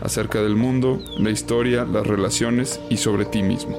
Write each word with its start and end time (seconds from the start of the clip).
Acerca 0.00 0.42
del 0.42 0.56
mundo, 0.56 1.00
la 1.18 1.30
historia, 1.30 1.84
las 1.84 2.06
relaciones 2.06 2.80
y 2.90 2.96
sobre 2.96 3.24
ti 3.24 3.42
mismo. 3.42 3.78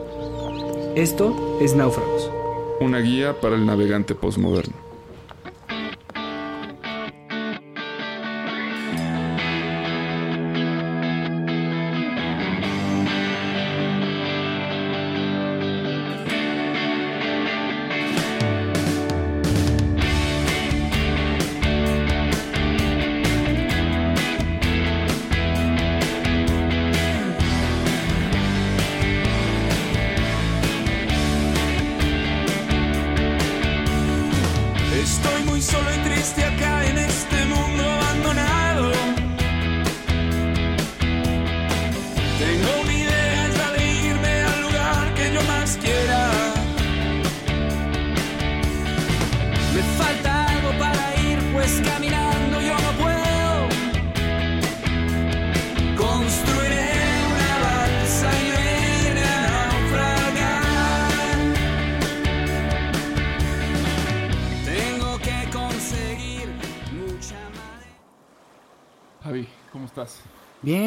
Esto 0.95 1.57
es 1.61 1.75
Náufragos. 1.75 2.31
Una 2.79 2.99
guía 2.99 3.39
para 3.39 3.55
el 3.55 3.65
navegante 3.65 4.15
postmoderno. 4.15 4.84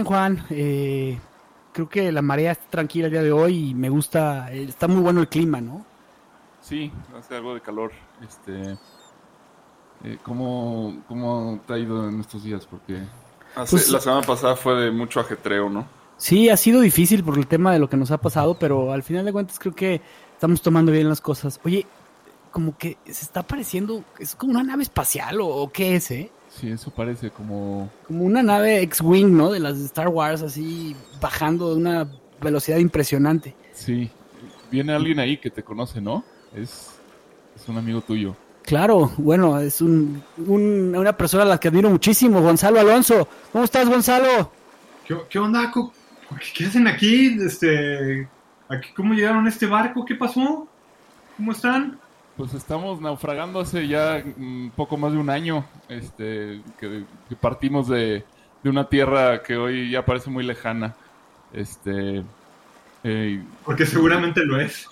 Juan. 0.09 0.45
eh, 0.51 1.19
creo 1.73 1.89
que 1.89 2.11
la 2.11 2.23
marea 2.23 2.53
está 2.53 2.64
tranquila 2.70 3.06
el 3.06 3.12
día 3.12 3.23
de 3.23 3.33
hoy 3.33 3.70
y 3.70 3.75
me 3.75 3.89
gusta. 3.91 4.50
eh, 4.53 4.65
está 4.65 4.89
muy 4.89 5.00
bueno 5.03 5.20
el 5.20 5.28
clima, 5.28 5.61
¿no? 5.61 5.84
Sí, 6.62 6.91
hace 7.19 7.37
algo 7.37 7.55
de 7.55 7.61
calor. 7.61 7.92
Este, 8.23 8.77
eh, 10.05 10.19
¿cómo, 10.23 11.03
¿Cómo 11.09 11.61
te 11.67 11.75
ha 11.75 11.78
ido 11.78 12.09
en 12.09 12.20
estos 12.20 12.42
días? 12.45 12.67
Porque 12.67 13.03
hace- 13.55 13.70
Pues- 13.70 13.91
la 13.91 14.00
semana 14.00 14.27
pasada 14.27 14.56
fue 14.56 14.75
de 14.81 14.91
mucho 14.91 15.20
ajetreo, 15.20 15.69
¿no? 15.69 15.87
Sí, 16.17 16.48
ha 16.48 16.56
sido 16.56 16.81
difícil 16.81 17.22
por 17.22 17.39
el 17.39 17.47
tema 17.47 17.72
de 17.72 17.78
lo 17.78 17.89
que 17.89 17.97
nos 17.97 18.11
ha 18.11 18.19
pasado, 18.19 18.59
pero 18.59 18.93
al 18.93 19.03
final 19.03 19.25
de 19.25 19.33
cuentas 19.33 19.59
creo 19.59 19.75
que 19.75 20.00
estamos 20.33 20.61
tomando 20.62 20.91
bien 20.91 21.09
las 21.09 21.20
cosas. 21.20 21.61
Oye, 21.65 21.87
como 22.50 22.77
que 22.77 22.97
se 23.04 23.12
está 23.25 23.43
pareciendo, 23.44 24.03
es 24.19 24.34
como 24.34 24.53
una 24.53 24.65
nave 24.65 24.83
espacial 24.83 25.41
o, 25.41 25.47
o 25.47 25.71
qué 25.71 25.94
es, 25.97 26.10
¿eh? 26.10 26.31
Sí, 26.61 26.71
eso 26.71 26.91
parece 26.91 27.31
como... 27.31 27.89
Como 28.07 28.25
una 28.25 28.43
nave 28.43 28.83
X-Wing, 28.83 29.37
¿no? 29.37 29.51
De 29.53 29.61
las 29.61 29.79
de 29.79 29.85
Star 29.87 30.09
Wars, 30.09 30.43
así 30.43 30.97
bajando 31.21 31.71
de 31.71 31.77
una 31.77 32.09
velocidad 32.41 32.79
impresionante. 32.79 33.55
Sí, 33.73 34.11
viene 34.71 34.93
alguien 34.93 35.21
ahí 35.21 35.37
que 35.37 35.51
te 35.51 35.63
conoce, 35.63 36.01
¿no? 36.01 36.25
Es, 36.55 36.91
es 37.55 37.69
un 37.69 37.79
amigo 37.79 38.01
tuyo. 38.01 38.35
Claro, 38.65 39.13
bueno, 39.19 39.59
es 39.61 39.81
un, 39.81 40.23
un- 40.47 40.95
una 40.97 41.17
persona 41.17 41.45
a 41.45 41.47
la 41.47 41.59
que 41.61 41.69
admiro 41.69 41.91
muchísimo, 41.91 42.41
Gonzalo 42.43 42.81
Alonso. 42.81 43.29
¿Cómo 43.53 43.65
estás, 43.65 43.89
Gonzalo? 43.89 44.51
¿Qué, 45.07 45.17
qué 45.31 45.39
onda? 45.39 45.71
Co- 45.71 45.93
¿Qué, 46.41 46.47
qué 46.55 46.67
hacen 46.67 46.87
aquí? 46.87 47.39
Este, 47.41 48.29
aquí, 48.69 48.89
¿Cómo 48.95 49.15
llegaron 49.15 49.47
a 49.47 49.49
este 49.49 49.67
barco? 49.67 50.05
¿Qué 50.05 50.17
pasó? 50.17 50.69
¿Cómo 51.37 51.53
están? 51.53 51.99
Pues 52.38 52.54
estamos 52.54 53.00
naufragando 53.00 53.59
hace 53.60 53.87
ya 53.88 54.22
un 54.38 54.72
poco 54.75 54.97
más 54.97 55.10
de 55.12 55.19
un 55.19 55.28
año, 55.28 55.66
este, 55.88 56.62
que, 56.78 57.04
que 57.28 57.37
partimos 57.37 57.88
de, 57.88 58.25
de 58.62 58.71
una 58.71 58.88
tierra 58.88 59.43
que 59.43 59.56
hoy 59.56 59.91
ya 59.91 60.04
parece 60.04 60.31
muy 60.31 60.44
lejana. 60.44 60.94
Este, 61.53 62.22
eh, 63.03 63.43
Porque 63.65 63.84
seguramente 63.84 64.44
lo 64.44 64.60
es. 64.60 64.87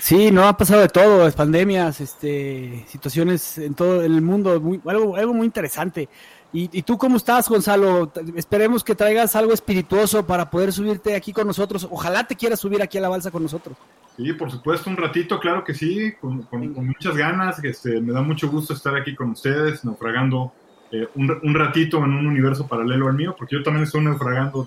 Sí, 0.00 0.30
no 0.32 0.48
ha 0.48 0.56
pasado 0.56 0.80
de 0.80 0.88
todo, 0.88 1.28
es 1.28 1.34
pandemias, 1.34 2.00
este, 2.00 2.84
situaciones 2.88 3.56
en 3.58 3.74
todo 3.74 4.02
el 4.02 4.20
mundo, 4.22 4.60
muy- 4.60 4.80
algo, 4.84 5.14
algo 5.16 5.32
muy 5.32 5.46
interesante. 5.46 6.08
¿Y, 6.52 6.70
y 6.78 6.82
tú 6.82 6.96
cómo 6.96 7.16
estás, 7.16 7.48
Gonzalo? 7.48 8.10
Esperemos 8.34 8.82
que 8.82 8.94
traigas 8.94 9.36
algo 9.36 9.52
espirituoso 9.52 10.24
para 10.26 10.48
poder 10.48 10.72
subirte 10.72 11.14
aquí 11.14 11.32
con 11.32 11.46
nosotros. 11.46 11.86
Ojalá 11.90 12.24
te 12.26 12.34
quieras 12.36 12.60
subir 12.60 12.80
aquí 12.82 12.96
a 12.98 13.02
la 13.02 13.08
balsa 13.08 13.30
con 13.30 13.42
nosotros. 13.42 13.76
Sí, 14.16 14.32
por 14.32 14.50
supuesto, 14.50 14.88
un 14.88 14.96
ratito, 14.96 15.38
claro 15.38 15.62
que 15.62 15.74
sí, 15.74 16.12
con, 16.20 16.42
con- 16.44 16.72
con 16.72 16.86
muchas 16.86 17.14
ganas. 17.16 17.62
Este, 17.62 18.00
me 18.00 18.12
da 18.12 18.22
mucho 18.22 18.48
gusto 18.48 18.72
estar 18.72 18.96
aquí 18.96 19.14
con 19.14 19.30
ustedes, 19.30 19.84
naufragando 19.84 20.52
eh, 20.92 21.06
un, 21.16 21.30
un 21.42 21.54
ratito 21.54 21.98
en 21.98 22.04
un 22.14 22.26
universo 22.26 22.66
paralelo 22.66 23.08
al 23.08 23.14
mío, 23.14 23.34
porque 23.36 23.56
yo 23.56 23.62
también 23.62 23.84
estoy 23.84 24.02
naufragando 24.02 24.66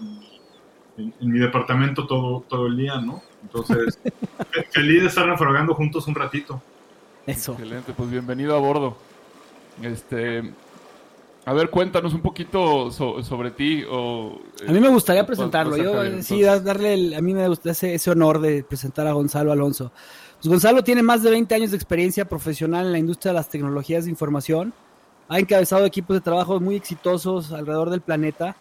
en, 0.98 1.06
en- 1.06 1.14
en 1.20 1.32
mi 1.32 1.40
departamento 1.40 2.06
todo, 2.06 2.42
todo 2.48 2.68
el 2.68 2.78
día, 2.78 3.00
¿no? 3.02 3.24
Entonces, 3.42 3.98
fe- 4.52 4.68
feliz 4.70 5.02
de 5.02 5.08
estar 5.08 5.26
naufragando 5.26 5.74
juntos 5.74 6.06
un 6.08 6.14
ratito. 6.14 6.62
Eso. 7.26 7.54
Excelente, 7.54 7.94
pues 7.94 8.12
bienvenido 8.12 8.56
a 8.56 8.60
bordo. 8.60 8.98
Este, 9.82 10.54
a 11.50 11.54
ver, 11.54 11.70
cuéntanos 11.70 12.14
un 12.14 12.22
poquito 12.22 12.92
so- 12.92 13.24
sobre 13.24 13.52
ti. 13.52 13.84
O, 13.90 14.40
A 14.68 14.72
mí 14.72 14.80
me 14.80 14.90
gustaría 14.90 15.24
eh, 15.24 15.26
presentarlo. 15.26 15.76
Yo 15.78 15.94
Javier, 15.94 16.14
eh, 16.20 16.24
sí, 16.24 16.42
darle, 16.42 16.94
el- 16.94 17.14
a 17.16 17.22
mí 17.22 17.34
me 17.34 17.48
gusta 17.48 17.72
ese, 17.72 17.96
ese 17.96 18.12
honor 18.12 18.40
de 18.40 18.64
presentar 18.64 19.08
a 19.08 19.14
Gonzalo 19.14 19.52
Alonso. 19.52 19.92
Pues 20.38 20.48
Gonzalo 20.48 20.84
tiene 20.84 21.02
más 21.04 21.24
de 21.24 21.32
20 21.32 21.56
años 21.56 21.72
de 21.72 21.78
experiencia 21.78 22.26
profesional 22.26 22.86
en 22.86 22.92
la 22.92 23.00
industria 23.00 23.32
de 23.32 23.40
las 23.40 23.50
tecnologías 23.50 24.06
de 24.06 24.12
información. 24.12 24.74
Ha 25.28 25.40
encabezado 25.40 25.86
equipos 25.86 26.16
de 26.16 26.22
trabajo 26.22 26.60
muy 26.60 26.76
exitosos 26.76 27.52
alrededor 27.52 27.90
del 27.90 28.02
planeta 28.02 28.56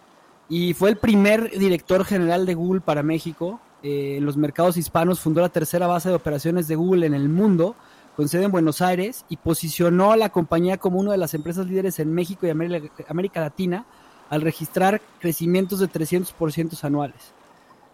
y 0.48 0.72
fue 0.74 0.90
el 0.90 0.96
primer 0.96 1.50
director 1.58 2.04
general 2.04 2.46
de 2.46 2.54
Google 2.54 2.80
para 2.80 3.02
México. 3.02 3.60
Eh, 3.82 4.16
en 4.18 4.24
los 4.24 4.36
mercados 4.36 4.76
hispanos 4.76 5.20
fundó 5.20 5.40
la 5.40 5.50
tercera 5.50 5.86
base 5.86 6.08
de 6.08 6.14
operaciones 6.14 6.66
de 6.68 6.74
Google 6.74 7.06
en 7.06 7.14
el 7.14 7.28
mundo, 7.28 7.76
con 8.18 8.28
sede 8.28 8.46
en 8.46 8.50
Buenos 8.50 8.82
Aires, 8.82 9.24
y 9.28 9.36
posicionó 9.36 10.10
a 10.10 10.16
la 10.16 10.30
compañía 10.30 10.76
como 10.76 10.98
una 10.98 11.12
de 11.12 11.18
las 11.18 11.34
empresas 11.34 11.68
líderes 11.68 12.00
en 12.00 12.12
México 12.12 12.48
y 12.48 12.50
América, 12.50 13.40
Latina 13.40 13.86
al 14.28 14.40
registrar 14.40 15.00
crecimientos 15.20 15.78
de 15.78 15.88
300% 15.88 16.82
anuales. 16.82 17.32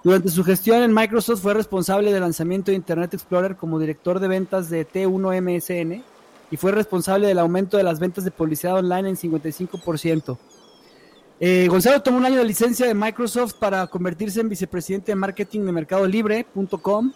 Durante 0.02 0.30
su 0.30 0.42
gestión 0.42 0.82
en 0.82 0.94
Microsoft 0.94 1.42
fue 1.42 1.52
responsable 1.52 2.10
del 2.10 2.22
lanzamiento 2.22 2.70
de 2.70 2.76
Internet 2.76 3.12
Explorer 3.12 3.56
como 3.56 3.78
director 3.78 4.18
de 4.18 4.28
ventas 4.28 4.70
de 4.70 4.88
T1 4.88 5.42
MSN 5.42 6.02
y 6.50 6.56
fue 6.56 6.72
responsable 6.72 7.26
del 7.26 7.38
aumento 7.38 7.76
de 7.76 7.82
las 7.82 8.00
ventas 8.00 8.24
de 8.24 8.30
publicidad 8.30 8.76
online 8.78 9.10
en 9.10 9.16
55%. 9.16 10.38
Eh, 11.38 11.66
Gonzalo 11.68 12.00
tomó 12.00 12.16
un 12.16 12.24
año 12.24 12.38
de 12.38 12.46
licencia 12.46 12.86
de 12.86 12.94
Microsoft 12.94 13.56
para 13.58 13.86
convertirse 13.88 14.40
en 14.40 14.48
vicepresidente 14.48 15.12
de 15.12 15.16
marketing 15.16 15.66
de 15.66 15.72
Mercado 15.72 16.06
Libre.com 16.06 17.12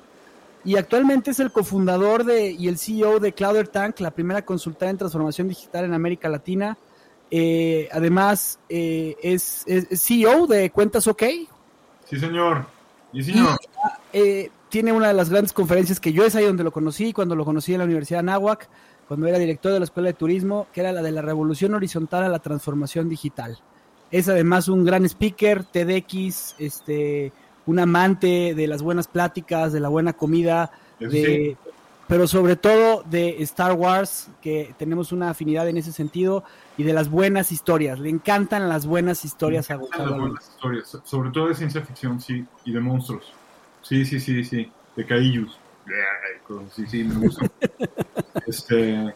y 0.64 0.76
actualmente 0.76 1.30
es 1.30 1.40
el 1.40 1.52
cofundador 1.52 2.24
de, 2.24 2.50
y 2.50 2.68
el 2.68 2.78
CEO 2.78 3.20
de 3.20 3.32
Clouder 3.32 3.68
Tank, 3.68 4.00
la 4.00 4.10
primera 4.10 4.44
consultora 4.44 4.90
en 4.90 4.98
transformación 4.98 5.48
digital 5.48 5.84
en 5.84 5.94
América 5.94 6.28
Latina. 6.28 6.76
Eh, 7.30 7.88
además, 7.92 8.58
eh, 8.68 9.16
es, 9.22 9.64
CEO 9.92 10.46
de 10.46 10.70
Cuentas 10.70 11.06
OK. 11.06 11.22
Sí, 12.04 12.18
señor. 12.18 12.66
Sí, 13.12 13.22
señor. 13.22 13.58
Eh, 14.12 14.50
tiene 14.68 14.92
una 14.92 15.08
de 15.08 15.14
las 15.14 15.30
grandes 15.30 15.52
conferencias 15.52 16.00
que 16.00 16.12
yo 16.12 16.24
es 16.24 16.34
ahí 16.34 16.44
donde 16.44 16.64
lo 16.64 16.72
conocí, 16.72 17.12
cuando 17.12 17.34
lo 17.34 17.44
conocí 17.44 17.72
en 17.72 17.78
la 17.78 17.84
Universidad 17.84 18.18
de 18.18 18.30
Anáhuac, 18.30 18.68
cuando 19.06 19.26
era 19.26 19.38
director 19.38 19.72
de 19.72 19.78
la 19.78 19.84
Escuela 19.84 20.08
de 20.08 20.14
Turismo, 20.14 20.66
que 20.72 20.80
era 20.80 20.92
la 20.92 21.02
de 21.02 21.12
la 21.12 21.22
revolución 21.22 21.74
horizontal 21.74 22.24
a 22.24 22.28
la 22.28 22.38
transformación 22.40 23.08
digital. 23.08 23.58
Es 24.10 24.28
además 24.28 24.68
un 24.68 24.84
gran 24.84 25.04
speaker, 25.04 25.64
TEDx, 25.64 26.56
este, 26.58 27.32
un 27.68 27.78
amante 27.78 28.54
de 28.54 28.66
las 28.66 28.80
buenas 28.80 29.08
pláticas, 29.08 29.74
de 29.74 29.80
la 29.80 29.90
buena 29.90 30.14
comida, 30.14 30.70
de, 30.98 31.54
pero 32.06 32.26
sobre 32.26 32.56
todo 32.56 33.02
de 33.02 33.42
Star 33.42 33.74
Wars, 33.74 34.30
que 34.40 34.74
tenemos 34.78 35.12
una 35.12 35.28
afinidad 35.28 35.68
en 35.68 35.76
ese 35.76 35.92
sentido, 35.92 36.44
y 36.78 36.82
de 36.84 36.94
las 36.94 37.10
buenas 37.10 37.52
historias. 37.52 37.98
Le 37.98 38.08
encantan 38.08 38.70
las 38.70 38.86
buenas 38.86 39.22
historias 39.26 39.70
a 39.70 39.76
Gonzalo. 39.76 40.10
Las 40.10 40.18
buenas 40.18 40.48
historias, 40.48 40.98
sobre 41.04 41.30
todo 41.30 41.48
de 41.48 41.56
ciencia 41.56 41.82
ficción, 41.82 42.22
sí, 42.22 42.42
y 42.64 42.72
de 42.72 42.80
monstruos. 42.80 43.34
Sí, 43.82 44.06
sí, 44.06 44.18
sí, 44.18 44.42
sí, 44.44 44.72
de 44.96 45.04
caillus. 45.04 45.58
Sí, 46.74 46.86
sí, 46.86 47.04
me 47.04 47.16
gusta. 47.16 47.50
este, 48.46 49.14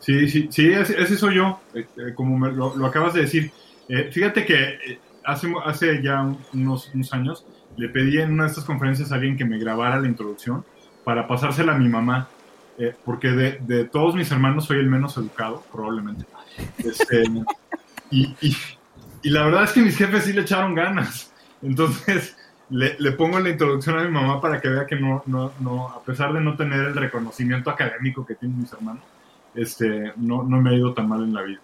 sí, 0.00 0.28
sí, 0.28 0.48
sí, 0.50 0.72
ese, 0.72 1.00
ese 1.00 1.16
soy 1.16 1.36
yo, 1.36 1.58
este, 1.72 2.14
como 2.14 2.38
me, 2.38 2.52
lo, 2.52 2.76
lo, 2.76 2.84
acabas 2.84 3.14
de 3.14 3.22
decir. 3.22 3.50
Eh, 3.88 4.10
fíjate 4.12 4.44
que 4.44 4.54
eh, 4.54 4.98
hace, 5.24 5.50
hace 5.64 6.02
ya 6.02 6.36
unos, 6.52 6.90
unos 6.92 7.12
años 7.14 7.46
le 7.76 7.88
pedí 7.88 8.18
en 8.18 8.32
una 8.32 8.44
de 8.44 8.50
estas 8.50 8.64
conferencias 8.64 9.12
a 9.12 9.16
alguien 9.16 9.36
que 9.36 9.44
me 9.44 9.58
grabara 9.58 10.00
la 10.00 10.08
introducción 10.08 10.64
para 11.04 11.26
pasársela 11.26 11.74
a 11.74 11.78
mi 11.78 11.88
mamá, 11.88 12.28
eh, 12.78 12.94
porque 13.04 13.28
de, 13.28 13.58
de, 13.60 13.84
todos 13.84 14.14
mis 14.14 14.30
hermanos 14.30 14.64
soy 14.64 14.78
el 14.78 14.88
menos 14.88 15.16
educado, 15.16 15.62
probablemente. 15.70 16.24
Este, 16.78 17.24
y, 18.10 18.34
y, 18.40 18.56
y, 19.22 19.30
la 19.30 19.44
verdad 19.44 19.64
es 19.64 19.72
que 19.72 19.82
mis 19.82 19.96
jefes 19.96 20.24
sí 20.24 20.32
le 20.32 20.42
echaron 20.42 20.74
ganas. 20.74 21.32
Entonces 21.62 22.36
le, 22.70 22.96
le, 22.98 23.12
pongo 23.12 23.38
la 23.38 23.50
introducción 23.50 23.98
a 23.98 24.02
mi 24.02 24.10
mamá 24.10 24.40
para 24.40 24.60
que 24.60 24.68
vea 24.68 24.86
que 24.86 24.96
no, 24.96 25.22
no, 25.26 25.52
no, 25.60 25.88
a 25.88 26.02
pesar 26.02 26.32
de 26.32 26.40
no 26.40 26.56
tener 26.56 26.80
el 26.80 26.94
reconocimiento 26.94 27.70
académico 27.70 28.24
que 28.24 28.34
tienen 28.34 28.60
mis 28.60 28.72
hermanos, 28.72 29.02
este, 29.54 30.12
no, 30.16 30.42
no 30.42 30.60
me 30.60 30.70
ha 30.70 30.74
ido 30.74 30.94
tan 30.94 31.08
mal 31.08 31.22
en 31.22 31.34
la 31.34 31.42
vida. 31.42 31.60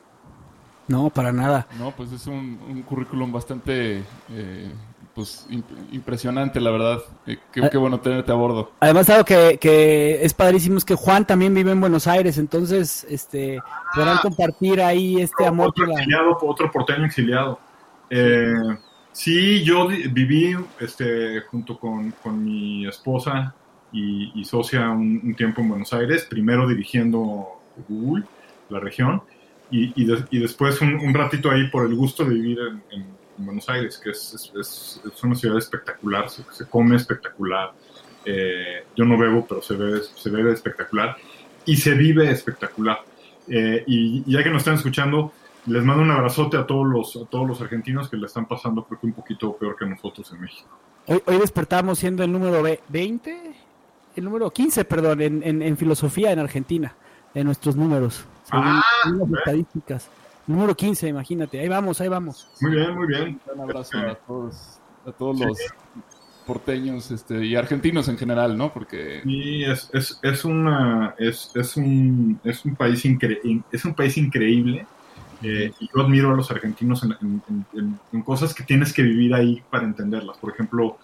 No, 0.88 1.08
para 1.08 1.32
nada. 1.32 1.66
No, 1.78 1.92
pues 1.92 2.12
es 2.12 2.26
un, 2.26 2.58
un 2.68 2.82
currículum 2.82 3.32
bastante 3.32 4.02
eh, 4.30 4.72
pues 5.20 5.46
imp 5.50 5.66
impresionante, 5.92 6.60
la 6.60 6.70
verdad. 6.70 7.02
Eh, 7.26 7.36
qué, 7.52 7.68
qué, 7.70 7.76
bueno 7.76 8.00
tenerte 8.00 8.32
a 8.32 8.36
bordo. 8.36 8.72
Además, 8.80 9.10
algo 9.10 9.26
que, 9.26 9.58
que, 9.60 10.24
es 10.24 10.32
padrísimo 10.32 10.78
es 10.78 10.84
que 10.86 10.94
Juan 10.94 11.26
también 11.26 11.52
vive 11.52 11.72
en 11.72 11.80
Buenos 11.80 12.06
Aires, 12.06 12.38
entonces 12.38 13.06
este 13.10 13.58
ah, 13.58 13.82
podrán 13.94 14.16
compartir 14.18 14.80
ahí 14.80 15.20
este 15.20 15.42
otro, 15.42 15.46
amor. 15.48 15.68
Otro, 15.68 15.84
por 15.84 15.94
la... 15.94 16.00
exiliado, 16.00 16.38
otro 16.40 16.70
porteño 16.70 17.04
exiliado. 17.04 17.60
Eh, 18.08 18.54
sí, 19.12 19.62
yo 19.62 19.88
viví 19.88 20.56
este, 20.78 21.42
junto 21.42 21.78
con, 21.78 22.12
con 22.22 22.42
mi 22.42 22.86
esposa 22.86 23.54
y, 23.92 24.40
y 24.40 24.44
socia 24.46 24.88
un, 24.88 25.20
un, 25.22 25.34
tiempo 25.34 25.60
en 25.60 25.68
Buenos 25.68 25.92
Aires, 25.92 26.26
primero 26.30 26.66
dirigiendo 26.66 27.60
Google, 27.86 28.24
la 28.70 28.80
región, 28.80 29.22
y, 29.70 30.02
y, 30.02 30.06
de, 30.06 30.24
y 30.30 30.38
después 30.38 30.80
un, 30.80 30.94
un, 30.94 31.12
ratito 31.12 31.50
ahí 31.50 31.68
por 31.68 31.84
el 31.84 31.94
gusto 31.94 32.24
de 32.24 32.34
vivir 32.34 32.58
en, 32.58 32.82
en 32.98 33.19
en 33.40 33.46
Buenos 33.46 33.68
Aires, 33.68 33.98
que 33.98 34.10
es, 34.10 34.52
es, 34.54 35.00
es 35.04 35.24
una 35.24 35.34
ciudad 35.34 35.58
espectacular, 35.58 36.28
se, 36.28 36.44
se 36.52 36.66
come 36.66 36.96
espectacular. 36.96 37.72
Eh, 38.24 38.84
yo 38.94 39.04
no 39.04 39.16
bebo, 39.16 39.46
pero 39.46 39.62
se 39.62 39.74
bebe, 39.74 40.02
se 40.02 40.30
bebe 40.30 40.52
espectacular 40.52 41.16
y 41.64 41.76
se 41.76 41.94
vive 41.94 42.30
espectacular. 42.30 43.00
Eh, 43.48 43.82
y, 43.86 44.22
y, 44.26 44.32
ya 44.32 44.44
que 44.44 44.50
nos 44.50 44.58
están 44.58 44.74
escuchando, 44.74 45.32
les 45.66 45.82
mando 45.82 46.02
un 46.02 46.10
abrazote 46.10 46.56
a 46.56 46.66
todos 46.66 46.86
los, 46.86 47.16
a 47.16 47.24
todos 47.26 47.48
los 47.48 47.60
argentinos 47.60 48.08
que 48.08 48.16
le 48.16 48.26
están 48.26 48.46
pasando, 48.46 48.84
creo 48.84 49.00
que 49.00 49.06
un 49.06 49.14
poquito 49.14 49.56
peor 49.56 49.76
que 49.76 49.86
nosotros 49.86 50.30
en 50.32 50.42
México. 50.42 50.68
Hoy, 51.06 51.22
hoy 51.26 51.38
despertamos 51.38 51.98
siendo 51.98 52.22
el 52.22 52.30
número 52.30 52.62
20, 52.88 53.54
el 54.16 54.24
número 54.24 54.50
15, 54.50 54.84
perdón, 54.84 55.22
en, 55.22 55.42
en, 55.42 55.62
en 55.62 55.76
filosofía 55.76 56.30
en 56.30 56.38
Argentina, 56.38 56.94
de 57.34 57.42
nuestros 57.42 57.74
números. 57.74 58.24
Ah, 58.52 58.82
las 59.04 59.38
estadísticas. 59.38 60.10
Número 60.50 60.76
15, 60.76 61.08
imagínate. 61.08 61.60
Ahí 61.60 61.68
vamos, 61.68 62.00
ahí 62.00 62.08
vamos. 62.08 62.48
Muy 62.60 62.72
bien, 62.72 62.94
muy 62.96 63.06
bien. 63.06 63.40
Un 63.54 63.60
abrazo 63.60 63.98
a 63.98 64.14
todos, 64.16 64.80
a 65.06 65.12
todos 65.12 65.38
sí. 65.38 65.44
los 65.44 65.58
porteños 66.44 67.12
este, 67.12 67.44
y 67.46 67.54
argentinos 67.54 68.08
en 68.08 68.18
general, 68.18 68.58
¿no? 68.58 68.72
Porque... 68.72 69.20
Sí, 69.22 69.62
es, 69.62 69.88
es, 69.92 70.18
es, 70.20 70.44
una, 70.44 71.14
es, 71.18 71.52
es, 71.54 71.76
un, 71.76 72.40
es, 72.42 72.64
un 72.64 72.74
país 72.74 73.04
incre 73.04 73.40
es 73.70 73.84
un 73.84 73.94
país 73.94 74.16
increíble. 74.16 74.86
Eh, 75.42 75.72
y 75.78 75.88
yo 75.94 76.02
admiro 76.02 76.32
a 76.32 76.36
los 76.36 76.50
argentinos 76.50 77.04
en, 77.04 77.12
en, 77.22 77.42
en, 77.72 78.00
en, 78.12 78.22
cosas 78.22 78.52
que 78.52 78.64
tienes 78.64 78.92
que 78.92 79.02
vivir 79.02 79.32
ahí 79.32 79.62
para 79.70 79.84
entenderlas. 79.84 80.36
Por 80.38 80.52
ejemplo, 80.52 80.98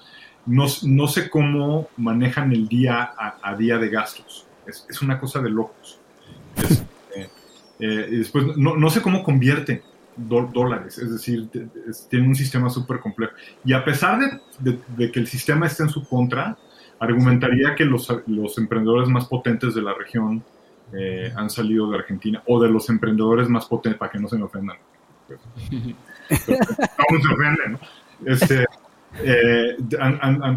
no, 0.44 0.66
no 0.82 1.06
sé 1.06 1.30
cómo 1.30 1.88
manejan 1.96 2.50
el 2.52 2.66
día 2.66 3.14
a, 3.16 3.38
a 3.40 3.54
día 3.54 3.78
de 3.78 3.90
gastos. 3.90 4.44
Es, 4.66 4.84
es, 4.90 5.00
una 5.02 5.20
cosa 5.20 5.40
de 5.40 5.50
locos. 5.50 6.00
Es, 6.56 6.84
eh, 7.78 8.08
y 8.10 8.16
después, 8.18 8.56
no, 8.56 8.76
no, 8.76 8.90
sé 8.90 9.02
cómo 9.02 9.22
convierte 9.22 9.82
dólares, 10.16 10.98
es 10.98 11.12
decir, 11.12 11.48
es, 11.88 12.08
tiene 12.08 12.26
un 12.26 12.34
sistema 12.34 12.70
súper 12.70 13.00
complejo. 13.00 13.34
Y 13.64 13.72
a 13.72 13.84
pesar 13.84 14.18
de, 14.18 14.40
de, 14.58 14.78
de, 14.96 15.12
que 15.12 15.20
el 15.20 15.26
sistema 15.26 15.66
esté 15.66 15.82
en 15.82 15.90
su 15.90 16.08
contra, 16.08 16.56
argumentaría 16.98 17.74
que 17.74 17.84
los, 17.84 18.10
los 18.26 18.58
emprendedores 18.58 19.08
más 19.08 19.26
potentes 19.26 19.74
de 19.74 19.82
la 19.82 19.94
región 19.94 20.42
eh, 20.92 21.32
han 21.36 21.50
salido 21.50 21.90
de 21.90 21.98
Argentina, 21.98 22.42
o 22.46 22.62
de 22.62 22.70
los 22.70 22.88
emprendedores 22.88 23.48
más 23.48 23.66
potentes, 23.66 23.98
para 23.98 24.10
que 24.10 24.18
no 24.18 24.28
se 24.28 24.38
me 24.38 24.44
ofendan. 24.44 24.76
Pues, 25.26 25.40
no 26.48 27.20
se 27.20 27.34
ofenden, 27.34 27.72
¿no? 27.72 27.80
Este, 28.24 28.64
eh, 29.22 29.76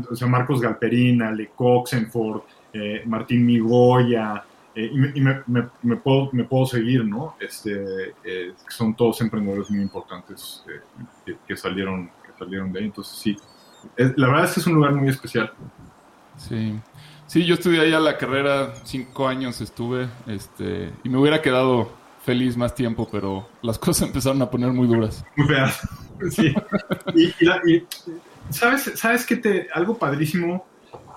o 0.10 0.16
sea, 0.16 0.28
Marcos 0.28 0.62
Galperina, 0.62 1.32
Le 1.32 1.50
Coxenford, 1.50 2.42
eh, 2.74 3.02
Martín 3.06 3.46
Migoya, 3.46 4.44
eh, 4.80 4.90
y, 4.94 4.98
me, 4.98 5.12
y 5.14 5.20
me, 5.20 5.42
me, 5.48 5.68
me, 5.82 5.98
puedo, 5.98 6.30
me 6.32 6.46
puedo 6.46 6.66
seguir, 6.66 7.04
¿no? 7.04 7.36
Este, 7.38 8.14
eh, 8.24 8.54
son 8.70 8.96
todos 8.96 9.20
emprendedores 9.20 9.70
muy 9.70 9.82
importantes 9.82 10.64
eh, 10.70 10.80
que, 11.26 11.38
que, 11.46 11.58
salieron, 11.58 12.10
que 12.26 12.32
salieron 12.38 12.72
de 12.72 12.80
ahí. 12.80 12.86
Entonces, 12.86 13.18
sí, 13.18 13.38
es, 13.98 14.18
la 14.18 14.28
verdad 14.28 14.46
es 14.46 14.54
que 14.54 14.60
es 14.62 14.68
un 14.68 14.76
lugar 14.76 14.94
muy 14.94 15.10
especial. 15.10 15.52
Sí. 16.38 16.80
Sí, 17.28 17.46
yo 17.46 17.56
estudié 17.56 17.82
allá 17.82 18.00
la 18.00 18.18
carrera, 18.18 18.74
cinco 18.86 19.28
años 19.28 19.60
estuve, 19.60 20.08
este, 20.28 20.94
y 21.04 21.10
me 21.10 21.18
hubiera 21.18 21.42
quedado 21.42 21.92
feliz 22.24 22.56
más 22.56 22.74
tiempo, 22.74 23.08
pero 23.12 23.50
las 23.62 23.78
cosas 23.86 24.08
empezaron 24.08 24.42
a 24.42 24.50
poner 24.50 24.72
muy 24.72 24.88
duras. 24.88 25.26
Muy 25.36 25.48
feas. 25.48 25.88
Sí. 26.32 26.54
y, 27.16 27.34
y, 27.40 27.46
la, 27.46 27.62
y, 27.66 27.88
¿sabes, 28.50 28.92
sabes 28.96 29.26
que 29.26 29.38
te, 29.38 29.70
algo 29.74 29.98
padrísimo? 29.98 30.66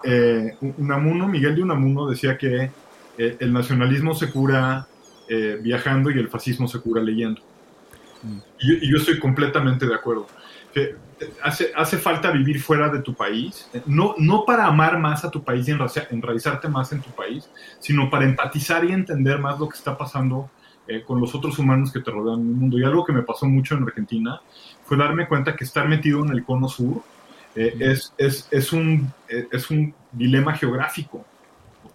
Eh, 0.05 0.57
Unamuno, 0.79 1.27
Miguel 1.27 1.57
de 1.57 1.63
Unamuno 1.63 2.07
decía 2.07 2.39
que 2.39 2.71
eh, 3.19 3.37
el 3.41 3.53
nacionalismo 3.53 4.15
se 4.15 4.31
cura 4.31 4.87
eh, 5.29 5.59
viajando 5.61 6.11
y 6.11 6.19
el 6.19 6.29
fascismo 6.29 6.69
se 6.69 6.81
cura 6.81 7.03
leyendo. 7.03 7.41
Mm. 8.23 8.39
Y, 8.61 8.87
y, 8.87 8.91
yo 8.91 8.99
estoy 8.99 9.19
completamente 9.19 9.87
de 9.87 9.95
acuerdo. 9.95 10.27
Que 10.73 10.97
hace, 11.43 11.73
hace 11.75 11.99
falta 11.99 12.31
vivir 12.31 12.61
fuera 12.61 12.89
de 12.89 13.01
tu 13.01 13.15
país, 13.15 13.69
no, 13.87 14.15
no 14.19 14.45
para 14.45 14.67
amar 14.67 14.99
más 14.99 15.25
a 15.25 15.31
tu 15.31 15.43
país 15.43 15.69
y 15.69 15.73
enraizarte 16.11 16.69
más 16.69 16.93
en 16.93 17.01
tu 17.01 17.11
país, 17.11 17.49
sino 17.79 18.11
para 18.11 18.25
empatizar 18.25 18.85
y 18.85 18.93
entender 18.93 19.39
más 19.39 19.59
lo 19.59 19.69
que 19.69 19.77
está 19.77 19.97
pasando 19.97 20.51
eh, 20.87 21.03
con 21.03 21.21
los 21.21 21.35
otros 21.35 21.59
humanos 21.59 21.93
que 21.93 22.01
te 22.01 22.11
rodean 22.11 22.41
en 22.41 22.49
el 22.49 22.55
mundo. 22.55 22.79
Y 22.79 22.85
algo 22.85 23.05
que 23.05 23.13
me 23.13 23.23
pasó 23.23 23.47
mucho 23.47 23.77
en 23.77 23.85
Argentina 23.85 24.41
fue 24.85 24.97
darme 24.97 25.29
cuenta 25.29 25.55
que 25.55 25.65
estar 25.65 25.89
metido 25.89 26.25
en 26.25 26.31
el 26.31 26.45
cono 26.45 26.69
sur 26.69 27.03
eh, 27.55 27.75
mm. 27.77 27.83
es, 27.83 28.15
es, 28.19 28.49
es, 28.51 28.73
un, 28.73 29.13
es 29.29 29.71
un 29.71 29.95
dilema 30.11 30.55
geográfico. 30.55 31.25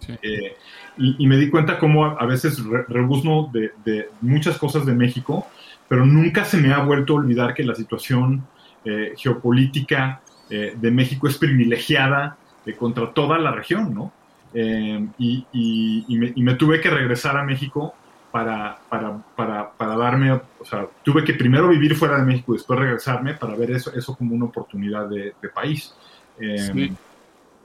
Sí. 0.00 0.14
Eh, 0.22 0.56
y, 0.98 1.26
me 1.26 1.36
di 1.36 1.48
cuenta 1.48 1.78
cómo 1.78 2.04
a, 2.04 2.26
veces 2.26 2.62
re, 2.64 2.84
rebuzno 2.88 3.50
de, 3.52 3.72
de, 3.84 4.10
muchas 4.20 4.58
cosas 4.58 4.84
de 4.84 4.92
México, 4.92 5.46
pero 5.88 6.04
nunca 6.04 6.44
se 6.44 6.58
me 6.58 6.72
ha 6.72 6.78
vuelto 6.80 7.14
a 7.14 7.16
olvidar 7.16 7.54
que 7.54 7.64
la 7.64 7.74
situación 7.74 8.44
eh, 8.84 9.14
geopolítica 9.16 10.20
eh, 10.50 10.74
de 10.76 10.90
México 10.90 11.28
es 11.28 11.36
privilegiada 11.36 12.36
eh, 12.64 12.74
contra 12.74 13.12
toda 13.12 13.38
la 13.38 13.50
región, 13.52 13.94
¿no? 13.94 14.12
Y, 14.54 15.46
y, 15.52 16.16
me, 16.16 16.32
y, 16.34 16.42
me, 16.42 16.54
tuve 16.54 16.80
que 16.80 16.88
regresar 16.88 17.36
a 17.36 17.44
México 17.44 17.94
para, 18.32 18.78
para, 18.88 19.18
para, 19.36 19.70
para, 19.70 19.96
darme, 19.96 20.32
o 20.32 20.64
sea, 20.64 20.86
tuve 21.02 21.22
que 21.22 21.34
primero 21.34 21.68
vivir 21.68 21.94
fuera 21.94 22.16
de 22.16 22.24
México 22.24 22.54
y 22.54 22.56
después 22.56 22.80
regresarme 22.80 23.34
para 23.34 23.54
ver 23.54 23.72
eso, 23.72 23.92
eso 23.94 24.16
como 24.16 24.34
una 24.34 24.46
oportunidad 24.46 25.06
de, 25.06 25.34
de 25.40 25.48
país. 25.50 25.94
Sí. 26.38 26.92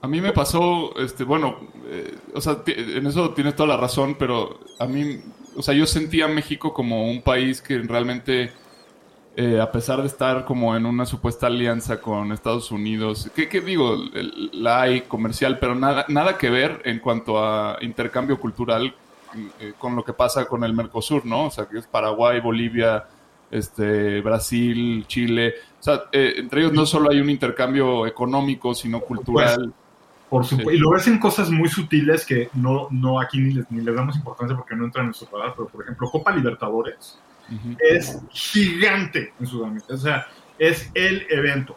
A 0.04 0.08
mí 0.10 0.20
me 0.20 0.34
pasó, 0.34 0.94
este, 0.98 1.24
bueno, 1.24 1.56
eh, 1.86 2.18
o 2.34 2.42
sea, 2.42 2.58
en 2.68 3.08
eso 3.08 3.30
tienes 3.30 3.56
toda 3.56 3.70
la 3.70 3.78
razón, 3.78 4.18
pero 4.20 4.60
a 4.78 4.86
mí, 4.86 5.22
o 5.56 5.62
sea, 5.62 5.74
yo 5.74 5.86
sentía 5.86 6.28
México 6.28 6.74
como 6.74 7.10
un 7.10 7.22
país 7.22 7.62
que 7.62 7.78
realmente, 7.78 8.52
eh, 9.38 9.62
a 9.62 9.72
pesar 9.72 10.02
de 10.02 10.08
estar 10.08 10.44
como 10.44 10.76
en 10.76 10.86
una 10.86 11.06
supuesta 11.06 11.48
alianza 11.48 12.02
con 12.02 12.34
Estados 12.34 12.70
Unidos, 12.70 13.32
que, 13.34 13.48
que 13.48 13.62
digo, 13.62 13.96
la 14.52 14.82
hay 14.82 15.04
comercial, 15.04 15.58
pero 15.58 15.74
nada, 15.74 16.04
nada 16.10 16.38
que 16.38 16.50
ver 16.50 16.82
en 16.84 17.00
cuanto 17.00 17.42
a 17.42 17.78
intercambio 17.80 18.38
cultural 18.42 18.94
eh, 19.62 19.72
con 19.80 19.96
lo 19.96 20.04
que 20.04 20.12
pasa 20.12 20.44
con 20.48 20.66
el 20.66 20.74
Mercosur, 20.74 21.26
¿no? 21.26 21.46
O 21.46 21.50
sea, 21.50 21.66
que 21.70 21.78
es 21.78 21.88
Paraguay, 21.88 22.42
Bolivia, 22.42 23.06
este, 23.50 24.20
Brasil, 24.20 25.06
Chile. 25.08 25.54
O 25.80 25.84
sea, 25.84 26.04
entre 26.12 26.60
ellos 26.60 26.74
no 26.74 26.86
solo 26.86 27.10
hay 27.10 27.22
un 27.22 27.30
intercambio 27.30 28.06
económico, 28.06 28.76
sino 28.76 29.00
cultural. 29.00 29.74
Por 30.34 30.46
supuesto. 30.46 30.72
Sí. 30.72 30.76
Y 30.78 30.80
lo 30.80 30.92
ves 30.92 31.08
en 31.08 31.20
cosas 31.20 31.50
muy 31.50 31.70
sutiles 31.70 32.26
que 32.26 32.50
no, 32.54 32.88
no 32.92 33.20
aquí 33.20 33.40
ni 33.40 33.54
les, 33.54 33.70
ni 33.72 33.82
les 33.82 33.96
damos 33.96 34.16
importancia 34.16 34.56
porque 34.56 34.76
no 34.76 34.86
entran 34.86 35.06
en 35.06 35.08
nuestro 35.12 35.30
radar, 35.38 35.54
pero 35.56 35.68
por 35.70 35.84
ejemplo, 35.84 36.10
Copa 36.10 36.32
Libertadores 36.36 37.20
uh 37.50 37.54
-huh. 37.54 37.78
es 37.80 38.20
gigante 38.32 39.34
en 39.40 39.46
Sudamérica. 39.48 39.94
O 39.94 39.98
sea, 39.98 40.26
es 40.60 40.90
el 40.94 41.26
evento. 41.30 41.76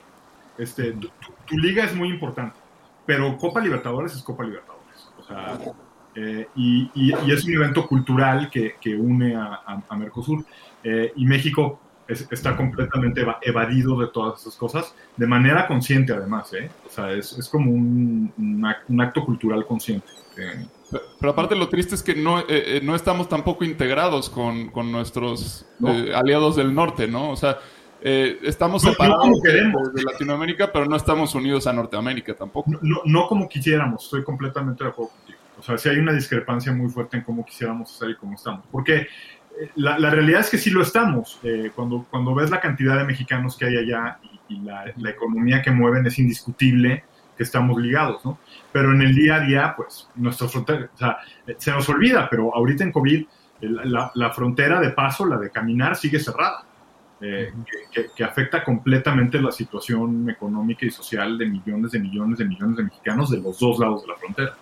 Este, 0.58 0.92
tu, 0.92 1.08
tu, 1.08 1.32
tu, 1.46 1.58
liga 1.58 1.84
es 1.84 1.94
muy 1.94 2.08
importante, 2.08 2.56
pero 3.04 3.36
Copa 3.38 3.60
Libertadores 3.60 4.14
es 4.14 4.22
Copa 4.22 4.42
Libertadores. 4.44 5.08
O 5.18 5.22
sea, 5.22 5.58
eh, 6.14 6.48
y, 6.56 6.90
y- 6.94 7.14
y 7.26 7.32
es 7.32 7.44
un 7.44 7.54
evento 7.54 7.86
cultural 7.86 8.48
que, 8.50 8.76
que 8.80 8.94
une 8.96 9.36
a, 9.36 9.60
a- 9.66 9.82
a 9.88 9.96
Mercosur. 9.96 10.44
Eh, 10.82 11.12
y 11.16 11.26
México 11.26 11.80
es- 12.08 12.26
está 12.30 12.56
completamente 12.56 13.20
eva- 13.22 13.38
evadido 13.42 13.98
de 14.00 14.08
todas 14.08 14.40
esas 14.40 14.56
cosas, 14.56 14.94
de 15.16 15.26
manera 15.26 15.66
consciente 15.66 16.12
además. 16.12 16.52
¿eh? 16.54 16.70
O 16.86 16.90
sea, 16.90 17.12
es, 17.12 17.32
es 17.38 17.48
como 17.48 17.70
un, 17.72 18.32
un 18.38 18.62
ac- 18.62 18.82
un 18.88 19.00
acto 19.00 19.24
cultural 19.24 19.66
consciente. 19.66 20.06
Eh, 20.38 20.66
Pero, 20.90 21.02
pero 21.18 21.32
aparte 21.32 21.56
lo 21.56 21.68
triste 21.68 21.94
es 21.96 22.02
que 22.02 22.14
no, 22.14 22.40
eh, 22.40 22.44
eh, 22.48 22.80
no 22.82 22.94
estamos 22.94 23.28
tampoco 23.28 23.64
integrados 23.64 24.28
con, 24.30 24.68
con 24.70 24.92
nuestros 24.92 25.66
No. 25.80 25.90
eh, 25.92 26.14
aliados 26.14 26.54
del 26.56 26.72
norte, 26.74 27.08
¿no? 27.08 27.30
O 27.30 27.36
sea, 27.36 27.58
eh, 28.02 28.38
estamos 28.42 28.84
No, 28.84 28.90
no 28.90 28.92
separados 28.92 29.22
como 29.24 29.36
de, 29.40 29.42
queremos. 29.50 29.94
de 29.94 30.02
Latinoamérica, 30.04 30.70
pero 30.72 30.84
no 30.86 30.94
estamos 30.94 31.34
unidos 31.34 31.66
a 31.66 31.72
Norteamérica 31.72 32.34
tampoco. 32.34 32.70
no, 32.70 32.78
no- 32.82 33.00
no 33.04 33.26
como 33.26 33.48
quisiéramos, 33.48 34.04
estoy 34.04 34.22
completamente 34.22 34.84
de 34.84 34.90
acuerdo 34.90 35.12
contigo. 35.12 35.38
O 35.58 35.62
sea, 35.62 35.78
sí 35.78 35.88
hay 35.88 35.96
una 35.96 36.12
discrepancia 36.12 36.70
muy 36.70 36.90
fuerte 36.90 37.16
en 37.16 37.22
cómo 37.24 37.44
quisiéramos 37.44 37.90
estar 37.90 38.10
y 38.10 38.14
cómo 38.16 38.34
estamos. 38.34 38.62
Porque 38.70 39.06
la, 39.76 39.98
la 39.98 40.10
realidad 40.10 40.40
es 40.40 40.50
que 40.50 40.58
sí 40.58 40.70
lo 40.70 40.82
estamos. 40.82 41.38
Eh, 41.42 41.70
cuando, 41.74 42.06
cuando 42.10 42.34
ves 42.34 42.50
la 42.50 42.60
cantidad 42.60 42.96
de 42.98 43.04
mexicanos 43.04 43.56
que 43.56 43.66
hay 43.66 43.76
allá 43.76 44.18
y, 44.48 44.54
y 44.54 44.60
la, 44.60 44.84
la 44.96 45.10
economía 45.10 45.62
que 45.62 45.70
mueven, 45.70 46.06
es 46.06 46.18
indiscutible 46.18 47.04
que 47.36 47.42
estamos 47.42 47.80
ligados, 47.80 48.24
¿no? 48.24 48.38
Pero 48.72 48.92
en 48.92 49.02
el 49.02 49.14
día 49.14 49.36
a 49.36 49.40
día, 49.40 49.74
pues, 49.76 50.08
nuestra 50.14 50.48
frontera, 50.48 50.88
o 50.94 50.96
sea, 50.98 51.18
eh, 51.46 51.54
se 51.58 51.70
nos 51.70 51.88
olvida, 51.88 52.28
pero 52.30 52.54
ahorita 52.54 52.84
en 52.84 52.92
COVID, 52.92 53.26
el- 53.60 53.80
la, 53.92 54.10
la 54.14 54.30
frontera 54.30 54.80
de 54.80 54.90
paso, 54.90 55.26
la 55.26 55.36
de 55.38 55.50
caminar, 55.50 55.96
sigue 55.96 56.18
cerrada. 56.20 56.62
eh, 57.18 57.50
que, 57.64 58.02
que- 58.02 58.08
que 58.14 58.24
afecta 58.24 58.62
completamente 58.62 59.40
la 59.40 59.50
situación 59.50 60.28
económica 60.28 60.84
y 60.84 60.90
social 60.90 61.38
de 61.38 61.46
millones 61.46 61.92
de 61.92 61.98
millones 61.98 62.36
de 62.38 62.44
millones 62.44 62.76
de 62.76 62.82
mexicanos 62.84 63.30
de 63.30 63.38
los 63.40 63.58
dos 63.58 63.78
lados 63.78 64.02
de 64.02 64.08
la 64.08 64.16
frontera. 64.16 64.54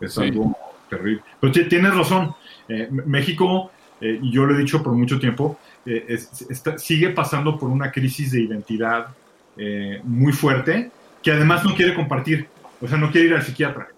Es 0.00 0.14
Sí. 0.14 0.22
algo 0.22 0.56
terrible. 0.88 1.22
Pero 1.38 1.52
ti- 1.52 1.68
tienes 1.68 1.94
razón. 1.94 2.34
Eh, 2.66 2.88
México, 2.90 3.72
eh, 4.00 4.18
y 4.22 4.30
yo 4.30 4.44
lo 4.46 4.54
he 4.54 4.58
dicho 4.58 4.82
por 4.82 4.92
mucho 4.92 5.18
tiempo, 5.18 5.58
eh, 5.84 6.04
es- 6.08 6.46
está- 6.50 6.78
sigue 6.78 7.10
pasando 7.10 7.58
por 7.58 7.68
una 7.70 7.90
crisis 7.90 8.32
de 8.32 8.42
identidad 8.42 9.08
eh, 9.58 10.00
muy 10.04 10.32
fuerte 10.32 10.90
que 11.22 11.32
además 11.32 11.64
no 11.64 11.74
quiere 11.74 11.94
compartir. 11.94 12.46
O 12.80 12.86
sea, 12.86 12.98
no 12.98 13.10
quiere 13.10 13.28
ir 13.28 13.34
al 13.34 13.42
psiquiatra. 13.42 13.88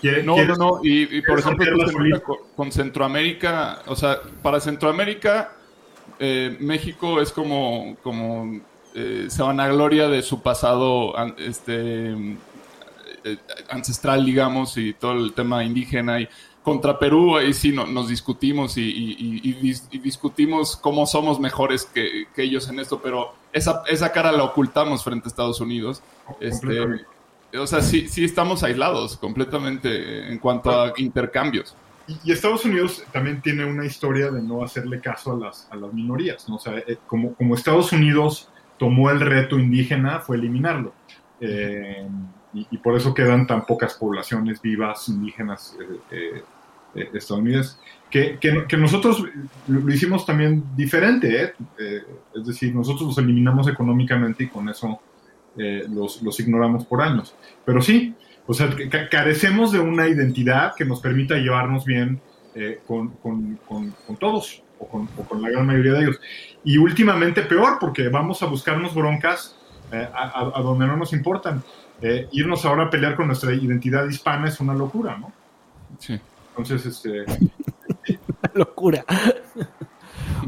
Quiere- 0.00 0.22
No, 0.22 0.34
quiere- 0.34 0.48
no, 0.48 0.56
no. 0.56 0.80
Y, 0.82 1.18
y 1.18 1.22
por 1.22 1.38
ejemplo, 1.38 1.76
con, 2.24 2.36
con 2.56 2.72
Centroamérica, 2.72 3.82
o 3.86 3.94
sea, 3.94 4.18
para 4.42 4.58
Centroamérica, 4.58 5.52
México 6.60 7.20
es 7.20 7.30
como, 7.30 7.96
como 8.02 8.60
eh, 8.94 9.26
se 9.28 9.42
vanagloria 9.42 10.08
de 10.08 10.22
su 10.22 10.40
pasado 10.42 11.14
este, 11.38 12.14
ancestral, 13.68 14.24
digamos, 14.24 14.76
y 14.76 14.92
todo 14.94 15.12
el 15.24 15.32
tema 15.32 15.64
indígena. 15.64 16.20
Y 16.20 16.28
contra 16.62 16.98
Perú, 16.98 17.36
ahí 17.36 17.52
sí 17.52 17.72
no- 17.72 17.86
nos 17.86 18.08
discutimos 18.08 18.76
y, 18.76 18.82
y- 18.82 19.16
y- 19.18 19.50
y 19.50 19.54
dis- 19.54 19.88
y 19.90 19.98
discutimos 19.98 20.76
cómo 20.76 21.06
somos 21.06 21.40
mejores 21.40 21.84
que, 21.84 22.26
que 22.34 22.42
ellos 22.44 22.68
en 22.68 22.78
esto, 22.78 23.00
pero 23.02 23.32
esa, 23.52 23.82
esa 23.88 24.12
cara 24.12 24.30
la 24.32 24.44
ocultamos 24.44 25.02
frente 25.04 25.26
a 25.26 25.28
Estados 25.28 25.60
Unidos. 25.60 26.02
Este, 26.40 26.78
o 27.58 27.66
sea, 27.66 27.82
sí, 27.82 28.08
sí 28.08 28.24
estamos 28.24 28.62
aislados 28.62 29.16
completamente 29.16 30.30
en 30.32 30.38
cuanto 30.38 30.70
a 30.70 30.92
intercambios. 30.96 31.74
Y, 32.24 32.32
Estados 32.32 32.64
Unidos 32.64 33.04
también 33.12 33.40
tiene 33.42 33.64
una 33.64 33.84
historia 33.84 34.30
de 34.30 34.42
no 34.42 34.64
hacerle 34.64 35.00
caso 35.00 35.32
a 35.32 35.36
las, 35.38 35.68
a 35.70 35.76
las 35.76 35.92
minorías, 35.92 36.48
¿no? 36.48 36.56
O 36.56 36.58
sea, 36.58 36.78
eh, 36.78 36.98
como, 37.06 37.34
como 37.34 37.54
Estados 37.54 37.92
Unidos 37.92 38.48
tomó 38.78 39.10
el 39.10 39.20
reto 39.20 39.58
indígena, 39.58 40.20
fue 40.20 40.36
eliminarlo. 40.36 40.92
Eh, 41.40 42.06
y, 42.54 42.66
y 42.70 42.78
por 42.78 42.96
eso 42.96 43.14
quedan 43.14 43.46
tan 43.46 43.64
pocas 43.66 43.94
poblaciones 43.94 44.60
vivas 44.60 45.08
indígenas 45.08 45.76
eh, 45.80 45.96
eh, 46.10 46.42
eh, 46.94 47.08
estadounidenses. 47.14 47.78
Que, 48.10 48.38
que- 48.38 48.76
nosotros 48.76 49.24
lo, 49.68 49.92
hicimos 49.92 50.26
también 50.26 50.64
diferente, 50.76 51.44
¿eh? 51.44 51.52
Eh, 51.78 52.02
es 52.34 52.46
decir, 52.46 52.74
nosotros 52.74 53.02
los 53.08 53.18
eliminamos 53.18 53.68
económicamente 53.68 54.44
y 54.44 54.48
con 54.48 54.68
eso 54.68 55.00
eh, 55.56 55.84
los, 55.88 56.20
los 56.22 56.38
ignoramos 56.40 56.84
por 56.84 57.00
años. 57.00 57.34
Pero 57.64 57.80
sí, 57.80 58.14
o 58.46 58.52
sea, 58.52 58.68
ca- 58.90 59.08
carecemos 59.08 59.72
de 59.72 59.80
una 59.80 60.08
identidad 60.08 60.74
que 60.76 60.84
nos 60.84 61.00
permita 61.00 61.36
llevarnos 61.36 61.84
bien 61.86 62.20
con, 62.86 63.08
con- 63.22 63.56
con- 63.66 63.94
todos 64.18 64.62
o 64.78 64.86
con, 64.86 65.08
la 65.40 65.48
gran 65.48 65.66
mayoría 65.66 65.92
de 65.94 66.00
ellos. 66.02 66.20
Y 66.64 66.76
últimamente 66.76 67.40
peor, 67.42 67.78
porque 67.80 68.10
vamos 68.10 68.42
a 68.42 68.46
buscarnos 68.46 68.94
broncas 68.94 69.56
a, 69.90 70.60
donde 70.62 70.86
no 70.86 70.98
nos 70.98 71.14
importan. 71.14 71.62
Irnos 72.32 72.66
ahora 72.66 72.84
a 72.84 72.90
pelear 72.90 73.14
con 73.16 73.28
nuestra 73.28 73.54
identidad 73.54 74.06
hispana 74.06 74.48
es 74.48 74.60
una 74.60 74.74
locura, 74.74 75.16
¿no? 75.16 75.32
Sí. 75.98 76.20
Entonces, 76.56 76.86
este, 76.86 77.24
locura. 78.54 79.04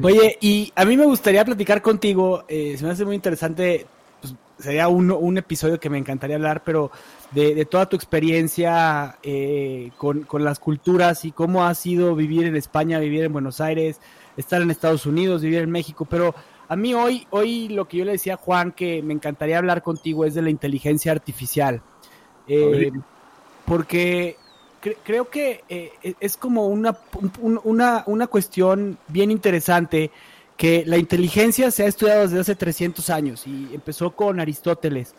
Oye, 0.02 0.36
y 0.40 0.72
a 0.74 0.84
mí 0.84 0.96
me 0.96 1.04
gustaría 1.04 1.44
platicar 1.44 1.80
contigo, 1.80 2.44
eh, 2.48 2.74
se 2.76 2.84
me 2.84 2.90
hace 2.90 3.04
muy 3.04 3.14
interesante, 3.14 3.86
pues, 4.20 4.34
sería 4.58 4.88
un, 4.88 5.10
un 5.10 5.38
episodio 5.38 5.78
que 5.78 5.88
me 5.88 5.98
encantaría 5.98 6.36
hablar, 6.36 6.62
pero 6.64 6.90
de, 7.30 7.54
de 7.54 7.64
toda 7.64 7.88
tu 7.88 7.96
experiencia 7.96 9.18
eh, 9.22 9.92
con, 9.96 10.22
con 10.22 10.44
las 10.44 10.58
culturas 10.58 11.24
y 11.24 11.32
cómo 11.32 11.64
ha 11.64 11.74
sido 11.74 12.14
vivir 12.14 12.44
en 12.46 12.56
España, 12.56 12.98
vivir 12.98 13.24
en 13.24 13.32
Buenos 13.32 13.60
Aires, 13.60 14.00
estar 14.36 14.60
en 14.60 14.70
Estados 14.70 15.06
Unidos, 15.06 15.42
vivir 15.42 15.60
en 15.60 15.70
México, 15.70 16.06
pero 16.08 16.34
a 16.68 16.76
mí 16.76 16.94
hoy, 16.94 17.26
hoy 17.30 17.68
lo 17.68 17.86
que 17.86 17.98
yo 17.98 18.04
le 18.04 18.12
decía 18.12 18.34
a 18.34 18.38
Juan 18.38 18.72
que 18.72 19.02
me 19.02 19.14
encantaría 19.14 19.58
hablar 19.58 19.82
contigo 19.82 20.24
es 20.24 20.34
de 20.34 20.42
la 20.42 20.50
inteligencia 20.50 21.12
artificial. 21.12 21.82
Eh, 22.46 22.90
porque 23.64 24.36
cre- 24.84 24.96
creo 25.02 25.30
que 25.30 25.62
eh, 25.68 25.90
e- 26.02 26.14
es 26.20 26.36
como 26.36 26.66
una, 26.66 26.96
un- 27.40 27.60
una, 27.64 28.04
una 28.06 28.26
cuestión 28.26 28.98
bien 29.08 29.30
interesante 29.30 30.10
que 30.56 30.84
la 30.86 30.98
inteligencia 30.98 31.70
se 31.70 31.82
ha 31.84 31.86
estudiado 31.86 32.22
desde 32.22 32.38
hace 32.40 32.54
300 32.54 33.10
años 33.10 33.46
y 33.46 33.70
empezó 33.74 34.14
con 34.14 34.38
Aristóteles 34.38 35.14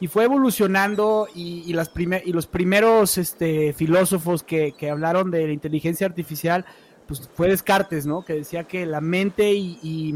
y 0.00 0.08
fue 0.08 0.24
evolucionando 0.24 1.28
y, 1.34 1.62
y 1.66 1.72
las 1.72 1.88
primer- 1.88 2.22
y 2.26 2.32
los 2.32 2.46
primeros 2.46 3.16
este, 3.16 3.72
filósofos 3.72 4.42
que, 4.42 4.72
que 4.72 4.90
hablaron 4.90 5.30
de 5.30 5.46
la 5.46 5.52
inteligencia 5.54 6.06
artificial 6.06 6.66
pues 7.06 7.30
fue 7.34 7.48
Descartes, 7.48 8.04
¿no? 8.04 8.24
Que 8.24 8.34
decía 8.34 8.64
que 8.64 8.84
la 8.84 9.00
mente 9.00 9.52
y, 9.52 9.78
y- 9.82 10.14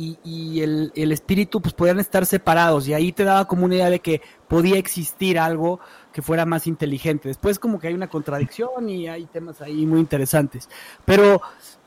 y, 0.00 0.16
y 0.24 0.60
el, 0.62 0.92
el 0.94 1.10
espíritu 1.10 1.60
pues 1.60 1.74
podían 1.74 1.98
estar 1.98 2.24
separados 2.24 2.86
y 2.86 2.94
ahí 2.94 3.10
te 3.12 3.24
daba 3.24 3.46
como 3.48 3.64
una 3.64 3.74
idea 3.74 3.90
de 3.90 3.98
que 3.98 4.22
podía 4.46 4.76
existir 4.78 5.40
algo 5.40 5.80
que 6.12 6.22
fuera 6.22 6.44
más 6.46 6.66
inteligente. 6.66 7.28
Después 7.28 7.58
como 7.58 7.78
que 7.78 7.88
hay 7.88 7.94
una 7.94 8.08
contradicción 8.08 8.88
y 8.88 9.08
hay 9.08 9.26
temas 9.26 9.60
ahí 9.60 9.86
muy 9.86 10.00
interesantes. 10.00 10.68
Pero 11.04 11.40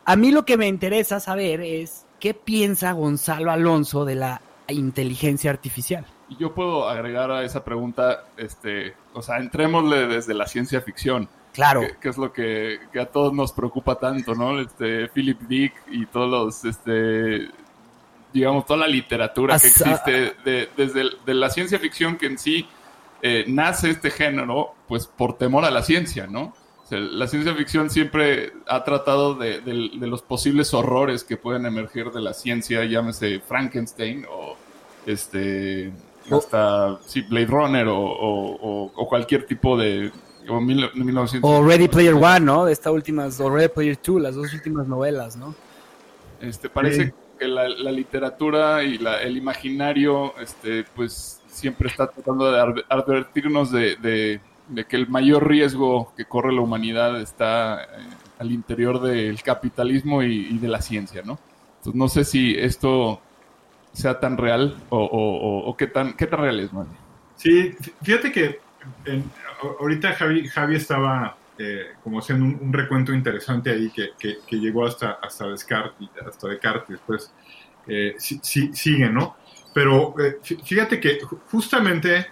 a 0.06 0.16
mí 0.16 0.32
lo 0.32 0.46
que 0.46 0.58
me 0.58 0.68
interesa 0.68 1.20
saber 1.20 1.62
es 1.62 2.06
qué 2.20 2.34
piensa 2.34 2.92
Gonzalo 2.94 3.52
Alonso 3.52 4.06
de 4.06 4.16
la 4.16 4.42
inteligencia 4.68 5.52
artificial. 5.52 6.06
Y 6.30 6.38
yo 6.38 6.54
puedo 6.54 6.88
agregar 6.88 7.30
a 7.32 7.44
esa 7.44 7.64
pregunta, 7.64 8.26
este, 8.38 8.94
o 9.14 9.22
sea, 9.22 9.38
entrémosle 9.38 10.08
desde 10.08 10.34
la 10.34 10.48
ciencia 10.48 10.80
ficción, 10.82 11.28
Claro. 11.54 11.82
que, 11.82 11.98
que 11.98 12.10
es 12.10 12.18
lo 12.18 12.32
que, 12.32 12.80
que 12.94 13.00
a 13.02 13.08
todos 13.08 13.34
nos 13.34 13.52
preocupa 13.52 13.96
tanto, 13.96 14.34
¿no? 14.34 14.62
Este, 14.62 15.10
Philip 15.10 15.42
Dick 15.42 15.74
y 15.90 16.06
todos 16.06 16.30
los, 16.30 16.64
este, 16.64 17.50
digamos, 18.32 18.66
toda 18.66 18.80
la 18.80 18.88
literatura 18.88 19.60
que 19.60 19.68
existe 19.68 20.36
de, 20.46 20.70
desde 20.78 21.04
de 21.26 21.34
la 21.34 21.50
ciencia 21.50 21.78
ficción 21.80 22.16
que 22.16 22.28
en 22.28 22.38
sí 22.38 22.66
eh, 23.22 23.46
nace 23.48 23.90
este 23.92 24.10
género, 24.12 24.74
pues 24.88 25.08
por 25.08 25.38
temor 25.38 25.66
a 25.66 25.72
la 25.72 25.84
ciencia, 25.84 26.28
¿no? 26.28 26.54
O 26.84 26.88
sea, 26.92 27.00
la 27.00 27.28
ciencia 27.28 27.54
ficción 27.56 27.90
siempre 27.90 28.52
ha 28.68 28.84
tratado 28.84 29.34
de, 29.36 29.62
de- 29.62 29.92
de 29.94 30.08
los 30.08 30.22
posibles 30.22 30.74
horrores 30.74 31.24
que 31.24 31.38
pueden 31.38 31.66
emerger 31.66 32.12
de 32.12 32.20
la 32.22 32.34
ciencia, 32.34 32.84
llámese 32.86 33.40
Frankenstein 33.40 34.26
o 34.30 34.56
este 35.06 35.92
hasta 36.30 36.98
sí, 37.06 37.22
Blade 37.22 37.46
Runner 37.48 37.88
o, 37.88 37.98
o- 38.00 39.08
cualquier 39.08 39.46
tipo 39.46 39.78
de 39.78 40.12
o 40.48 40.60
mil- 40.60 40.90
1900 40.94 41.50
O 41.50 41.64
Ready 41.66 41.88
Player 41.88 42.14
One, 42.14 42.40
¿no? 42.42 42.68
Estas 42.68 42.92
últimas, 42.94 43.40
o 43.40 43.50
Ready 43.50 43.70
Player 43.70 43.98
Two, 43.98 44.20
las 44.20 44.36
dos 44.36 44.54
últimas 44.54 44.88
novelas, 44.88 45.36
¿no? 45.36 45.54
Este, 46.40 46.70
parece 46.70 47.06
Sí. 47.08 47.12
que 47.40 47.48
la, 47.48 47.68
la 47.70 47.92
literatura 47.92 48.84
y 48.84 48.98
la- 48.98 49.22
el 49.22 49.38
imaginario, 49.38 50.34
este, 50.40 50.84
pues 50.96 51.41
siempre 51.52 51.88
está 51.90 52.08
tratando 52.08 52.52
de 52.52 52.60
adver- 52.60 52.86
advertirnos 52.90 53.72
de, 53.72 53.96
de- 53.98 54.40
de 54.68 54.86
que 54.86 54.96
el 54.96 55.08
mayor 55.10 55.48
riesgo 55.48 56.14
que 56.16 56.26
corre 56.26 56.54
la 56.54 56.62
humanidad 56.62 57.20
está 57.20 57.84
eh, 57.84 57.88
al 58.40 58.52
interior 58.52 59.02
del 59.02 59.42
capitalismo 59.44 60.24
y, 60.24 60.48
y 60.50 60.58
de 60.60 60.68
la 60.68 60.82
ciencia, 60.82 61.22
¿no? 61.26 61.38
Entonces 61.80 61.96
no 61.96 62.08
sé 62.08 62.24
si 62.24 62.56
esto 62.56 63.20
sea 63.94 64.20
tan 64.20 64.38
real 64.38 64.78
o, 64.90 64.98
o- 64.98 65.38
o- 65.66 65.70
o 65.70 65.78
qué 65.78 65.88
tan 65.88 66.14
qué 66.14 66.26
tan 66.28 66.40
real 66.40 66.60
es, 66.60 66.72
man. 66.72 66.88
Sí, 67.36 67.72
fí- 67.74 67.94
fíjate 68.02 68.32
que 68.32 68.60
en- 69.06 69.30
ahorita 69.80 70.14
Javi, 70.14 70.48
Javi 70.48 70.76
estaba 70.78 71.36
eh, 71.58 71.88
como 72.04 72.20
haciendo 72.20 72.46
un, 72.46 72.58
un 72.62 72.74
recuento 72.74 73.14
interesante 73.14 73.70
ahí 73.72 73.92
que, 73.92 74.12
que- 74.18 74.38
que 74.48 74.56
llegó 74.56 74.86
hasta, 74.86 75.12
hasta 75.22 75.48
Descartes, 75.48 76.08
hasta 76.26 76.48
Descartes, 76.48 76.88
después 76.90 77.32
eh, 77.88 78.16
sí- 78.18 78.40
sí- 78.42 78.72
sigue, 78.74 79.10
¿no? 79.10 79.36
Pero 79.74 80.14
eh, 80.20 80.38
fí- 80.44 80.62
fíjate 80.64 81.00
que 81.00 81.22
ju- 81.22 81.40
justamente 81.50 82.28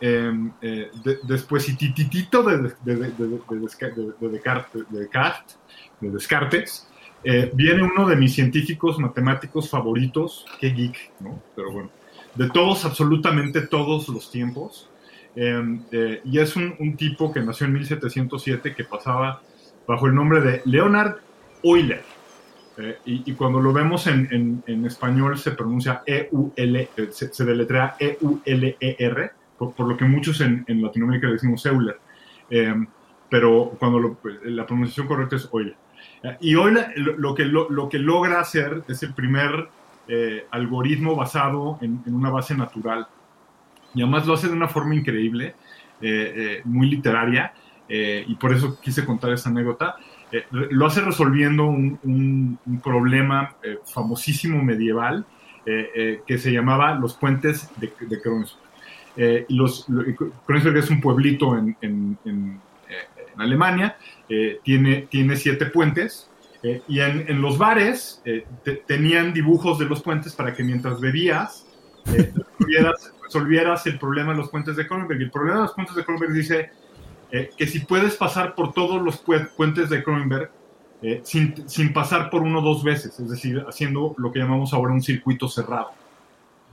eh, 0.00 0.32
eh, 0.60 0.90
de, 1.02 1.18
después 1.22 1.68
y 1.68 1.76
tititito 1.76 2.42
de, 2.42 2.58
de, 2.58 2.74
de, 2.84 2.96
de, 2.96 3.28
de, 3.50 3.58
Descartes, 3.60 3.96
de, 4.20 4.28
Descartes, 4.28 5.58
de 6.00 6.10
Descartes 6.10 6.88
eh, 7.26 7.50
viene 7.54 7.82
uno 7.82 8.06
de 8.06 8.16
mis 8.16 8.34
científicos 8.34 8.98
matemáticos 8.98 9.70
favoritos, 9.70 10.44
qué 10.60 10.70
geek, 10.70 11.12
¿no? 11.20 11.40
Pero 11.56 11.72
bueno, 11.72 11.90
de 12.34 12.50
todos, 12.50 12.84
absolutamente 12.84 13.62
todos 13.62 14.08
los 14.10 14.30
tiempos. 14.30 14.90
Eh, 15.34 15.78
eh, 15.90 16.20
y 16.24 16.38
es 16.38 16.54
un, 16.54 16.76
un, 16.78 16.96
tipo 16.96 17.32
que 17.32 17.40
nació 17.40 17.66
en 17.66 17.72
1707 17.72 18.74
que 18.74 18.84
pasaba 18.84 19.40
bajo 19.86 20.06
el 20.06 20.14
nombre 20.14 20.42
de 20.42 20.62
Leonard 20.66 21.16
Euler. 21.62 22.04
Eh, 22.76 22.98
y, 23.04 23.30
y, 23.30 23.34
cuando 23.34 23.60
lo 23.60 23.72
vemos 23.72 24.06
en, 24.06 24.28
en, 24.32 24.64
en 24.66 24.84
español 24.84 25.38
se 25.38 25.52
pronuncia 25.52 26.02
E-U-L, 26.06 26.88
se, 27.10 27.32
se, 27.32 27.44
deletrea 27.44 27.94
E-U-L-E-R, 28.00 29.30
por, 29.56 29.74
por, 29.74 29.88
lo 29.88 29.96
que 29.96 30.04
muchos 30.04 30.40
en, 30.40 30.64
en 30.66 30.82
Latinoamérica 30.82 31.28
le 31.28 31.34
decimos 31.34 31.64
Euler. 31.66 31.98
pero 33.30 33.76
cuando 33.78 34.00
lo, 34.00 34.18
la 34.44 34.66
pronunciación 34.66 35.06
correcta 35.06 35.36
es 35.36 35.48
Euler. 35.52 35.76
Y 36.40 36.54
hoy 36.54 36.72
lo, 36.96 37.16
lo 37.16 37.34
que, 37.34 37.44
lo, 37.44 37.68
lo, 37.68 37.88
que 37.88 37.98
logra 37.98 38.40
hacer 38.40 38.82
es 38.88 39.02
el 39.02 39.12
primer 39.12 39.68
eh, 40.06 40.46
algoritmo 40.50 41.16
basado 41.16 41.78
en, 41.80 42.02
en, 42.06 42.14
una 42.14 42.28
base 42.28 42.54
natural. 42.54 43.06
Y 43.94 44.02
además 44.02 44.26
lo 44.26 44.34
hace 44.34 44.48
de 44.48 44.52
una 44.52 44.68
forma 44.68 44.94
increíble, 44.94 45.54
eh, 46.02 46.32
eh, 46.36 46.62
muy 46.64 46.88
literaria, 46.90 47.52
y 47.86 48.34
por 48.36 48.52
eso 48.52 48.80
quise 48.80 49.04
contar 49.04 49.32
esa 49.32 49.50
anécdota. 49.50 49.96
Lo 50.50 50.86
hace 50.86 51.00
resolviendo 51.00 51.66
un, 51.66 52.58
problema 52.82 53.56
famosísimo 53.84 54.62
medieval 54.62 55.24
que 55.64 56.38
se 56.38 56.52
llamaba 56.52 56.94
los 56.94 57.14
puentes 57.14 57.70
de, 57.76 57.92
de 58.00 58.20
Kreuzberg 60.46 60.76
es 60.76 60.90
un 60.90 61.00
pueblito 61.00 61.56
en, 61.56 62.60
Alemania, 63.36 63.96
eh, 64.28 64.60
tiene, 64.62 65.08
tiene 65.10 65.36
siete 65.36 65.66
puentes. 65.66 66.30
Eh, 66.62 66.80
y 66.88 67.00
en, 67.00 67.42
los 67.42 67.58
bares 67.58 68.22
eh, 68.24 68.46
te, 68.62 68.76
tenían 68.76 69.34
dibujos 69.34 69.78
de 69.78 69.84
los 69.84 70.02
puentes 70.02 70.32
para 70.34 70.54
que 70.54 70.62
mientras 70.62 71.00
bebías 71.00 71.66
resolvieras, 73.22 73.86
el 73.86 73.98
problema 73.98 74.32
de 74.32 74.38
los 74.38 74.50
puentes 74.50 74.76
de 74.76 74.86
Kronenberg. 74.86 75.20
Y 75.20 75.24
el 75.24 75.30
problema 75.30 75.56
de 75.56 75.62
los 75.62 75.74
puentes 75.74 75.94
de 75.94 76.04
Kronenberg 76.04 76.32
dice 76.32 76.70
que 77.56 77.66
si 77.66 77.80
puedes 77.80 78.16
pasar 78.16 78.54
por 78.54 78.72
todos 78.72 79.02
los 79.02 79.18
pu 79.18 79.34
puentes 79.56 79.90
de 79.90 80.02
Kronenberg 80.02 80.50
sin, 81.22 81.68
sin, 81.68 81.92
pasar 81.92 82.30
por 82.30 82.42
uno 82.42 82.62
dos 82.62 82.82
veces, 82.82 83.18
es 83.20 83.28
decir, 83.28 83.62
haciendo 83.68 84.14
lo 84.16 84.32
que 84.32 84.38
llamamos 84.38 84.72
ahora 84.72 84.92
un 84.92 85.02
circuito 85.02 85.48
cerrado. 85.48 85.90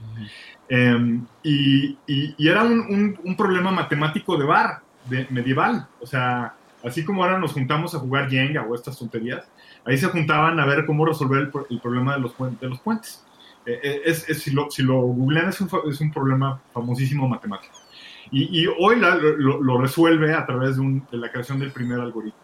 Uh 0.00 0.74
-huh. 0.74 1.26
y, 1.42 1.98
y, 2.06 2.34
y, 2.38 2.48
era 2.48 2.62
un, 2.62 2.80
un, 2.80 3.18
un, 3.24 3.36
problema 3.36 3.70
matemático 3.70 4.36
de 4.38 4.44
bar, 4.44 4.80
de 5.08 5.26
medieval. 5.30 5.86
O 6.00 6.06
sea, 6.06 6.54
así 6.84 7.04
como 7.04 7.22
ahora 7.22 7.38
nos 7.38 7.52
juntamos 7.52 7.94
a 7.94 7.98
jugar 7.98 8.30
Jenga 8.30 8.62
o 8.62 8.74
estas 8.74 8.98
tonterías, 8.98 9.46
ahí 9.84 9.98
se 9.98 10.06
juntaban 10.06 10.58
a 10.60 10.66
ver 10.66 10.86
cómo 10.86 11.04
resolver 11.04 11.40
el, 11.40 11.50
el 11.70 11.80
problema 11.80 12.14
de 12.14 12.20
los, 12.20 12.34
de 12.38 12.68
los 12.68 12.80
puentes. 12.80 13.24
Eh, 13.66 14.02
es, 14.04 14.28
es, 14.28 14.42
si, 14.42 14.50
lo, 14.50 14.70
si 14.70 14.82
lo 14.82 15.00
googlean, 15.00 15.48
es 15.48 15.60
un, 15.60 15.70
es 15.88 16.00
un 16.00 16.12
problema 16.12 16.60
famosísimo 16.72 17.28
matemático. 17.28 17.74
Y, 18.32 18.62
y 18.62 18.66
hoy 18.66 18.98
la, 18.98 19.14
lo, 19.14 19.62
lo, 19.62 19.78
resuelve 19.78 20.34
a 20.34 20.46
través 20.46 20.76
de, 20.76 20.82
un, 20.82 21.06
de, 21.10 21.18
la 21.18 21.30
creación 21.30 21.58
del 21.60 21.70
primer 21.70 22.00
algoritmo. 22.00 22.40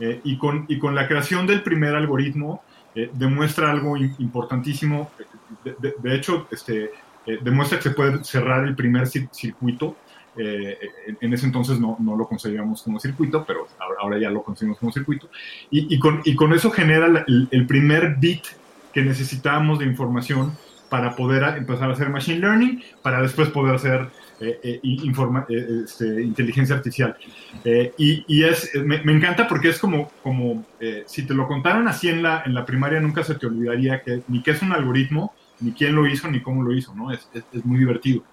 Eh, 0.00 0.20
y, 0.24 0.38
con, 0.38 0.64
y 0.68 0.78
con 0.78 0.94
la 0.94 1.06
creación 1.06 1.46
del 1.46 1.62
primer 1.62 1.94
algoritmo 1.94 2.62
eh, 2.94 3.10
demuestra 3.12 3.70
algo 3.70 3.96
importantísimo. 3.96 5.10
De, 5.64 5.76
de, 5.78 5.94
de 5.98 6.14
hecho, 6.16 6.48
este, 6.50 6.90
eh, 7.26 7.38
demuestra 7.42 7.78
que 7.78 7.84
se 7.84 7.90
puede 7.90 8.24
cerrar 8.24 8.66
el 8.66 8.74
primer 8.74 9.06
circuito 9.06 9.96
eh, 10.36 10.78
en 11.20 11.32
ese 11.34 11.44
entonces 11.44 11.78
no, 11.78 11.96
no, 12.00 12.16
lo 12.16 12.26
conseguíamos 12.26 12.82
como 12.82 12.98
circuito, 12.98 13.44
pero 13.44 13.66
ahora 14.00 14.18
ya 14.18 14.30
lo 14.30 14.42
conseguimos 14.42 14.78
como 14.78 14.92
circuito. 14.92 15.28
Y, 15.70 15.94
y, 15.94 15.98
con, 15.98 16.22
con, 16.36 16.52
eso 16.54 16.70
genera 16.70 17.06
el, 17.26 17.48
el, 17.50 17.66
primer 17.66 18.16
bit 18.16 18.44
que 18.94 19.02
necesitábamos 19.02 19.78
de 19.78 19.84
información 19.84 20.56
para 20.88 21.14
poder 21.16 21.42
empezar 21.56 21.90
a 21.90 21.92
hacer 21.92 22.08
machine 22.08 22.38
learning, 22.38 22.82
para 23.02 23.20
después 23.20 23.50
poder 23.50 23.74
hacer 23.74 24.08
informa, 24.82 25.46
eh, 25.48 25.82
este, 25.84 26.22
inteligencia 26.22 26.76
artificial. 26.76 27.16
Eh, 27.64 27.92
y, 27.98 28.24
y 28.26 28.44
es, 28.44 28.70
me, 28.74 29.02
me, 29.02 29.12
encanta 29.12 29.46
porque 29.46 29.68
es 29.68 29.78
como, 29.78 30.10
como 30.22 30.64
eh, 30.80 31.04
si 31.06 31.26
te 31.26 31.34
lo 31.34 31.46
contaran 31.46 31.88
así 31.88 32.08
en 32.08 32.22
la, 32.22 32.42
en 32.44 32.54
la 32.54 32.64
primaria, 32.64 33.00
nunca 33.00 33.24
se 33.24 33.34
te 33.34 33.46
olvidaría 33.46 34.02
que 34.02 34.22
ni 34.28 34.42
qué 34.42 34.52
es 34.52 34.62
un 34.62 34.72
algoritmo, 34.72 35.34
ni 35.60 35.72
quién 35.72 35.94
lo 35.94 36.06
hizo, 36.06 36.28
ni 36.28 36.40
cómo 36.40 36.62
lo 36.62 36.72
hizo, 36.72 36.94
¿no? 36.94 37.12
Es, 37.12 37.28
es, 37.34 37.44
es 37.52 37.64
muy 37.64 37.78
divertido. 37.78 38.24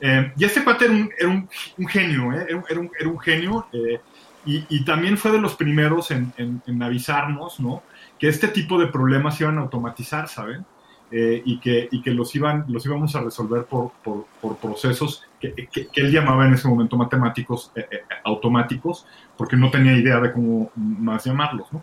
Eh, 0.00 0.32
y 0.36 0.44
este 0.44 0.64
cuate 0.64 0.86
era 0.86 0.94
un, 0.94 1.10
era 1.18 1.28
un, 1.28 1.48
un 1.76 1.86
genio, 1.86 2.32
¿eh? 2.32 2.46
era, 2.48 2.56
un, 2.80 2.90
era, 2.98 3.08
un, 3.10 3.18
genio 3.18 3.66
eh, 3.72 4.00
y, 4.46 4.64
y, 4.70 4.82
también 4.82 5.18
fue 5.18 5.30
de 5.30 5.40
los 5.40 5.56
primeros 5.56 6.10
en, 6.10 6.32
en, 6.38 6.62
en, 6.66 6.82
avisarnos, 6.82 7.60
¿no? 7.60 7.82
Que 8.18 8.28
este 8.28 8.48
tipo 8.48 8.78
de 8.78 8.86
problemas 8.86 9.38
iban 9.42 9.58
a 9.58 9.60
automatizar, 9.60 10.26
¿saben? 10.28 10.64
Eh, 11.10 11.42
y, 11.44 11.58
que, 11.58 11.88
y 11.90 12.00
que 12.00 12.12
los, 12.12 12.34
iban, 12.34 12.64
los 12.68 12.86
íbamos 12.86 13.14
a 13.14 13.20
resolver 13.20 13.64
por, 13.64 13.92
por, 14.02 14.26
por 14.40 14.56
procesos 14.56 15.24
que, 15.40 15.54
que, 15.54 15.88
que, 15.88 16.00
él 16.00 16.12
llamaba 16.12 16.46
en 16.46 16.54
ese 16.54 16.68
momento 16.68 16.96
matemáticos 16.96 17.72
eh, 17.74 17.86
automáticos, 18.24 19.06
porque 19.36 19.56
no 19.56 19.70
tenía 19.70 19.96
idea 19.96 20.20
de 20.20 20.32
cómo 20.32 20.70
más 20.76 21.24
llamarlos, 21.24 21.72
¿no? 21.72 21.82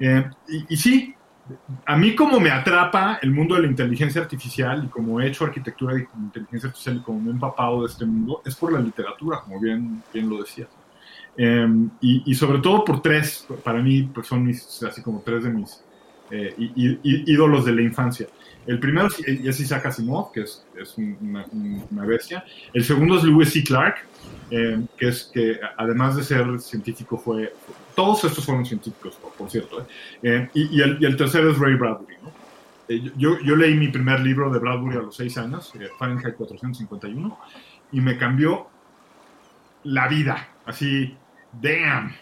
y, 0.00 0.64
y 0.70 0.76
sí, 0.78 1.14
a 1.84 1.96
mí 1.96 2.14
como 2.14 2.40
me 2.40 2.50
atrapa 2.50 3.18
el 3.22 3.30
mundo 3.30 3.54
de 3.54 3.62
la 3.62 3.68
inteligencia 3.68 4.20
artificial 4.20 4.84
y 4.84 4.88
como 4.88 5.20
he 5.20 5.26
hecho 5.26 5.44
arquitectura 5.44 5.94
de 5.94 6.08
inteligencia 6.18 6.68
artificial 6.68 6.96
y 6.96 7.00
como 7.00 7.20
me 7.20 7.28
he 7.28 7.32
empapado 7.32 7.82
de 7.82 7.88
este 7.88 8.04
mundo, 8.04 8.42
es 8.44 8.54
por 8.54 8.72
la 8.72 8.80
literatura, 8.80 9.40
como 9.40 9.60
bien, 9.60 10.02
bien 10.12 10.28
lo 10.28 10.38
decías. 10.38 10.68
Eh, 11.36 11.68
y, 12.00 12.22
y, 12.30 12.34
sobre 12.34 12.58
todo 12.58 12.84
por 12.84 13.00
tres, 13.00 13.46
para 13.62 13.80
mí 13.80 14.02
pues 14.02 14.26
son 14.26 14.44
mis, 14.44 14.82
así 14.82 15.02
como 15.02 15.20
tres 15.20 15.44
de 15.44 15.50
mis 15.50 15.82
eh, 16.30 16.54
ídolos 16.56 17.64
de 17.64 17.72
la 17.72 17.82
infancia. 17.82 18.26
El 18.66 18.78
primero 18.78 19.08
es 19.26 19.60
Isaac 19.60 19.86
Asimov, 19.86 20.32
que 20.32 20.42
es, 20.42 20.64
una, 20.96 22.04
bestia. 22.04 22.44
El 22.72 22.84
segundo 22.84 23.16
es 23.16 23.24
Lewis 23.24 23.52
C. 23.52 23.64
Clark, 23.64 24.06
eh, 24.50 24.80
que 24.96 25.08
es 25.08 25.30
que 25.32 25.58
además 25.76 26.16
de 26.16 26.22
ser 26.22 26.60
científico 26.60 27.18
fue, 27.18 27.52
todos 27.96 28.22
estos 28.24 28.44
fueron 28.44 28.64
científicos, 28.64 29.18
por, 29.36 29.50
cierto, 29.50 29.86
eh, 30.22 30.48
y, 30.54 30.80
el, 30.80 31.16
tercero 31.16 31.50
es 31.50 31.58
Ray 31.58 31.74
Bradbury. 31.74 32.16
yo, 33.16 33.56
leí 33.56 33.74
mi 33.74 33.88
primer 33.88 34.20
libro 34.20 34.50
de 34.50 34.58
Bradbury 34.58 34.96
a 34.98 35.00
los 35.00 35.16
seis 35.16 35.36
años, 35.38 35.72
Fahrenheit 35.98 36.36
451, 36.36 37.38
y 37.92 38.00
me 38.00 38.18
cambió 38.18 38.68
la 39.84 40.06
vida, 40.06 40.48
así, 40.66 41.16
damn, 41.60 42.12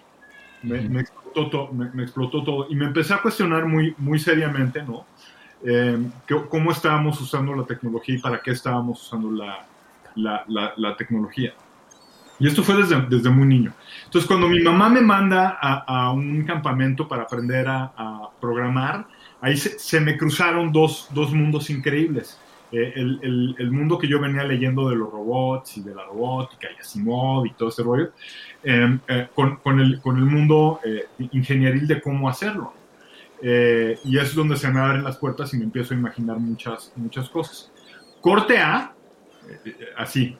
me, 0.62 0.80
me, 0.88 1.04
explotó, 1.28 1.50
to, 1.50 1.72
me, 1.72 1.90
me 1.92 2.02
explotó 2.02 2.42
todo, 2.42 2.66
y 2.68 2.74
me 2.74 2.86
empecé 2.86 3.14
a 3.14 3.22
cuestionar 3.22 3.66
muy, 3.66 3.94
muy 3.98 4.18
seriamente, 4.18 4.82
¿no? 4.82 5.06
Eh, 5.64 5.98
cómo 6.48 6.70
estábamos 6.70 7.20
usando 7.20 7.54
la 7.54 7.64
tecnología 7.64 8.14
y 8.14 8.18
para 8.18 8.40
qué 8.40 8.52
estábamos 8.52 9.02
usando 9.02 9.30
la, 9.30 9.66
la, 10.14 10.44
la, 10.48 10.72
la 10.76 10.96
tecnología. 10.96 11.52
Y 12.38 12.46
esto 12.46 12.62
fue 12.62 12.76
desde, 12.76 13.00
desde, 13.08 13.30
muy 13.30 13.46
niño. 13.46 13.72
Entonces, 14.04 14.28
cuando 14.28 14.48
mi 14.48 14.60
mamá 14.60 14.88
me 14.88 15.00
manda 15.00 15.58
a, 15.60 15.78
a 15.86 16.12
un 16.12 16.44
campamento 16.44 17.08
para 17.08 17.24
aprender 17.24 17.66
a, 17.66 17.92
a 17.96 18.30
programar, 18.40 19.08
ahí 19.40 19.56
se, 19.56 19.76
se, 19.78 20.00
me 20.00 20.16
cruzaron 20.16 20.72
dos, 20.72 21.08
dos 21.10 21.32
mundos 21.32 21.68
increíbles. 21.70 22.38
Eh, 22.70 22.92
el, 22.96 23.18
el, 23.22 23.54
el, 23.58 23.70
mundo 23.70 23.98
que 23.98 24.06
yo 24.06 24.20
venía 24.20 24.44
leyendo 24.44 24.90
de 24.90 24.96
los 24.96 25.10
robots 25.10 25.78
y 25.78 25.82
de 25.82 25.94
la 25.94 26.04
robótica 26.04 26.68
y 26.70 26.78
Asimov 26.78 27.46
y 27.46 27.52
todo 27.52 27.70
ese 27.70 27.82
rollo, 27.82 28.12
eh, 28.62 28.98
eh, 29.08 29.28
con, 29.34 29.56
con, 29.56 29.80
el, 29.80 30.00
con 30.00 30.18
el 30.18 30.24
mundo 30.24 30.80
eh, 30.84 31.06
ingenieril 31.32 31.86
de 31.86 32.00
cómo 32.02 32.28
hacerlo. 32.28 32.74
Eh, 33.40 33.98
y 34.04 34.18
es 34.18 34.34
donde 34.34 34.56
se 34.56 34.68
me 34.70 34.80
abren 34.80 35.02
las 35.02 35.16
puertas 35.16 35.54
y 35.54 35.58
me 35.58 35.64
empiezo 35.64 35.94
a 35.94 35.96
imaginar 35.96 36.38
muchas, 36.38 36.92
muchas 36.96 37.30
cosas. 37.30 37.72
Corte 38.20 38.58
A, 38.58 38.92
eh, 39.64 39.74
así, 39.96 40.36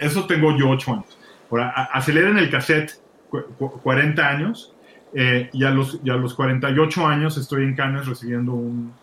eso 0.00 0.26
tengo 0.26 0.56
yo 0.56 0.70
8 0.70 0.92
años. 0.92 1.18
Ahora, 1.50 1.70
aceleren 1.92 2.38
el 2.38 2.48
cassette 2.48 2.92
40 3.82 4.26
años 4.26 4.72
y, 5.12 5.64
a 5.64 5.70
los, 5.70 6.00
y 6.04 6.10
a 6.10 6.14
los 6.14 6.34
48 6.34 7.06
años 7.06 7.36
estoy 7.36 7.64
en 7.64 7.74
Cannes 7.74 8.06
recibiendo 8.06 8.52
un, 8.52 8.94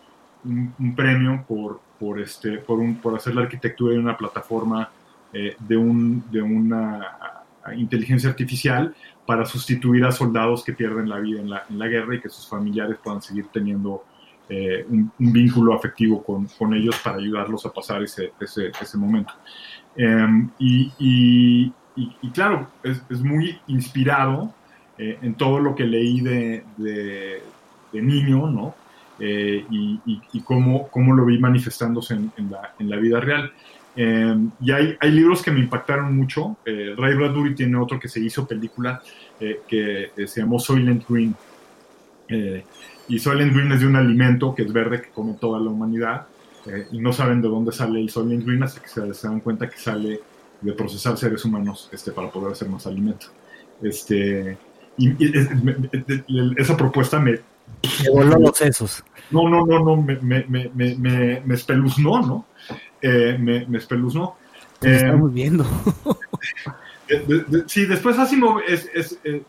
un, 0.48 0.94
premio 0.96 1.44
por, 1.46 1.80
por, 1.98 2.20
este, 2.20 2.58
por, 2.58 2.78
un, 2.78 2.96
por 2.96 3.16
hacer 3.16 3.34
la 3.34 3.42
arquitectura 3.42 3.92
de 3.92 4.00
una 4.00 4.16
plataforma 4.16 4.90
eh, 5.32 5.56
de, 5.58 5.76
un, 5.76 6.24
de 6.30 6.42
una 6.42 7.44
inteligencia 7.76 8.30
artificial 8.30 8.94
para 9.26 9.44
sustituir 9.44 10.04
a 10.04 10.12
soldados 10.12 10.64
que 10.64 10.72
pierden 10.72 11.08
la 11.08 11.18
vida 11.18 11.40
en 11.40 11.50
la, 11.50 11.64
en 11.68 11.78
la 11.78 11.86
guerra 11.86 12.14
y 12.14 12.20
que 12.20 12.28
sus 12.28 12.48
familiares 12.48 12.96
puedan 13.02 13.20
seguir 13.20 13.46
teniendo 13.52 14.04
eh, 14.48 14.86
un, 14.88 15.12
vínculo 15.18 15.74
afectivo 15.74 16.22
con, 16.22 16.46
con, 16.46 16.72
ellos 16.72 16.98
para 17.04 17.18
ayudarlos 17.18 17.66
a 17.66 17.72
pasar 17.72 18.02
ese, 18.02 18.32
ese, 18.40 18.72
ese 18.80 18.96
momento. 18.96 19.34
Y, 20.58 20.92
y, 20.98 21.72
y, 21.96 22.16
y, 22.22 22.30
claro, 22.30 22.68
es, 22.82 23.02
es 23.10 23.20
muy 23.20 23.58
inspirado 23.66 24.54
eh, 24.96 25.18
en 25.22 25.34
todo 25.34 25.60
lo 25.60 25.74
que 25.74 25.84
leí 25.84 26.20
de, 26.20 26.64
de, 26.76 27.42
de 27.92 28.02
niño, 28.02 28.48
¿no? 28.48 28.74
Eh, 29.20 29.64
y, 29.70 30.40
cómo, 30.42 30.88
cómo, 30.88 31.14
lo 31.14 31.24
vi 31.24 31.38
manifestándose 31.38 32.14
en, 32.14 32.32
en, 32.36 32.50
la, 32.50 32.74
en 32.78 32.88
la 32.88 32.96
vida 32.96 33.20
real. 33.20 33.52
Eh, 34.00 34.36
y 34.60 34.70
hay, 34.70 34.96
hay, 35.00 35.10
libros 35.10 35.42
que 35.42 35.50
me 35.50 35.58
impactaron 35.58 36.16
mucho. 36.16 36.56
Eh, 36.64 36.94
Ray 36.96 37.16
Bradbury 37.16 37.56
tiene 37.56 37.76
otro 37.76 37.98
que 37.98 38.08
se 38.08 38.20
hizo 38.20 38.46
película 38.46 39.02
eh, 39.40 39.62
que 39.66 40.12
se 40.24 40.40
llamó 40.40 40.60
Soylent 40.60 41.04
Green. 41.08 41.34
y 43.08 43.18
Soylent 43.18 43.52
Green 43.52 43.72
es 43.72 43.80
de 43.80 43.86
un 43.86 43.96
alimento 43.96 44.54
que 44.54 44.62
es 44.62 44.72
verde 44.72 45.02
que 45.02 45.08
come 45.08 45.34
toda 45.40 45.58
la 45.58 45.70
humanidad. 45.70 46.26
y 46.92 47.00
no 47.00 47.12
saben 47.12 47.40
de 47.42 47.48
dónde 47.48 47.72
sale 47.72 48.00
el 48.00 48.08
Soylent 48.08 48.44
Green 48.46 48.62
hasta 48.62 48.80
que 48.80 48.88
se, 48.88 49.14
se 49.14 49.26
dan 49.26 49.40
cuenta 49.40 49.68
que 49.68 49.78
sale 49.78 50.20
de 50.60 50.72
procesar 50.74 51.16
seres 51.16 51.44
humanos 51.44 51.88
este, 51.92 52.12
para 52.12 52.30
poder 52.30 52.52
hacer 52.52 52.68
más 52.68 52.86
alimento. 52.86 53.26
Este, 53.82 54.58
y, 54.96 55.16
esa 56.56 56.76
propuesta 56.76 57.18
me... 57.18 57.40
Me 58.02 58.10
voló 58.10 58.38
los 58.38 58.56
sesos. 58.56 59.04
No, 59.30 59.48
no, 59.48 59.66
no, 59.66 59.84
no, 59.84 59.96
me, 59.96 60.16
me, 60.16 60.44
me, 60.48 60.70
me, 60.74 61.42
me 61.44 61.54
espeluznó, 61.54 62.20
¿no? 62.20 62.46
Eh, 63.00 63.36
me, 63.38 63.66
me 63.66 63.78
espeluznó. 63.78 64.36
Eh, 64.82 64.96
estamos 64.96 65.32
viendo. 65.32 65.66
sí, 67.66 67.86
después 67.86 68.18
Asimov 68.18 68.60
es, 68.66 68.88
es 68.94 69.18
eh, 69.24 69.42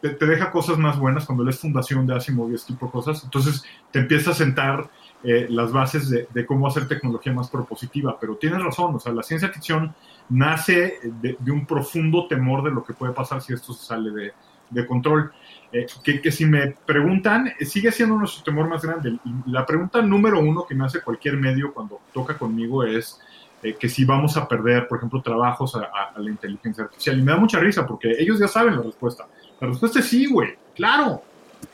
te, 0.00 0.26
deja 0.26 0.50
cosas 0.50 0.78
más 0.78 0.98
buenas 0.98 1.26
cuando 1.26 1.44
lees 1.44 1.58
Fundación 1.58 2.06
de 2.06 2.16
Asimov 2.16 2.50
y 2.50 2.54
este 2.54 2.72
tipo 2.72 2.86
de 2.86 2.92
cosas. 2.92 3.22
Entonces 3.24 3.64
te 3.90 4.00
empieza 4.00 4.32
a 4.32 4.34
sentar 4.34 4.90
eh, 5.22 5.46
las 5.48 5.72
bases 5.72 6.10
de, 6.10 6.46
cómo 6.46 6.66
hacer 6.66 6.88
tecnología 6.88 7.32
más 7.32 7.48
propositiva. 7.50 8.18
Pero 8.20 8.36
tienes 8.36 8.62
razón, 8.62 8.94
o 8.96 9.00
sea, 9.00 9.12
la 9.12 9.22
ciencia 9.22 9.48
ficción 9.48 9.94
nace 10.28 10.98
de, 11.02 11.36
un 11.50 11.66
profundo 11.66 12.26
temor 12.26 12.64
de 12.64 12.70
lo 12.70 12.84
que 12.84 12.94
puede 12.94 13.12
pasar 13.12 13.40
si 13.42 13.52
esto 13.52 13.72
se 13.72 13.86
sale 13.86 14.10
de, 14.10 14.32
de 14.70 14.86
control. 14.86 15.32
Eh, 15.72 15.86
que, 16.04 16.20
que, 16.20 16.30
si 16.30 16.44
me 16.44 16.74
preguntan, 16.84 17.52
eh, 17.58 17.64
sigue 17.64 17.90
siendo 17.90 18.16
nuestro 18.16 18.44
temor 18.44 18.68
más 18.68 18.82
grande. 18.82 19.18
La 19.46 19.64
pregunta 19.64 20.02
número 20.02 20.38
uno 20.38 20.66
que 20.66 20.74
me 20.74 20.84
hace 20.84 21.00
cualquier 21.00 21.38
medio 21.38 21.72
cuando 21.72 22.00
toca 22.12 22.36
conmigo 22.36 22.84
es 22.84 23.18
eh, 23.62 23.74
que 23.78 23.88
si 23.88 24.04
vamos 24.04 24.36
a 24.36 24.46
perder, 24.46 24.86
por 24.86 24.98
ejemplo, 24.98 25.22
trabajos 25.22 25.74
a, 25.76 26.12
a, 26.14 26.18
la 26.18 26.30
inteligencia 26.30 26.84
artificial. 26.84 27.18
Y 27.18 27.22
me 27.22 27.32
da 27.32 27.38
mucha 27.38 27.58
risa 27.58 27.86
porque 27.86 28.14
ellos 28.18 28.38
ya 28.38 28.48
saben 28.48 28.76
la 28.76 28.82
respuesta. 28.82 29.26
La 29.60 29.68
respuesta 29.68 30.00
es 30.00 30.06
sí, 30.06 30.26
güey. 30.26 30.50
Claro. 30.74 31.22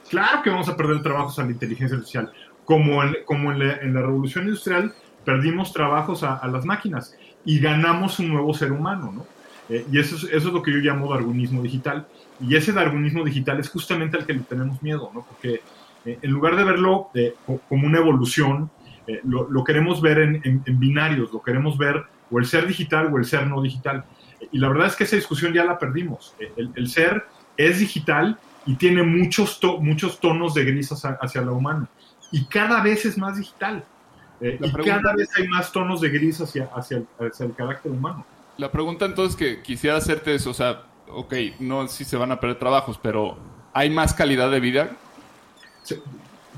Claro 0.08 0.42
que 0.42 0.50
vamos 0.50 0.68
a 0.68 0.76
perder 0.76 1.02
trabajos 1.02 1.38
a 1.38 1.44
la 1.44 1.50
inteligencia 1.50 1.96
artificial. 1.96 2.32
Como 2.64 3.02
en, 3.02 3.16
como 3.24 3.50
en, 3.50 3.58
la, 3.58 3.76
en 3.78 3.94
la 3.94 4.02
revolución 4.02 4.44
industrial 4.44 4.94
perdimos 5.24 5.72
trabajos 5.72 6.22
a, 6.22 6.36
a, 6.36 6.46
las 6.48 6.64
máquinas 6.64 7.16
y 7.44 7.58
ganamos 7.58 8.18
un 8.18 8.28
nuevo 8.28 8.54
ser 8.54 8.70
humano, 8.72 9.12
¿no? 9.12 9.26
Eh, 9.68 9.86
y 9.90 9.98
eso 9.98 10.16
es, 10.16 10.24
eso 10.24 10.48
es 10.48 10.54
lo 10.54 10.62
que 10.62 10.72
yo 10.72 10.78
llamo 10.78 11.12
darwinismo 11.12 11.62
digital. 11.62 12.06
Y 12.40 12.56
ese 12.56 12.72
darwinismo 12.72 13.24
digital 13.24 13.58
es 13.60 13.68
justamente 13.68 14.16
al 14.16 14.26
que 14.26 14.34
le 14.34 14.40
tenemos 14.40 14.82
miedo, 14.82 15.10
¿no? 15.12 15.22
Porque 15.22 15.60
eh, 16.04 16.18
en 16.22 16.30
lugar 16.30 16.56
de 16.56 16.64
verlo 16.64 17.10
eh, 17.14 17.34
como 17.68 17.86
una 17.86 17.98
evolución, 17.98 18.70
eh, 19.06 19.20
lo, 19.24 19.50
lo, 19.50 19.64
queremos 19.64 20.00
ver 20.00 20.18
en, 20.18 20.40
en, 20.44 20.62
en, 20.64 20.78
binarios, 20.78 21.32
lo 21.32 21.42
queremos 21.42 21.76
ver 21.76 22.04
o 22.30 22.38
el 22.38 22.46
ser 22.46 22.66
digital 22.66 23.12
o 23.12 23.18
el 23.18 23.24
ser 23.24 23.46
no 23.46 23.60
digital. 23.60 24.04
Y 24.52 24.58
la 24.58 24.68
verdad 24.68 24.86
es 24.86 24.96
que 24.96 25.04
esa 25.04 25.16
discusión 25.16 25.52
ya 25.52 25.64
la 25.64 25.78
perdimos. 25.78 26.34
El, 26.56 26.70
el 26.74 26.88
ser 26.88 27.24
es 27.56 27.80
digital 27.80 28.38
y 28.66 28.76
tiene 28.76 29.02
muchos, 29.02 29.58
to 29.58 29.78
muchos 29.78 30.20
tonos 30.20 30.54
de 30.54 30.64
gris 30.64 30.92
hacia, 30.92 31.18
hacia, 31.20 31.42
la 31.42 31.52
humana. 31.52 31.88
Y 32.30 32.44
cada 32.44 32.82
vez 32.82 33.04
es 33.04 33.18
más 33.18 33.36
digital. 33.36 33.84
y 34.40 34.70
cada 34.84 35.14
vez 35.14 35.28
hay 35.36 35.48
más 35.48 35.72
tonos 35.72 36.00
de 36.00 36.10
gris 36.10 36.40
hacia, 36.40 36.70
hacia, 36.74 36.98
el, 36.98 37.06
hacia 37.18 37.46
el 37.46 37.54
carácter 37.54 37.90
humano. 37.90 38.24
La 38.58 38.70
pregunta 38.70 39.06
entonces 39.06 39.36
que 39.36 39.62
quisiera 39.62 39.96
hacerte 39.96 40.34
es, 40.34 40.46
o 40.46 40.54
sea, 40.54 40.82
ok, 41.12 41.34
no 41.60 41.88
si 41.88 42.04
se 42.04 42.16
van 42.16 42.32
a 42.32 42.40
perder 42.40 42.58
trabajos, 42.58 42.98
pero 43.02 43.36
¿hay 43.72 43.90
más 43.90 44.14
calidad 44.14 44.50
de 44.50 44.60
vida? 44.60 44.90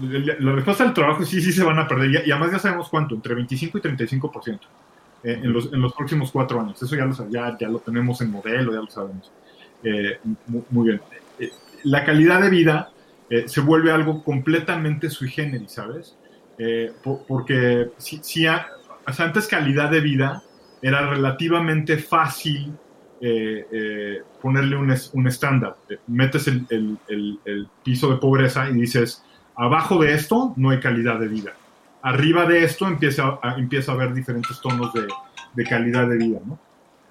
La 0.01 0.53
respuesta 0.53 0.85
al 0.85 0.95
trabajo 0.95 1.25
sí, 1.25 1.41
sí 1.43 1.53
se 1.53 1.63
van 1.63 1.79
a 1.79 1.87
perder. 1.87 2.27
Y 2.27 2.31
además 2.31 2.53
ya 2.53 2.59
sabemos 2.59 2.89
cuánto, 2.89 3.15
entre 3.15 3.35
25 3.35 3.79
y 3.79 3.81
35% 3.81 4.61
eh, 5.25 5.41
en, 5.43 5.53
los, 5.53 5.93
próximos 5.95 6.31
cuatro 6.31 6.61
años. 6.61 6.83
Eso 6.83 6.97
ya 6.97 7.05
lo, 7.05 7.29
ya, 7.29 7.57
ya 7.59 7.69
lo 7.69 7.81
tenemos 7.81 8.21
en 8.21 8.31
modelo, 8.31 8.73
ya 8.73 8.81
lo 8.81 8.91
sabemos. 8.91 9.31
Eh, 9.83 10.19
muy, 10.47 10.89
bien. 10.89 11.01
Eh, 11.39 11.51
la 11.85 12.05
calidad 12.05 12.41
de 12.41 12.51
vida 12.51 12.93
se 13.47 13.61
vuelve 13.61 13.93
algo 13.93 14.25
completamente 14.25 15.09
sui 15.09 15.31
generis, 15.31 15.71
¿sabes? 15.71 16.17
Por, 17.01 17.25
porque 17.29 17.91
si, 17.97 18.47
antes 18.47 19.47
calidad 19.47 19.89
de 19.89 20.01
vida 20.01 20.43
era 20.83 21.09
relativamente 21.09 21.97
fácil 21.97 22.75
eh, 23.21 23.67
eh, 23.71 24.23
ponerle 24.41 24.77
un, 24.77 24.95
un 25.13 25.27
estándar. 25.27 25.77
Metes 26.07 26.49
el, 26.49 26.67
el, 26.71 26.97
el, 27.09 27.39
el, 27.45 27.69
piso 27.83 28.11
de 28.11 28.17
pobreza 28.17 28.71
y 28.71 28.75
dices, 28.75 29.23
abajo 29.57 29.99
de 29.99 30.15
esto 30.15 30.55
no 30.57 30.71
hay 30.71 30.81
calidad 30.81 31.21
de 31.21 31.29
vida. 31.29 31.53
Arriba 32.03 32.47
de 32.47 32.65
esto 32.65 32.87
empieza 32.87 33.39
a, 33.43 33.57
empieza 33.59 33.93
a 33.93 33.95
haber 33.97 34.15
diferentes 34.15 34.59
tonos 34.63 34.93
de, 34.95 35.07
de 35.53 35.65
calidad 35.65 36.09
de 36.09 36.17
vida. 36.17 36.41
¿no? 36.47 36.59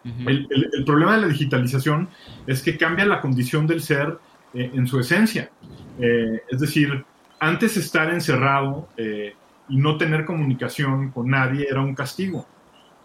Uh 0.03 0.07
-huh. 0.07 0.47
el, 0.49 0.83
problema 0.83 1.15
de 1.15 1.21
la 1.21 1.27
digitalización 1.27 2.09
es 2.47 2.63
que 2.63 2.75
cambia 2.75 3.05
la 3.05 3.21
condición 3.21 3.67
del 3.67 3.81
ser 3.81 4.17
eh, 4.55 4.71
en 4.73 4.87
su 4.87 4.99
esencia. 4.99 5.51
Eh, 5.99 6.41
es 6.49 6.59
decir, 6.59 7.05
antes 7.39 7.77
estar 7.77 8.11
encerrado 8.11 8.89
eh, 8.97 9.35
y 9.67 9.77
no 9.77 9.97
tener 9.97 10.25
comunicación 10.25 11.11
con 11.11 11.29
nadie 11.29 11.67
era 11.69 11.81
un 11.81 11.93
castigo. 11.93 12.47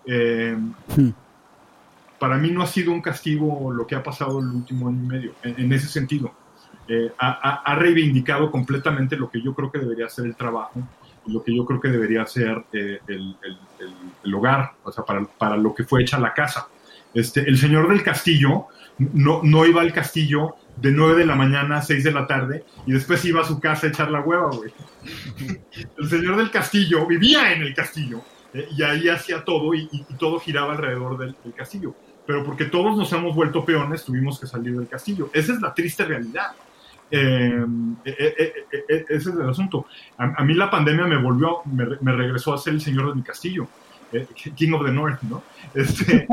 Hmm 0.06 1.10
para 2.24 2.38
mí 2.38 2.50
no 2.50 2.62
ha 2.62 2.66
sido 2.66 2.90
un 2.90 3.02
castigo 3.02 3.70
lo 3.70 3.86
que 3.86 3.94
ha 3.94 4.02
pasado 4.02 4.40
el 4.40 4.46
último 4.46 4.88
año 4.88 5.02
y 5.02 5.06
medio, 5.06 5.34
en, 5.42 5.60
en 5.60 5.72
ese 5.74 5.88
sentido. 5.88 6.32
Eh, 6.88 7.12
ha, 7.18 7.74
reivindicado 7.74 8.50
completamente 8.50 9.14
lo 9.14 9.28
que 9.28 9.42
yo 9.42 9.54
creo 9.54 9.70
que 9.70 9.78
debería 9.78 10.08
ser 10.08 10.24
el 10.24 10.34
trabajo 10.34 10.82
lo 11.26 11.42
que 11.42 11.54
yo 11.54 11.66
creo 11.66 11.78
que 11.82 11.88
debería 11.88 12.24
ser 12.24 12.64
eh, 12.72 12.98
el, 13.08 14.34
hogar, 14.34 14.72
o 14.82 14.90
sea, 14.90 15.04
para, 15.04 15.22
para, 15.26 15.58
lo 15.58 15.74
que 15.74 15.84
fue 15.84 16.00
hecha 16.00 16.18
la 16.18 16.32
casa. 16.32 16.66
Este, 17.12 17.40
el 17.40 17.58
señor 17.58 17.90
del 17.90 18.02
castillo 18.02 18.68
no, 18.96 19.40
no 19.42 19.66
iba 19.66 19.82
al 19.82 19.92
castillo 19.92 20.54
de 20.76 20.92
9 20.92 21.16
de 21.16 21.26
la 21.26 21.34
mañana 21.34 21.76
a 21.76 21.82
6 21.82 22.04
de 22.04 22.12
la 22.12 22.26
tarde 22.26 22.64
y 22.86 22.92
después 22.92 23.22
iba 23.26 23.42
a 23.42 23.44
su 23.44 23.60
casa 23.60 23.86
a 23.86 23.90
echar 23.90 24.10
la 24.10 24.22
hueva, 24.22 24.48
güey. 24.50 24.72
El 25.98 26.08
señor 26.08 26.38
del 26.38 26.50
castillo 26.50 27.06
vivía 27.06 27.52
en 27.52 27.60
el 27.60 27.74
castillo 27.74 28.22
eh, 28.54 28.66
y 28.74 28.82
ahí 28.82 29.10
hacía 29.10 29.44
todo 29.44 29.74
y, 29.74 29.88
todo 30.18 30.40
giraba 30.40 30.72
alrededor 30.72 31.18
del 31.18 31.36
castillo 31.54 31.94
pero 32.26 32.44
porque 32.44 32.66
todos 32.66 32.96
nos 32.96 33.12
hemos 33.12 33.34
vuelto 33.34 33.64
peones, 33.64 34.04
tuvimos 34.04 34.40
que 34.40 34.46
salir 34.46 34.76
del 34.76 34.88
castillo. 34.88 35.30
Esa 35.32 35.52
es 35.52 35.60
la 35.60 35.74
triste 35.74 36.04
realidad. 36.04 36.52
Eh, 37.10 37.64
eh, 38.04 38.34
eh, 38.88 39.04
ese 39.08 39.30
es 39.30 39.36
el 39.36 39.48
asunto. 39.48 39.86
A, 40.16 40.40
a, 40.40 40.44
mí 40.44 40.54
la 40.54 40.70
pandemia 40.70 41.06
me 41.06 41.18
volvió, 41.18 41.60
me, 41.66 41.86
me, 42.00 42.12
regresó 42.12 42.54
a 42.54 42.58
ser 42.58 42.74
el 42.74 42.80
señor 42.80 43.10
de 43.10 43.16
mi 43.16 43.22
castillo, 43.22 43.68
King 44.56 44.72
of 44.72 44.84
the 44.84 44.92
North, 44.92 45.22
¿no? 45.22 45.42
Este, 45.74 46.26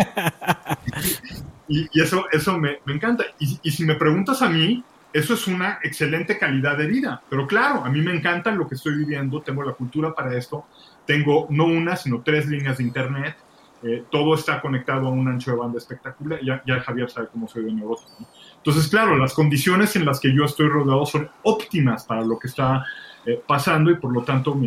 y, 1.67 1.87
y, 1.91 2.01
eso, 2.01 2.25
eso 2.31 2.57
me, 2.57 2.79
me 2.85 2.93
encanta. 2.93 3.25
Y, 3.39 3.59
y, 3.61 3.71
si 3.71 3.85
me 3.85 3.95
preguntas 3.95 4.41
a 4.41 4.49
mí, 4.49 4.83
eso 5.11 5.33
es 5.33 5.45
una 5.47 5.79
excelente 5.83 6.37
calidad 6.37 6.77
de 6.77 6.87
vida. 6.87 7.21
Pero 7.29 7.45
claro, 7.47 7.83
a 7.83 7.89
mí 7.89 8.01
me 8.01 8.15
encanta 8.15 8.51
lo 8.51 8.67
que 8.67 8.75
estoy 8.75 8.95
viviendo, 8.95 9.41
tengo 9.41 9.63
la 9.63 9.73
cultura 9.73 10.15
para 10.15 10.35
esto, 10.37 10.65
tengo 11.05 11.47
no 11.49 11.65
una, 11.65 11.97
sino 11.97 12.21
tres 12.21 12.47
líneas 12.47 12.77
de 12.77 12.83
internet 12.85 13.35
eh, 13.83 14.03
todo 14.11 14.35
está 14.35 14.61
conectado 14.61 15.07
a 15.07 15.09
un 15.09 15.27
ancho 15.27 15.51
de 15.51 15.57
banda 15.57 15.79
espectacular. 15.79 16.39
Ya, 16.43 16.61
ya 16.67 16.81
Javier 16.81 17.09
sabe 17.09 17.27
cómo 17.31 17.47
soy 17.47 17.63
de. 17.63 17.71
¿no? 17.71 17.97
Entonces, 18.57 18.87
claro, 18.87 19.17
las 19.17 19.33
condiciones 19.33 19.95
en 19.95 20.05
las 20.05 20.19
que 20.19 20.33
yo 20.35 20.45
estoy 20.45 20.67
rodeado 20.67 21.05
son 21.05 21.29
óptimas 21.43 22.05
para 22.05 22.21
lo 22.21 22.37
que 22.37 22.47
está 22.47 22.85
eh, 23.25 23.41
pasando 23.45 23.89
y 23.89 23.95
por 23.95 24.13
lo 24.13 24.23
tanto 24.23 24.59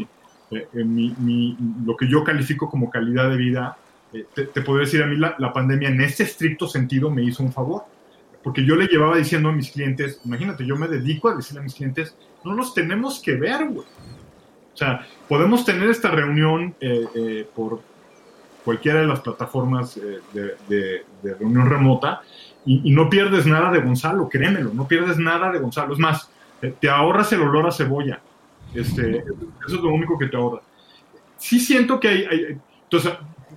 eh, 0.51 0.69
lo 0.75 1.97
que 1.97 2.09
yo 2.09 2.25
califico 2.25 2.69
como 2.69 2.91
calidad 2.91 3.31
de 3.31 3.37
vida, 3.37 3.77
te, 4.35 4.47
te 4.47 4.63
podría 4.63 4.85
decir 4.85 5.03
a 5.03 5.07
mí 5.07 5.17
la, 5.17 5.35
la, 5.39 5.53
pandemia 5.53 5.89
en 5.89 6.01
este 6.01 6.23
estricto 6.23 6.69
sentido 6.69 7.11
me 7.11 7.23
hizo 7.23 7.43
un 7.43 7.53
favor. 7.53 7.85
Porque 8.43 8.65
yo 8.65 8.77
le 8.77 8.87
llevaba 8.87 9.17
diciendo 9.17 9.49
a 9.49 9.53
mis 9.53 9.71
clientes, 9.71 10.21
imagínate, 10.25 10.67
yo 10.67 10.77
me 10.77 10.87
dedico 10.87 11.29
a 11.29 11.35
decirle 11.35 11.61
a 11.61 11.63
mis 11.63 11.75
clientes, 11.75 12.15
no 12.45 12.55
nos 12.55 12.75
tenemos 12.75 13.21
que 13.21 13.37
ver, 13.37 13.65
güey. 13.69 13.87
O 14.75 14.77
sea, 14.77 15.07
podemos 15.29 15.65
tener 15.65 15.89
esta 15.89 16.11
reunión 16.11 16.75
por 17.55 17.81
cualquiera 18.65 19.01
de 19.01 19.07
las 19.07 19.21
plataformas 19.21 19.97
eh, 19.97 20.21
de, 20.33 20.57
de, 20.69 21.05
de, 21.23 21.35
reunión 21.35 21.69
remota 21.69 22.23
y, 22.65 22.91
y, 22.91 22.93
no 22.93 23.11
pierdes 23.11 23.47
nada 23.47 23.71
de 23.71 23.81
Gonzalo, 23.81 24.29
créemelo, 24.29 24.73
no 24.73 24.89
pierdes 24.89 25.19
nada 25.19 25.53
de 25.53 25.59
Gonzalo. 25.59 25.93
Es 25.93 25.99
más, 25.99 26.31
te, 26.61 26.71
te 26.71 26.89
ahorras 26.89 27.31
el 27.33 27.43
olor 27.43 27.67
a 27.67 27.73
cebolla. 27.73 28.21
Este, 28.73 29.19
eso 29.19 29.77
es 29.77 29.83
lo 29.83 29.91
único 29.91 30.19
que 30.19 30.27
te 30.27 30.37
ahorra. 30.37 30.63
Sí 31.37 31.61
siento 31.61 32.01
que 32.01 32.09
hay, 32.09 32.25
hay 32.25 32.59
entonces, 32.85 33.13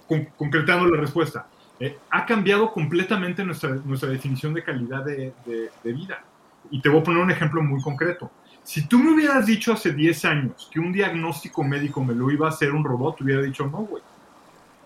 con, 0.07 0.25
concretando 0.37 0.87
la 0.87 0.99
respuesta, 0.99 1.47
eh, 1.79 1.97
ha 2.09 2.25
cambiado 2.25 2.71
completamente 2.71 3.45
nuestra, 3.45 3.69
nuestra 3.85 4.09
definición 4.09 4.53
de 4.53 4.63
calidad 4.63 5.05
de, 5.05 5.33
de 5.45 5.93
vida. 5.93 6.21
Y 6.69 6.81
te 6.81 6.89
voy 6.89 6.99
a 6.99 7.03
poner 7.03 7.23
un 7.23 7.31
ejemplo 7.31 7.63
muy 7.63 7.81
concreto. 7.81 8.29
Si 8.63 8.85
tú 8.87 8.99
me 8.99 9.13
hubieras 9.13 9.45
dicho 9.45 9.71
hace 9.71 9.93
10 9.93 10.25
años 10.25 10.69
que 10.69 10.81
un 10.81 10.91
diagnóstico 10.91 11.63
médico 11.63 12.03
me 12.03 12.13
lo 12.13 12.29
iba 12.29 12.47
a 12.47 12.49
hacer 12.49 12.73
un 12.73 12.83
robot, 12.83 13.17
te 13.17 13.23
hubiera 13.23 13.41
dicho, 13.41 13.65
no, 13.65 13.77
güey 13.77 14.03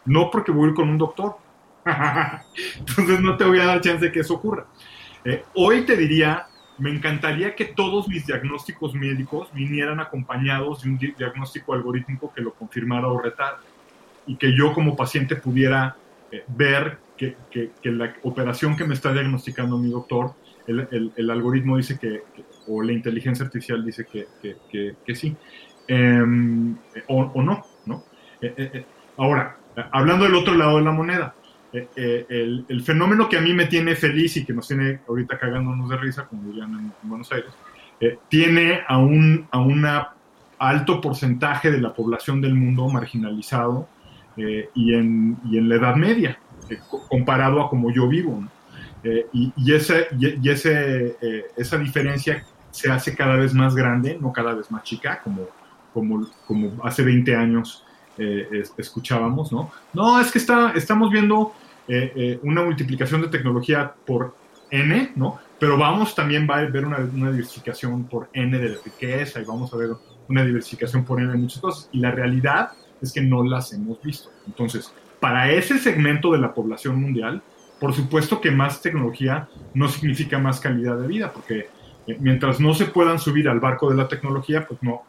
no 0.05 0.29
porque 0.31 0.51
voy 0.51 0.65
a 0.65 0.69
ir 0.69 0.75
con 0.75 0.89
un 0.89 0.97
doctor. 0.97 1.37
Entonces 2.77 3.19
no 3.21 3.37
te 3.37 3.43
voy 3.43 3.59
a 3.59 3.65
dar 3.65 3.81
chance 3.81 4.05
de 4.05 4.11
que 4.11 4.21
eso 4.21 4.35
ocurra. 4.35 4.65
Eh, 5.23 5.43
hoy 5.55 5.85
te 5.85 5.95
diría, 5.95 6.47
me 6.77 6.89
encantaría 6.89 7.55
que 7.55 7.65
todos 7.65 8.07
mis 8.07 8.25
diagnósticos 8.25 8.93
médicos 8.95 9.51
vinieran 9.53 9.99
acompañados 9.99 10.83
de 10.83 10.89
un 10.89 10.97
diagnóstico 10.97 11.73
algorítmico 11.73 12.33
que 12.33 12.41
lo 12.41 12.53
confirmara 12.53 13.07
o 13.07 13.19
retara. 13.19 13.59
y 14.27 14.35
que 14.35 14.55
yo 14.55 14.71
como 14.73 14.95
paciente 14.95 15.35
pudiera 15.35 15.95
eh, 16.31 16.43
ver 16.47 16.99
que, 17.17 17.35
la 17.83 18.15
operación 18.23 18.75
que 18.75 18.85
me 18.85 18.93
está 18.93 19.13
diagnosticando 19.13 19.77
mi 19.77 19.89
doctor, 19.89 20.33
el, 20.67 21.29
algoritmo 21.29 21.77
dice 21.77 21.99
que, 21.99 22.23
o 22.67 22.81
la 22.81 22.93
inteligencia 22.93 23.45
artificial 23.45 23.85
dice 23.85 24.05
que, 24.05 25.15
sí, 25.15 25.35
eh, 25.87 26.23
o, 27.07 27.21
o, 27.33 27.41
no, 27.43 27.63
¿no? 27.85 28.03
Eh, 28.41 28.85
ahora, 29.17 29.57
hablando 29.91 30.25
del 30.25 30.35
otro 30.35 30.55
lado 30.55 30.77
de 30.77 30.83
la 30.83 30.91
moneda, 30.91 31.35
el, 31.73 32.65
el, 32.67 32.81
fenómeno 32.81 33.29
que 33.29 33.37
a 33.37 33.41
mí 33.41 33.53
me 33.53 33.65
tiene 33.65 33.95
feliz 33.95 34.35
y 34.37 34.45
que 34.45 34.53
nos 34.53 34.67
tiene 34.67 34.99
ahorita 35.07 35.39
cagándonos 35.39 35.89
de 35.89 35.97
risa, 35.97 36.25
como 36.25 36.43
dirían 36.43 36.71
en, 36.71 36.91
en 37.01 37.09
Buenos 37.09 37.31
Aires, 37.31 37.51
tiene 38.27 38.81
a 38.87 38.97
un 38.97 39.47
a 39.51 39.59
una 39.59 40.09
alto 40.61 41.01
porcentaje 41.01 41.71
de 41.71 41.81
la 41.81 41.93
población 41.93 42.39
del 42.39 42.53
mundo 42.53 42.87
marginalizado, 42.87 43.87
eh, 44.37 44.69
y, 44.75 44.93
en, 44.93 45.37
y, 45.45 45.57
en, 45.57 45.67
la 45.67 45.75
Edad 45.75 45.95
Media, 45.95 46.37
eh, 46.69 46.77
comparado 47.09 47.61
a 47.61 47.69
como 47.69 47.91
yo 47.91 48.07
vivo. 48.07 48.39
¿no? 48.41 48.49
Eh, 49.03 49.25
y, 49.33 49.51
y, 49.57 49.73
ese, 49.73 50.07
y, 50.19 50.49
ese, 50.49 51.17
esa 51.57 51.77
diferencia 51.77 52.45
se 52.69 52.91
hace 52.91 53.15
cada 53.15 53.35
vez 53.35 53.53
más 53.53 53.75
grande, 53.75 54.17
no 54.21 54.31
cada 54.31 54.53
vez 54.53 54.69
más 54.69 54.83
chica, 54.83 55.19
como, 55.23 55.47
como, 55.93 56.27
como 56.45 56.85
hace 56.85 57.03
20 57.03 57.35
años 57.35 57.83
es, 58.21 58.73
escuchábamos, 58.77 59.51
¿no? 59.51 59.71
No, 59.93 60.19
es 60.19 60.31
que 60.31 60.39
está, 60.39 60.71
estamos 60.75 61.11
viendo 61.11 61.53
una 62.43 62.63
multiplicación 62.63 63.21
de 63.21 63.27
tecnología 63.27 63.93
por 64.05 64.33
N, 64.69 65.11
¿no? 65.15 65.39
Pero 65.59 65.77
vamos 65.77 66.15
también 66.15 66.49
a 66.49 66.61
ver 66.61 66.85
una, 66.85 66.97
una, 66.97 67.31
diversificación 67.31 68.05
por 68.05 68.29
N 68.33 68.57
de 68.57 68.79
riqueza 68.83 69.41
y 69.41 69.43
vamos 69.43 69.73
a 69.73 69.77
ver 69.77 69.89
una 70.29 70.45
diversificación 70.45 71.03
por 71.03 71.19
N 71.19 71.31
de 71.31 71.37
muchas 71.37 71.59
cosas. 71.59 71.89
Y 71.91 71.99
la 71.99 72.11
realidad 72.11 72.71
es 73.01 73.11
que 73.11 73.21
no 73.21 73.43
las 73.43 73.73
hemos 73.73 74.01
visto. 74.01 74.29
Entonces, 74.47 74.93
para 75.19 75.51
ese 75.51 75.77
segmento 75.77 76.31
de 76.31 76.39
la 76.39 76.53
población 76.53 76.99
mundial, 76.99 77.41
por 77.79 77.93
supuesto 77.93 78.41
que 78.41 78.51
más 78.51 78.81
tecnología 78.81 79.49
no 79.73 79.87
significa 79.87 80.39
más 80.39 80.59
calidad 80.59 80.97
de 80.97 81.07
vida, 81.07 81.31
porque 81.33 81.69
eh, 82.07 82.17
mientras 82.19 82.59
no 82.59 82.73
se 82.73 82.85
puedan 82.85 83.19
subir 83.19 83.49
al 83.49 83.59
barco 83.59 83.89
de 83.89 83.97
la 83.97 84.07
tecnología, 84.07 84.67
pues 84.67 84.81
no, 84.81 85.03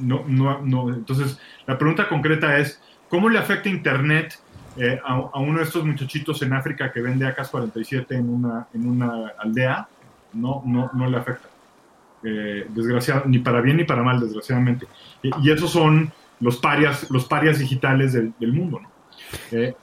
no, 0.00 0.24
no, 0.26 0.60
no. 0.62 0.88
Entonces, 0.88 1.38
la 1.66 1.78
pregunta 1.78 2.08
concreta 2.08 2.58
es, 2.58 2.80
¿cómo 3.08 3.28
le 3.28 3.38
afecta 3.38 3.68
Internet 3.68 4.38
eh, 4.76 5.00
a, 5.04 5.38
uno 5.38 5.58
de 5.58 5.64
estos 5.64 5.84
muchachitos 5.84 6.42
en 6.42 6.52
África 6.52 6.92
que 6.92 7.00
vende 7.00 7.26
AK-47 7.26 8.06
en 8.10 8.28
una, 8.28 8.66
en 8.74 8.88
una 8.88 9.32
aldea? 9.38 9.88
No, 10.32 10.62
no, 10.64 10.90
no 10.92 11.08
le 11.08 11.16
afecta. 11.16 11.48
Eh, 12.22 12.66
desgraciado, 12.70 13.24
ni 13.26 13.38
para 13.38 13.60
bien 13.60 13.76
ni 13.76 13.84
para 13.84 14.02
mal, 14.02 14.20
desgraciadamente. 14.20 14.86
Y, 15.22 15.50
esos 15.50 15.70
son 15.70 16.12
los 16.40 16.58
parias, 16.58 17.10
los 17.10 17.26
parias 17.26 17.58
digitales 17.58 18.12
del, 18.12 18.32
del 18.38 18.52
mundo. 18.52 18.80
¿no? 18.80 18.90
Eh, 19.52 19.74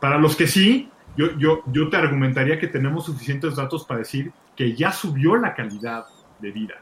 para 0.00 0.18
los 0.18 0.36
que 0.36 0.46
sí, 0.46 0.90
yo, 1.16 1.36
yo, 1.38 1.62
yo 1.66 1.88
te 1.88 1.96
argumentaría 1.96 2.58
que 2.58 2.68
tenemos 2.68 3.06
suficientes 3.06 3.56
datos 3.56 3.84
para 3.84 3.98
decir 4.00 4.32
que 4.56 4.74
ya 4.74 4.92
subió 4.92 5.36
la 5.36 5.54
calidad 5.54 6.04
de 6.40 6.50
vida 6.50 6.81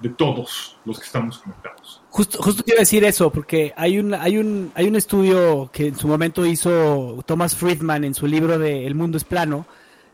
de, 0.00 0.08
todos 0.10 0.76
los 0.84 0.98
que 0.98 1.06
estamos 1.06 1.38
conectados. 1.38 2.02
Justo, 2.10 2.42
justo 2.42 2.62
quiero 2.62 2.80
decir 2.80 3.04
eso, 3.04 3.30
porque 3.30 3.72
hay 3.76 3.98
un, 3.98 4.14
hay, 4.14 4.38
un, 4.38 4.72
hay 4.74 4.86
un 4.86 4.96
estudio 4.96 5.70
que 5.72 5.88
en 5.88 5.96
su 5.96 6.08
momento 6.08 6.44
hizo 6.44 7.22
Thomas 7.26 7.56
Friedman 7.56 8.04
en 8.04 8.14
su 8.14 8.26
libro 8.26 8.58
de 8.58 8.86
El 8.86 8.94
mundo 8.94 9.16
es 9.16 9.24
plano, 9.24 9.66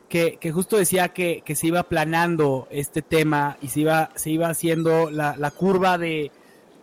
que, 0.08 0.36
que 0.36 0.52
justo 0.52 0.76
decía 0.76 1.08
que, 1.08 1.42
que, 1.44 1.56
se 1.56 1.66
iba 1.66 1.80
aplanando 1.80 2.68
este 2.70 3.02
tema 3.02 3.56
y 3.60 3.68
se 3.68 3.80
iba, 3.80 4.10
se 4.14 4.30
iba 4.30 4.48
haciendo 4.48 5.10
la, 5.10 5.36
la 5.36 5.50
curva 5.50 5.98
de, 5.98 6.30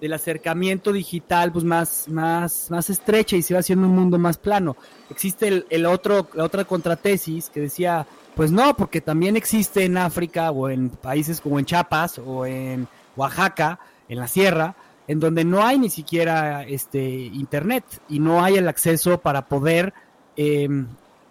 del 0.01 0.13
acercamiento 0.13 0.91
digital 0.91 1.51
pues 1.51 1.63
más, 1.63 2.09
más, 2.09 2.69
más 2.71 2.89
estrecha 2.89 3.37
y 3.37 3.43
se 3.43 3.53
va 3.53 3.61
haciendo 3.61 3.87
un 3.87 3.95
mundo 3.95 4.17
más 4.17 4.37
plano. 4.37 4.75
Existe 5.09 5.47
el, 5.47 5.65
el, 5.69 5.85
otro, 5.85 6.27
la 6.33 6.43
otra 6.43 6.65
contratesis 6.65 7.49
que 7.49 7.61
decía, 7.61 8.05
pues 8.41 8.51
no, 8.51 8.75
porque 8.75 9.01
también 9.01 9.37
existe 9.37 9.85
en 9.85 9.97
África 9.97 10.49
o 10.49 10.67
en 10.67 10.89
países 10.89 11.39
como 11.39 11.59
en 11.59 11.65
Chiapas 11.65 12.17
o 12.17 12.43
en 12.47 12.87
Oaxaca, 13.15 13.77
en 14.09 14.17
la 14.17 14.27
sierra, 14.27 14.73
en 15.07 15.19
donde 15.19 15.45
no 15.45 15.63
hay 15.63 15.77
ni 15.77 15.91
siquiera 15.91 16.63
este 16.63 17.07
internet 17.07 17.83
y 18.09 18.17
no 18.17 18.43
hay 18.43 18.55
el 18.55 18.67
acceso 18.67 19.19
para 19.19 19.45
poder 19.45 19.93
eh, 20.35 20.67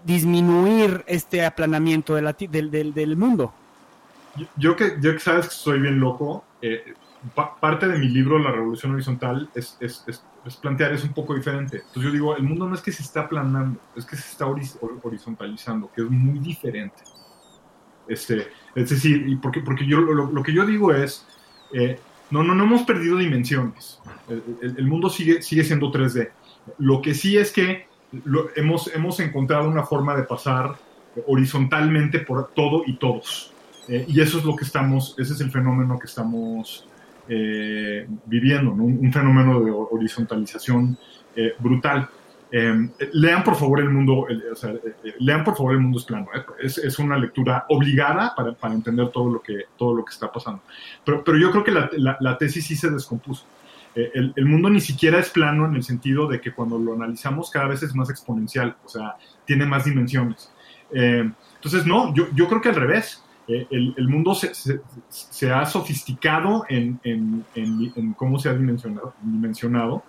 disminuir 0.04 1.02
este 1.08 1.44
aplanamiento 1.44 2.14
de 2.14 2.22
la, 2.22 2.32
del, 2.32 2.70
del, 2.70 2.94
del, 2.94 3.16
mundo. 3.16 3.52
Yo, 4.36 4.46
yo, 4.56 4.76
que, 4.76 4.96
yo 5.00 5.12
que 5.12 5.18
sabes 5.18 5.48
que 5.48 5.54
soy 5.56 5.80
bien 5.80 5.98
loco, 5.98 6.44
eh, 6.62 6.94
parte 7.60 7.86
de 7.86 7.98
mi 7.98 8.08
libro, 8.08 8.38
La 8.38 8.50
Revolución 8.50 8.92
Horizontal, 8.92 9.50
es, 9.54 9.76
es, 9.80 10.04
es, 10.06 10.24
es, 10.44 10.56
plantear 10.56 10.92
es 10.92 11.04
un 11.04 11.12
poco 11.12 11.34
diferente. 11.34 11.78
Entonces 11.78 12.02
yo 12.02 12.10
digo, 12.10 12.36
el 12.36 12.42
mundo 12.42 12.68
no 12.68 12.74
es 12.74 12.80
que 12.80 12.92
se 12.92 13.02
está 13.02 13.22
aplanando, 13.22 13.80
es 13.96 14.04
que 14.06 14.16
se 14.16 14.30
está 14.30 14.46
horizontalizando, 14.46 15.90
que 15.94 16.02
es 16.02 16.10
muy 16.10 16.38
diferente. 16.38 17.02
Este, 18.08 18.48
es 18.74 18.90
decir, 18.90 19.28
y 19.28 19.36
porque, 19.36 19.60
porque 19.60 19.86
yo, 19.86 20.00
lo, 20.00 20.30
lo 20.30 20.42
que 20.42 20.52
yo 20.52 20.64
digo 20.66 20.92
es, 20.92 21.26
eh, 21.72 21.98
no, 22.30 22.42
no, 22.42 22.54
no 22.54 22.64
hemos 22.64 22.82
perdido 22.82 23.16
dimensiones. 23.18 24.00
El, 24.28 24.42
el, 24.62 24.78
el, 24.78 24.86
mundo 24.86 25.10
sigue, 25.10 25.42
sigue 25.42 25.64
siendo 25.64 25.92
3D. 25.92 26.30
Lo 26.78 27.02
que 27.02 27.14
sí 27.14 27.36
es 27.36 27.52
que 27.52 27.86
lo, 28.24 28.48
hemos, 28.56 28.92
hemos 28.94 29.20
encontrado 29.20 29.68
una 29.68 29.84
forma 29.84 30.16
de 30.16 30.24
pasar 30.24 30.76
horizontalmente 31.26 32.20
por 32.20 32.52
todo 32.54 32.82
y 32.86 32.96
todos. 32.96 33.52
Eh, 33.88 34.04
y 34.08 34.20
eso 34.20 34.38
es 34.38 34.44
lo 34.44 34.54
que 34.56 34.64
estamos, 34.64 35.14
ese 35.18 35.32
es 35.32 35.40
el 35.40 35.50
fenómeno 35.50 35.98
que 35.98 36.06
estamos 36.06 36.86
eh, 37.32 38.08
viviendo, 38.26 38.74
¿no? 38.74 38.82
un, 38.82 38.98
un, 38.98 39.12
fenómeno 39.12 39.60
de 39.60 39.70
horizontalización 39.70 40.98
eh, 41.36 41.52
brutal. 41.60 42.08
Eh, 42.50 42.88
lean 43.12 43.44
por 43.44 43.54
favor 43.54 43.78
el 43.78 43.88
mundo, 43.88 44.26
o 44.50 44.56
sea, 44.56 44.70
eh, 44.70 45.14
lean 45.20 45.44
por 45.44 45.56
favor 45.56 45.74
el 45.74 45.78
mundo 45.78 45.98
es 45.98 46.04
plano. 46.04 46.26
Es, 46.60 46.76
es, 46.78 46.98
una 46.98 47.16
lectura 47.16 47.66
obligada 47.68 48.34
para, 48.34 48.52
para, 48.54 48.74
entender 48.74 49.10
todo 49.10 49.30
lo 49.30 49.40
que 49.40 49.66
todo 49.78 49.94
lo 49.94 50.04
que 50.04 50.12
está 50.12 50.32
pasando. 50.32 50.62
Pero, 51.04 51.22
pero 51.22 51.38
yo 51.38 51.52
creo 51.52 51.62
que 51.62 51.70
la, 51.70 51.88
la, 51.92 52.16
la 52.18 52.36
tesis 52.36 52.66
sí 52.66 52.74
se 52.74 52.90
descompuso. 52.90 53.46
El, 53.94 54.32
el, 54.34 54.46
mundo 54.46 54.70
ni 54.70 54.80
siquiera 54.80 55.18
es 55.18 55.30
plano 55.30 55.66
en 55.66 55.74
el 55.74 55.82
sentido 55.82 56.26
de 56.28 56.40
que 56.40 56.52
cuando 56.52 56.78
lo 56.78 56.94
analizamos 56.94 57.50
cada 57.50 57.68
vez 57.68 57.82
es 57.82 57.94
más 57.94 58.08
exponencial, 58.10 58.76
o 58.84 58.88
sea, 58.88 59.16
tiene 59.44 59.66
más 59.66 59.84
dimensiones. 59.84 60.52
entonces, 60.92 61.86
no, 61.86 62.14
yo, 62.14 62.26
yo 62.34 62.48
creo 62.48 62.60
que 62.60 62.68
al 62.70 62.76
revés 62.76 63.22
el, 63.70 63.94
el, 63.96 64.08
mundo 64.08 64.34
se, 64.34 64.52
se, 65.08 65.52
ha 65.52 65.66
sofisticado 65.66 66.64
en, 66.68 67.00
cómo 68.16 68.38
se 68.38 68.48
ha 68.48 68.54
dimensionado, 68.54 69.14
dimensionado 69.22 70.04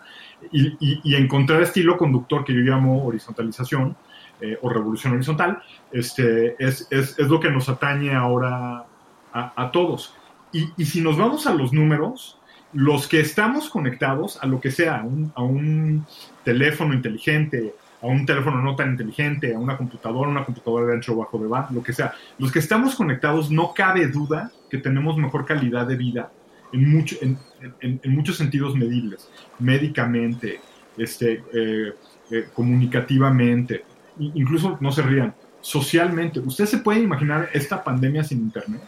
y, 0.52 0.68
y, 0.80 1.02
y, 1.04 1.16
encontrar 1.16 1.62
estilo 1.62 1.98
conductor 1.98 2.44
que 2.44 2.54
yo 2.54 2.60
llamo 2.60 3.06
horizontalización 3.06 3.96
eh, 4.44 4.58
o 4.64 4.70
revolución 4.70 5.14
horizontal 5.14 5.62
este, 5.92 6.56
es, 6.58 6.88
es, 6.90 7.20
lo 7.20 7.40
que 7.40 7.52
nos 7.52 7.70
atañe 7.70 8.16
ahora 8.16 8.86
a, 9.34 9.72
todos. 9.72 10.16
Y, 10.52 10.84
si 10.84 11.00
nos 11.00 11.16
vamos 11.16 11.46
a 11.46 11.54
los 11.54 11.72
números, 11.72 12.40
los 12.74 13.08
que 13.08 13.20
estamos 13.20 13.70
conectados 13.70 14.40
a 14.42 14.48
lo 14.48 14.60
que 14.60 14.72
sea, 14.72 15.04
un, 15.04 15.32
a 15.36 15.44
un 15.44 16.08
teléfono 16.44 16.96
inteligente, 16.96 17.76
a 18.02 18.08
un 18.08 18.26
teléfono 18.26 18.62
no 18.62 18.76
tan 18.76 18.92
inteligente, 18.92 19.54
a 19.54 19.60
una 19.60 19.78
computadora, 19.78 20.30
una 20.30 20.44
computadora 20.44 20.88
de 20.88 20.94
ancho 20.94 21.16
bajo 21.16 21.38
de 21.38 21.48
banda, 21.48 21.70
lo 21.72 21.84
que 21.84 21.94
sea. 21.94 22.14
Los 22.40 22.52
que 22.52 22.60
estamos 22.60 22.96
conectados, 22.96 23.52
no 23.52 23.74
cabe 23.74 24.08
duda 24.08 24.52
que 24.70 24.80
tenemos 24.80 25.18
mejor 25.18 25.46
calidad 25.46 25.86
de 25.86 25.96
vida 25.96 26.32
en, 26.74 27.38
en, 27.82 28.16
muchos 28.16 28.38
sentidos 28.38 28.76
medibles, 28.76 29.30
médicamente, 29.60 30.62
este, 30.98 31.44
eh, 31.54 31.94
eh, 32.32 32.48
comunicativamente, 32.54 33.84
incluso, 34.18 34.78
no 34.80 34.92
se 34.92 35.02
rían, 35.02 35.36
socialmente. 35.60 36.40
¿Ustedes 36.40 36.72
se 36.72 36.78
pueden 36.80 37.04
imaginar 37.04 37.50
esta 37.54 37.84
pandemia 37.84 38.24
sin 38.24 38.40
Internet? 38.40 38.82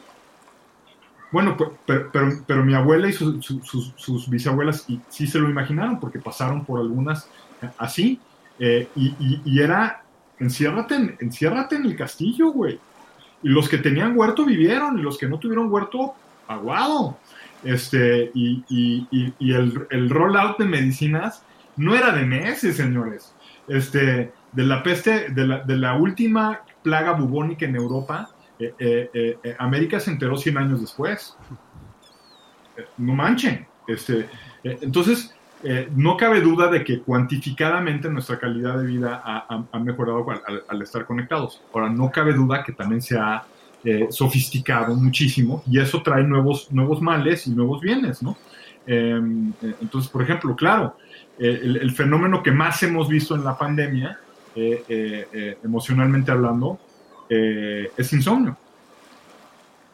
Bueno, 1.32 1.58
pero, 1.58 2.10
pero, 2.12 2.44
pero 2.46 2.64
mi 2.64 2.74
abuela 2.74 3.10
y 3.10 3.14
su, 3.14 3.42
su, 3.42 3.60
sus, 3.64 3.94
sus 3.96 4.30
bisabuelas 4.30 4.88
sí 5.10 5.28
se 5.28 5.40
lo 5.40 5.50
imaginaron 5.50 6.00
porque 6.00 6.20
pasaron 6.20 6.64
por 6.64 6.80
algunas 6.80 7.28
así 7.78 8.20
eh, 8.66 8.88
y, 8.96 9.60
era, 9.60 10.04
enciérrate 10.40 10.96
en, 10.96 11.18
enciérrate 11.20 11.76
en 11.76 11.84
el 11.84 11.98
castillo, 11.98 12.52
güey. 12.52 12.80
Y 13.44 13.50
los 13.50 13.68
que 13.68 13.78
tenían 13.78 14.18
huerto 14.18 14.46
vivieron, 14.46 14.98
y 14.98 15.02
los 15.02 15.18
que 15.18 15.28
no 15.28 15.38
tuvieron 15.38 15.70
huerto, 15.70 16.14
aguado. 16.48 17.18
Este, 17.66 18.32
y, 18.34 18.64
y, 19.38 19.54
el, 19.54 19.86
el 19.90 20.10
rollout 20.10 20.58
de 20.60 20.64
medicinas 20.64 21.44
no 21.76 21.94
era 21.94 22.14
de 22.14 22.24
meses, 22.24 22.78
señores. 22.78 23.36
Este, 23.68 24.32
de 24.54 24.64
la 24.64 24.82
peste, 24.82 25.28
de 25.32 25.76
la, 25.76 25.96
última 25.98 26.62
plaga 26.84 27.12
bubónica 27.12 27.66
en 27.66 27.76
Europa, 27.76 28.30
eh, 28.60 29.10
eh, 29.14 29.56
América 29.60 30.00
se 30.00 30.12
enteró 30.12 30.38
100 30.38 30.58
años 30.58 30.80
después. 30.80 31.36
no 32.98 33.14
manchen. 33.14 33.68
Este, 33.88 34.30
entonces, 34.64 35.36
eh, 35.64 35.90
no 35.96 36.18
cabe 36.18 36.42
duda 36.42 36.70
de 36.70 36.84
que 36.84 37.00
cuantificadamente 37.00 38.10
nuestra 38.10 38.38
calidad 38.38 38.78
de 38.78 38.86
vida 38.86 39.22
ha, 39.24 39.80
mejorado 39.80 40.26
al, 40.68 40.82
estar 40.82 41.06
conectados. 41.06 41.62
Ahora, 41.74 41.90
no 41.90 42.12
cabe 42.12 42.34
duda 42.34 42.64
que 42.64 42.74
también 42.74 43.02
se 43.02 43.18
ha 43.18 43.44
eh, 43.86 44.08
sofisticado 44.10 44.96
muchísimo 44.96 45.64
y 45.70 45.80
eso 45.80 46.02
trae 46.02 46.24
nuevos, 46.24 46.72
nuevos 46.72 47.02
males 47.02 47.48
y 47.48 47.52
nuevos 47.52 47.82
bienes, 47.82 48.24
¿no? 48.24 48.38
Eh, 48.88 49.20
eh, 49.62 49.76
entonces, 49.82 50.10
por 50.10 50.22
ejemplo, 50.22 50.56
claro, 50.56 50.98
el, 51.38 51.78
el 51.78 51.92
fenómeno 51.92 52.42
que 52.42 52.52
más 52.52 52.82
hemos 52.84 53.10
visto 53.10 53.36
en 53.36 53.44
la 53.44 53.58
pandemia, 53.58 54.20
emocionalmente 55.64 56.32
hablando, 56.32 56.80
es 57.28 58.14
insomnio. 58.14 58.56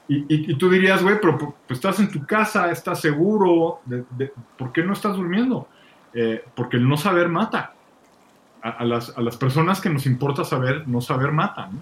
Y, 0.09 0.25
y- 0.51 0.55
tú 0.57 0.69
dirías, 0.69 1.01
güey, 1.03 1.15
pero 1.21 1.37
pues, 1.37 1.53
estás 1.69 1.99
en 1.99 2.09
tu 2.11 2.25
casa, 2.25 2.71
estás 2.71 2.99
seguro, 2.99 3.79
de- 3.85 4.31
¿por 4.57 4.71
qué 4.73 4.83
no 4.83 4.93
estás 4.93 5.15
durmiendo? 5.15 5.67
Eh, 6.13 6.43
porque 6.55 6.77
el 6.77 6.89
no 6.89 6.97
saber 6.97 7.29
mata. 7.29 7.73
A, 8.61 8.83
las, 8.83 9.17
a 9.17 9.21
las 9.21 9.37
personas 9.37 9.79
que 9.79 9.89
nos 9.89 10.05
importa 10.05 10.43
saber, 10.43 10.85
no 10.85 10.99
saber 10.99 11.31
mata. 11.31 11.67
¿no? 11.71 11.79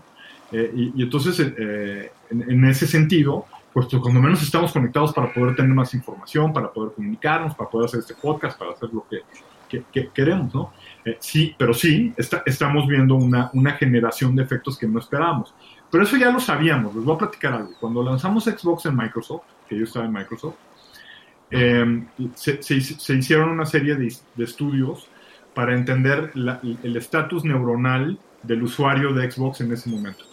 Eh, 0.51 0.91
y, 0.95 1.01
entonces, 1.01 1.39
eh, 1.57 2.11
en, 2.29 2.65
ese 2.65 2.85
sentido, 2.85 3.45
pues 3.73 3.87
cuando 3.99 4.21
menos 4.21 4.43
estamos 4.43 4.71
conectados 4.73 5.11
para 5.13 5.33
poder 5.33 5.55
tener 5.55 5.71
más 5.73 5.93
información, 5.95 6.53
para 6.53 6.71
poder 6.71 6.93
comunicarnos, 6.93 7.55
para 7.55 7.69
poder 7.69 7.85
hacer 7.85 8.01
este 8.01 8.13
podcast, 8.13 8.59
para 8.59 8.71
hacer 8.73 8.89
lo 8.93 9.05
que, 9.09 9.21
que- 9.67 9.83
que 9.91 10.09
queremos, 10.13 10.53
¿no? 10.53 10.71
Eh, 11.03 11.17
sí, 11.19 11.55
pero 11.57 11.73
sí, 11.73 12.13
estamos 12.45 12.87
viendo 12.87 13.15
una, 13.15 13.49
una 13.53 13.71
generación 13.71 14.35
de 14.35 14.43
efectos 14.43 14.77
que 14.77 14.87
no 14.87 14.99
esperábamos. 14.99 15.55
Pero 15.91 16.04
eso 16.04 16.17
ya 16.17 16.32
lo 16.32 16.39
sabíamos, 16.39 16.95
les 16.95 17.04
voy 17.04 17.15
a 17.15 17.19
platicar 17.19 17.54
algo. 17.54 17.71
Cuando 17.80 18.04
lanzamos 18.04 18.43
Xbox 18.43 18.86
en 18.86 18.95
Microsoft, 18.95 19.43
que 19.67 19.78
yo 19.78 19.86
estaba 19.86 20.06
en 20.06 20.13
Microsoft, 20.13 20.56
eh, 21.50 22.04
se, 22.36 22.76
hicieron 23.15 23.50
una 23.50 23.65
serie 23.65 23.95
de, 23.95 24.13
estudios 24.43 25.08
para 25.54 25.73
entender 25.73 26.32
el 26.36 26.97
estatus 26.97 27.45
neuronal 27.45 28.19
del 28.43 28.63
usuario 28.63 29.13
de 29.13 29.32
Xbox 29.32 29.62
en 29.62 29.71
ese 29.71 29.89
momento. 29.89 30.26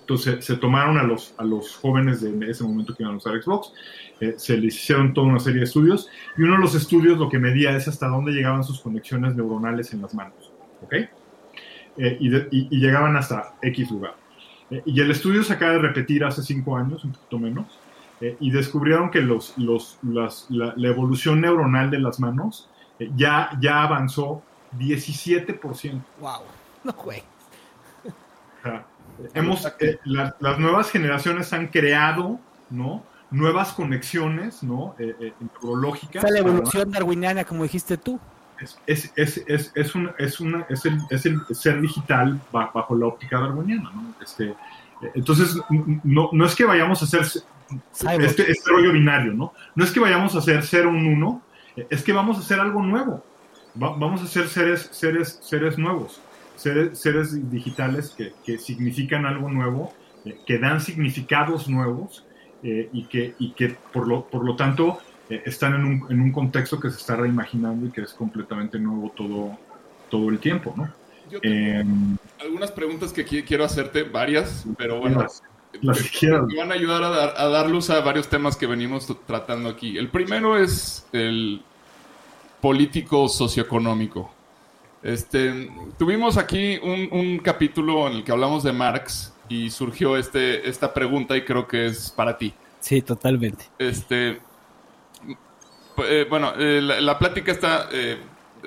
Entonces 0.00 0.42
se 0.44 0.56
tomaron 0.56 0.96
a 0.96 1.02
los, 1.02 1.34
a 1.36 1.44
los 1.44 1.76
jóvenes 1.76 2.22
de 2.22 2.50
ese 2.50 2.64
momento 2.64 2.94
que 2.94 3.02
iban 3.02 3.16
a 3.16 3.18
usar 3.18 3.42
Xbox, 3.42 3.72
eh, 4.20 4.34
se 4.38 4.56
les 4.56 4.74
hicieron 4.74 5.12
toda 5.12 5.26
una 5.26 5.38
serie 5.38 5.58
de 5.58 5.64
estudios 5.66 6.08
y 6.36 6.42
uno 6.42 6.54
de 6.54 6.60
los 6.60 6.74
estudios 6.74 7.18
lo 7.18 7.28
que 7.28 7.38
medía 7.38 7.76
es 7.76 7.88
hasta 7.88 8.06
dónde 8.06 8.32
llegaban 8.32 8.64
sus 8.64 8.80
conexiones 8.80 9.34
neuronales 9.34 9.92
en 9.92 10.00
las 10.00 10.14
manos. 10.14 10.52
¿Ok? 10.82 10.94
Eh, 11.98 12.16
y 12.20 12.78
llegaban 12.78 13.16
hasta 13.16 13.56
X 13.60 13.90
lugar. 13.90 14.14
Eh, 14.70 14.82
y 14.84 15.00
el 15.00 15.10
estudio 15.10 15.42
se 15.42 15.52
acaba 15.54 15.72
de 15.72 15.78
repetir 15.78 16.24
hace 16.24 16.42
cinco 16.42 16.76
años, 16.76 17.04
un 17.04 17.12
poquito 17.12 17.38
menos, 17.38 17.66
eh, 18.20 18.36
y 18.40 18.50
descubrieron 18.50 19.10
que 19.10 19.20
los, 19.20 19.54
los, 19.56 19.98
las- 20.02 20.46
la, 20.50 20.74
la 20.76 20.88
evolución 20.88 21.40
neuronal 21.40 21.90
de 21.90 21.98
las 22.00 22.18
manos 22.20 22.68
eh, 22.98 23.10
ya, 23.16 23.50
ya 23.60 23.82
avanzó 23.82 24.42
17%. 24.78 26.00
Wow. 26.20 26.30
No, 26.84 26.92
güey. 26.92 27.22
O 28.04 28.62
sea, 28.62 28.86
hemos, 29.34 29.64
eh, 29.80 29.98
la- 30.04 30.36
las 30.40 30.58
nuevas 30.58 30.90
generaciones 30.90 31.52
han 31.52 31.68
creado, 31.68 32.38
¿no? 32.70 33.02
Nuevas 33.30 33.72
conexiones, 33.72 34.62
¿no? 34.62 34.94
Eh, 34.98 35.14
eh, 35.20 35.32
neurológicas. 35.62 36.16
Esa 36.24 36.28
es 36.28 36.32
la 36.32 36.38
evolución 36.48 36.90
darwiniana, 36.90 37.44
como 37.44 37.62
dijiste 37.62 37.96
tú. 37.98 38.18
Es, 38.86 39.12
es, 39.16 39.42
es, 39.46 39.72
es, 39.74 39.94
un- 39.94 40.10
es, 40.18 40.40
una, 40.40 40.66
es, 40.68 40.84
el, 40.84 40.98
es 41.10 41.26
el 41.26 41.40
ser 41.52 41.80
digital 41.80 42.40
ba- 42.52 42.70
bajo 42.74 42.94
la 42.96 43.06
óptica 43.06 43.38
darwiniana, 43.40 43.90
¿no? 43.94 44.14
Este, 44.22 44.54
entonces, 45.14 45.56
no, 46.02 46.30
no 46.32 46.44
es 46.44 46.54
que 46.56 46.64
vayamos 46.64 47.00
a 47.02 47.04
hacer 47.04 47.24
Cyborg. 47.94 48.24
este, 48.24 48.50
este 48.50 48.70
rollo 48.70 48.92
binario, 48.92 49.32
¿no? 49.32 49.52
No 49.74 49.84
es 49.84 49.92
que 49.92 50.00
vayamos 50.00 50.34
a 50.34 50.38
hacer 50.38 50.64
ser 50.64 50.86
un 50.86 51.06
uno, 51.06 51.42
es 51.90 52.02
que 52.02 52.12
vamos 52.12 52.36
a 52.36 52.40
hacer 52.40 52.58
algo 52.58 52.82
nuevo. 52.82 53.24
Va- 53.80 53.96
vamos 53.96 54.22
a 54.22 54.26
ser 54.26 54.48
seres, 54.48 54.88
seres, 54.90 55.38
seres 55.42 55.78
nuevos, 55.78 56.20
seres, 56.56 56.98
seres 56.98 57.50
digitales 57.50 58.12
que, 58.16 58.32
que 58.44 58.58
significan 58.58 59.24
algo 59.24 59.48
nuevo, 59.50 59.92
eh, 60.24 60.36
que 60.46 60.58
dan 60.58 60.80
significados 60.80 61.68
nuevos 61.68 62.24
eh, 62.64 62.88
y 62.92 63.04
que, 63.04 63.36
y 63.38 63.52
que 63.52 63.76
por, 63.92 64.08
lo, 64.08 64.24
por 64.24 64.44
lo 64.44 64.56
tanto 64.56 64.98
eh, 65.30 65.42
están 65.46 65.74
en 65.74 65.84
un, 65.84 66.06
en 66.10 66.20
un 66.20 66.32
contexto 66.32 66.78
que 66.80 66.90
se 66.90 66.98
está 66.98 67.16
reimaginando 67.16 67.86
y 67.86 67.90
que 67.90 68.02
es 68.02 68.12
completamente 68.14 68.78
nuevo 68.78 69.12
todo, 69.16 69.58
todo 70.10 70.28
el 70.30 70.38
tiempo, 70.38 70.74
¿no? 70.76 70.88
Yo 71.30 71.40
tengo 71.40 71.54
Eh, 71.54 71.84
algunas 72.40 72.70
preguntas 72.72 73.12
que 73.12 73.26
qui- 73.26 73.44
quiero 73.44 73.64
hacerte, 73.64 74.02
varias, 74.04 74.64
pero 74.78 74.98
bueno, 75.00 75.22
las, 75.22 75.42
las 75.82 76.02
que 76.02 76.08
quieras. 76.18 76.44
me 76.46 76.56
van 76.56 76.70
a 76.72 76.74
ayudar 76.74 77.02
a 77.02 77.08
dar, 77.10 77.34
a 77.36 77.48
dar 77.48 77.68
luz 77.68 77.90
a 77.90 78.00
varios 78.00 78.28
temas 78.28 78.56
que 78.56 78.66
venimos 78.66 79.06
tratando 79.26 79.68
aquí. 79.68 79.98
El 79.98 80.08
primero 80.08 80.56
es 80.56 81.06
el 81.12 81.60
político 82.60 83.28
socioeconómico. 83.28 84.30
Este, 85.02 85.70
tuvimos 85.98 86.36
aquí 86.36 86.78
un, 86.82 87.08
un 87.12 87.38
capítulo 87.38 88.08
en 88.08 88.14
el 88.16 88.24
que 88.24 88.32
hablamos 88.32 88.64
de 88.64 88.72
Marx 88.72 89.32
y 89.48 89.70
surgió 89.70 90.16
este, 90.16 90.68
esta 90.68 90.92
pregunta 90.92 91.36
y 91.36 91.44
creo 91.44 91.68
que 91.68 91.86
es 91.86 92.10
para 92.10 92.36
ti. 92.36 92.52
Sí, 92.80 93.00
totalmente. 93.02 93.66
Este, 93.78 94.40
eh, 96.04 96.26
bueno, 96.28 96.52
eh, 96.58 96.80
la, 96.82 97.00
la 97.00 97.18
plática 97.18 97.52
está, 97.52 97.88
eh, 97.92 98.18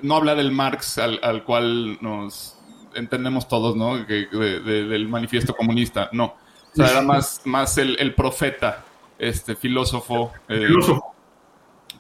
no 0.04 0.16
habla 0.18 0.36
del 0.36 0.52
Marx 0.52 0.98
al, 0.98 1.20
al 1.24 1.44
cual 1.44 1.98
nos 2.02 2.58
entendemos 2.96 3.48
todos, 3.48 3.76
¿no? 3.76 4.06
Que- 4.06 4.28
de- 4.32 4.60
de- 4.60 4.84
del 4.86 5.08
manifiesto 5.08 5.56
comunista, 5.56 6.10
no. 6.12 6.26
O 6.26 6.76
sea, 6.76 6.90
era 6.92 7.02
más, 7.02 7.42
más 7.46 7.78
el, 7.78 7.98
el 8.00 8.14
profeta, 8.16 8.84
este 9.20 9.56
filósofo, 9.56 10.32
Filósofo. 10.48 11.14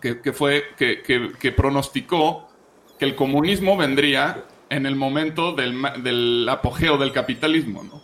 que, 0.01 0.21
que 0.21 0.33
fue, 0.33 0.65
que, 0.77 1.01
que- 1.01 1.31
que 1.39 1.51
pronosticó 1.51 2.47
que 2.97 3.05
el 3.05 3.15
comunismo 3.15 3.77
vendría 3.77 4.43
en 4.69 4.85
el 4.85 4.95
momento 4.95 5.53
del, 5.53 5.81
del 6.03 6.47
apogeo 6.49 6.97
del 6.97 7.11
capitalismo, 7.11 7.83
¿no? 7.83 8.01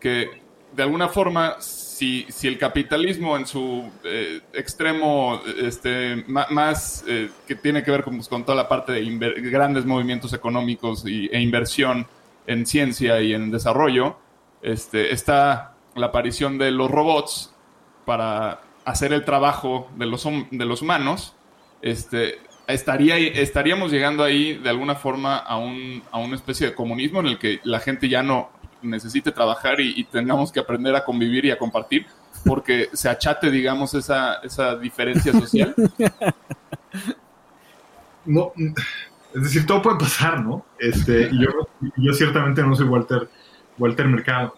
Que 0.00 0.42
de 0.72 0.82
alguna 0.82 1.08
forma, 1.08 1.56
si, 1.98 2.26
si 2.28 2.46
el 2.46 2.58
capitalismo 2.58 3.36
en 3.36 3.44
su 3.46 3.90
eh, 4.04 4.40
extremo 4.52 5.40
este, 5.60 6.24
más 6.28 7.04
eh, 7.08 7.28
que 7.46 7.56
tiene 7.56 7.82
que 7.82 7.90
ver 7.90 8.04
con, 8.04 8.20
con 8.22 8.44
toda 8.44 8.54
la 8.56 8.68
parte 8.68 8.92
de 8.92 9.02
grandes 9.50 9.84
movimientos 9.84 10.32
económicos 10.32 11.04
y- 11.06 11.28
e 11.32 11.40
inversión 11.40 12.06
en 12.46 12.66
ciencia 12.66 13.20
y 13.20 13.34
en 13.34 13.50
desarrollo, 13.50 14.16
este, 14.62 15.12
está 15.12 15.74
la 15.96 16.06
aparición 16.06 16.56
de 16.58 16.70
los 16.70 16.88
robots 16.90 17.52
para 18.04 18.60
hacer 18.84 19.12
el 19.12 19.24
trabajo 19.24 19.90
de 19.96 20.06
los, 20.06 20.24
de 20.50 20.64
los 20.64 20.80
humanos, 20.82 21.34
este, 21.82 22.38
estaría, 22.68 23.16
estaríamos 23.18 23.90
llegando 23.90 24.22
ahí 24.24 24.54
de 24.54 24.70
alguna 24.70 24.94
forma 24.94 25.36
a, 25.36 25.58
un, 25.58 26.02
a 26.12 26.18
una 26.18 26.36
especie 26.36 26.68
de 26.68 26.74
comunismo 26.74 27.20
en 27.20 27.26
el 27.26 27.38
que 27.38 27.60
la 27.64 27.80
gente 27.80 28.08
ya 28.08 28.22
no 28.22 28.50
necesite 28.82 29.32
trabajar 29.32 29.80
y, 29.80 29.92
y 29.96 30.04
tengamos 30.04 30.52
que 30.52 30.60
aprender 30.60 30.94
a 30.96 31.04
convivir 31.04 31.44
y 31.44 31.50
a 31.50 31.58
compartir 31.58 32.06
porque 32.44 32.88
se 32.92 33.08
achate, 33.08 33.50
digamos, 33.50 33.94
esa, 33.94 34.34
esa 34.36 34.76
diferencia 34.76 35.32
social. 35.32 35.74
no, 38.24 38.52
es 39.34 39.42
decir, 39.42 39.66
todo 39.66 39.82
puede 39.82 39.98
pasar, 39.98 40.40
¿no? 40.44 40.64
Este, 40.78 41.28
y 41.30 41.42
yo, 41.42 41.50
yo 41.96 42.12
ciertamente 42.12 42.62
no 42.62 42.74
soy 42.74 42.86
Walter, 42.86 43.28
Walter 43.78 44.06
Mercado, 44.06 44.54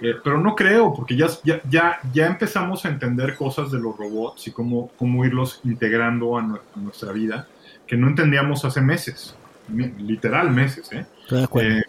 Eh, 0.00 0.16
pero 0.24 0.38
no 0.40 0.56
creo, 0.56 0.92
porque 0.92 1.16
ya, 1.16 1.28
ya, 1.44 1.60
ya, 1.70 2.00
ya 2.12 2.26
empezamos 2.26 2.84
a 2.84 2.88
entender 2.88 3.36
cosas 3.36 3.70
de 3.70 3.78
los 3.78 3.96
robots 3.96 4.46
y 4.48 4.50
cómo, 4.50 4.90
cómo 4.98 5.24
irlos 5.24 5.60
integrando 5.62 6.36
a, 6.36 6.42
nue- 6.42 6.60
a 6.74 6.80
nuestra 6.80 7.12
vida 7.12 7.46
que 7.86 7.96
no 7.96 8.08
entendíamos 8.08 8.64
hace 8.64 8.80
meses, 8.80 9.36
me- 9.68 9.94
literal 9.98 10.50
meses, 10.50 10.90
¿eh? 10.92 11.06
Estoy 11.22 11.38
de 11.38 11.44
acuerdo. 11.44 11.70
Eh, 11.70 11.82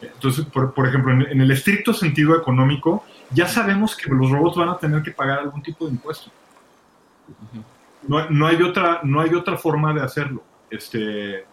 entonces, 0.00 0.44
por, 0.46 0.74
por 0.74 0.86
ejemplo, 0.88 1.12
en, 1.12 1.22
en 1.22 1.40
el 1.40 1.50
estricto 1.50 1.92
sentido 1.94 2.36
económico, 2.36 3.04
ya 3.30 3.46
sabemos 3.48 3.96
que 3.96 4.10
los 4.10 4.30
robots 4.30 4.56
van 4.56 4.68
a 4.68 4.76
tener 4.78 5.02
que 5.02 5.10
pagar 5.10 5.38
algún 5.40 5.62
tipo 5.62 5.86
de 5.86 5.92
impuesto. 5.92 6.30
No, 8.06 8.28
no 8.28 8.46
hay, 8.46 8.60
otra, 8.62 9.00
no 9.02 9.20
hay 9.20 9.30
otra 9.34 9.56
forma 9.56 9.94
de 9.94 10.02
hacerlo. 10.02 10.42
Este, 10.70 11.44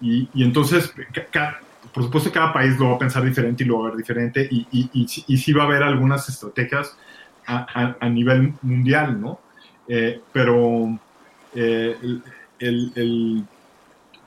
y, 0.00 0.28
y 0.34 0.44
entonces, 0.44 0.92
ca- 1.32 1.58
por 1.92 2.04
supuesto, 2.04 2.30
cada 2.30 2.52
país 2.52 2.78
lo 2.78 2.90
va 2.90 2.96
a 2.96 2.98
pensar 2.98 3.24
diferente 3.24 3.64
y 3.64 3.66
lo 3.66 3.80
va 3.80 3.86
a 3.86 3.90
ver 3.90 3.96
diferente, 3.98 4.46
y, 4.50 4.66
y, 4.70 4.90
y, 4.92 5.08
sí- 5.08 5.24
y 5.26 5.36
sí 5.38 5.52
va 5.52 5.62
a 5.64 5.66
haber 5.66 5.82
algunas 5.82 6.28
estrategias 6.28 6.96
a, 7.46 7.66
a- 7.74 7.96
a 8.00 8.08
nivel 8.08 8.54
mundial, 8.62 9.20
¿no? 9.20 9.40
Eh, 9.88 10.20
pero 10.32 10.98
eh, 11.54 11.96
el- 12.02 12.22
el- 12.58 12.92
el- 12.94 13.44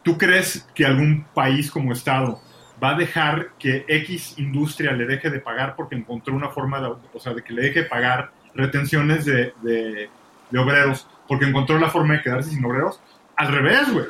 ¿tú 0.04 0.18
crees 0.18 0.68
que 0.74 0.86
algún 0.86 1.26
país 1.34 1.70
como 1.72 1.92
Estado 1.94 2.42
va 2.82 2.92
a 2.92 2.96
dejar 2.96 3.54
que 3.60 3.86
X 3.88 4.36
industria 4.38 4.92
le 4.92 5.06
deje 5.06 5.30
de 5.30 5.40
pagar 5.40 5.76
porque 5.76 5.96
encontró 5.96 6.34
una 6.34 6.50
forma 6.50 6.80
de, 6.80 6.88
o 6.88 7.20
sea, 7.20 7.34
de 7.34 7.44
que 7.44 7.54
le 7.54 7.64
deje 7.64 7.84
de 7.84 7.90
pagar 7.90 8.32
retenciones 8.54 9.26
de, 9.26 9.54
de- 9.62 10.10
obreros 10.58 11.08
porque 11.28 11.46
encontró 11.46 11.78
la 11.78 11.90
forma 11.90 12.16
de 12.16 12.22
quedarse 12.24 12.50
sin 12.50 12.66
obreros? 12.66 13.00
Al 13.36 13.50
revés, 13.50 13.94
güey. 13.94 14.06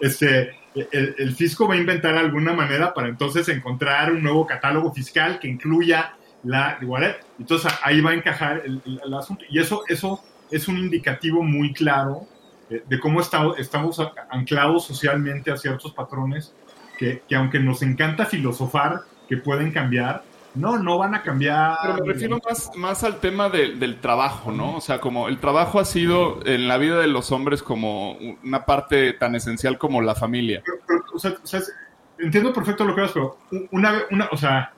Este, 0.00 0.56
el, 0.74 1.14
el 1.18 1.34
fisco 1.34 1.66
va 1.66 1.74
a 1.74 1.78
inventar 1.78 2.14
alguna 2.14 2.52
manera 2.52 2.94
para 2.94 3.08
entonces 3.08 3.48
encontrar 3.48 4.12
un 4.12 4.22
nuevo 4.22 4.46
catálogo 4.46 4.92
fiscal 4.92 5.40
que 5.40 5.48
incluya 5.48 6.14
la 6.44 6.78
igualdad. 6.80 7.16
Entonces 7.38 7.72
ahí 7.82 8.00
va 8.00 8.10
a 8.10 8.14
encajar 8.14 8.62
el, 8.64 8.80
asunto. 9.14 9.44
Y 9.50 9.58
eso, 9.58 9.82
eso 9.88 10.22
es 10.50 10.68
un 10.68 10.78
indicativo 10.78 11.42
muy 11.42 11.72
claro 11.72 12.26
de, 12.68 12.82
de 12.86 13.00
cómo 13.00 13.20
estamos 13.20 14.00
anclados 14.30 14.86
socialmente 14.86 15.50
a 15.50 15.56
ciertos 15.56 15.92
patrones 15.92 16.54
que, 17.00 17.22
que 17.26 17.34
aunque 17.34 17.58
nos 17.58 17.80
encanta 17.80 18.26
filosofar 18.26 19.00
que 19.26 19.38
pueden 19.38 19.72
cambiar, 19.72 20.22
no, 20.54 20.78
no 20.78 20.98
van 20.98 21.14
a 21.14 21.22
cambiar. 21.22 21.78
Pero 21.80 21.94
me 22.04 22.12
refiero 22.12 22.38
más, 22.46 22.70
más 22.76 23.02
al 23.04 23.20
tema 23.20 23.48
de- 23.48 23.74
del 23.76 24.00
trabajo, 24.00 24.52
¿no? 24.52 24.76
O 24.76 24.80
sea, 24.82 25.00
como 25.00 25.28
el 25.28 25.38
trabajo 25.38 25.80
ha 25.80 25.84
sido 25.86 26.40
en 26.44 26.68
la 26.68 26.76
vida 26.76 26.98
de 26.98 27.06
los 27.06 27.32
hombres 27.32 27.62
como 27.62 28.18
una 28.44 28.66
parte 28.66 29.14
tan 29.14 29.34
esencial 29.34 29.78
como 29.78 30.02
la 30.02 30.14
familia. 30.14 30.60
Pero- 30.66 30.78
pero, 30.86 31.04
o 31.14 31.18
sea, 31.18 31.30
o 31.42 31.46
sea, 31.46 31.60
es- 31.60 31.72
entiendo 32.18 32.52
perfecto 32.52 32.84
lo 32.84 32.94
que 32.94 33.00
vas, 33.00 33.12
pero 33.12 33.38
una 33.70 33.92
vez, 33.92 34.02
una, 34.10 34.28
o 34.30 34.36
sea, 34.36 34.72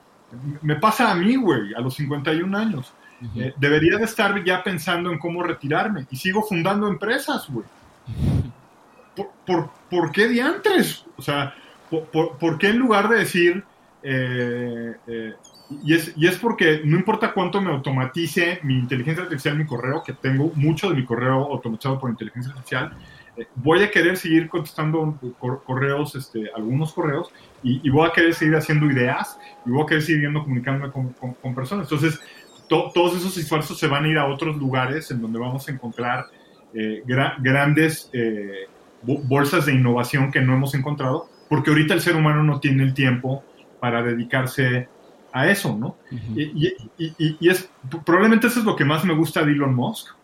me 0.61 0.77
pasa 0.77 1.11
a 1.11 1.15
mí, 1.15 1.35
güey, 1.35 1.73
a 1.75 1.81
los 1.81 1.93
51 1.95 2.55
años. 2.55 2.93
Eh, 3.37 3.53
debería 3.57 3.97
de 3.97 4.03
estar 4.05 4.43
ya 4.43 4.63
pensando 4.63 5.09
en 5.11 5.17
cómo 5.17 5.43
retirarme 5.43 6.05
y 6.11 6.15
sigo 6.17 6.41
fundando 6.43 6.87
empresas, 6.87 7.47
güey. 7.49 7.65
¿Por, 9.15 9.29
por, 9.45 9.69
por 9.89 10.11
qué 10.11 10.27
diantres? 10.27 11.05
O 11.17 11.21
sea, 11.21 11.53
¿por, 12.01 12.57
qué 12.57 12.69
en 12.69 12.77
lugar 12.79 13.09
de 13.09 13.17
decir... 13.19 13.63
eh, 14.01 14.93
eh, 15.07 15.33
y, 15.81 15.93
es, 16.27 16.37
porque 16.39 16.81
no 16.83 16.97
importa 16.97 17.33
cuánto 17.33 17.61
me 17.61 17.71
automatice 17.71 18.59
mi 18.63 18.75
inteligencia 18.77 19.23
artificial, 19.23 19.57
mi 19.57 19.65
correo, 19.65 20.03
que 20.05 20.13
tengo 20.13 20.51
mucho 20.55 20.89
de 20.89 20.95
mi 20.95 21.05
correo 21.05 21.51
automatizado 21.51 21.99
por 21.99 22.09
inteligencia 22.11 22.51
artificial, 22.51 22.93
eh, 23.37 23.47
voy 23.55 23.81
a 23.81 23.89
querer 23.89 24.17
seguir 24.17 24.49
contestando 24.49 25.17
cor- 25.39 25.63
correos, 25.63 26.15
este, 26.15 26.51
algunos 26.55 26.93
correos, 26.93 27.31
y, 27.63 27.89
voy 27.89 28.07
a 28.07 28.11
querer 28.11 28.33
seguir 28.33 28.55
haciendo 28.55 28.85
ideas, 28.87 29.39
y 29.65 29.71
voy 29.71 29.83
a 29.83 29.85
querer 29.85 30.03
seguir 30.03 30.21
viendo, 30.21 30.43
comunicándome 30.43 30.91
con, 30.91 31.55
personas. 31.55 31.85
Entonces, 31.91 32.19
to- 32.67 32.91
todos 32.93 33.15
esos 33.15 33.35
esfuerzos 33.37 33.79
se 33.79 33.87
van 33.87 34.03
a 34.05 34.07
ir 34.09 34.17
a 34.17 34.27
otros 34.27 34.57
lugares 34.57 35.09
en 35.11 35.21
donde 35.21 35.39
vamos 35.39 35.67
a 35.67 35.71
encontrar 35.71 36.25
eh, 36.73 37.03
gra- 37.07 37.35
grandes 37.39 38.09
eh, 38.13 38.67
bo- 39.01 39.21
bolsas 39.23 39.65
de 39.65 39.73
innovación 39.73 40.31
que 40.31 40.41
no 40.41 40.53
hemos 40.53 40.75
encontrado, 40.75 41.29
porque 41.53 41.69
ahorita 41.69 41.93
el 41.93 42.01
ser 42.01 42.15
humano 42.15 42.41
no 42.41 42.59
tiene 42.59 42.81
el 42.81 42.95
tiempo 42.95 43.43
para 43.79 44.01
dedicarse 44.01 44.89
a 45.31 45.47
eso, 45.49 45.77
¿no? 45.77 45.97
Y, 46.35 46.41
y- 46.67 46.73
y- 46.97 47.13
y- 47.19 47.37
y 47.39 47.49
es, 47.49 47.69
probablemente 48.03 48.47
eso 48.47 48.57
es 48.59 48.65
lo 48.65 48.75
que 48.75 48.85
más 48.85 49.05
me 49.05 49.13
gusta 49.13 49.43
de 49.45 49.51
Elon 49.51 49.75
Musk. 49.75 50.15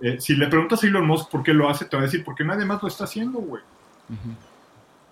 Eh, 0.00 0.18
si 0.20 0.36
le 0.36 0.46
preguntas 0.46 0.84
a 0.84 0.86
Elon 0.86 1.04
Musk 1.04 1.28
por 1.28 1.42
qué 1.42 1.52
lo 1.52 1.68
hace, 1.68 1.86
te 1.86 1.96
va 1.96 2.02
a 2.02 2.06
decir, 2.06 2.22
porque 2.24 2.44
nadie 2.44 2.64
más 2.64 2.80
lo 2.80 2.86
está 2.86 3.02
haciendo, 3.02 3.40
güey. 3.40 3.64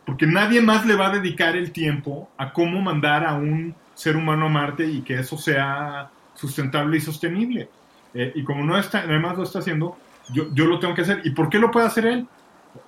Porque 0.07 0.27
nadie 0.29 0.61
más 0.61 0.87
le 0.87 0.95
va 0.95 1.09
a 1.09 1.11
dedicar 1.19 1.57
el 1.57 1.73
tiempo 1.73 2.29
a 2.37 2.53
cómo 2.53 2.81
mandar 2.81 3.25
a 3.27 3.35
un 3.35 3.75
ser 3.95 4.17
humano 4.17 4.47
a 4.47 4.49
Marte 4.51 4.87
y 4.87 5.01
que 5.01 5.19
eso 5.19 5.37
sea 5.37 6.09
sustentable 6.35 6.99
y 6.99 7.01
sostenible. 7.01 7.69
Eh, 8.15 8.31
y 8.37 8.45
como 8.45 8.63
no 8.65 8.79
está, 8.79 9.05
nadie 9.07 9.19
más 9.19 9.37
lo 9.37 9.43
está 9.43 9.59
haciendo, 9.59 9.97
yo, 10.33 10.53
yo 10.55 10.67
lo 10.67 10.79
tengo 10.79 10.95
que 10.95 11.03
hacer. 11.03 11.21
¿Y 11.25 11.31
por 11.31 11.49
qué 11.49 11.59
lo 11.59 11.73
puede 11.73 11.87
hacer 11.89 12.07
él? 12.07 12.29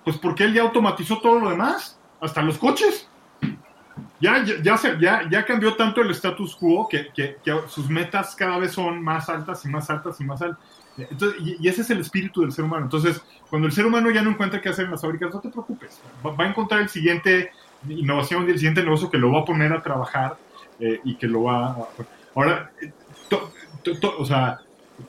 Pues 0.05 0.19
porque 0.19 0.45
él 0.45 0.53
ya 0.55 0.63
automatizó 0.63 1.19
todo 1.19 1.39
lo 1.41 1.51
demás, 1.51 1.96
hasta 2.21 2.43
los 2.43 2.59
coches. 2.59 3.09
Ya, 4.21 4.43
ya, 4.45 4.55
ya, 4.63 4.77
se- 4.77 4.99
ya, 4.99 5.45
cambió 5.45 5.75
tanto 5.75 6.01
el 6.01 6.11
status 6.11 6.57
quo 6.57 6.89
que, 6.89 7.11
sus 7.69 7.89
metas 7.89 8.35
cada 8.35 8.59
vez 8.59 8.73
son 8.73 9.03
más 9.03 9.29
altas 9.29 9.65
y 9.65 9.69
más 9.69 9.89
altas 9.91 10.21
y 10.21 10.25
más 10.25 10.43
altas. 10.43 10.59
Y, 11.41 11.69
ese 11.69 11.83
es 11.83 11.91
el 11.91 12.01
espíritu 12.01 12.41
del 12.41 12.53
ser 12.53 12.65
humano. 12.65 12.85
Entonces, 12.85 13.23
cuando 13.51 13.67
el 13.67 13.73
ser 13.73 13.87
humano 13.87 14.11
ya 14.11 14.23
no 14.23 14.31
encuentra 14.31 14.61
qué 14.61 14.71
hacer 14.71 14.87
en 14.87 14.93
las 14.93 15.03
fábricas, 15.03 15.35
no 15.35 15.41
te 15.41 15.51
preocupes. 15.51 16.01
Va, 16.25 16.31
va 16.31 16.45
a 16.45 16.49
encontrar 16.49 16.81
el 16.81 16.89
siguiente 16.89 17.51
innovación 17.89 18.47
y 18.49 18.53
el 18.53 18.59
siguiente 18.59 18.83
negocio 18.83 19.11
que 19.11 19.19
lo 19.19 19.31
va 19.31 19.41
a 19.41 19.45
poner 19.45 19.73
a 19.73 19.83
trabajar 19.83 20.37
eh, 20.81 21.01
y 21.05 21.17
que 21.17 21.27
lo 21.27 21.45
va 21.45 21.67
a... 21.67 21.77
Ahora, 22.35 22.71
o 24.19 24.25
sea, 24.25 24.61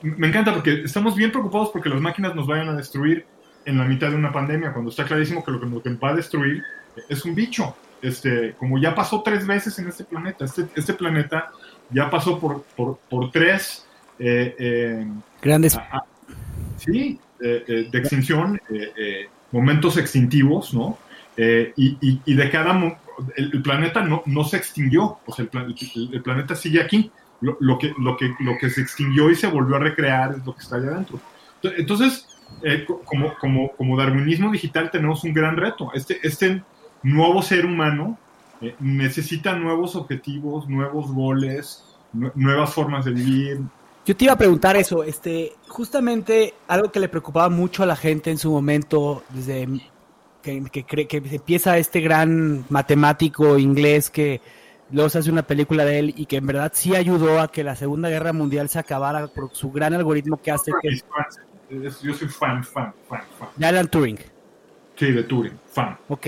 me 0.02 0.28
encanta 0.28 0.52
porque 0.52 0.82
estamos 0.82 1.16
bien 1.16 1.30
preocupados 1.30 1.70
porque 1.70 1.88
las 1.88 2.00
máquinas 2.00 2.34
nos 2.34 2.46
vayan 2.46 2.68
a 2.68 2.74
destruir 2.74 3.26
en 3.64 3.78
la 3.78 3.84
mitad 3.84 4.08
de 4.08 4.16
una 4.16 4.32
pandemia, 4.32 4.72
cuando 4.72 4.90
está 4.90 5.04
clarísimo 5.04 5.44
que 5.44 5.50
lo 5.50 5.82
que 5.82 5.90
va 5.94 6.10
a 6.10 6.14
destruir 6.14 6.64
es 7.08 7.24
un 7.24 7.34
bicho. 7.34 7.74
Este, 8.00 8.54
como 8.58 8.78
ya 8.78 8.94
pasó 8.94 9.22
tres 9.22 9.46
veces 9.46 9.78
en 9.80 9.88
este 9.88 10.04
planeta, 10.04 10.44
este, 10.44 10.66
este 10.76 10.94
planeta 10.94 11.50
ya 11.90 12.08
pasó 12.08 12.38
por, 12.38 12.62
por, 12.76 12.98
por 13.10 13.30
tres 13.32 13.86
eh, 14.20 14.54
eh, 14.58 15.06
Grandes. 15.42 15.76
a- 15.76 15.80
a- 15.98 16.04
sí, 16.76 17.18
eh, 17.40 17.88
de 17.90 17.98
extinción, 17.98 18.60
momentos 19.50 19.96
extintivos, 19.96 20.74
¿no? 20.74 20.98
Y, 21.36 21.96
y- 22.00 22.20
y 22.24 22.34
de 22.34 22.50
cada... 22.50 22.72
El, 23.36 23.50
el 23.52 23.62
planeta 23.62 24.00
no, 24.04 24.22
no 24.26 24.44
se 24.44 24.56
extinguió, 24.58 25.18
o 25.26 25.34
sea, 25.34 25.44
el, 25.52 25.74
el- 25.96 26.14
el 26.14 26.22
planeta 26.22 26.54
sigue 26.54 26.80
aquí. 26.80 27.10
Lo, 27.40 27.56
lo 27.60 27.78
que, 27.78 27.92
lo, 27.98 28.16
que, 28.16 28.32
lo 28.40 28.56
que 28.58 28.68
se 28.70 28.80
extinguió 28.80 29.30
y 29.30 29.36
se 29.36 29.46
volvió 29.46 29.76
a 29.76 29.78
recrear 29.80 30.32
es 30.36 30.44
lo 30.44 30.54
que 30.54 30.60
está 30.62 30.76
allá 30.76 30.88
adentro. 30.88 31.20
Ento- 31.62 31.74
Entonces, 31.76 32.26
co- 32.86 33.00
como, 33.04 33.34
como, 33.38 33.72
como 33.76 33.96
darwinismo 33.96 34.50
digital 34.50 34.90
tenemos 34.90 35.22
un 35.24 35.32
gran 35.32 35.56
reto. 35.56 35.90
Este, 35.94 36.18
este 36.22 36.62
nuevo 37.02 37.42
ser 37.42 37.64
humano 37.66 38.18
eh, 38.60 38.74
necesita 38.80 39.54
nuevos 39.54 39.94
objetivos, 39.96 40.68
nuevos 40.68 41.12
goles, 41.12 41.84
nue- 42.14 42.32
nuevas 42.34 42.72
formas 42.74 43.04
de 43.04 43.12
vivir, 43.12 43.60
Yo 44.06 44.16
te 44.16 44.24
iba 44.24 44.32
a 44.32 44.38
preguntar 44.38 44.74
eso, 44.76 45.04
este, 45.04 45.52
justamente 45.68 46.54
algo 46.66 46.90
que 46.90 46.98
le 46.98 47.08
preocupaba 47.08 47.48
mucho 47.50 47.82
a 47.82 47.86
la 47.86 47.94
gente 47.96 48.30
en 48.30 48.38
su 48.38 48.50
momento, 48.50 49.22
desde 49.30 49.68
que, 50.42 50.64
que, 50.72 50.84
cree- 50.86 51.06
que 51.06 51.18
empieza 51.18 51.76
este 51.78 52.00
gran 52.00 52.64
matemático 52.70 53.58
inglés 53.58 54.08
que 54.10 54.40
luego 54.90 55.10
se 55.10 55.18
hace 55.18 55.30
una 55.30 55.42
película 55.42 55.84
de 55.84 55.98
él 55.98 56.14
y 56.16 56.24
que 56.26 56.36
en 56.36 56.46
verdad 56.46 56.72
sí 56.74 56.96
ayudó 56.96 57.38
a 57.40 57.48
que 57.52 57.62
la 57.62 57.76
Segunda 57.76 58.08
Guerra 58.08 58.32
Mundial 58.32 58.68
se 58.70 58.78
acabara 58.78 59.26
por 59.26 59.50
su 59.52 59.70
gran 59.70 59.92
algoritmo 59.92 60.40
que 60.40 60.50
hace 60.50 60.72
que 60.80 60.98
Yo 62.02 62.14
soy 62.14 62.28
fan, 62.28 62.64
fan, 62.64 62.94
fan, 63.08 63.20
fan. 63.38 63.48
de 63.56 63.66
Alan 63.66 63.88
Turing. 63.88 64.18
Sí, 64.96 65.12
de 65.12 65.22
Turing, 65.24 65.52
fan. 65.70 65.96
Ok. 66.08 66.26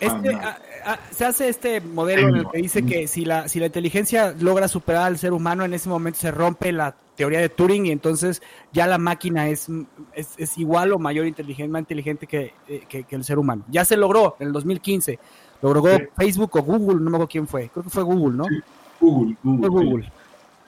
Este, 0.00 0.32
no. 0.32 0.38
a- 0.38 0.58
a- 0.84 0.98
se 1.10 1.24
hace 1.24 1.48
este 1.48 1.80
modelo 1.80 2.28
en 2.28 2.36
el 2.36 2.48
que 2.48 2.58
dice 2.58 2.84
que 2.84 3.08
si 3.08 3.24
la, 3.24 3.48
si 3.48 3.58
la 3.60 3.66
inteligencia 3.66 4.34
logra 4.38 4.68
superar 4.68 5.04
al 5.08 5.18
ser 5.18 5.32
humano, 5.32 5.64
en 5.64 5.74
ese 5.74 5.88
momento 5.88 6.18
se 6.20 6.30
rompe 6.30 6.72
la 6.72 6.94
teoría 7.16 7.40
de 7.40 7.48
Turing 7.48 7.86
y 7.86 7.90
entonces 7.90 8.40
ya 8.72 8.86
la 8.86 8.96
máquina 8.98 9.48
es, 9.48 9.68
es, 10.14 10.34
es 10.36 10.56
igual 10.58 10.92
o 10.92 10.98
mayor 11.00 11.26
inteligente, 11.26 11.68
más 11.72 11.80
inteligente 11.80 12.26
que, 12.28 12.52
eh, 12.68 12.84
que- 12.88 13.02
que 13.04 13.16
el 13.16 13.24
ser 13.24 13.38
humano. 13.38 13.64
Ya 13.68 13.84
se 13.84 13.96
logró 13.96 14.36
en 14.38 14.46
el 14.48 14.52
2015. 14.52 15.18
Lo 15.62 15.74
logró 15.74 15.96
Sí. 15.96 16.04
Facebook 16.16 16.56
o 16.56 16.62
Google, 16.62 16.94
no 17.00 17.10
me 17.10 17.16
acuerdo 17.16 17.28
quién 17.28 17.48
fue. 17.48 17.68
Creo 17.68 17.82
que 17.82 17.90
fue 17.90 18.04
Google, 18.04 18.36
¿no? 18.36 18.44
Sí. 18.44 18.60
Google, 19.00 19.36
Google. 19.42 19.68
Fue 19.68 19.80
sí. 19.80 19.86
Google. 19.90 20.12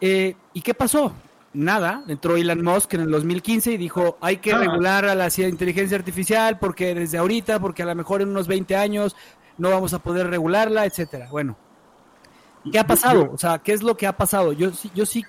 Eh, 0.00 0.36
¿Y 0.54 0.60
qué 0.62 0.74
pasó? 0.74 1.12
Nada, 1.52 2.04
entró 2.06 2.36
Elon 2.36 2.62
Musk 2.62 2.94
en 2.94 3.00
el 3.00 3.10
2015 3.10 3.72
y 3.72 3.76
dijo, 3.76 4.18
hay 4.20 4.36
que 4.36 4.52
Nada. 4.52 4.64
regular 4.66 5.04
a 5.06 5.14
la 5.16 5.26
ci- 5.26 5.48
inteligencia 5.48 5.96
artificial 5.96 6.58
porque 6.60 6.94
desde 6.94 7.18
ahorita, 7.18 7.58
porque 7.58 7.82
a 7.82 7.86
lo 7.86 7.94
mejor 7.96 8.22
en 8.22 8.28
unos 8.28 8.46
20 8.46 8.76
años 8.76 9.16
no 9.58 9.70
vamos 9.70 9.92
a 9.92 9.98
poder 9.98 10.28
regularla, 10.28 10.86
etcétera. 10.86 11.26
Bueno, 11.28 11.56
¿qué 12.70 12.78
ha 12.78 12.86
pasado? 12.86 13.30
O 13.32 13.38
sea, 13.38 13.58
¿qué 13.58 13.72
es 13.72 13.82
lo 13.82 13.96
que 13.96 14.06
ha 14.06 14.16
pasado? 14.16 14.52
Yo 14.52 14.70
sí, 14.70 14.92
yo 14.94 15.04
sí, 15.04 15.24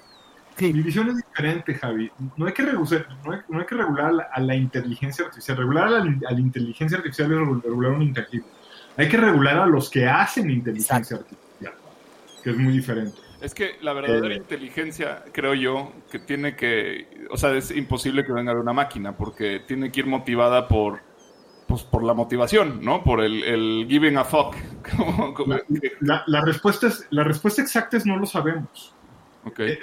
sí. 0.58 0.72
Mi 0.72 0.84
visión 0.84 1.10
es 1.10 1.16
diferente, 1.18 1.74
Javi. 1.74 2.12
No 2.38 2.46
hay 2.46 2.54
que 2.54 2.62
regular, 2.64 3.08
no 3.26 3.32
hay, 3.34 3.40
no 3.50 3.60
hay 3.60 3.66
que 3.66 3.76
regular 3.76 4.30
a 4.32 4.40
la, 4.40 4.56
inteligencia 4.56 5.26
artificial. 5.26 5.58
Regular 5.58 5.88
a 5.88 5.90
la, 5.90 6.00
a 6.28 6.32
la 6.34 6.40
inteligencia 6.40 6.98
artificial 6.98 7.32
es 7.32 7.38
regu- 7.40 7.64
regular 7.64 7.92
un 7.94 8.04
intangible. 8.04 8.46
Hay 8.96 9.10
que 9.10 9.18
regular 9.18 9.58
a 9.58 9.66
los 9.66 9.90
que 9.90 10.08
hacen 10.08 10.52
inteligencia 10.52 11.18
artificial, 11.18 11.74
que 12.44 12.50
es 12.52 12.58
muy 12.58 12.74
diferente. 12.74 13.18
Es 13.42 13.54
que 13.56 13.78
la 13.82 13.94
verdadera 13.94 14.36
Eh. 14.36 14.38
inteligencia, 14.38 15.24
creo 15.34 15.54
yo, 15.56 15.94
que 16.12 16.20
tiene 16.20 16.56
que, 16.56 17.26
o 17.32 17.38
sea, 17.38 17.52
es 17.54 17.72
imposible 17.72 18.24
que 18.26 18.32
venga 18.32 18.54
de 18.54 18.60
una 18.60 18.74
máquina, 18.74 19.18
porque 19.18 19.60
tiene 19.68 19.92
que 19.92 20.02
ir 20.02 20.06
motivada 20.06 20.68
por, 20.68 21.00
pues, 21.68 21.84
por 21.84 22.04
la 22.04 22.14
motivación, 22.14 22.80
¿no? 22.84 23.04
Por 23.04 23.22
el, 23.22 23.44
el 23.44 23.86
giving 23.90 24.18
a 24.18 24.24
fuck. 24.26 24.56
La, 26.02 26.24
la- 26.28 26.42
respuesta 26.42 26.88
es, 26.88 27.08
la 27.10 27.24
respuesta 27.24 27.62
exacta 27.62 27.98
es 27.98 28.06
no 28.06 28.18
lo 28.18 28.26
sabemos. 28.26 28.94
ok. 29.46 29.60
Eh, 29.62 29.80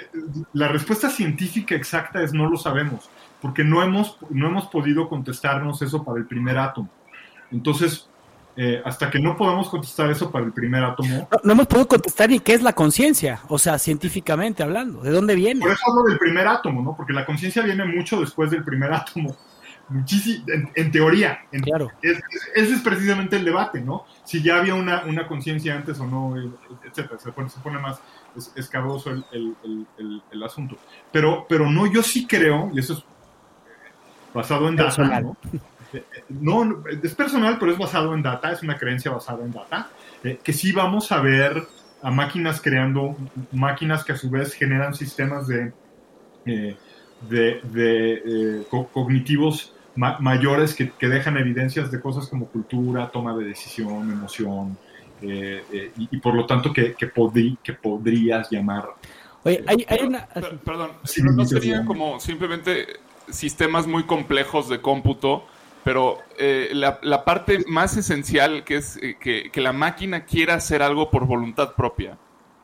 La 0.53 0.67
respuesta 0.67 1.09
científica 1.09 1.75
exacta 1.75 2.21
es 2.21 2.33
no 2.33 2.49
lo 2.49 2.57
sabemos, 2.57 3.09
porque 3.41 3.63
no 3.63 3.81
hemos, 3.83 4.17
no 4.29 4.47
hemos 4.47 4.67
podido 4.67 5.09
contestarnos 5.09 5.81
eso 5.81 6.03
para 6.03 6.17
el 6.19 6.25
primer 6.27 6.57
átomo. 6.57 6.89
Entonces, 7.51 8.08
eh, 8.61 8.81
hasta 8.83 9.09
que 9.09 9.19
no 9.19 9.37
podamos 9.37 9.69
contestar 9.69 10.09
eso 10.11 10.29
para 10.29 10.43
el 10.45 10.51
primer 10.51 10.83
átomo, 10.83 11.29
No, 11.31 11.37
no 11.45 11.51
hemos 11.53 11.67
podido 11.67 11.87
contestar 11.87 12.29
ni 12.29 12.39
qué 12.41 12.53
es 12.53 12.61
la 12.61 12.73
conciencia, 12.73 13.39
o 13.47 13.57
sea, 13.57 13.79
científicamente 13.79 14.63
hablando, 14.63 15.01
¿de 15.01 15.11
dónde 15.11 15.33
viene? 15.35 15.61
por 15.61 15.71
eso 15.71 15.81
hablo 15.89 16.03
del 16.09 16.19
primer 16.19 16.45
átomo, 16.45 16.81
¿no? 16.81 16.93
Porque 16.97 17.13
la 17.13 17.25
conciencia 17.25 17.61
viene 17.61 17.85
mucho 17.85 18.19
después 18.19 18.51
del 18.51 18.63
primer 18.65 18.91
átomo. 18.91 19.33
Muchísimo, 19.91 20.43
en, 20.49 20.69
en 20.75 20.91
teoría. 20.91 21.39
En- 21.51 21.61
Claro. 21.61 21.89
es- 22.03 22.17
es- 22.17 22.49
ese 22.53 22.73
es 22.75 22.81
precisamente 22.81 23.37
el 23.37 23.45
debate, 23.45 23.81
¿no? 23.81 24.03
Si 24.23 24.43
ya 24.43 24.57
había 24.57 24.75
una, 24.75 25.03
una 25.05 25.25
conciencia 25.27 25.73
antes 25.75 25.99
o 25.99 26.05
no, 26.05 26.37
eh, 26.37 26.47
etcétera. 26.85 27.17
Se 27.19 27.31
pone, 27.31 27.49
se 27.49 27.59
pone 27.59 27.79
más 27.79 27.99
es- 28.35 28.51
escabroso 28.55 29.09
el, 29.09 29.25
el- 29.31 29.55
el- 29.63 29.87
el- 29.97 30.21
el 30.31 30.43
asunto. 30.43 30.75
Pero, 31.11 31.45
pero 31.49 31.67
no, 31.71 31.87
yo 31.87 32.03
sí 32.03 32.27
creo, 32.27 32.69
y 32.71 32.79
eso 32.79 32.93
es 32.93 33.03
basado 34.33 34.67
en 34.69 34.75
Personal. 34.75 35.23
¿no? 35.23 35.37
No, 36.29 36.83
es 37.03 37.15
personal, 37.15 37.57
pero 37.59 37.71
es 37.71 37.77
basado 37.77 38.13
en 38.13 38.21
data, 38.21 38.51
es 38.51 38.61
una 38.61 38.77
creencia 38.77 39.11
basada 39.11 39.43
en 39.43 39.51
data, 39.51 39.89
eh, 40.23 40.39
que 40.43 40.53
sí 40.53 40.71
vamos 40.71 41.11
a 41.11 41.21
ver 41.21 41.67
a 42.01 42.11
máquinas 42.11 42.61
creando 42.61 43.17
máquinas 43.51 44.03
que 44.03 44.13
a 44.13 44.17
su 44.17 44.29
vez 44.29 44.53
generan 44.53 44.93
sistemas 44.93 45.47
de, 45.47 45.73
eh, 46.45 46.77
de, 47.21 47.59
de, 47.63 48.13
eh, 48.13 48.65
co- 48.69 48.87
cognitivos 48.87 49.73
ma- 49.95 50.17
mayores 50.19 50.73
que, 50.75 50.91
que 50.91 51.07
dejan 51.07 51.37
evidencias 51.37 51.91
de 51.91 51.99
cosas 51.99 52.27
como 52.27 52.47
cultura, 52.47 53.09
toma 53.11 53.35
de 53.35 53.45
decisión, 53.45 54.11
emoción, 54.11 54.77
eh, 55.21 55.63
eh, 55.73 55.91
y, 55.97 56.15
y 56.15 56.19
por 56.19 56.35
lo 56.35 56.45
tanto 56.45 56.71
que, 56.71 56.93
que, 56.93 57.11
podrí- 57.11 57.57
que 57.63 57.73
podrías 57.73 58.49
llamar. 58.49 58.85
Oye, 59.43 59.63
hay, 59.67 59.99
una... 60.05 60.25
per- 60.27 60.57
perdón, 60.59 60.91
no 61.35 61.45
serían 61.45 61.81
sí. 61.81 61.87
como 61.87 62.19
simplemente 62.19 62.87
sistemas 63.29 63.87
muy 63.87 64.03
complejos 64.03 64.69
de 64.69 64.81
cómputo, 64.81 65.45
pero 65.83 66.17
eh, 66.37 66.69
la, 66.73 66.99
la 67.03 67.23
parte 67.25 67.63
más 67.67 67.97
esencial 67.97 68.63
que 68.63 68.77
es 68.77 68.97
eh, 68.97 69.17
que, 69.19 69.49
que 69.51 69.61
la 69.61 69.73
máquina 69.73 70.25
quiera 70.25 70.55
hacer 70.55 70.81
algo 70.81 71.09
por 71.09 71.25
voluntad 71.25 71.73
propia. 71.75 72.17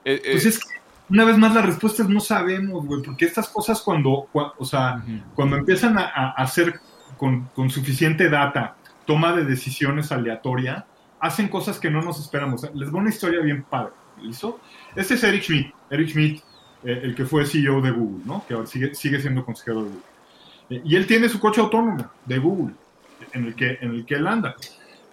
Eh, 0.04 0.22
eh, 0.24 0.30
Pues 0.34 0.46
es 0.46 0.60
que, 0.60 0.66
una 1.10 1.24
vez 1.26 1.38
más, 1.38 1.54
la 1.54 1.62
respuesta 1.62 2.04
es 2.04 2.10
no 2.10 2.20
sabemos, 2.20 2.86
güey, 2.86 3.02
porque 3.04 3.26
estas 3.26 3.48
cosas 3.50 3.82
cuando, 3.82 4.28
cua- 4.34 4.54
o 4.58 4.66
sea, 4.66 5.04
ujú. 5.06 5.20
cuando 5.36 5.56
empiezan 5.58 5.98
a, 5.98 6.06
a 6.06 6.30
hacer 6.38 6.80
con, 7.18 7.46
con 7.56 7.70
suficiente 7.70 8.30
data 8.30 8.76
toma 9.06 9.34
de 9.36 9.46
decisiones 9.46 10.12
aleatoria, 10.12 10.86
hacen 11.20 11.48
cosas 11.48 11.80
que 11.80 11.90
no 11.92 12.02
nos 12.02 12.20
esperamos. 12.20 12.64
Les 12.74 12.90
voy 12.90 13.00
a 13.00 13.02
una 13.04 13.10
historia 13.10 13.40
bien 13.42 13.64
padre, 13.64 13.94
¿listo? 14.22 14.60
Este 14.96 15.14
es 15.14 15.24
Eric 15.24 15.44
Schmidt, 15.44 15.74
Eric 15.90 16.10
Schmidt, 16.10 16.42
eh, 16.84 17.02
el 17.04 17.16
que 17.16 17.26
fue 17.26 17.46
CEO 17.46 17.82
de 17.82 17.92
Google, 17.92 18.24
¿no? 18.26 18.44
Que 18.48 18.54
ahora 18.56 18.66
sigue, 18.68 18.94
sigue 18.96 19.22
siendo 19.22 19.46
consejero 19.46 19.84
de 19.84 19.90
Google. 19.90 20.02
Eh, 20.72 20.82
y 20.84 20.96
él 20.96 21.06
tiene 21.06 21.30
su 21.30 21.40
coche 21.40 21.62
autónomo 21.62 22.10
de 22.26 22.38
Google, 22.40 22.74
en 23.36 23.46
el 23.46 23.56
que, 23.56 23.78
en 23.82 23.92
el 23.92 24.06
que 24.06 24.16
él 24.16 24.28
anda. 24.28 24.56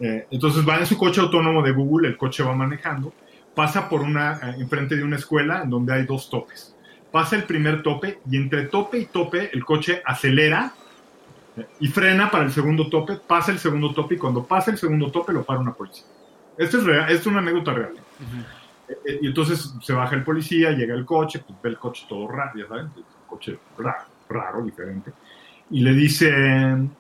Eh, 0.00 0.26
entonces 0.30 0.66
va 0.66 0.78
en 0.78 0.86
su 0.86 0.96
coche 0.96 1.20
autónomo 1.20 1.62
de 1.62 1.72
Google, 1.72 2.08
el 2.08 2.16
coche 2.16 2.42
va 2.42 2.54
manejando, 2.54 3.12
pasa 3.54 3.88
por 3.88 4.00
una, 4.00 4.38
eh, 4.42 4.54
enfrente 4.58 4.96
de 4.96 5.04
una 5.04 5.16
escuela 5.16 5.62
en 5.62 5.70
donde 5.70 5.92
hay 5.92 6.06
dos 6.06 6.30
topes. 6.30 6.74
Pasa 7.10 7.36
el 7.36 7.44
primer 7.44 7.82
tope 7.82 8.20
y 8.30 8.36
entre 8.36 8.64
tope 8.64 8.98
y 8.98 9.04
tope 9.06 9.50
el 9.52 9.64
coche 9.64 10.02
acelera 10.04 10.72
eh, 11.56 11.66
y 11.80 11.88
frena 11.88 12.30
para 12.30 12.44
el 12.44 12.52
segundo 12.52 12.88
tope, 12.88 13.16
pasa 13.16 13.52
el 13.52 13.58
segundo 13.58 13.92
tope 13.92 14.14
y 14.14 14.18
cuando 14.18 14.44
pasa 14.44 14.70
el 14.70 14.78
segundo 14.78 15.10
tope 15.10 15.32
lo 15.32 15.44
para 15.44 15.60
una 15.60 15.74
policía. 15.74 16.06
Esto 16.56 16.78
es, 16.78 16.84
real, 16.84 17.10
esto 17.10 17.20
es 17.20 17.26
una 17.26 17.38
anécdota 17.40 17.72
real. 17.72 17.92
Eh, 18.88 18.96
eh, 19.06 19.18
Y 19.22 19.26
entonces 19.26 19.74
se 19.80 19.92
baja 19.92 20.14
el 20.14 20.24
policía, 20.24 20.70
llega 20.72 20.94
el 20.94 21.04
coche, 21.04 21.42
pues 21.46 21.60
ve 21.62 21.70
el 21.70 21.78
coche 21.78 22.06
todo 22.08 22.28
raro, 22.28 22.52
ya 22.56 22.66
saben, 22.66 22.86
el 22.96 23.04
coche 23.26 23.58
raro, 23.78 24.04
raro, 24.28 24.62
diferente. 24.62 25.12
Y 25.70 25.80
le 25.80 25.92
dice, 25.94 26.30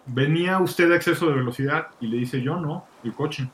¿venía 0.06 0.58
usted 0.58 0.90
a 0.92 0.96
exceso 0.96 1.26
de 1.28 1.34
velocidad? 1.34 1.88
Y 2.00 2.06
le 2.06 2.16
dice, 2.18 2.40
yo 2.40 2.56
no, 2.58 2.86
el 3.04 3.12
coche. 3.12 3.48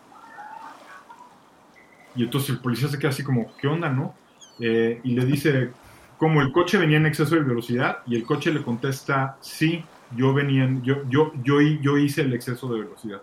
Y 2.14 2.22
entonces 2.24 2.50
el 2.50 2.58
policía 2.60 2.88
se 2.88 2.98
queda 2.98 3.10
así 3.10 3.22
como, 3.24 3.52
¿qué 3.56 3.66
onda, 3.66 3.90
no? 3.90 4.14
Eh, 4.60 5.00
y 5.04 5.12
le 5.14 5.24
dice, 5.24 5.70
como 6.18 6.40
el 6.40 6.52
coche 6.52 6.78
venía 6.78 6.96
en 6.98 7.06
exceso 7.06 7.34
de 7.34 7.42
velocidad, 7.42 7.98
y 8.06 8.14
el 8.16 8.24
coche 8.24 8.52
le 8.52 8.62
contesta, 8.62 9.36
sí, 9.40 9.84
yo 10.16 10.32
venía, 10.32 10.64
en- 10.64 10.82
yo, 10.82 11.02
yo, 11.08 11.32
yo, 11.42 11.60
yo 11.60 11.98
hice 11.98 12.22
el 12.22 12.32
exceso 12.32 12.72
de 12.72 12.80
velocidad. 12.80 13.22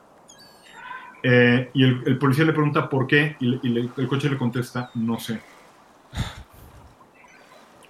Eh, 1.23 1.71
y 1.73 1.83
el, 1.83 2.03
el 2.05 2.17
policía 2.17 2.45
le 2.45 2.53
pregunta 2.53 2.88
por 2.89 3.07
qué, 3.07 3.36
y, 3.39 3.45
le- 3.47 3.59
y 3.63 3.69
le- 3.69 3.89
el 3.97 4.07
coche 4.07 4.29
le 4.29 4.38
contesta, 4.38 4.91
no 4.95 5.17
sé. 5.19 5.39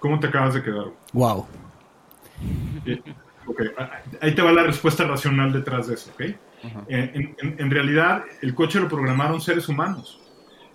¿Cómo 0.00 0.18
te 0.20 0.28
acabas 0.28 0.54
de 0.54 0.62
quedar? 0.62 0.86
Wow. 1.12 1.46
Ok, 3.46 3.62
ahí 4.20 4.34
te 4.34 4.42
va 4.42 4.52
la 4.52 4.62
respuesta 4.64 5.04
racional 5.04 5.52
detrás 5.52 5.86
de 5.88 5.94
eso, 5.94 6.10
¿ok? 6.14 6.22
Ajá. 6.64 6.84
Eh, 6.88 7.10
en, 7.14 7.36
en- 7.40 7.60
en 7.60 7.70
realidad, 7.70 8.24
el 8.42 8.54
coche 8.54 8.80
lo 8.80 8.88
programaron 8.88 9.40
seres 9.40 9.68
humanos. 9.68 10.20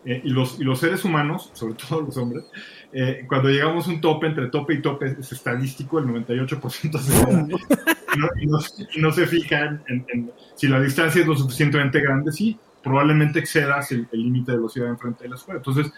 Eh, 0.04 0.20
y, 0.24 0.30
los, 0.32 0.60
y 0.60 0.64
los 0.64 0.80
seres 0.80 1.06
humanos, 1.06 1.52
sobre 1.54 1.76
todo 1.76 2.02
los 2.02 2.18
hombres, 2.18 2.46
eh, 2.92 3.24
cuando 3.28 3.50
llegamos 3.50 3.88
a 3.88 3.92
un 3.92 4.02
tope, 4.02 4.28
entre 4.28 4.48
tope 4.48 4.74
y 4.76 4.82
tope, 4.82 5.16
es 5.20 5.32
estadístico, 5.32 6.00
el 6.00 6.06
98% 6.06 6.96
acelera. 6.96 7.46
y, 8.16 8.18
no, 8.20 8.28
y 8.40 8.46
no- 8.48 8.60
y 8.96 9.00
no 9.02 9.12
se 9.12 9.28
fijan 9.28 9.84
en, 9.88 10.06
en 10.14 10.32
si 10.56 10.68
la 10.68 10.80
distancia 10.82 11.22
es 11.22 11.28
lo 11.28 11.36
suficientemente 11.36 12.00
grande, 12.02 12.32
sí, 12.32 12.58
probablemente 12.82 13.38
excedas 13.40 13.92
el 13.92 14.08
límite 14.12 14.52
de 14.54 14.58
velocidad 14.58 14.88
enfrente 14.88 15.24
de 15.26 15.30
la 15.30 15.36
escuela. 15.36 15.60
Entonces, 15.60 15.92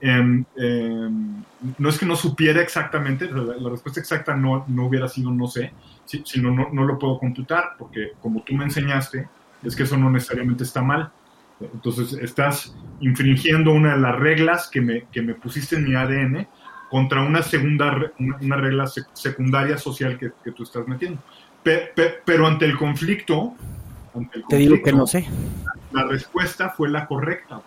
em, 0.00 0.44
em, 0.56 1.42
no 1.78 1.88
es 1.88 1.98
que 1.98 2.06
no 2.06 2.16
supiera 2.16 2.60
exactamente, 2.62 3.30
la, 3.30 3.42
la 3.56 3.70
respuesta 3.70 4.00
exacta 4.00 4.34
no, 4.34 4.64
no 4.68 4.86
hubiera 4.86 5.08
sido 5.08 5.30
no 5.30 5.46
sé, 5.46 5.72
si- 6.06 6.22
sino 6.24 6.50
no, 6.50 6.68
no 6.72 6.84
lo 6.84 6.98
puedo 6.98 7.18
computar, 7.18 7.72
porque 7.78 8.12
como 8.20 8.42
tú 8.42 8.54
me 8.54 8.64
enseñaste, 8.64 9.28
es 9.62 9.76
que 9.76 9.82
eso 9.82 9.96
no 9.96 10.10
necesariamente 10.10 10.64
está 10.64 10.82
mal. 10.82 11.10
Entonces, 11.60 12.14
estás 12.14 12.74
infringiendo 13.00 13.72
una 13.72 13.94
de 13.94 14.00
las 14.00 14.18
reglas 14.18 14.68
que 14.72 14.80
me, 14.80 15.02
que 15.12 15.20
me 15.20 15.34
pusiste 15.34 15.76
en 15.76 15.84
mi 15.84 15.94
ADN 15.94 16.48
contra 16.88 17.20
una 17.22 17.42
segunda 17.42 17.94
una, 18.18 18.56
regla 18.56 18.84
sec- 18.84 19.08
secundaria 19.12 19.76
social 19.76 20.18
que, 20.18 20.32
que 20.42 20.52
tú 20.52 20.62
estás 20.62 20.88
metiendo. 20.88 21.20
Pe- 21.62 21.90
pe- 21.94 22.14
pero 22.24 22.46
ante 22.46 22.64
el 22.64 22.78
conflicto, 22.78 23.52
ante 24.14 24.38
el 24.38 24.44
Te 24.46 24.56
digo 24.56 24.76
que 24.76 24.90
conflicto, 24.92 24.96
no 24.96 25.06
sé. 25.06 25.28
la 25.92 26.04
respuesta 26.04 26.70
fue 26.70 26.88
la 26.88 27.06
correcta. 27.06 27.60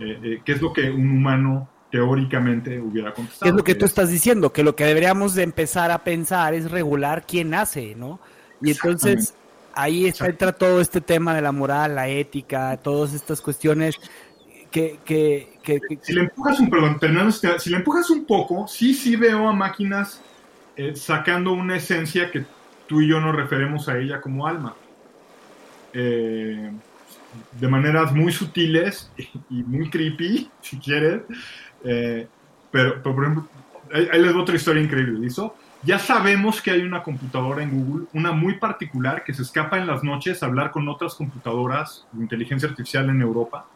Eh, 0.00 0.18
eh, 0.22 0.42
¿Qué 0.44 0.52
es 0.52 0.60
lo 0.60 0.72
que 0.72 0.90
un 0.90 1.10
humano 1.10 1.68
teóricamente 1.90 2.80
hubiera 2.80 3.12
contestado? 3.14 3.44
¿Qué 3.44 3.48
es 3.50 3.54
lo 3.56 3.64
que 3.64 3.74
tú 3.74 3.84
es- 3.84 3.92
estás 3.92 4.10
diciendo? 4.10 4.52
Que 4.52 4.64
lo 4.64 4.74
que 4.74 4.84
deberíamos 4.84 5.34
de 5.34 5.42
empezar 5.44 5.90
a 5.90 5.98
pensar 6.02 6.54
es 6.54 6.70
regular 6.70 7.24
quién 7.26 7.54
hace, 7.54 7.94
¿no? 7.94 8.18
Y 8.60 8.70
entonces 8.72 9.34
ahí 9.74 10.06
está, 10.06 10.26
entra 10.26 10.52
todo 10.52 10.80
este 10.80 11.00
tema 11.00 11.34
de 11.34 11.42
la 11.42 11.52
moral, 11.52 11.94
la 11.94 12.08
ética, 12.08 12.76
todas 12.78 13.12
estas 13.14 13.40
cuestiones 13.40 13.96
que... 14.70 14.98
que, 15.04 15.58
que- 15.62 15.80
que- 15.80 15.98
Si 16.02 16.12
le 16.12 16.22
empujas 16.22 16.58
un, 16.60 16.68
perdón, 16.70 16.98
este- 17.28 17.58
si 17.60 17.70
le 17.70 17.76
empujas 17.76 18.10
un 18.10 18.24
poco, 18.24 18.66
sí, 18.66 18.94
sí 18.94 19.14
veo 19.16 19.48
a 19.48 19.52
máquinas 19.52 20.20
eh, 20.76 20.96
sacando 20.96 21.52
una 21.52 21.76
esencia 21.76 22.32
que 22.32 22.44
tú 22.88 23.00
y 23.00 23.08
yo 23.08 23.20
nos 23.20 23.34
referemos 23.36 23.88
a 23.88 23.96
ella 23.98 24.20
como 24.20 24.46
alma. 24.46 24.74
Eh, 25.92 26.72
de 27.60 27.68
maneras 27.68 28.12
muy 28.12 28.32
sutiles 28.32 29.10
y 29.50 29.62
muy 29.62 29.88
creepy, 29.90 30.50
si 30.60 30.78
quieres. 30.78 31.22
Eh, 31.84 32.26
pero, 32.70 33.02
por 33.02 33.22
ejemplo, 33.24 33.48
ahí, 33.92 34.08
ahí 34.12 34.22
les 34.22 34.32
doy 34.32 34.42
otra 34.42 34.56
historia 34.56 34.82
increíble, 34.82 35.18
¿listo? 35.20 35.54
Ya 35.82 35.98
sabemos 35.98 36.62
que 36.62 36.70
hay 36.70 36.80
una 36.80 37.02
computadora 37.02 37.62
en 37.62 37.70
Google, 37.70 38.06
una 38.14 38.32
muy 38.32 38.54
particular, 38.54 39.22
que 39.22 39.34
se 39.34 39.42
escapa 39.42 39.76
en 39.78 39.86
las 39.86 40.02
noches 40.02 40.42
a 40.42 40.46
hablar 40.46 40.70
con 40.70 40.88
otras 40.88 41.14
computadoras 41.14 42.06
de 42.12 42.22
inteligencia 42.22 42.68
artificial 42.70 43.10
en 43.10 43.20
Europa 43.20 43.66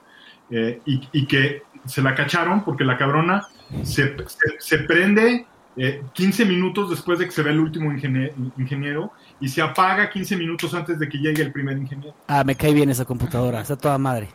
eh, 0.51 0.81
y, 0.87 1.27
que 1.27 1.63
se 1.85 2.01
la 2.01 2.15
cacharon 2.15 2.65
porque 2.65 2.83
la 2.85 2.97
cabrona 2.97 3.47
se, 3.83 4.17
se- 4.59 4.79
prende 4.79 5.45
eh, 5.77 6.03
15 6.15 6.47
minutos 6.47 6.89
después 6.89 7.19
de 7.19 7.27
que 7.27 7.31
se 7.31 7.43
ve 7.43 7.51
el 7.51 7.61
último 7.61 7.93
ingenie- 7.93 8.33
ingeniero 8.57 9.13
y 9.41 9.49
se 9.49 9.63
apaga 9.63 10.11
15 10.11 10.37
minutos 10.37 10.75
antes 10.75 10.99
de 10.99 11.09
que 11.09 11.19
llegue 11.19 11.43
el 11.43 11.53
primer 11.53 11.77
ingeniero. 11.79 12.15
Ah, 12.27 12.45
me 12.45 12.55
cae 12.57 12.73
bien 12.75 12.91
esa 12.91 13.05
computadora, 13.05 13.61
está 13.61 13.77
toda 13.77 13.97
madre. 13.99 14.29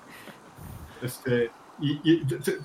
Este, 1.01 1.51
y, 1.79 1.91
y- 2.03 2.23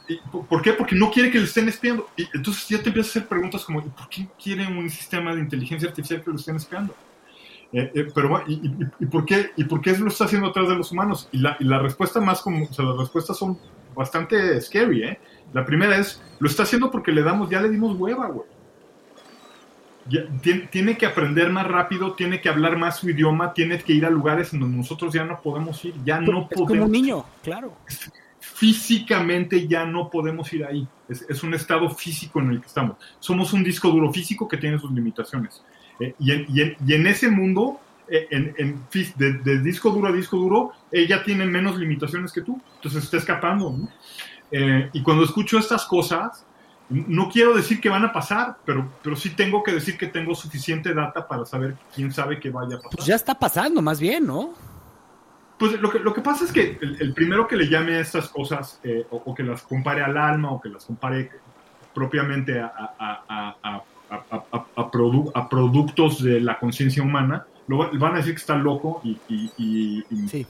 y- 0.09 0.19
¿Por 0.49 0.63
qué? 0.63 0.73
Porque 0.75 0.95
no 0.95 1.11
quiere 1.11 1.31
que 1.31 1.39
le 1.39 1.45
estén 1.45 1.69
espiando. 1.69 2.09
Y 2.17 2.29
entonces 2.35 2.69
ya 2.69 2.81
te 2.83 2.89
empiezas 2.91 3.17
a 3.17 3.19
hacer 3.19 3.29
preguntas 3.29 3.65
como, 3.65 3.81
¿y 3.81 3.89
¿por 3.89 4.09
qué 4.09 4.29
quiere 4.43 4.67
un 4.67 4.89
sistema 4.91 5.35
de 5.35 5.41
inteligencia 5.41 5.89
artificial 5.89 6.23
que 6.23 6.31
lo 6.31 6.37
estén 6.37 6.57
espiando? 6.57 6.95
Eh, 7.73 7.91
eh, 7.95 8.07
pero, 8.15 8.43
y, 8.47 8.55
y- 9.01 9.07
por 9.07 9.25
qué, 9.25 9.51
¿y 9.57 9.65
por 9.65 9.81
qué 9.81 9.97
lo 9.99 10.09
está 10.09 10.25
haciendo 10.25 10.49
atrás 10.49 10.69
de 10.69 10.77
los 10.77 10.93
humanos? 10.93 11.29
Y 11.33 11.39
la, 11.39 11.57
y 11.59 11.65
la 11.65 11.79
respuesta 11.81 12.21
más 12.21 12.41
como, 12.41 12.65
o 12.65 12.73
sea, 12.73 12.85
las 12.85 12.97
respuestas 12.99 13.37
son 13.37 13.59
bastante 13.95 14.61
scary, 14.61 15.03
¿eh? 15.03 15.21
La 15.53 15.65
primera 15.65 15.97
es, 15.99 16.23
lo 16.39 16.49
está 16.49 16.63
haciendo 16.63 16.91
porque 16.91 17.11
le 17.11 17.23
damos, 17.23 17.51
ya 17.51 17.61
le 17.61 17.69
dimos 17.71 17.97
hueva, 17.99 18.29
güey. 18.29 18.47
Tiene, 20.71 20.97
que 20.97 21.07
aprender 21.07 21.51
más 21.51 21.67
rápido, 21.67 22.15
tiene 22.15 22.41
que 22.41 22.49
hablar 22.49 22.77
más 22.79 22.99
su 22.99 23.11
idioma, 23.11 23.53
tiene 23.53 23.79
que 23.79 23.93
ir 23.93 24.07
a 24.07 24.11
lugares 24.11 24.53
en 24.55 24.61
donde 24.61 24.77
nosotros 24.79 25.13
ya 25.13 25.25
no 25.25 25.41
podemos 25.43 25.85
ir, 25.85 25.95
ya 26.05 26.19
no 26.21 26.25
es 26.25 26.31
como 26.55 26.67
podemos 26.67 26.87
un 26.87 26.93
niño, 26.93 27.25
claro. 27.43 27.73
físicamente 28.41 29.67
ya 29.69 29.85
no 29.85 30.11
podemos 30.11 30.53
ir 30.53 30.65
ahí. 30.65 30.87
Es, 31.09 31.23
es 31.29 31.43
un 31.43 31.55
estado 31.55 31.89
físico 31.91 32.41
en 32.41 32.51
el 32.51 32.61
que 32.61 32.67
estamos. 32.67 32.97
Somos 33.19 33.53
un 33.53 33.63
disco 33.65 33.89
duro 33.91 34.13
físico 34.13 34.49
que 34.49 34.57
tiene 34.57 34.79
sus 34.79 34.91
limitaciones. 34.93 35.63
Eh, 36.01 36.15
y, 36.19 36.33
en, 36.33 36.47
y 36.49 36.61
en- 36.63 36.77
y 36.87 36.95
en 36.95 37.07
ese 37.07 37.29
mundo, 37.29 37.81
eh, 38.09 38.27
en, 38.31 38.85
de, 39.17 39.33
de 39.35 39.59
disco 39.61 39.91
duro 39.91 40.09
a 40.09 40.13
disco 40.13 40.37
duro, 40.37 40.73
ella 40.91 41.23
tiene 41.23 41.45
menos 41.47 41.79
limitaciones 41.79 42.33
que 42.33 42.43
tú. 42.43 42.61
Entonces 42.77 43.05
está 43.05 43.17
escapando. 43.19 43.71
¿no? 43.71 43.89
Eh, 44.51 44.89
y 44.93 45.03
cuando 45.03 45.25
escucho 45.25 45.59
estas 45.59 45.85
cosas, 45.85 46.45
no 46.91 47.29
quiero 47.29 47.55
decir 47.55 47.81
que 47.81 47.89
van 47.89 48.05
a 48.05 48.13
pasar, 48.13 48.57
pero, 48.65 48.89
pero 49.03 49.15
sí 49.17 49.31
tengo 49.31 49.63
que 49.63 49.73
decir 49.73 49.99
que 49.99 50.07
tengo 50.07 50.35
suficiente 50.35 50.95
data 50.95 51.27
para 51.29 51.45
saber 51.45 51.77
quién 51.95 52.13
sabe 52.13 52.41
que 52.41 52.51
vaya 52.51 52.77
a 52.77 52.79
pasar. 52.79 52.91
Pues 52.97 53.07
ya 53.07 53.15
está 53.15 53.35
pasando, 53.39 53.83
más 53.83 54.01
bien, 54.01 54.27
¿no? 54.27 54.55
Pues 55.59 55.73
lo 55.81 55.91
que, 55.91 55.99
lo 55.99 56.15
que 56.15 56.21
pasa 56.21 56.45
es 56.45 56.53
que 56.53 56.79
el, 56.81 56.97
el 57.01 57.13
primero 57.15 57.47
que 57.49 57.57
le 57.57 57.69
llame 57.69 57.97
a 57.97 58.01
estas 58.01 58.29
cosas, 58.29 58.81
eh, 58.85 59.07
o, 59.11 59.17
o 59.27 59.35
que 59.35 59.43
las 59.43 59.63
compare 59.63 60.03
al 60.03 60.17
alma, 60.17 60.53
o 60.53 60.61
que 60.61 60.69
las 60.69 60.85
compare 60.85 61.31
propiamente 61.93 62.61
a, 62.61 62.67
a- 62.67 62.95
a- 62.99 63.25
a- 63.29 63.57
a- 64.11 64.23
a- 64.31 64.45
a- 64.53 64.67
a 64.77 64.91
produ- 64.91 65.31
a 65.35 65.49
productos 65.49 66.23
de 66.23 66.41
la 66.41 66.59
conciencia 66.59 67.03
humana, 67.03 67.45
lo 67.67 67.79
va- 67.79 67.91
van 67.95 68.15
a 68.15 68.17
decir 68.19 68.33
que 68.35 68.41
está 68.41 68.57
loco 68.57 69.01
y, 69.05 69.19
y- 69.29 69.53
y- 69.59 70.29
Sí. 70.29 70.47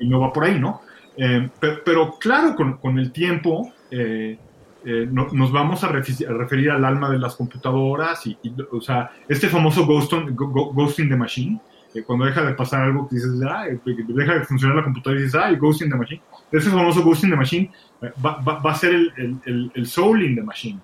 no 0.00 0.20
va 0.20 0.32
por 0.32 0.44
ahí, 0.44 0.60
¿no? 0.60 0.82
Eh, 1.16 1.48
pe- 1.58 1.78
pero, 1.84 2.16
claro, 2.18 2.54
con, 2.54 2.76
con 2.76 2.98
el 2.98 3.10
tiempo 3.10 3.72
eh, 3.90 4.38
eh, 4.84 5.08
no- 5.10 5.28
nos 5.32 5.52
vamos 5.52 5.84
a, 5.84 5.90
refi- 5.92 6.26
a 6.28 6.32
referir 6.32 6.70
al 6.70 6.84
alma 6.84 7.08
de 7.10 7.18
las 7.18 7.36
computadoras 7.36 8.26
y, 8.26 8.36
o 8.70 8.80
sea, 8.80 9.10
este 9.28 9.48
famoso 9.48 9.86
ghost 9.86 10.12
on- 10.12 10.34
go- 10.34 10.48
go- 10.48 10.72
Ghost 10.72 10.96
the 10.96 11.16
Machine, 11.16 11.60
eh, 11.94 12.02
cuando 12.02 12.24
deja 12.24 12.42
de 12.42 12.54
pasar 12.54 12.82
algo 12.82 13.08
que 13.08 13.16
dices, 13.16 13.30
ah, 13.48 13.66
eh, 13.68 13.78
deja 13.84 14.34
de 14.34 14.44
funcionar 14.44 14.76
la 14.78 14.84
computadora 14.84 15.20
y 15.20 15.24
dices, 15.24 15.40
ah, 15.42 15.50
Ghost 15.52 15.82
in 15.82 15.90
the 15.90 15.96
Machine. 15.96 16.22
Ese 16.50 16.70
famoso 16.70 17.02
Ghost 17.02 17.24
in 17.24 17.30
the 17.30 17.36
Machine 17.36 17.70
eh, 18.02 18.12
va, 18.24 18.40
va- 18.40 18.70
a 18.70 18.74
ser 18.74 18.94
el, 18.94 19.12
el- 19.46 19.70
el- 19.74 19.86
soul 19.86 20.22
in 20.22 20.34
the 20.36 20.42
machine, 20.42 20.80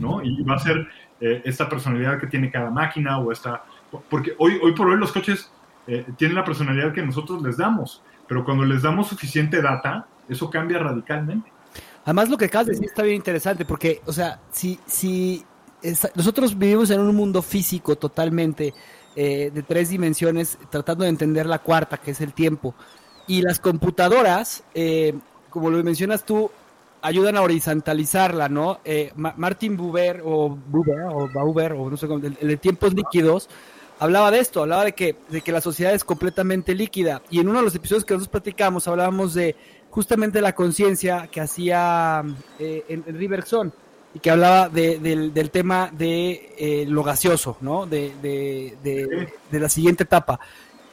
¿no? 0.00 0.22
Y 0.22 0.42
va 0.42 0.54
a 0.56 0.58
ser 0.58 0.86
esta 1.20 1.68
personalidad 1.68 2.18
que 2.20 2.28
tiene 2.28 2.48
cada 2.50 2.70
máquina 2.70 3.18
o 3.18 3.32
esta... 3.32 3.64
Porque 4.08 4.34
hoy, 4.38 4.58
hoy 4.62 4.72
por 4.72 4.86
hoy 4.88 4.96
los 4.98 5.10
coches 5.10 5.50
tienen 6.16 6.36
la 6.36 6.44
personalidad 6.44 6.92
que 6.92 7.02
nosotros 7.02 7.42
les 7.42 7.56
damos, 7.56 8.02
pero 8.28 8.44
cuando 8.44 8.64
les 8.64 8.82
damos 8.82 9.08
suficiente 9.08 9.60
data, 9.62 10.06
eso 10.28 10.48
cambia 10.50 10.78
radicalmente. 10.78 11.50
Además, 12.08 12.30
lo 12.30 12.38
que 12.38 12.46
acabas 12.46 12.68
de 12.68 12.72
decir 12.72 12.86
está 12.88 13.02
bien 13.02 13.16
interesante, 13.16 13.66
porque, 13.66 14.00
o 14.06 14.14
sea, 14.14 14.40
si, 14.50 14.80
si 14.86 15.44
es- 15.82 16.08
nosotros 16.14 16.56
vivimos 16.56 16.88
en 16.88 17.00
un 17.00 17.14
mundo 17.14 17.42
físico 17.42 17.96
totalmente 17.96 18.72
eh, 19.14 19.50
de 19.52 19.62
tres 19.62 19.90
dimensiones, 19.90 20.56
tratando 20.70 21.04
de 21.04 21.10
entender 21.10 21.44
la 21.44 21.58
cuarta, 21.58 21.98
que 21.98 22.12
es 22.12 22.22
el 22.22 22.32
tiempo, 22.32 22.74
y 23.26 23.42
las 23.42 23.60
computadoras, 23.60 24.62
eh, 24.74 25.12
como 25.50 25.68
lo 25.68 25.84
mencionas 25.84 26.24
tú, 26.24 26.50
ayudan 27.02 27.36
a 27.36 27.42
horizontalizarla, 27.42 28.48
¿no? 28.48 28.80
Eh, 28.86 29.12
Ma- 29.16 29.34
Martin 29.36 29.76
Buber, 29.76 30.22
o 30.24 30.48
Buber, 30.48 31.02
o 31.12 31.28
Bauber, 31.30 31.72
o 31.74 31.90
no 31.90 31.98
sé 31.98 32.06
cómo, 32.06 32.24
el, 32.24 32.38
el 32.40 32.48
de 32.48 32.56
tiempos 32.56 32.94
líquidos, 32.94 33.50
hablaba 33.98 34.30
de 34.30 34.38
esto, 34.38 34.62
hablaba 34.62 34.84
de 34.86 34.92
que, 34.92 35.16
de 35.28 35.42
que 35.42 35.52
la 35.52 35.60
sociedad 35.60 35.92
es 35.92 36.04
completamente 36.04 36.74
líquida. 36.74 37.20
Y 37.28 37.40
en 37.40 37.48
uno 37.50 37.58
de 37.58 37.64
los 37.64 37.74
episodios 37.74 38.06
que 38.06 38.14
nosotros 38.14 38.30
platicamos, 38.40 38.88
hablábamos 38.88 39.34
de 39.34 39.56
justamente 39.90 40.40
la 40.40 40.54
conciencia 40.54 41.28
que 41.28 41.40
hacía 41.40 42.22
eh, 42.58 42.84
en, 42.88 43.04
en 43.06 43.18
Riverson 43.18 43.72
y 44.14 44.20
que 44.20 44.30
hablaba 44.30 44.68
de- 44.68 44.98
del, 44.98 45.32
del 45.34 45.50
tema 45.50 45.90
de 45.92 46.54
eh, 46.58 46.86
lo 46.88 47.02
gaseoso, 47.02 47.56
¿no? 47.60 47.86
De, 47.86 48.12
de, 48.22 48.76
de- 48.82 49.32
de 49.50 49.60
la 49.60 49.68
siguiente 49.68 50.04
etapa. 50.04 50.40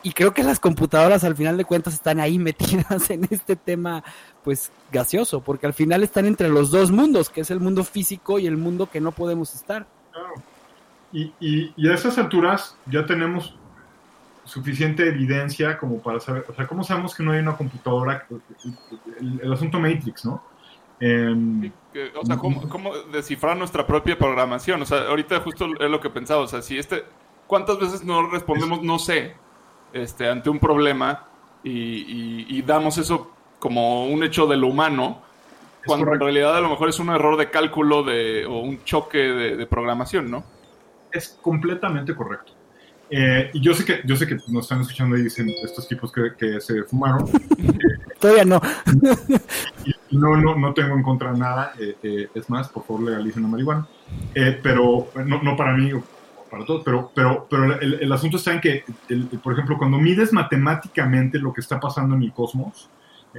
Y 0.04 0.12
creo 0.12 0.34
que 0.36 0.44
las 0.44 0.60
computadoras 0.60 1.24
al 1.24 1.36
final 1.36 1.58
de 1.58 1.66
cuentas 1.66 1.96
están 1.96 2.20
ahí 2.20 2.38
metidas 2.50 3.10
en 3.10 3.28
este 3.30 3.56
tema, 3.56 4.04
pues 4.44 4.72
gaseoso, 4.92 5.42
porque 5.42 5.66
al 5.66 5.74
final 5.74 6.04
están 6.04 6.26
entre 6.26 6.50
los 6.50 6.70
dos 6.72 6.92
mundos, 6.92 7.30
que 7.30 7.42
es 7.42 7.50
el 7.52 7.60
mundo 7.60 7.84
físico 7.84 8.38
y 8.38 8.46
el 8.48 8.58
mundo 8.58 8.88
que 8.90 9.02
no 9.02 9.12
podemos 9.12 9.56
estar. 9.56 9.88
Claro. 10.12 10.34
Y, 11.12 11.34
y, 11.40 11.74
y 11.78 11.90
a 11.90 11.94
esas 11.96 12.18
alturas 12.18 12.76
ya 12.86 13.06
tenemos 13.06 13.56
suficiente 14.46 15.08
evidencia 15.08 15.78
como 15.78 16.02
para 16.02 16.20
saber, 16.20 16.46
o 16.48 16.54
sea, 16.54 16.68
¿cómo 16.68 16.84
sabemos 16.84 17.16
que 17.16 17.24
no 17.24 17.32
hay 17.32 17.40
una 17.40 17.58
computadora? 17.58 18.26
El, 19.20 19.40
el 19.42 19.54
asunto 19.54 19.80
Matrix, 19.80 20.26
¿no? 20.26 20.44
Em, 21.00 21.72
O 22.16 22.26
sea, 22.26 22.38
¿cómo, 22.38 22.68
cómo 22.70 22.96
descifrar 23.12 23.58
nuestra 23.58 23.86
propia 23.86 24.18
programación? 24.18 24.82
O 24.82 24.86
sea, 24.86 25.08
ahorita 25.08 25.40
justo 25.42 25.68
es 25.80 25.90
lo 25.90 26.00
que 26.00 26.10
pensaba. 26.10 26.42
O 26.42 26.48
sea, 26.48 26.62
si 26.62 26.78
este. 26.78 27.04
¿Cuántas 27.48 27.78
veces 27.80 28.04
no 28.04 28.28
respondemos 28.28 28.82
no 28.82 28.98
sé 28.98 29.36
este, 29.94 30.28
ante 30.30 30.50
un 30.50 30.58
problema 30.60 31.28
y, 31.64 31.70
y- 31.72 32.46
y 32.50 32.62
damos 32.64 32.98
eso 32.98 33.32
como 33.60 34.08
un 34.08 34.24
hecho 34.24 34.48
de 34.48 34.58
lo 34.58 34.68
humano? 34.68 35.22
Cuando 35.86 36.12
en 36.14 36.20
realidad 36.20 36.58
a 36.58 36.62
lo 36.62 36.70
mejor 36.70 36.90
es 36.90 36.98
un 37.00 37.10
error 37.10 37.38
de 37.38 37.52
cálculo 37.52 38.02
de, 38.04 38.46
o 38.48 38.60
un 38.62 38.84
choque 38.84 39.20
de, 39.20 39.56
de 39.58 39.68
programación, 39.68 40.32
¿no? 40.32 40.44
es 41.12 41.38
completamente 41.42 42.14
correcto. 42.16 42.52
Eh, 43.10 43.52
y 43.54 43.62
yo 43.62 43.74
sé 43.76 43.86
que 43.86 44.02
yo 44.06 44.16
sé 44.16 44.26
que 44.28 44.36
nos 44.48 44.66
están 44.66 44.82
escuchando 44.82 45.16
y 45.18 45.24
dicen 45.24 45.48
estos 45.64 45.88
tipos 45.88 46.12
que, 46.12 46.34
que 46.38 46.60
se 46.60 46.84
fumaron. 46.84 47.30
Todavía 48.20 48.46
no. 48.46 48.60
Y 50.10 50.18
no, 50.18 50.36
no, 50.38 50.56
no 50.56 50.74
tengo 50.74 50.96
en 50.96 51.04
contra 51.04 51.32
nada. 51.34 51.74
eh, 51.80 51.96
eh, 52.02 52.30
es 52.34 52.50
más, 52.50 52.70
por 52.70 52.84
favor, 52.86 53.04
legalicen 53.04 53.44
la 53.44 53.50
marihuana. 53.50 53.88
Eh, 54.34 54.60
pero, 54.62 55.10
no, 55.26 55.42
no 55.44 55.56
para 55.56 55.74
mí 55.74 55.94
o 55.94 56.04
para 56.50 56.66
todos, 56.66 56.82
pero, 56.84 57.12
pero, 57.14 57.48
pero 57.50 57.80
el, 57.80 57.96
el 58.02 58.12
asunto 58.12 58.38
está 58.38 58.54
en 58.54 58.62
que, 58.62 58.84
el- 59.10 59.26
por 59.44 59.54
ejemplo, 59.54 59.78
cuando 59.78 59.98
mides 59.98 60.32
matemáticamente 60.34 61.38
lo 61.38 61.54
que 61.54 61.62
está 61.62 61.80
pasando 61.80 62.16
en 62.16 62.24
el 62.24 62.34
cosmos, 62.34 62.90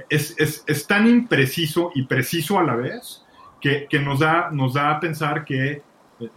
es, 0.09 0.35
es, 0.37 0.63
es 0.67 0.85
tan 0.87 1.07
impreciso 1.07 1.91
y 1.95 2.03
preciso 2.03 2.59
a 2.59 2.63
la 2.63 2.75
vez 2.75 3.23
que, 3.59 3.87
que 3.89 3.99
nos, 3.99 4.19
da, 4.19 4.49
nos 4.51 4.75
da 4.75 4.91
a 4.91 4.99
pensar 4.99 5.43
que, 5.43 5.81
eh, 6.19 6.29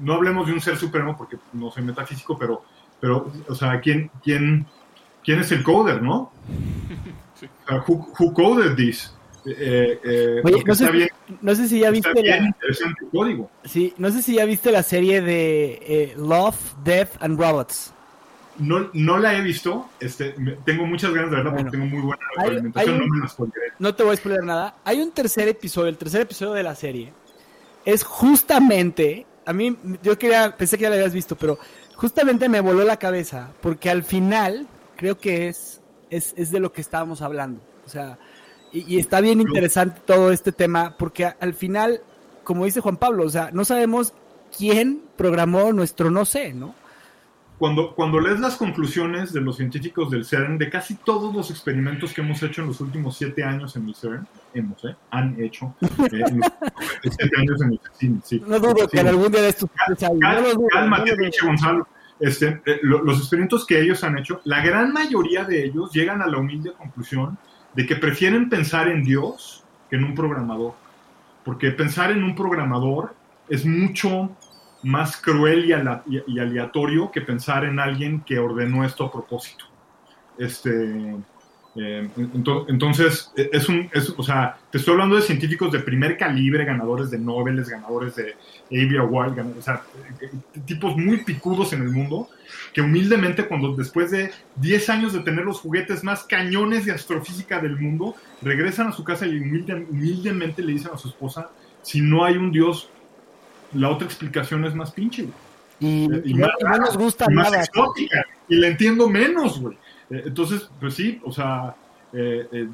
no 0.00 0.14
hablemos 0.14 0.46
de 0.46 0.52
un 0.52 0.60
ser 0.60 0.76
supremo 0.76 1.16
porque 1.16 1.36
no 1.52 1.70
soy 1.70 1.82
metafísico, 1.82 2.38
pero, 2.38 2.62
pero 3.00 3.30
o 3.48 3.54
sea, 3.54 3.80
¿quién, 3.80 4.10
quién, 4.22 4.66
quién 5.24 5.40
es 5.40 5.50
el 5.52 5.62
coder, 5.62 6.02
no? 6.02 6.30
Sí. 7.38 7.46
Who, 7.86 8.08
who 8.18 8.34
coded 8.34 8.74
this? 8.74 9.14
Eh, 9.46 10.00
eh, 10.04 10.40
Oye, 10.42 10.54
porque 10.56 10.64
no 10.66 10.74
sé, 10.74 10.84
está 10.84 10.96
bien, 10.96 11.08
no 11.40 11.54
sé 11.54 11.68
si 11.68 11.78
ya 11.78 11.90
viste 11.90 12.10
la, 12.20 12.52
código. 13.12 13.48
sí, 13.64 13.94
no 13.96 14.10
sé 14.10 14.22
si 14.22 14.34
ya 14.34 14.44
viste 14.44 14.72
la 14.72 14.82
serie 14.82 15.20
de 15.22 15.78
eh, 15.86 16.14
Love, 16.18 16.56
Death 16.82 17.10
and 17.20 17.38
Robots. 17.38 17.92
No, 18.58 18.90
no 18.92 19.18
la 19.18 19.36
he 19.38 19.40
visto, 19.42 19.88
este, 20.00 20.34
me- 20.36 20.56
tengo 20.64 20.84
muchas 20.84 21.12
ganas 21.14 21.30
de 21.30 21.36
verla 21.36 21.52
porque 21.52 21.62
Bueno. 21.62 21.70
tengo 21.70 21.86
muy 21.86 22.00
buena 22.02 22.22
Hay- 22.38 22.48
alimentación, 22.50 22.94
hay 22.96 23.00
un- 23.00 23.08
no 23.08 23.14
me 23.14 23.20
la 23.20 23.28
spoileré. 23.28 23.66
No 23.78 23.94
te 23.94 24.02
voy 24.02 24.12
a 24.14 24.16
spoiler 24.16 24.42
nada. 24.42 24.74
Hay 24.84 25.00
un 25.00 25.12
tercer 25.12 25.46
episodio, 25.46 25.88
el 25.90 25.96
tercer 25.96 26.22
episodio 26.22 26.54
de 26.54 26.62
la 26.64 26.74
serie. 26.74 27.12
Es 27.84 28.02
justamente, 28.02 29.26
a 29.46 29.52
mí, 29.52 29.76
yo 30.02 30.18
quería, 30.18 30.56
pensé 30.56 30.76
que 30.76 30.82
ya 30.82 30.88
lo 30.88 30.96
habías 30.96 31.14
visto, 31.14 31.36
pero 31.36 31.56
justamente 31.98 32.48
me 32.48 32.60
voló 32.60 32.84
la 32.84 32.96
cabeza, 32.96 33.50
porque 33.60 33.90
al 33.90 34.04
final 34.04 34.68
creo 34.96 35.18
que 35.18 35.48
es, 35.48 35.80
es, 36.10 36.32
es 36.36 36.52
de 36.52 36.60
lo 36.60 36.72
que 36.72 36.80
estábamos 36.80 37.22
hablando. 37.22 37.60
O 37.84 37.88
sea, 37.88 38.18
y, 38.72 38.94
y 38.94 38.98
está 39.00 39.20
bien 39.20 39.40
interesante 39.40 40.00
todo 40.06 40.30
este 40.30 40.52
tema, 40.52 40.94
porque 40.96 41.26
al 41.26 41.54
final, 41.54 42.00
como 42.44 42.64
dice 42.64 42.80
Juan 42.80 42.98
Pablo, 42.98 43.24
o 43.24 43.30
sea, 43.30 43.50
no 43.52 43.64
sabemos 43.64 44.14
quién 44.56 45.02
programó 45.16 45.72
nuestro 45.72 46.08
no 46.10 46.24
sé, 46.24 46.54
¿no? 46.54 46.72
Cuando, 47.58 47.92
cuando 47.94 48.20
lees 48.20 48.38
las 48.38 48.56
conclusiones 48.56 49.32
de 49.32 49.40
los 49.40 49.56
científicos 49.56 50.10
del 50.10 50.24
CERN, 50.24 50.58
de 50.58 50.70
casi 50.70 50.94
todos 50.94 51.34
los 51.34 51.50
experimentos 51.50 52.12
que 52.12 52.20
hemos 52.20 52.40
hecho 52.42 52.62
en 52.62 52.68
los 52.68 52.80
últimos 52.80 53.16
siete 53.16 53.42
años 53.42 53.74
en 53.74 53.88
el 53.88 53.94
CERN, 53.96 54.26
hemos, 54.54 54.84
¿eh? 54.84 54.94
han 55.10 55.40
hecho, 55.42 55.74
eh, 55.80 55.88
en 56.12 56.38
los 56.38 56.50
últimos 56.52 56.52
siete 57.02 57.30
años 57.36 57.62
en 57.62 57.72
el 57.72 57.80
CERN, 57.98 58.22
sí. 58.24 58.42
No 58.46 58.60
dudo 58.60 58.74
que 58.88 58.88
Sí. 58.96 58.98
en 58.98 59.08
algún 59.08 59.32
día 59.32 59.42
de 59.42 59.48
estos... 59.48 59.68
Cálmate, 60.70 61.16
pinche 61.16 61.44
Gonzalo. 61.44 61.88
Este, 62.20 62.60
eh, 62.66 62.80
lo- 62.82 63.02
los 63.04 63.18
experimentos 63.18 63.64
que 63.66 63.80
ellos 63.80 64.02
han 64.02 64.18
hecho, 64.18 64.40
la 64.44 64.60
gran 64.60 64.92
mayoría 64.92 65.44
de 65.44 65.64
ellos 65.64 65.92
llegan 65.92 66.20
a 66.22 66.26
la 66.26 66.38
humilde 66.38 66.72
conclusión 66.76 67.38
de 67.74 67.86
que 67.86 67.94
prefieren 67.96 68.48
pensar 68.48 68.88
en 68.88 69.04
Dios 69.04 69.64
que 69.88 69.96
en 69.96 70.04
un 70.04 70.14
programador. 70.14 70.74
Porque 71.44 71.70
pensar 71.70 72.10
en 72.10 72.24
un 72.24 72.34
programador 72.34 73.14
es 73.48 73.64
mucho 73.64 74.30
más 74.82 75.16
cruel 75.16 75.64
y, 75.66 76.38
aleatorio 76.38 77.10
que 77.10 77.20
pensar 77.20 77.64
en 77.64 77.80
alguien 77.80 78.20
que 78.20 78.38
ordenó 78.38 78.84
esto 78.84 79.04
a 79.04 79.12
propósito. 79.12 79.64
Este, 80.36 81.16
eh, 81.74 82.08
ento- 82.16 82.64
entonces, 82.68 83.32
eh, 83.36 83.50
es 83.52 83.68
un, 83.68 83.90
o 84.16 84.22
sea, 84.22 84.56
te 84.70 84.78
estoy 84.78 84.92
hablando 84.92 85.16
de 85.16 85.22
científicos 85.22 85.70
de 85.72 85.80
primer 85.80 86.16
calibre, 86.16 86.64
ganadores 86.64 87.10
de 87.10 87.18
Nobel, 87.18 87.62
ganadores 87.64 88.16
de 88.16 88.34
Avi 88.70 88.96
Award, 88.96 89.34
gan- 89.36 89.58
o 89.58 89.62
sea, 89.62 89.82
eh, 90.20 90.30
eh, 90.54 90.60
tipos 90.64 90.96
muy 90.96 91.18
picudos 91.18 91.72
en 91.72 91.82
el 91.82 91.90
mundo, 91.90 92.28
que 92.72 92.80
humildemente 92.80 93.46
cuando 93.46 93.74
después 93.74 94.10
de 94.10 94.30
10 94.56 94.88
años 94.88 95.12
de 95.12 95.20
tener 95.20 95.44
los 95.44 95.60
juguetes 95.60 96.02
más 96.04 96.24
cañones 96.24 96.86
de 96.86 96.92
astrofísica 96.92 97.60
del 97.60 97.78
mundo, 97.78 98.14
regresan 98.42 98.88
a 98.88 98.92
su 98.92 99.04
casa 99.04 99.26
y 99.26 99.38
humilde- 99.38 99.86
humildemente 99.90 100.62
le 100.62 100.72
dicen 100.72 100.92
a 100.94 100.98
su 100.98 101.08
esposa, 101.08 101.50
si 101.82 102.00
no 102.00 102.24
hay 102.24 102.36
un 102.36 102.50
Dios, 102.50 102.90
la 103.72 103.90
otra 103.90 104.06
explicación 104.06 104.64
es 104.64 104.74
más 104.74 104.90
pinche, 104.92 105.22
güey. 105.22 105.34
Y, 105.80 106.12
Eh, 106.12 106.22
y 106.24 106.34
más 106.34 106.50
y 106.60 106.64
no 106.64 106.78
nos 106.78 106.96
gusta 106.96 107.26
y 107.30 107.34
más 107.34 107.50
nada. 107.50 107.62
exótica, 107.64 108.24
y 108.48 108.56
la 108.56 108.68
entiendo 108.68 109.08
menos, 109.08 109.60
güey. 109.60 109.76
Eh, 110.10 110.22
entonces, 110.26 110.68
pues 110.80 110.94
sí, 110.94 111.20
o 111.24 111.30
sea, 111.32 111.74
eh, 112.12 112.48
eh, 112.50 112.68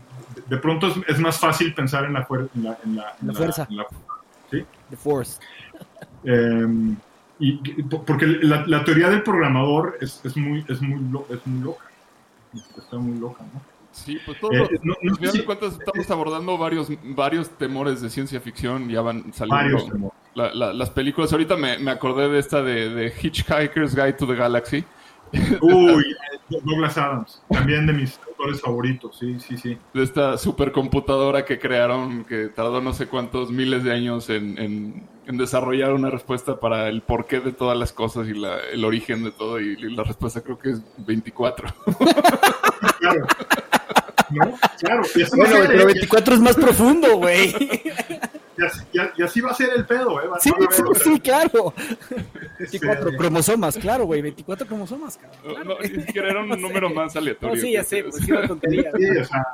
de, 0.47 0.57
pronto 0.59 0.87
es, 0.89 0.95
es 1.09 1.19
más 1.19 1.39
fácil 1.39 1.75
pensar 1.75 2.05
en 2.05 2.13
la, 2.15 2.27
en 2.55 2.63
la, 2.63 2.79
en 2.85 2.97
la- 2.97 3.17
en 3.21 3.27
La 3.29 3.35
fuerza. 3.35 3.67
la- 3.71 3.87
The 4.51 4.97
Force. 4.97 5.41
eh, 6.25 6.67
y, 7.41 7.83
porque 7.83 8.27
la, 8.27 8.65
la 8.67 8.85
teoría 8.85 9.11
del 9.11 9.23
programador 9.25 9.99
es, 10.01 10.21
es 10.25 10.37
muy, 10.37 10.65
es, 10.69 10.81
muy 10.81 11.01
lo- 11.11 11.27
es 11.29 11.45
muy 11.47 11.63
loca. 11.65 11.85
Está 12.79 12.97
muy 12.97 13.19
loca, 13.19 13.43
¿no? 13.53 13.61
Sí, 13.95 14.19
pues 14.27 14.39
todos 14.41 14.55
Eh, 14.55 14.81
no- 14.83 14.95
no 15.03 15.11
al 15.13 15.17
final 15.19 15.33
si- 15.33 15.39
de 15.39 15.45
cuentas 15.45 15.75
estamos 15.79 16.11
abordando 16.11 16.59
varios, 16.59 16.89
varios 17.05 17.49
temores 17.51 18.01
de 18.03 18.11
ciencia 18.11 18.41
ficción, 18.41 18.89
ya 18.89 19.01
van 19.03 19.33
saliendo 19.33 20.13
la- 20.35 20.53
la- 20.53 20.73
las 20.73 20.91
películas. 20.91 21.31
Ahorita 21.33 21.57
me, 21.57 21.79
me 21.79 21.91
acordé 21.93 22.29
de 22.29 22.39
esta 22.41 22.61
de, 22.63 22.89
de 22.91 23.13
Hitchhiker's 23.23 23.95
Guide 23.95 24.15
to 24.15 24.27
the 24.27 24.35
Galaxy. 24.35 24.85
Uy, 25.63 26.05
Douglas 26.49 26.97
Adams, 26.99 27.43
también 27.49 27.87
de 27.87 27.93
mis 27.93 28.21
autores 28.29 28.61
favoritos, 28.61 29.17
sí, 29.19 29.41
sí, 29.41 29.57
sí. 29.57 29.77
de 29.93 30.03
esta 30.03 30.37
supercomputadora 30.39 31.45
que 31.45 31.59
crearon, 31.59 32.25
que 32.25 32.49
tardó 32.49 32.81
no 32.81 32.93
sé 32.93 33.07
cuántos 33.09 33.51
miles 33.51 33.83
de 33.83 33.93
años 33.93 34.29
en, 34.31 34.59
en- 34.59 35.09
en 35.27 35.37
desarrollar 35.39 35.93
una 35.95 36.11
respuesta 36.11 36.61
para 36.61 36.89
el 36.89 37.01
porqué 37.01 37.41
de 37.41 37.53
todas 37.53 37.77
las 37.79 37.93
cosas 37.93 38.29
y 38.29 38.35
la- 38.35 38.59
el 38.73 38.85
origen 38.85 39.25
de 39.25 39.31
todo, 39.33 39.59
y, 39.61 39.71
y 39.73 39.91
la 39.97 40.05
respuesta 40.05 40.41
creo 40.43 40.59
que 40.59 40.71
es 40.71 40.83
24. 40.99 41.69
Claro. 43.01 43.27
¿No? 44.35 44.59
Claro. 44.80 45.03
Y 45.14 45.24
Bueno, 45.37 45.59
no 45.61 45.66
pero 45.66 45.78
ya- 45.80 45.85
24 45.87 46.35
es 46.35 46.41
más 46.41 46.57
profundo, 46.57 47.16
güey. 47.18 47.55
y, 49.16 49.22
así 49.22 49.41
va 49.41 49.51
a 49.51 49.55
ser 49.55 49.70
el 49.76 49.85
pedo, 49.87 50.20
¿eh? 50.20 50.26
sí, 50.41 50.51
sí, 51.03 51.20
claro. 51.20 51.74
24 52.59 53.05
este, 53.09 53.16
cromosomas, 53.16 53.76
claro, 53.78 54.05
güey. 54.05 54.22
24 54.22 54.66
cromosomas, 54.66 55.16
cabrón. 55.18 55.66
No, 55.66 55.78
ni 55.80 55.89
siquiera 56.03 56.30
era 56.30 56.41
un 56.41 56.49
número 56.61 56.91
más 56.91 57.16
aleatorio. 57.16 57.61
sí, 57.61 57.72
ya 57.72 57.82
sé, 57.85 58.05
pues 58.05 58.16
sí, 58.24 58.30
una 58.32 58.47
tontería. 58.47 58.91
Sí, 58.97 59.05
o 59.18 59.24
sea, 59.24 59.45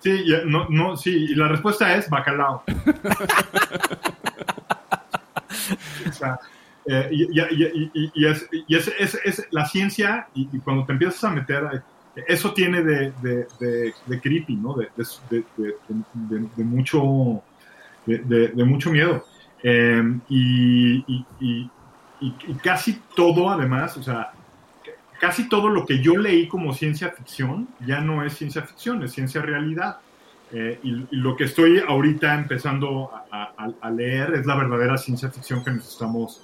sí, 0.00 0.24
no, 0.46 0.66
no, 0.70 0.96
sí, 0.96 1.10
y 1.30 1.34
la 1.34 1.48
respuesta 1.48 1.94
es 1.96 2.08
bacalao. 2.08 2.62
o 6.08 6.12
sea, 6.12 6.38
eh, 6.86 7.08
y, 7.10 7.24
y, 7.24 7.90
y, 8.16 8.26
es, 8.26 8.46
es, 8.68 8.88
es, 8.98 9.18
es, 9.24 9.46
la 9.50 9.66
ciencia, 9.66 10.28
y, 10.34 10.46
cuando 10.60 10.84
te 10.86 10.92
empiezas 10.92 11.22
a 11.24 11.30
meter, 11.30 11.82
eso 12.26 12.54
tiene 12.54 12.82
de, 12.82 13.94
creepy, 14.22 14.56
¿no? 14.56 14.74
De, 14.74 14.88
mucho, 16.64 17.42
de, 18.06 18.64
mucho 18.64 18.90
miedo. 18.90 19.24
Eh, 19.62 20.02
y, 20.28 21.70
casi 22.62 23.00
todo, 23.14 23.50
además, 23.50 23.96
o 23.98 24.02
sea, 24.02 24.32
casi 25.20 25.48
todo 25.48 25.68
lo 25.68 25.84
que 25.84 26.00
yo 26.00 26.16
leí 26.16 26.48
como 26.48 26.72
ciencia 26.72 27.10
ficción 27.10 27.68
ya 27.86 28.00
no 28.00 28.24
es 28.24 28.34
ciencia 28.34 28.62
ficción, 28.62 29.02
es 29.02 29.12
ciencia 29.12 29.42
realidad. 29.42 29.98
Eh, 30.52 30.78
y, 30.82 31.16
lo 31.16 31.36
que 31.36 31.44
estoy 31.44 31.82
ahorita 31.86 32.34
empezando 32.34 33.10
a, 33.30 33.90
leer 33.90 34.34
es 34.34 34.46
la 34.46 34.56
verdadera 34.56 34.96
ciencia 34.96 35.30
ficción 35.30 35.62
que 35.64 35.70
nos 35.70 35.88
estamos 35.88 36.42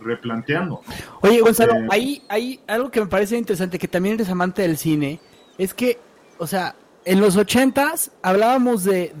replanteando. 0.00 0.80
Oye, 1.20 1.40
Gonzalo, 1.40 1.74
eh, 1.74 1.88
ahí 1.90 2.22
hay 2.28 2.60
algo 2.66 2.90
que 2.90 3.00
me 3.00 3.06
parece 3.06 3.36
interesante, 3.36 3.78
que 3.78 3.88
también 3.88 4.14
eres 4.14 4.28
amante 4.28 4.62
del 4.62 4.76
cine, 4.76 5.20
es 5.58 5.74
que, 5.74 5.98
o 6.38 6.46
sea, 6.46 6.74
en 7.04 7.20
los 7.20 7.36
ochentas 7.36 8.10
hablábamos 8.22 8.84
de, 8.84 9.12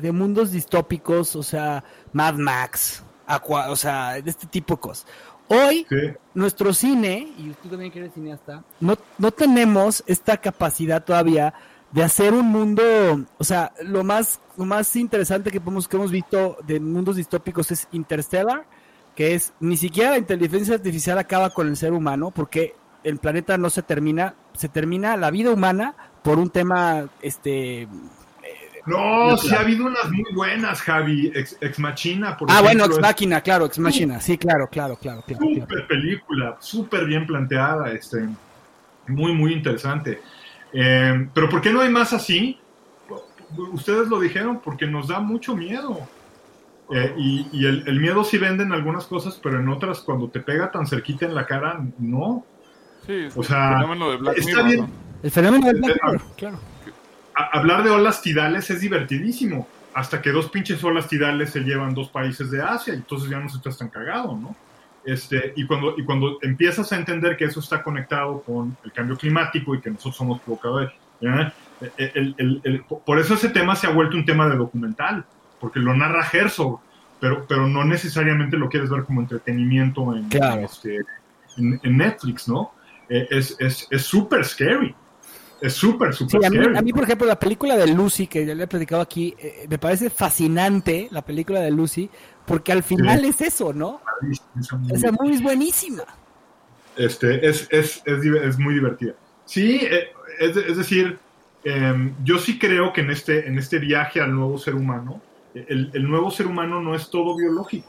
de, 0.00 0.12
mundos 0.12 0.52
distópicos, 0.52 1.34
o 1.36 1.42
sea, 1.42 1.84
Mad 2.12 2.34
Max, 2.34 3.02
Aqua, 3.26 3.70
o 3.70 3.76
sea, 3.76 4.20
de 4.20 4.30
este 4.30 4.46
tipo 4.46 4.74
de 4.74 4.80
cosas. 4.80 5.06
Hoy, 5.48 5.86
nuestro 6.34 6.72
cine, 6.72 7.32
y 7.36 7.50
tú 7.62 7.68
también 7.68 7.90
que 7.90 7.98
eres 7.98 8.14
cineasta, 8.14 8.64
no, 8.80 8.96
no 9.18 9.30
tenemos 9.32 10.02
esta 10.06 10.36
capacidad 10.36 11.04
todavía 11.04 11.52
de 11.92 12.02
hacer 12.02 12.32
un 12.32 12.46
mundo, 12.46 12.82
o 13.38 13.44
sea, 13.44 13.72
lo 13.82 14.02
más, 14.02 14.40
lo 14.56 14.64
más 14.64 14.96
interesante 14.96 15.50
que, 15.50 15.60
podemos, 15.60 15.86
que 15.86 15.96
hemos 15.96 16.10
visto 16.10 16.56
de 16.66 16.80
mundos 16.80 17.16
distópicos 17.16 17.70
es 17.70 17.86
Interstellar, 17.92 18.64
que 19.22 19.36
es 19.36 19.52
ni 19.60 19.76
siquiera 19.76 20.10
la 20.10 20.18
inteligencia 20.18 20.74
artificial 20.74 21.16
acaba 21.16 21.50
con 21.50 21.68
el 21.68 21.76
ser 21.76 21.92
humano, 21.92 22.32
porque 22.34 22.74
el 23.04 23.18
planeta 23.18 23.56
no 23.56 23.70
se 23.70 23.84
termina, 23.84 24.34
se 24.52 24.68
termina 24.68 25.16
la 25.16 25.30
vida 25.30 25.52
humana 25.52 25.94
por 26.24 26.40
un 26.40 26.50
tema, 26.50 27.08
este... 27.20 27.86
No, 28.84 29.36
sí 29.36 29.54
ha 29.54 29.60
habido 29.60 29.86
unas 29.86 30.10
muy 30.10 30.32
buenas, 30.34 30.80
Javi. 30.80 31.30
Ex, 31.32 31.56
ex 31.60 31.78
Machina, 31.78 32.36
por 32.36 32.50
Ah, 32.50 32.62
bueno, 32.62 32.84
Ex 32.86 32.98
Machina, 32.98 33.40
claro, 33.42 33.66
Ex 33.66 33.78
Machina. 33.78 34.20
Sí, 34.20 34.36
claro, 34.36 34.66
claro, 34.66 34.96
claro. 34.96 35.22
claro 35.24 35.40
súper 35.40 35.86
película, 35.86 36.56
súper 36.58 37.04
bien 37.06 37.24
planteada, 37.24 37.92
este, 37.92 38.26
muy, 39.06 39.32
muy 39.34 39.52
interesante. 39.52 40.20
Eh, 40.72 41.28
pero 41.32 41.48
¿por 41.48 41.60
qué 41.60 41.72
no 41.72 41.80
hay 41.80 41.90
más 41.90 42.12
así? 42.12 42.58
Ustedes 43.72 44.08
lo 44.08 44.18
dijeron, 44.18 44.58
porque 44.58 44.88
nos 44.88 45.06
da 45.06 45.20
mucho 45.20 45.54
miedo. 45.54 46.08
Eh, 46.94 47.14
y, 47.16 47.64
el, 47.64 48.00
miedo 48.00 48.22
sí 48.22 48.36
vende 48.36 48.64
en 48.64 48.72
algunas 48.72 49.06
cosas, 49.06 49.40
pero 49.42 49.58
en 49.58 49.68
otras, 49.68 50.00
cuando 50.00 50.28
te 50.28 50.40
pega 50.40 50.70
tan 50.70 50.86
cerquita 50.86 51.24
en 51.24 51.34
la 51.34 51.46
cara, 51.46 51.80
no. 51.98 52.44
Sí, 53.06 53.28
o 53.34 53.42
sea, 53.42 53.70
el 53.70 53.74
fenómeno 53.76 54.10
de 54.10 54.16
Black 54.18 54.38
está 54.38 54.62
bien. 54.62 54.86
El 55.22 55.30
fenómeno 55.30 55.66
de 55.66 55.72
Black 55.72 55.96
Mirror, 56.02 56.20
claro. 56.36 56.58
hablar 57.34 57.82
de 57.82 57.90
olas 57.90 58.20
tidales 58.20 58.68
es 58.70 58.80
divertidísimo. 58.80 59.66
Hasta 59.94 60.20
que 60.20 60.32
dos 60.32 60.50
pinches 60.50 60.82
olas 60.84 61.08
tidales 61.08 61.50
se 61.50 61.60
llevan 61.60 61.94
dos 61.94 62.08
países 62.08 62.50
de 62.50 62.62
Asia, 62.62 62.92
y 62.92 62.98
entonces 62.98 63.30
ya 63.30 63.40
no 63.40 63.48
se 63.48 63.56
está 63.56 63.70
tan 63.70 63.88
cagado, 63.88 64.36
¿no? 64.36 64.54
Este, 65.04 65.52
y, 65.56 65.66
cuando, 65.66 65.94
y 65.98 66.04
cuando 66.04 66.38
empiezas 66.42 66.92
a 66.92 66.96
entender 66.96 67.36
que 67.36 67.46
eso 67.46 67.60
está 67.60 67.82
conectado 67.82 68.42
con 68.42 68.76
el 68.84 68.92
cambio 68.92 69.16
climático 69.16 69.74
y 69.74 69.80
que 69.80 69.90
nosotros 69.90 70.16
somos 70.16 70.40
provocadores, 70.42 70.90
por 73.04 73.18
eso 73.18 73.34
ese 73.34 73.48
tema 73.48 73.76
se 73.76 73.86
ha 73.86 73.90
vuelto 73.90 74.16
un 74.16 74.24
tema 74.24 74.48
de 74.48 74.56
documental 74.56 75.24
porque 75.62 75.80
lo 75.80 75.94
narra 75.94 76.28
Herzog, 76.30 76.80
pero, 77.20 77.46
pero 77.48 77.66
no 77.66 77.84
necesariamente 77.84 78.58
lo 78.58 78.68
quieres 78.68 78.90
ver 78.90 79.04
como 79.04 79.22
entretenimiento 79.22 80.14
en, 80.14 80.28
este, 80.62 80.98
en, 81.56 81.96
Netflix, 81.96 82.48
¿no? 82.48 82.72
Eh, 83.08 83.28
es 83.30 84.02
súper 84.02 84.44
scary. 84.44 84.94
Es 85.62 85.74
súper, 85.74 86.12
súper 86.12 86.40
sí, 86.40 86.46
a 86.46 86.50
mí, 86.50 86.76
a 86.76 86.82
mí, 86.82 86.92
por 86.92 87.04
ejemplo, 87.04 87.24
la 87.24 87.38
película 87.38 87.76
de 87.76 87.86
Lucy, 87.86 88.26
que 88.26 88.44
ya 88.44 88.52
le 88.52 88.64
he 88.64 88.66
platicado 88.66 89.00
aquí, 89.00 89.32
eh, 89.38 89.66
me 89.70 89.78
parece 89.78 90.10
fascinante 90.10 91.06
la 91.12 91.22
película 91.22 91.60
de 91.60 91.70
Lucy, 91.70 92.10
porque 92.44 92.72
al 92.72 92.82
final 92.82 93.24
es 93.24 93.40
eso, 93.40 93.72
¿no? 93.72 94.00
Esa 94.92 95.12
movie 95.12 95.36
es 95.36 95.42
buenísima. 95.42 96.02
Este, 96.96 97.48
es, 97.48 97.68
es, 97.70 98.02
es, 98.04 98.24
es 98.24 98.58
muy 98.58 98.74
divertida. 98.74 99.14
Sí, 99.44 99.78
eh, 99.82 100.08
es, 100.40 100.56
es, 100.56 100.76
decir, 100.76 101.20
em, 101.62 102.12
yo 102.24 102.38
sí 102.38 102.58
creo 102.58 102.92
que 102.92 103.02
en 103.02 103.12
este, 103.12 103.46
en 103.46 103.56
este 103.56 103.78
viaje 103.78 104.20
al 104.20 104.34
nuevo 104.34 104.58
ser 104.58 104.74
humano, 104.74 105.22
el, 105.54 106.08
nuevo 106.08 106.30
ser 106.30 106.46
humano 106.46 106.80
no 106.80 106.94
es 106.94 107.10
todo 107.10 107.36
biológico. 107.36 107.88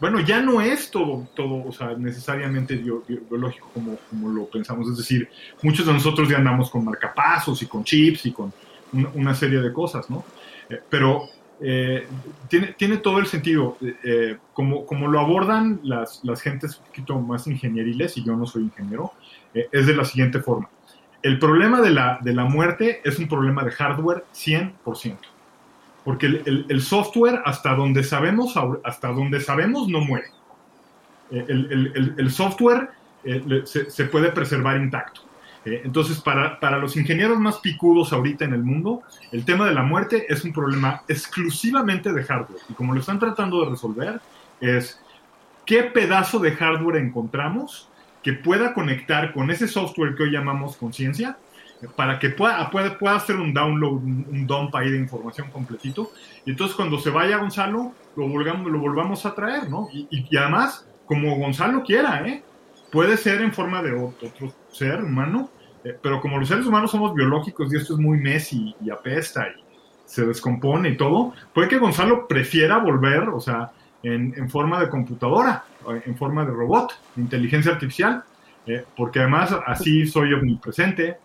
Bueno, 0.00 0.20
ya 0.20 0.40
no 0.40 0.60
es 0.60 0.90
todo, 0.90 1.26
todo 1.34 1.64
o 1.66 1.72
sea, 1.72 1.94
necesariamente 1.96 2.76
biológico 2.76 3.70
como, 3.72 4.28
lo 4.28 4.46
pensamos. 4.46 4.90
Es 4.90 4.98
decir, 4.98 5.28
muchos 5.62 5.86
de 5.86 5.92
nosotros 5.92 6.28
ya 6.28 6.36
andamos 6.36 6.70
con 6.70 6.84
marcapasos 6.84 7.62
y 7.62 7.66
con 7.66 7.82
chips 7.82 8.26
y 8.26 8.32
con 8.32 8.52
una, 8.92 9.34
serie 9.34 9.60
de 9.60 9.72
cosas, 9.72 10.10
¿no? 10.10 10.24
Eh, 10.68 10.80
pero 10.90 11.28
eh, 11.60 12.06
tiene, 12.48 12.74
tiene 12.74 12.98
todo 12.98 13.18
el 13.18 13.26
sentido. 13.26 13.78
Eh, 13.80 14.36
como, 14.52 14.84
como 14.84 15.08
lo 15.08 15.18
abordan 15.18 15.80
las, 15.82 16.20
las 16.24 16.42
gentes 16.42 16.78
un 16.78 16.84
poquito 16.86 17.18
más 17.18 17.46
ingenieriles, 17.46 18.18
y 18.18 18.24
yo 18.24 18.36
no 18.36 18.46
soy 18.46 18.64
ingeniero, 18.64 19.12
es 19.54 19.86
de 19.86 19.96
la 19.96 20.04
siguiente 20.04 20.40
forma. 20.40 20.68
El 21.22 21.38
problema 21.38 21.80
de 21.80 21.90
la, 21.90 22.18
de 22.20 22.34
la 22.34 22.44
muerte 22.44 23.00
es 23.02 23.18
un 23.18 23.28
problema 23.28 23.64
de 23.64 23.70
hardware 23.70 24.24
100% 24.34 25.16
porque 26.06 26.26
el, 26.26 26.82
software, 26.82 27.42
hasta 27.44 27.74
donde 27.74 28.04
sabemos, 28.04 28.54
hasta 28.84 29.08
donde 29.08 29.40
sabemos, 29.40 29.88
no 29.88 30.00
muere. 30.02 30.28
Eh, 31.32 31.44
el, 31.48 32.30
software 32.30 32.90
eh, 33.24 33.64
se, 33.64 34.04
puede 34.04 34.30
preservar 34.30 34.76
intacto. 34.76 35.22
Eh, 35.64 35.82
entonces, 35.84 36.20
para, 36.20 36.60
para, 36.60 36.78
los 36.78 36.96
ingenieros 36.96 37.40
más 37.40 37.56
picudos 37.56 38.12
ahorita 38.12 38.44
en 38.44 38.52
el 38.52 38.62
mundo, 38.62 39.02
el 39.32 39.44
tema 39.44 39.66
de 39.66 39.74
la 39.74 39.82
muerte 39.82 40.26
es 40.28 40.44
un 40.44 40.52
problema 40.52 41.02
exclusivamente 41.08 42.12
de 42.12 42.22
hardware. 42.22 42.62
Y 42.68 42.74
como 42.74 42.94
lo 42.94 43.00
están 43.00 43.18
tratando 43.18 43.64
de 43.64 43.70
resolver, 43.70 44.20
es 44.60 45.00
qué 45.64 45.82
pedazo 45.82 46.38
de 46.38 46.52
hardware 46.52 46.98
encontramos 46.98 47.88
que 48.22 48.32
pueda 48.32 48.74
conectar 48.74 49.32
con 49.32 49.50
ese 49.50 49.66
software 49.66 50.14
que 50.14 50.22
hoy 50.22 50.30
llamamos 50.30 50.76
conciencia 50.76 51.36
para 51.94 52.18
que 52.18 52.30
pueda, 52.30 52.70
pueda, 52.70 53.16
hacer 53.16 53.36
un 53.36 53.52
download, 53.52 53.92
un, 53.92 54.46
dump 54.46 54.74
ahí 54.74 54.90
de 54.90 54.98
información 54.98 55.50
completito. 55.50 56.10
Y 56.44 56.50
entonces 56.50 56.76
cuando 56.76 56.98
se 56.98 57.10
vaya 57.10 57.38
Gonzalo, 57.38 57.92
lo, 58.16 58.28
volvamos, 58.28 58.70
lo 58.70 58.78
volvamos 58.78 59.26
a 59.26 59.34
traer, 59.34 59.68
¿no? 59.68 59.88
Y, 59.92 60.36
además, 60.36 60.88
como 61.04 61.36
Gonzalo 61.36 61.82
quiera, 61.82 62.26
¿eh? 62.26 62.42
Puede 62.90 63.16
ser 63.16 63.42
en 63.42 63.52
forma 63.52 63.82
de 63.82 63.92
otro, 63.92 64.30
ser 64.70 65.02
humano, 65.02 65.50
eh, 65.84 65.96
pero 66.00 66.20
como 66.20 66.38
los 66.38 66.48
seres 66.48 66.66
humanos 66.66 66.90
somos 66.90 67.14
biológicos 67.14 67.72
y 67.72 67.76
esto 67.76 67.94
es 67.94 68.00
muy 68.00 68.18
messy 68.18 68.74
y 68.80 68.90
apesta 68.90 69.46
y 69.48 69.64
se 70.04 70.24
descompone 70.24 70.90
y 70.90 70.96
todo, 70.96 71.34
puede 71.52 71.68
que 71.68 71.78
Gonzalo 71.78 72.28
prefiera 72.28 72.78
volver, 72.78 73.28
o 73.28 73.40
sea, 73.40 73.72
en, 74.02 74.32
en 74.36 74.48
forma 74.48 74.80
de 74.80 74.88
computadora, 74.88 75.64
en 76.04 76.16
forma 76.16 76.44
de 76.44 76.52
robot, 76.52 76.92
inteligencia 77.16 77.72
artificial, 77.72 78.24
eh, 78.66 78.84
porque 78.96 79.20
además 79.20 79.54
así 79.66 80.06
soy 80.06 80.32
omnipresente, 80.32 81.18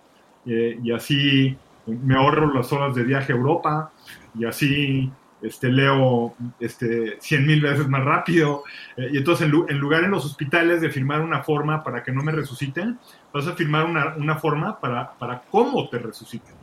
eh, 0.46 0.80
y 0.82 0.92
así 0.92 1.58
me 1.86 2.16
ahorro 2.16 2.54
las 2.54 2.72
horas 2.72 2.96
de 2.96 3.04
viaje 3.04 3.34
a 3.34 3.36
Europa 3.36 3.92
y 4.38 4.46
así 4.46 5.12
este, 5.42 5.70
leo 5.70 6.36
este, 6.60 7.18
100 7.20 7.46
mil 7.46 7.62
veces 7.62 7.88
más 7.88 8.04
rápido. 8.04 8.64
Eh, 8.96 9.10
y 9.14 9.18
entonces, 9.18 9.48
en, 9.48 9.78
lugar 9.80 10.04
en 10.04 10.12
los 10.12 10.26
hospitales 10.26 10.82
de 10.82 10.90
firmar 10.90 11.22
una 11.22 11.42
forma 11.44 11.84
para 11.84 12.04
que 12.04 12.12
no 12.12 12.22
me 12.24 12.32
resuciten, 12.32 13.00
vas 13.34 13.48
a 13.48 13.54
firmar 13.54 13.86
una, 13.86 14.16
una 14.16 14.36
forma 14.36 14.80
para, 14.80 15.12
para 15.14 15.42
cómo 15.50 15.90
te 15.90 15.98
resuciten. 15.98 16.56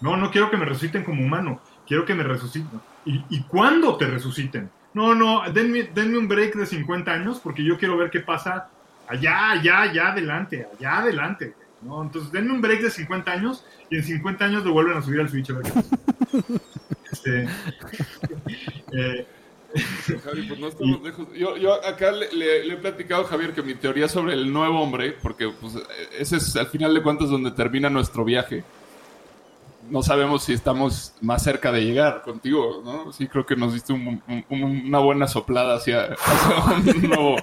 No, 0.00 0.16
no 0.16 0.30
quiero 0.30 0.50
que 0.50 0.56
me 0.56 0.64
resuciten 0.64 1.04
como 1.04 1.22
humano, 1.22 1.60
quiero 1.86 2.04
que 2.04 2.14
me 2.14 2.22
resuciten. 2.22 2.80
¿Y, 3.04 3.22
y 3.28 3.42
cuándo 3.42 3.96
te 3.96 4.06
resuciten? 4.06 4.70
No, 4.92 5.14
no, 5.14 5.42
denme, 5.52 5.84
denme 5.94 6.18
un 6.18 6.28
break 6.28 6.54
de 6.54 6.66
50 6.66 7.10
años 7.12 7.40
porque 7.42 7.64
yo 7.64 7.76
quiero 7.76 7.96
ver 7.96 8.10
qué 8.10 8.20
pasa 8.20 8.68
allá, 9.08 9.50
allá, 9.50 9.82
allá 9.82 10.08
adelante, 10.08 10.66
allá 10.78 10.98
adelante. 10.98 11.54
¿No? 11.84 12.02
Entonces, 12.02 12.32
denme 12.32 12.52
un 12.52 12.60
break 12.60 12.80
de 12.82 12.90
50 12.90 13.30
años 13.30 13.64
y 13.90 13.96
en 13.96 14.04
50 14.04 14.44
años 14.44 14.64
lo 14.64 14.72
vuelven 14.72 14.96
a 14.96 15.02
subir 15.02 15.20
al 15.20 15.28
Switch 15.28 15.50
a 15.50 15.54
ver 15.54 15.66
este, 17.12 17.42
eh, 18.92 19.26
pues 20.48 20.58
no 20.60 20.68
estamos 20.68 21.02
lejos. 21.02 21.26
Yo, 21.34 21.56
yo 21.56 21.74
acá 21.84 22.12
le, 22.12 22.66
he 22.72 22.76
platicado 22.76 23.22
a 23.24 23.26
Javier 23.26 23.52
que 23.52 23.62
mi 23.62 23.74
teoría 23.74 24.08
sobre 24.08 24.34
el 24.34 24.52
nuevo 24.52 24.80
hombre, 24.80 25.12
porque 25.20 25.48
pues, 25.60 25.74
ese 26.18 26.36
es 26.36 26.54
al 26.56 26.66
final 26.68 26.94
de 26.94 27.02
cuentas 27.02 27.28
donde 27.28 27.50
termina 27.50 27.90
nuestro 27.90 28.24
viaje, 28.24 28.62
no 29.90 30.02
sabemos 30.02 30.44
si 30.44 30.52
estamos 30.54 31.12
más 31.20 31.42
cerca 31.42 31.70
de 31.72 31.84
llegar 31.84 32.22
contigo, 32.22 32.82
¿no? 32.84 33.12
Sí, 33.12 33.26
creo 33.26 33.44
que 33.44 33.56
nos 33.56 33.74
diste 33.74 33.92
un- 33.92 34.22
un- 34.26 34.44
una 34.86 34.98
buena 34.98 35.26
soplada 35.28 35.76
hacia, 35.76 36.14
hacia, 36.14 36.94
un 36.94 37.08
nuevo, 37.10 37.36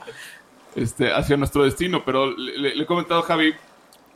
este, 0.75 1.11
hacia 1.13 1.37
nuestro 1.37 1.63
destino, 1.65 2.03
pero 2.03 2.35
le, 2.35 2.57
le- 2.57 2.75
le 2.75 2.83
he 2.83 2.87
comentado 2.87 3.19
a 3.19 3.23
Javi, 3.23 3.53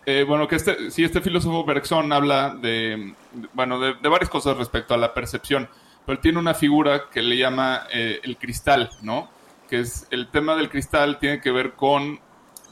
eh, 0.05 0.23
bueno, 0.27 0.47
que 0.47 0.55
este, 0.55 0.91
sí, 0.91 1.03
este 1.03 1.21
filósofo 1.21 1.63
Bergson 1.65 2.11
habla 2.13 2.55
de, 2.55 3.13
bueno, 3.53 3.79
de, 3.79 3.93
varias 4.07 4.29
cosas 4.29 4.57
respecto 4.57 4.93
a 4.93 4.97
la 4.97 5.13
percepción, 5.13 5.67
pero 6.05 6.19
tiene 6.19 6.37
una 6.39 6.53
figura 6.53 7.09
que 7.11 7.21
le 7.21 7.37
llama 7.37 7.83
eh, 7.91 8.19
el 8.23 8.37
cristal, 8.37 8.91
¿no? 9.01 9.29
Que 9.67 9.79
es 9.79 10.07
el 10.11 10.27
tema 10.29 10.55
del 10.55 10.69
cristal 10.69 11.17
tiene 11.17 11.41
que 11.41 11.51
ver 11.51 11.73
con, 11.73 12.19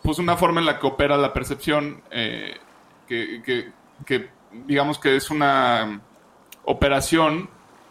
pues, 0.04 0.20
una 0.20 0.38
forma 0.38 0.60
en 0.60 0.68
la 0.68 0.80
que 0.80 0.86
opera 0.86 1.18
la 1.18 1.34
percepción, 1.34 2.04
eh, 2.12 2.58
que, 3.08 3.42
que- 4.06 4.30
digamos 4.68 5.00
que 5.00 5.16
es 5.16 5.32
una 5.32 6.02
operación 6.66 7.50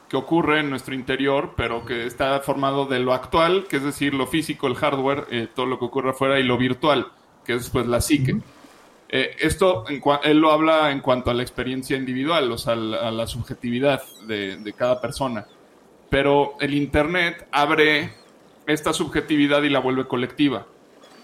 que 0.09 0.16
ocurre 0.16 0.61
en 0.61 0.70
nuestro 0.70 0.95
interior, 0.95 1.55
pero 1.57 1.84
que 1.84 2.07
está 2.07 2.38
formado 2.40 2.86
de 2.86 3.01
lo 3.01 3.12
actual, 3.12 3.66
que 3.68 3.78
es 3.78 3.82
decir, 3.82 4.14
lo 4.14 4.26
físico, 4.28 4.68
el 4.68 4.76
hardware, 4.76 5.51
todo 5.55 5.66
lo 5.66 5.78
que 5.80 5.86
ocurre 5.86 6.11
afuera, 6.11 6.38
y 6.38 6.45
lo 6.45 6.57
virtual, 6.59 7.09
que 7.45 7.55
es 7.55 7.70
pues 7.70 7.86
la 7.86 8.01
psique. 8.01 8.36
Eh, 9.14 9.36
esto, 9.40 9.84
en 9.88 10.00
él 10.24 10.38
lo 10.38 10.50
habla 10.50 10.90
en 10.90 11.00
cuanto 11.00 11.30
a 11.30 11.34
la 11.34 11.42
experiencia 11.42 11.98
individual, 11.98 12.50
o 12.50 12.56
sea, 12.56 12.72
a 12.72 13.10
la 13.10 13.26
subjetividad 13.26 14.02
de, 14.26 14.56
de 14.56 14.72
cada 14.72 15.02
persona. 15.02 15.46
Pero 16.08 16.54
el 16.60 16.72
Internet 16.74 17.46
abre 17.52 18.14
esta 18.66 18.92
subjetividad 18.94 19.62
y 19.64 19.68
la 19.68 19.80
vuelve 19.80 20.06
colectiva, 20.06 20.66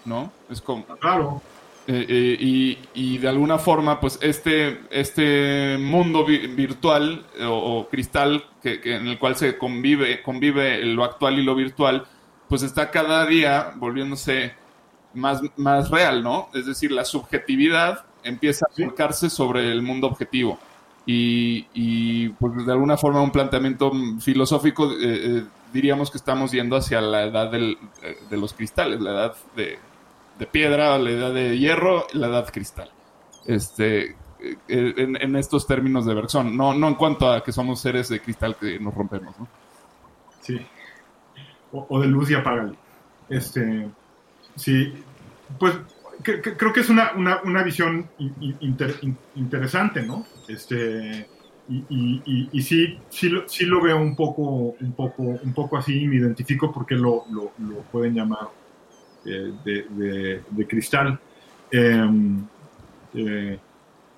¿no? 0.05 0.31
Es 0.51 0.61
como, 0.61 0.85
Claro, 0.99 1.41
eh, 1.87 2.05
eh, 2.07 2.37
y, 2.39 2.77
y 2.93 3.17
de 3.17 3.27
alguna 3.27 3.57
forma, 3.57 3.99
pues 3.99 4.19
este, 4.21 4.81
este 4.91 5.77
mundo 5.79 6.23
vi- 6.25 6.45
virtual 6.45 7.25
o, 7.41 7.79
o 7.79 7.89
cristal 7.89 8.43
que, 8.61 8.79
que 8.81 8.97
en 8.97 9.07
el 9.07 9.17
cual 9.17 9.35
se 9.35 9.57
convive, 9.57 10.21
convive 10.21 10.83
lo 10.85 11.03
actual 11.03 11.39
y 11.39 11.43
lo 11.43 11.55
virtual, 11.55 12.05
pues 12.47 12.61
está 12.61 12.91
cada 12.91 13.25
día 13.25 13.73
volviéndose 13.77 14.53
más, 15.13 15.41
más 15.57 15.89
real, 15.89 16.23
¿no? 16.23 16.49
Es 16.53 16.65
decir, 16.65 16.91
la 16.91 17.05
subjetividad 17.05 18.05
empieza 18.23 18.65
a 18.65 18.83
volcarse 18.83 19.29
sobre 19.29 19.71
el 19.71 19.81
mundo 19.81 20.07
objetivo. 20.07 20.59
Y, 21.05 21.65
y, 21.73 22.29
pues 22.29 22.65
de 22.65 22.71
alguna 22.71 22.95
forma 22.97 23.21
un 23.21 23.31
planteamiento 23.31 23.91
filosófico, 24.19 24.91
eh, 24.91 24.97
eh, 25.01 25.43
diríamos 25.73 26.11
que 26.11 26.17
estamos 26.17 26.51
yendo 26.51 26.75
hacia 26.75 27.01
la 27.01 27.23
edad 27.23 27.49
del- 27.49 27.77
eh, 28.03 28.17
de 28.29 28.37
los 28.37 28.53
cristales, 28.53 28.99
la 29.01 29.11
edad 29.11 29.35
de, 29.55 29.79
de 30.37 30.45
piedra, 30.45 30.97
la 30.99 31.09
edad 31.09 31.33
de 31.33 31.57
hierro, 31.57 32.05
la 32.13 32.27
edad 32.27 32.47
cristal. 32.51 32.91
Este, 33.45 34.15
en, 34.67 35.19
en 35.19 35.35
estos 35.35 35.65
términos 35.65 36.05
de 36.05 36.13
Bergson, 36.13 36.55
no, 36.55 36.73
no 36.75 36.87
en 36.89 36.95
cuanto 36.95 37.31
a 37.31 37.43
que 37.43 37.51
somos 37.51 37.79
seres 37.79 38.09
de 38.09 38.19
cristal 38.21 38.55
que 38.55 38.79
nos 38.79 38.93
rompemos, 38.93 39.37
¿no? 39.39 39.47
sí. 40.41 40.59
O, 41.71 41.85
o 41.89 41.99
de 42.01 42.07
luz 42.07 42.29
y 42.31 42.35
apágale. 42.35 42.73
Este, 43.29 43.87
sí, 44.59 44.93
pues 45.57 45.73
cre- 46.23 46.41
cre- 46.41 46.57
creo 46.57 46.73
que 46.73 46.81
es 46.81 46.89
una, 46.89 47.13
una, 47.13 47.41
una 47.43 47.63
visión 47.63 48.09
in- 48.19 48.35
in- 48.39 48.57
inter- 48.61 48.95
in- 49.01 49.17
interesante, 49.35 50.03
¿no? 50.03 50.25
Este, 50.47 51.27
y, 51.69 52.21
y, 52.25 52.49
y, 52.51 52.61
sí, 52.61 52.97
sí, 53.09 53.31
sí 53.47 53.65
lo 53.65 53.81
veo 53.81 53.97
un 53.97 54.15
poco, 54.15 54.75
un 54.79 54.93
poco, 54.93 55.21
un 55.21 55.53
poco 55.53 55.77
así, 55.77 56.07
me 56.07 56.15
identifico 56.15 56.71
porque 56.71 56.95
lo, 56.95 57.25
lo, 57.31 57.51
pueden 57.91 58.15
llamar 58.15 58.49
eh, 59.25 59.53
de, 59.63 60.41
de, 60.49 60.67
cristal. 60.67 61.19
Em, 61.71 62.43
eh, 63.13 63.59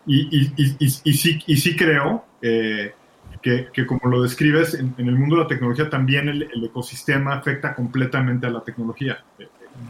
y, 0.05 1.13
sí, 1.13 1.39
y 1.45 1.57
sí 1.57 1.75
creo 1.75 2.25
eh, 2.41 2.93
que, 3.41 3.67
que, 3.73 3.85
como 3.85 4.09
lo 4.09 4.23
describes, 4.23 4.73
en, 4.73 4.95
en, 4.97 5.07
el 5.07 5.15
mundo 5.15 5.35
de 5.35 5.41
la 5.43 5.47
tecnología 5.47 5.89
también 5.89 6.29
el, 6.29 6.43
el 6.43 6.63
ecosistema 6.63 7.33
afecta 7.33 7.75
completamente 7.75 8.47
a 8.47 8.49
la 8.49 8.61
tecnología. 8.61 9.23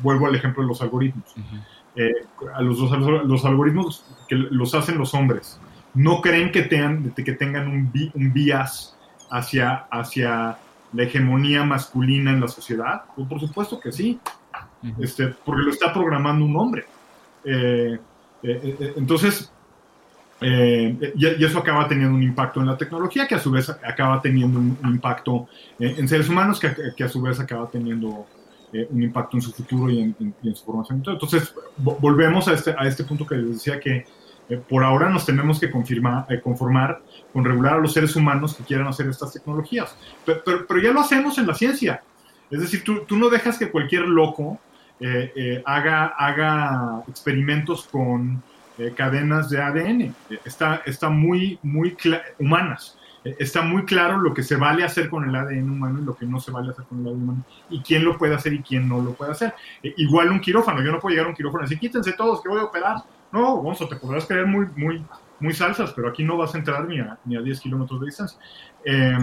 Vuelvo 0.01 0.27
al 0.27 0.35
ejemplo 0.35 0.63
de 0.63 0.69
los 0.69 0.81
algoritmos. 0.81 1.25
Uh 1.35 1.39
-huh. 1.39 1.63
eh, 1.95 2.25
a 2.53 2.61
los, 2.61 2.79
los, 2.79 3.25
los, 3.27 3.45
algoritmos 3.45 4.05
que 4.27 4.35
los 4.35 4.73
hacen 4.73 4.97
los 4.97 5.13
hombres 5.13 5.59
no 5.93 6.21
creen 6.21 6.51
que, 6.51 6.63
tengan, 6.63 7.11
que 7.11 7.33
tengan 7.33 7.67
un, 7.67 7.91
bi, 7.91 8.11
un 8.13 8.31
bias 8.31 8.95
hacia, 9.29 9.87
hacia 9.91 10.57
la 10.93 11.03
hegemonía 11.03 11.63
masculina 11.63 12.31
en 12.31 12.39
la 12.39 12.47
sociedad. 12.47 13.03
Pues 13.15 13.27
por 13.27 13.39
supuesto 13.39 13.79
que 13.79 13.91
sí, 13.91 14.19
uh 14.83 14.87
-huh. 14.87 15.03
este, 15.03 15.27
porque 15.27 15.63
lo 15.63 15.71
está 15.71 15.93
programando 15.93 16.45
un 16.45 16.55
hombre. 16.55 16.85
Eh, 17.43 17.99
eh, 18.43 18.93
entonces, 18.95 19.51
y, 20.41 20.47
y, 20.47 21.43
eso 21.45 21.59
acaba 21.59 21.87
teniendo 21.87 22.15
un 22.15 22.23
impacto 22.23 22.61
en 22.61 22.67
la 22.67 22.77
tecnología, 22.77 23.27
que 23.27 23.35
a 23.35 23.39
su 23.39 23.51
vez 23.51 23.69
acaba 23.69 24.19
teniendo 24.21 24.57
un, 24.57 24.77
impacto 24.85 25.47
en, 25.77 25.99
en, 25.99 26.07
seres 26.07 26.29
humanos, 26.29 26.59
que, 26.59 26.73
que, 26.95 27.03
a 27.03 27.09
su 27.09 27.21
vez 27.21 27.39
acaba 27.39 27.69
teniendo 27.69 28.25
eh, 28.73 28.87
un 28.89 29.03
impacto 29.03 29.37
en 29.37 29.41
su 29.41 29.51
futuro 29.51 29.91
y 29.91 30.01
en, 30.01 30.15
en, 30.19 30.33
y 30.41 30.49
en 30.49 30.55
su 30.55 30.65
formación. 30.65 31.03
Entonces, 31.05 31.53
volvemos 31.77 32.47
a 32.47 32.53
este, 32.53 32.75
a 32.77 32.87
este 32.87 33.03
punto 33.03 33.25
que 33.25 33.35
les 33.35 33.53
decía 33.53 33.79
que 33.79 34.05
eh, 34.49 34.57
por 34.67 34.83
ahora 34.83 35.09
nos 35.09 35.25
tenemos 35.25 35.59
que 35.59 35.69
confirmar, 35.69 36.25
eh, 36.29 36.41
conformar 36.41 37.01
con 37.31 37.45
regular 37.45 37.75
a 37.75 37.77
los 37.79 37.93
seres 37.93 38.15
humanos 38.15 38.55
que 38.55 38.63
quieran 38.63 38.87
hacer 38.87 39.07
estas 39.07 39.33
tecnologías. 39.33 39.95
Pero, 40.25 40.41
pero, 40.43 40.67
pero 40.67 40.81
ya 40.81 40.91
lo 40.91 41.01
hacemos 41.01 41.37
en 41.37 41.47
la 41.47 41.53
ciencia. 41.53 42.03
Es 42.49 42.59
decir, 42.59 42.83
tú, 42.83 43.05
tú 43.07 43.17
no 43.17 43.29
dejas 43.29 43.57
que 43.57 43.71
cualquier 43.71 44.07
loco 44.07 44.59
eh, 44.99 45.63
haga, 45.65 46.07
haga 46.17 47.03
experimentos 47.07 47.87
con 47.91 48.43
eh, 48.81 48.93
cadenas 48.95 49.49
de 49.49 49.61
ADN. 49.61 50.15
Está, 50.45 50.81
está 50.85 51.09
muy, 51.09 51.59
muy 51.61 51.95
humanas. 52.39 52.97
Está 53.23 53.61
muy 53.61 53.85
claro 53.85 54.17
lo 54.17 54.33
que 54.33 54.41
se 54.41 54.55
vale 54.55 54.83
hacer 54.83 55.09
con 55.09 55.27
el 55.27 55.35
ADN 55.35 55.69
humano 55.69 55.99
y 56.01 56.05
lo 56.05 56.15
que 56.15 56.25
no 56.25 56.39
se 56.39 56.51
vale 56.51 56.71
hacer 56.71 56.85
con 56.85 57.01
el 57.01 57.07
ADN 57.07 57.23
humano. 57.23 57.45
Y 57.69 57.81
quién 57.81 58.03
lo 58.03 58.17
puede 58.17 58.33
hacer 58.33 58.53
y 58.53 58.61
quién 58.61 58.89
no 58.89 58.99
lo 58.99 59.13
puede 59.13 59.31
hacer. 59.31 59.53
Eh, 59.83 59.93
igual 59.97 60.31
un 60.31 60.39
quirófano. 60.39 60.81
Yo 60.81 60.91
no 60.91 60.99
puedo 60.99 61.11
llegar 61.11 61.27
a 61.27 61.29
un 61.29 61.35
quirófano 61.35 61.63
y 61.63 61.65
decir, 61.65 61.79
quítense 61.79 62.13
todos 62.13 62.41
que 62.41 62.49
voy 62.49 62.59
a 62.59 62.65
operar. 62.65 62.97
No, 63.31 63.57
Gonzo, 63.57 63.87
te 63.87 63.95
podrás 63.95 64.25
creer 64.25 64.45
muy, 64.47 64.67
muy, 64.75 65.03
muy 65.39 65.53
salsas, 65.53 65.93
pero 65.93 66.09
aquí 66.09 66.23
no 66.23 66.37
vas 66.37 66.55
a 66.55 66.57
entrar 66.57 66.87
ni 66.87 66.99
a, 66.99 67.17
ni 67.25 67.35
a 67.37 67.41
10 67.41 67.59
kilómetros 67.61 67.99
de 67.99 68.05
distancia. 68.07 68.39
Eh, 68.83 69.17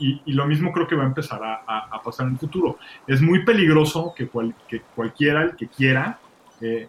y, 0.00 0.22
y, 0.26 0.32
lo 0.32 0.44
mismo 0.46 0.72
creo 0.72 0.88
que 0.88 0.96
va 0.96 1.04
a 1.04 1.06
empezar 1.06 1.40
a, 1.42 1.62
a, 1.92 2.02
pasar 2.02 2.26
en 2.26 2.32
el 2.32 2.38
futuro. 2.38 2.78
Es 3.06 3.22
muy 3.22 3.44
peligroso 3.44 4.12
que, 4.16 4.26
cual, 4.26 4.54
que 4.66 4.82
cualquiera, 4.94 5.42
el 5.42 5.56
que 5.56 5.68
quiera, 5.68 6.18
eh, 6.60 6.88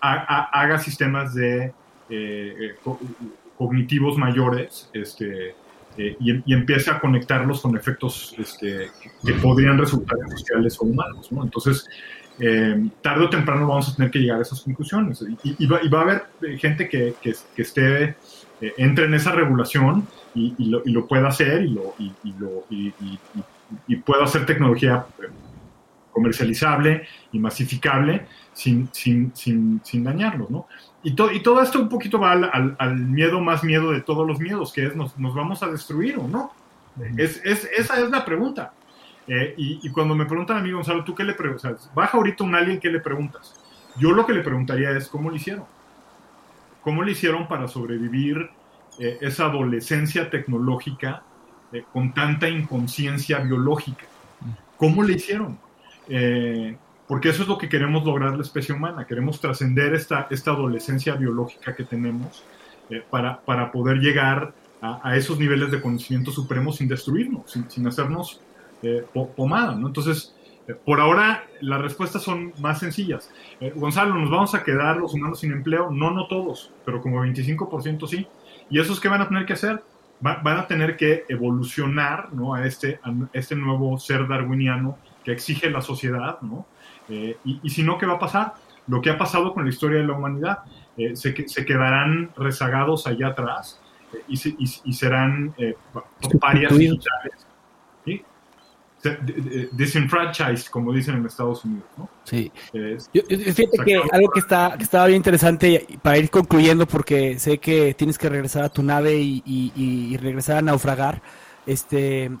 haga 0.00 0.78
sistemas 0.78 1.34
de 1.34 1.72
eh, 2.08 2.76
co 2.82 2.98
cognitivos 3.56 4.18
mayores 4.18 4.90
este, 4.92 5.54
eh, 5.98 6.16
y, 6.20 6.50
y, 6.50 6.54
empiece 6.54 6.90
a 6.90 7.00
conectarlos 7.00 7.60
con 7.60 7.76
efectos 7.76 8.34
este, 8.38 8.90
que 9.24 9.32
podrían 9.34 9.78
resultar 9.78 10.18
sociales 10.30 10.76
o 10.80 10.84
humanos. 10.84 11.30
¿no? 11.32 11.42
Entonces, 11.42 11.86
eh, 12.38 12.90
tarde 13.00 13.24
o 13.24 13.30
temprano 13.30 13.66
vamos 13.66 13.88
a 13.88 13.96
tener 13.96 14.10
que 14.10 14.18
llegar 14.18 14.38
a 14.38 14.42
esas 14.42 14.60
conclusiones. 14.60 15.24
Y, 15.42 15.66
va, 15.66 15.80
y 15.82 15.88
va, 15.88 16.00
a 16.00 16.02
haber 16.02 16.26
gente 16.58 16.88
que, 16.88 17.14
que, 17.20 17.62
esté, 17.62 18.16
eh, 18.60 18.74
entre 18.76 19.06
en 19.06 19.14
esa 19.14 19.32
regulación 19.32 20.06
y, 20.34 20.54
lo, 20.66 21.06
pueda 21.06 21.28
hacer 21.28 21.64
y, 21.64 21.78
pueda 23.96 24.24
hacer 24.24 24.44
tecnología 24.44 25.06
eh, 25.18 25.28
comercializable 26.12 27.06
y 27.32 27.38
masificable 27.38 28.26
sin, 28.52 28.90
sin, 28.92 29.34
sin, 29.34 29.80
sin 29.82 30.04
dañarlos, 30.04 30.50
¿no? 30.50 30.66
Y, 31.06 31.12
to, 31.12 31.30
y, 31.30 31.38
todo 31.38 31.62
esto 31.62 31.78
un 31.78 31.88
poquito 31.88 32.18
va 32.18 32.32
al, 32.32 32.50
al, 32.52 32.74
al, 32.80 32.96
miedo 32.96 33.40
más 33.40 33.62
miedo 33.62 33.92
de 33.92 34.00
todos 34.00 34.26
los 34.26 34.40
miedos, 34.40 34.72
que 34.72 34.86
es 34.86 34.96
nos, 34.96 35.16
nos 35.16 35.36
vamos 35.36 35.62
a 35.62 35.68
destruir 35.68 36.18
o 36.18 36.26
no. 36.26 36.50
Uh 36.96 37.02
-huh. 37.02 37.20
es, 37.20 37.40
es, 37.44 37.64
esa 37.78 38.00
es 38.00 38.10
la 38.10 38.24
pregunta. 38.24 38.72
Eh, 39.28 39.54
y, 39.56 39.78
y, 39.86 39.90
cuando 39.92 40.16
me 40.16 40.24
preguntan 40.26 40.56
a 40.56 40.60
mí, 40.60 40.72
Gonzalo, 40.72 41.04
¿tú 41.04 41.14
qué 41.14 41.22
le 41.22 41.34
preguntas? 41.34 41.88
Baja 41.94 42.16
ahorita 42.18 42.42
un 42.42 42.56
alien, 42.56 42.80
¿qué 42.80 42.90
le 42.90 42.98
preguntas? 42.98 43.54
Yo 44.00 44.10
lo 44.10 44.26
que 44.26 44.32
le 44.32 44.42
preguntaría 44.42 44.90
es, 44.96 45.06
¿cómo 45.06 45.30
lo 45.30 45.36
hicieron? 45.36 45.64
¿Cómo 46.82 47.04
lo 47.04 47.08
hicieron 47.08 47.46
para 47.46 47.68
sobrevivir 47.68 48.50
eh, 48.98 49.18
esa 49.20 49.44
adolescencia 49.44 50.28
tecnológica 50.28 51.22
eh, 51.72 51.84
con 51.92 52.14
tanta 52.14 52.48
inconsciencia 52.48 53.38
biológica? 53.38 54.06
¿Cómo 54.76 55.04
le 55.04 55.12
hicieron? 55.12 55.56
Eh, 56.08 56.76
porque 57.08 57.28
eso 57.28 57.42
es 57.42 57.48
lo 57.48 57.58
que 57.58 57.68
queremos 57.68 58.04
lograr 58.04 58.36
la 58.36 58.42
especie 58.42 58.74
humana, 58.74 59.06
queremos 59.06 59.40
trascender 59.40 59.94
esta, 59.94 60.26
esta 60.30 60.50
adolescencia 60.50 61.14
biológica 61.14 61.74
que 61.74 61.84
tenemos 61.84 62.44
eh, 62.90 63.02
para, 63.08 63.40
para 63.40 63.70
poder 63.70 63.98
llegar 63.98 64.52
a, 64.80 65.08
a, 65.08 65.16
esos 65.16 65.38
niveles 65.38 65.70
de 65.70 65.80
conocimiento 65.80 66.30
supremo 66.30 66.72
sin 66.72 66.88
destruirnos, 66.88 67.50
sin, 67.50 67.70
sin 67.70 67.86
hacernos 67.86 68.40
eh, 68.82 69.04
pomada. 69.34 69.74
¿no? 69.74 69.86
Entonces, 69.86 70.34
eh, 70.68 70.74
por 70.74 71.00
ahora 71.00 71.44
las 71.60 71.80
respuestas 71.80 72.22
son 72.22 72.52
más 72.60 72.80
sencillas. 72.80 73.30
Eh, 73.60 73.72
Gonzalo, 73.74 74.14
¿nos 74.14 74.30
vamos 74.30 74.54
a 74.54 74.62
quedar 74.62 74.96
los 74.98 75.14
humanos 75.14 75.40
sin 75.40 75.52
empleo? 75.52 75.90
No, 75.90 76.10
no 76.10 76.26
todos, 76.26 76.72
pero 76.84 77.00
como 77.00 77.24
25% 77.24 78.06
sí. 78.06 78.26
¿Y 78.68 78.80
esos 78.80 79.00
qué 79.00 79.08
van 79.08 79.22
a 79.22 79.28
tener 79.28 79.46
que 79.46 79.54
hacer? 79.54 79.82
Va, 80.24 80.40
van 80.42 80.58
a 80.58 80.66
tener 80.66 80.96
que 80.96 81.24
evolucionar 81.28 82.32
¿no? 82.32 82.54
a, 82.54 82.66
este, 82.66 83.00
a 83.02 83.12
este 83.32 83.54
nuevo 83.54 83.98
ser 83.98 84.26
darwiniano 84.28 84.98
que 85.24 85.32
exige 85.32 85.70
la 85.70 85.82
sociedad, 85.82 86.40
¿no? 86.40 86.66
Eh, 87.08 87.36
y, 87.44 87.60
y, 87.62 87.70
si 87.70 87.82
no, 87.82 87.98
¿qué 87.98 88.06
va 88.06 88.14
a 88.14 88.18
pasar? 88.18 88.54
Lo 88.88 89.00
que 89.00 89.10
ha 89.10 89.18
pasado 89.18 89.52
con 89.54 89.64
la 89.64 89.70
historia 89.70 89.98
de 90.00 90.06
la 90.06 90.12
humanidad. 90.14 90.58
Eh, 90.98 91.14
se, 91.14 91.34
se, 91.46 91.64
quedarán 91.66 92.30
rezagados 92.36 93.06
allá 93.06 93.28
atrás 93.28 93.78
eh, 94.14 94.22
y, 94.28 94.36
se- 94.38 94.56
y- 94.58 94.80
y 94.84 94.92
serán 94.94 95.54
eh, 95.58 95.74
pa- 95.92 96.04
parias 96.40 96.70
Sustituidos. 96.72 97.04
digitales. 97.04 97.46
¿sí? 98.06 98.24
Disenfranchised, 99.72 100.66
como 100.70 100.92
dicen 100.92 101.16
en 101.16 101.26
Estados 101.26 101.64
Unidos. 101.64 101.84
¿no? 101.96 102.08
Sí. 102.24 102.50
Eh, 102.72 102.96
Yo- 103.12 103.22
yo- 103.28 103.38
fíjate 103.52 103.78
que 103.84 104.00
algo 104.12 104.30
que 104.30 104.40
está 104.40 104.74
que 104.76 104.82
estaba 104.84 105.06
bien 105.06 105.18
interesante 105.18 105.86
para 106.02 106.18
ir 106.18 106.30
concluyendo 106.30 106.86
porque 106.86 107.38
sé 107.38 107.58
que 107.58 107.94
tienes 107.94 108.18
que 108.18 108.28
regresar 108.28 108.64
a 108.64 108.68
tu 108.68 108.82
nave 108.82 109.16
y, 109.18 109.42
y- 109.44 109.72
y- 109.76 110.16
regresar 110.16 110.56
a 110.58 110.62
naufragar. 110.62 111.20
Este, 111.66 112.24
este, 112.26 112.38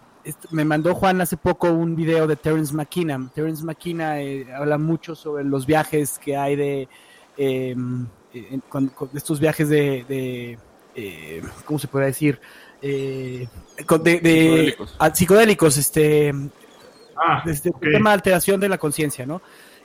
me 0.50 0.64
mandó 0.64 0.94
Juan 0.94 1.20
hace 1.20 1.36
poco 1.36 1.70
un 1.70 1.94
video 1.96 2.26
de 2.26 2.36
Terence 2.36 2.74
McKenna. 2.74 3.30
Terence 3.34 3.64
McKenna 3.64 4.20
eh, 4.20 4.46
habla 4.54 4.78
mucho 4.78 5.14
sobre 5.14 5.44
los 5.44 5.66
viajes 5.66 6.18
que 6.18 6.36
hay 6.36 6.56
de 6.56 6.88
eh, 7.36 7.70
en- 7.70 8.62
con- 8.68 8.88
con 8.88 9.10
estos 9.14 9.38
viajes 9.40 9.68
de, 9.68 10.04
de, 10.08 10.58
eh, 10.94 11.42
¿cómo 11.64 11.78
se 11.78 11.88
puede 11.88 12.06
decir? 12.06 12.40
Eh, 12.82 13.46
con- 13.86 14.02
de, 14.02 14.20
de- 14.20 14.40
Psicodélicos. 14.44 14.96
ah, 14.98 15.14
psicodélicos, 15.14 15.76
este, 15.76 16.32
ah, 17.16 17.42
el 17.46 17.60
tema 17.92 18.10
de 18.10 18.14
alteración 18.14 18.60
de 18.60 18.68
la 18.68 18.78
conciencia, 18.78 19.24
¿no? 19.26 19.40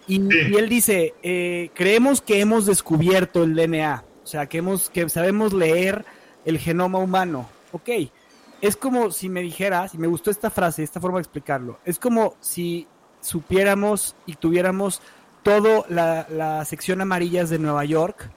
Y, 0.08 0.16
Sí. 0.18 0.28
y 0.52 0.56
él 0.56 0.68
dice, 0.68 1.14
eh, 1.24 1.70
creemos 1.74 2.22
que 2.22 2.40
hemos 2.42 2.66
descubierto 2.66 3.44
el 3.44 3.56
DNA, 3.56 4.04
o 4.24 4.28
sea, 4.28 4.48
que, 4.48 4.58
hemos, 4.58 4.90
que 4.90 5.08
sabemos 5.10 5.54
leer 5.54 6.04
el 6.44 6.58
genoma 6.58 6.98
humano. 7.00 7.48
Ok, 7.72 7.90
es 8.62 8.76
como 8.76 9.12
si 9.12 9.28
me 9.30 9.42
dijeras, 9.42 9.94
y 9.94 9.98
me 9.98 10.08
gustó 10.08 10.32
esta 10.32 10.50
frase, 10.50 10.84
esta 10.84 11.02
forma 11.02 11.18
de 11.18 11.24
explicarlo, 11.24 11.80
es 11.86 12.00
como 12.00 12.36
si 12.40 12.88
supiéramos 13.22 14.16
y 14.26 14.36
tuviéramos 14.36 15.02
toda 15.44 15.84
la, 15.90 16.28
la 16.30 16.64
sección 16.66 17.02
amarillas 17.02 17.50
de 17.50 17.60
Nueva 17.60 17.84
York 17.86 18.30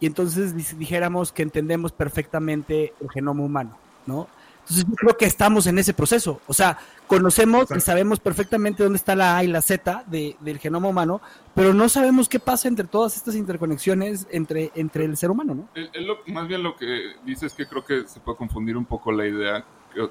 y 0.00 0.06
entonces 0.06 0.54
dijéramos 0.78 1.32
que 1.32 1.42
entendemos 1.42 1.92
perfectamente 1.92 2.94
el 3.00 3.10
genoma 3.10 3.42
humano, 3.42 3.76
¿no? 4.06 4.28
Entonces 4.64 4.86
yo 4.88 4.94
creo 4.94 5.16
que 5.16 5.26
estamos 5.26 5.66
en 5.66 5.78
ese 5.78 5.92
proceso. 5.94 6.40
O 6.46 6.54
sea, 6.54 6.78
conocemos 7.06 7.66
y 7.76 7.80
sabemos 7.80 8.18
perfectamente 8.18 8.82
dónde 8.82 8.96
está 8.96 9.14
la 9.14 9.36
A 9.36 9.44
y 9.44 9.46
la 9.48 9.60
Z 9.60 10.04
de- 10.06 10.36
del 10.40 10.58
genoma 10.58 10.88
humano, 10.88 11.20
pero 11.54 11.74
no 11.74 11.88
sabemos 11.90 12.28
qué 12.30 12.40
pasa 12.40 12.66
entre 12.68 12.86
todas 12.86 13.16
estas 13.16 13.34
interconexiones 13.34 14.26
entre, 14.30 14.72
entre 14.74 15.04
el 15.04 15.16
ser 15.16 15.30
humano, 15.30 15.54
¿no? 15.54 15.68
El- 15.74 15.90
el 15.92 16.06
lo- 16.06 16.18
más 16.28 16.48
bien 16.48 16.62
lo 16.62 16.76
que 16.76 17.12
dice 17.26 17.46
es 17.46 17.52
que 17.52 17.66
creo 17.66 17.84
que 17.84 18.08
se 18.08 18.20
puede 18.20 18.38
confundir 18.38 18.76
un 18.76 18.86
poco 18.86 19.12
la 19.12 19.26
idea. 19.26 19.64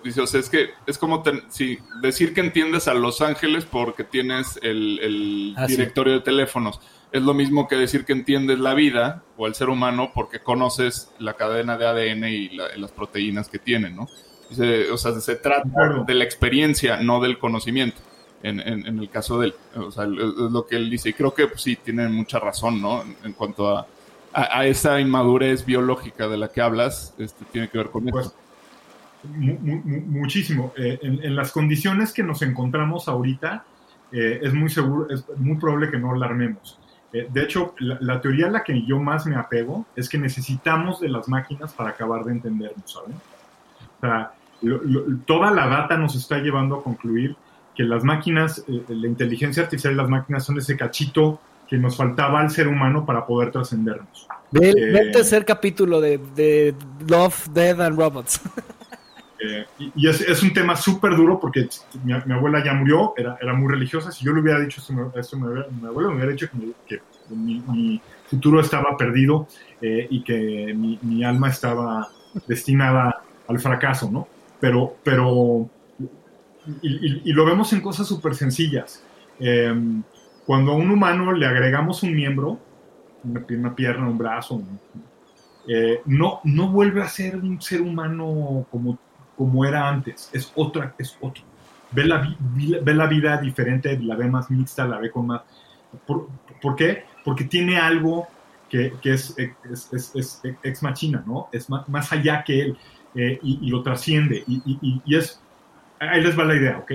Dice, 0.04 0.22
o 0.22 0.28
sea, 0.28 0.40
es 0.40 0.50
que 0.50 0.70
es 0.88 0.98
como 0.98 1.24
ten- 1.24 1.44
sí, 1.50 1.78
decir 2.02 2.34
que 2.34 2.40
entiendes 2.40 2.88
a 2.88 2.94
Los 2.94 3.20
Ángeles 3.22 3.66
porque 3.66 4.06
tienes 4.06 4.58
el, 4.62 5.00
el 5.00 5.54
Ah, 5.58 5.68
sí. 5.68 5.76
directorio 5.76 6.14
de 6.14 6.20
teléfonos. 6.22 6.80
Es 7.12 7.22
lo 7.22 7.34
mismo 7.34 7.68
que 7.68 7.76
decir 7.76 8.06
que 8.06 8.14
entiendes 8.14 8.60
la 8.60 8.74
vida 8.76 9.24
o 9.36 9.46
el 9.46 9.56
ser 9.56 9.68
humano 9.70 10.12
porque 10.16 10.40
conoces 10.40 11.12
la 11.20 11.34
cadena 11.34 11.78
de 11.78 11.86
ADN 11.88 12.30
y 12.30 12.50
la- 12.56 12.76
las 12.78 12.92
proteínas 12.94 13.50
que 13.50 13.60
tienen, 13.60 13.96
¿no? 13.98 14.08
Dice, 14.58 14.92
o 14.92 14.98
sea, 14.98 15.12
se 15.20 15.36
trata 15.36 16.04
De 16.06 16.14
la 16.14 16.24
experiencia, 16.24 16.98
no 17.02 17.20
del 17.22 17.38
conocimiento. 17.40 17.98
En, 18.42 18.60
en- 18.60 18.86
en 18.86 19.00
el 19.00 19.10
caso 19.10 19.40
de 19.40 19.48
él, 19.48 19.56
o 19.78 19.90
sea, 19.90 20.04
es 20.04 20.10
lo 20.10 20.66
que 20.68 20.76
él 20.76 20.90
dice. 20.90 21.10
Y 21.10 21.14
creo 21.14 21.34
que 21.34 21.48
pues, 21.48 21.62
sí, 21.62 21.78
tiene 21.78 22.08
mucha 22.10 22.40
razón, 22.40 22.82
¿no? 22.82 23.02
En, 23.02 23.16
en 23.24 23.34
cuanto 23.34 23.70
a, 23.78 23.88
a, 24.34 24.60
a 24.60 24.66
esa 24.66 25.00
inmadurez 25.00 25.66
biológica 25.66 26.28
de 26.28 26.38
la 26.38 26.50
que 26.50 26.60
hablas, 26.62 27.14
este, 27.18 27.46
tiene 27.46 27.70
que 27.70 27.78
ver 27.78 27.90
con 27.90 28.04
Pues, 28.06 28.34
mu- 29.24 29.58
mu- 29.60 29.82
muchísimo. 30.20 30.74
Eh, 30.78 31.00
en, 31.02 31.36
las 31.36 31.52
condiciones 31.54 32.12
que 32.12 32.22
nos 32.24 32.42
encontramos 32.42 33.08
ahorita, 33.08 33.64
eh, 34.12 34.40
es 34.44 34.54
muy 34.54 34.70
seguro, 34.70 35.10
es 35.10 35.24
muy 35.38 35.56
probable 35.58 35.90
que 35.90 35.98
no 35.98 36.14
la 36.14 36.26
armemos. 36.26 36.78
Eh, 37.14 37.28
de 37.32 37.44
hecho, 37.44 37.76
la, 37.80 37.98
la 38.02 38.20
teoría 38.20 38.48
a 38.48 38.52
la 38.52 38.64
que 38.64 38.86
yo 38.86 39.00
más 39.00 39.26
me 39.26 39.36
apego 39.38 39.86
es 39.96 40.10
que 40.10 40.18
necesitamos 40.18 41.00
de 41.00 41.08
las 41.10 41.30
máquinas 41.30 41.72
para 41.72 41.92
acabar 41.92 42.26
de 42.26 42.34
entendernos, 42.34 42.92
¿saben? 42.92 43.14
O 43.16 44.02
sea, 44.02 44.34
lo- 44.64 44.82
lo- 44.84 45.18
toda 45.26 45.52
la 45.52 45.68
data 45.68 45.98
nos 45.98 46.16
está 46.16 46.40
llevando 46.40 46.78
a 46.78 46.84
concluir 46.84 47.36
que 47.76 47.84
las 47.84 48.04
máquinas, 48.04 48.64
eh, 48.68 48.84
la 48.90 49.08
inteligencia 49.08 49.64
artificial 49.64 49.94
y 49.94 49.98
las 49.98 50.10
máquinas 50.10 50.46
son 50.46 50.58
ese 50.58 50.78
cachito 50.78 51.40
que 51.68 51.78
nos 51.78 51.98
faltaba 51.98 52.40
al 52.42 52.50
ser 52.52 52.68
humano 52.68 53.06
para 53.06 53.26
poder 53.26 53.52
trascendernos. 53.52 54.28
Ve, 54.52 54.74
Eh, 54.78 55.10
tercer 55.12 55.44
capítulo 55.46 56.00
de, 56.00 56.20
de 56.36 56.76
Love, 57.08 57.48
Death 57.50 57.80
and 57.80 57.98
Robots. 57.98 58.42
Eh, 59.46 59.66
y 59.78 59.92
y 59.96 60.08
es, 60.08 60.22
es 60.22 60.42
un 60.42 60.54
tema 60.54 60.74
súper 60.74 61.18
duro 61.18 61.38
porque 61.38 61.68
mi, 62.06 62.14
mi 62.26 62.34
abuela 62.34 62.64
ya 62.64 62.74
murió, 62.74 63.14
era, 63.18 63.38
era 63.42 63.54
muy 63.54 63.70
religiosa. 63.70 64.10
Si 64.10 64.24
yo 64.24 64.32
le 64.32 64.40
hubiera 64.40 64.58
dicho 64.62 64.80
esto, 64.80 64.94
hubiera- 65.38 65.68
mi 65.70 65.86
abuela 65.86 66.10
me 66.12 66.16
hubiera 66.16 66.32
dicho 66.32 66.48
que, 66.50 66.58
mi- 66.58 66.74
que 66.88 67.02
mi, 67.30 67.60
mi 67.68 68.02
futuro 68.30 68.62
estaba 68.62 68.96
perdido 68.96 69.48
eh, 69.82 70.08
y 70.10 70.24
que 70.24 70.74
mi, 70.74 70.98
mi 71.02 71.26
alma 71.26 71.50
estaba 71.50 72.08
destinada 72.48 73.22
al 73.50 73.60
fracaso, 73.60 74.10
¿no? 74.10 74.30
Pero, 74.64 74.96
pero 75.04 75.70
y, 76.82 77.34
lo 77.34 77.44
vemos 77.44 77.74
en 77.74 77.82
cosas 77.82 78.08
súper 78.08 78.34
sencillas. 78.34 79.04
Eh, 79.38 79.76
cuando 80.46 80.72
a 80.72 80.76
un 80.76 80.90
humano 80.90 81.34
le 81.34 81.46
agregamos 81.46 82.02
un 82.02 82.16
miembro, 82.16 82.58
una, 83.26 83.42
pi- 83.42 83.56
una 83.56 83.76
pierna, 83.76 84.08
un 84.08 84.18
brazo, 84.18 84.64
eh, 85.68 86.00
no, 86.06 86.40
no 86.46 86.70
vuelve 86.70 87.02
a 87.02 87.10
ser 87.10 87.36
un 87.36 87.62
ser 87.62 87.82
humano 87.82 88.66
como, 88.72 88.98
como 89.36 89.66
era 89.66 89.90
antes, 89.90 90.30
es 90.32 90.50
otra, 90.56 90.96
es 90.98 91.18
otro. 91.20 91.44
Ve 91.92 92.06
la, 92.06 92.34
ve 92.82 92.94
la 92.94 93.08
vida 93.08 93.42
diferente, 93.42 94.00
la 94.00 94.16
ve 94.16 94.30
más 94.30 94.50
mixta, 94.50 94.88
la 94.88 94.98
ve 94.98 95.12
con 95.12 95.28
más... 95.28 95.42
¿Por, 96.08 96.30
por 96.62 96.78
qué? 96.78 97.04
Porque 97.26 97.44
tiene 97.44 97.78
algo 97.80 98.30
que, 98.70 98.94
que 99.02 99.16
es, 99.16 99.36
es, 99.38 99.90
es- 99.92 100.12
es 100.16 100.42
ex 100.64 100.82
machina, 100.84 101.22
¿no? 101.28 101.50
Es 101.52 101.70
más, 101.70 101.90
más 101.90 102.14
allá 102.14 102.46
que 102.46 102.62
él 102.62 102.78
eh, 103.16 103.40
y, 103.44 103.60
y 103.62 103.70
lo 103.70 103.84
trasciende. 103.84 104.44
Y, 104.48 104.62
y- 104.66 105.02
y- 105.06 105.16
es... 105.16 105.40
Ahí 106.00 106.22
les 106.22 106.38
va 106.38 106.44
la 106.46 106.56
idea, 106.56 106.78
¿ok? 106.80 106.92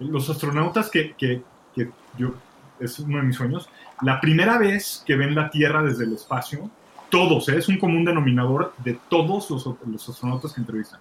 Los 0.00 0.30
astronautas 0.30 0.90
que, 0.90 1.14
que, 1.14 1.42
que 1.74 1.90
yo... 2.16 2.34
Es 2.80 2.98
uno 3.00 3.16
de 3.18 3.24
mis 3.24 3.34
sueños. 3.36 3.68
La 4.02 4.20
primera 4.20 4.56
vez 4.56 5.02
que 5.04 5.16
ven 5.16 5.34
la 5.34 5.50
Tierra 5.50 5.82
desde 5.82 6.04
el 6.04 6.12
espacio, 6.12 6.70
todos, 7.10 7.48
¿eh? 7.48 7.56
es 7.58 7.68
un 7.68 7.78
común 7.78 8.04
denominador 8.04 8.72
de 8.84 8.96
todos 9.08 9.50
los, 9.50 9.68
los 9.84 10.08
astronautas 10.08 10.52
que 10.52 10.60
entrevistan. 10.60 11.00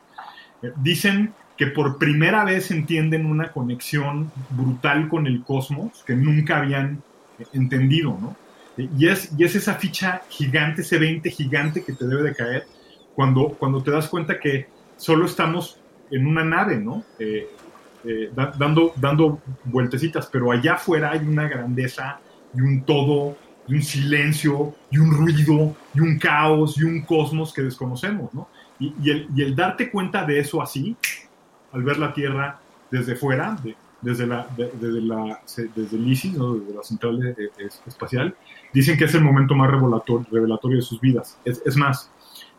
Eh, 0.64 0.72
dicen 0.78 1.34
que 1.56 1.68
por 1.68 2.00
primera 2.00 2.44
vez 2.44 2.72
entienden 2.72 3.28
una 3.28 3.52
conexión 3.52 4.32
brutal 4.50 5.08
con 5.08 5.28
el 5.28 5.44
cosmos 5.44 6.04
que 6.06 6.16
nunca 6.16 6.58
habían 6.58 7.04
eh, 7.38 7.46
entendido, 7.54 8.18
¿no? 8.20 8.36
Eh, 8.78 8.90
Y 8.98 9.08
es, 9.08 9.32
y 9.38 9.44
es 9.44 9.56
esa 9.56 9.76
ficha 9.76 10.24
gigante, 10.30 10.82
ese 10.82 10.98
20 10.98 11.30
gigante 11.30 11.84
que 11.84 11.94
te 11.94 12.08
debe 12.08 12.24
de 12.24 12.34
caer 12.34 12.68
cuando, 13.18 13.48
cuando 13.58 13.82
te 13.82 13.90
das 13.90 14.08
cuenta 14.10 14.40
que 14.40 14.68
solo 14.96 15.26
estamos 15.26 15.80
en 16.12 16.28
una 16.28 16.44
nave, 16.44 16.78
¿no? 16.78 17.04
Eh, 17.18 17.50
eh, 18.06 18.32
da- 18.36 18.54
dando, 18.56 18.94
dando 18.96 19.40
vueltecitas, 19.66 20.28
pero 20.32 20.52
allá 20.52 20.76
afuera 20.76 21.10
hay 21.14 21.22
una 21.28 21.48
grandeza 21.48 22.20
y 22.54 22.62
un 22.62 22.84
todo, 22.84 23.36
y 23.68 23.74
un 23.74 23.82
silencio, 23.82 24.76
y 24.92 25.00
un 25.00 25.10
ruido, 25.12 25.76
y 25.96 26.00
un 26.00 26.20
caos, 26.20 26.78
y 26.78 26.84
un 26.84 27.02
cosmos 27.02 27.52
que 27.52 27.64
desconocemos, 27.64 28.32
¿no? 28.36 28.50
Y, 28.80 28.94
el, 29.10 29.28
y 29.36 29.42
el 29.42 29.56
darte 29.56 29.90
cuenta 29.90 30.24
de 30.24 30.38
eso 30.40 30.62
así, 30.62 30.96
al 31.72 31.82
ver 31.82 31.98
la 31.98 32.14
Tierra 32.14 32.60
desde 32.92 33.16
fuera, 33.16 33.58
de- 33.64 33.76
desde, 34.00 34.28
la, 34.28 34.48
de- 34.56 34.72
desde, 34.80 35.02
la, 35.02 35.42
desde 35.76 35.98
el 35.98 36.08
ISIS, 36.08 36.34
¿no? 36.36 36.54
desde 36.54 36.76
la 36.76 36.84
central 36.84 37.20
de- 37.20 37.36
espacial, 37.88 38.36
dicen 38.72 38.96
que 38.96 39.06
es 39.06 39.16
el 39.16 39.24
momento 39.24 39.56
más 39.56 39.72
revelatorio 39.72 40.78
de 40.78 40.84
sus 40.84 41.02
vidas. 41.02 41.36
Es, 41.44 41.64
es 41.66 41.76
más, 41.76 42.12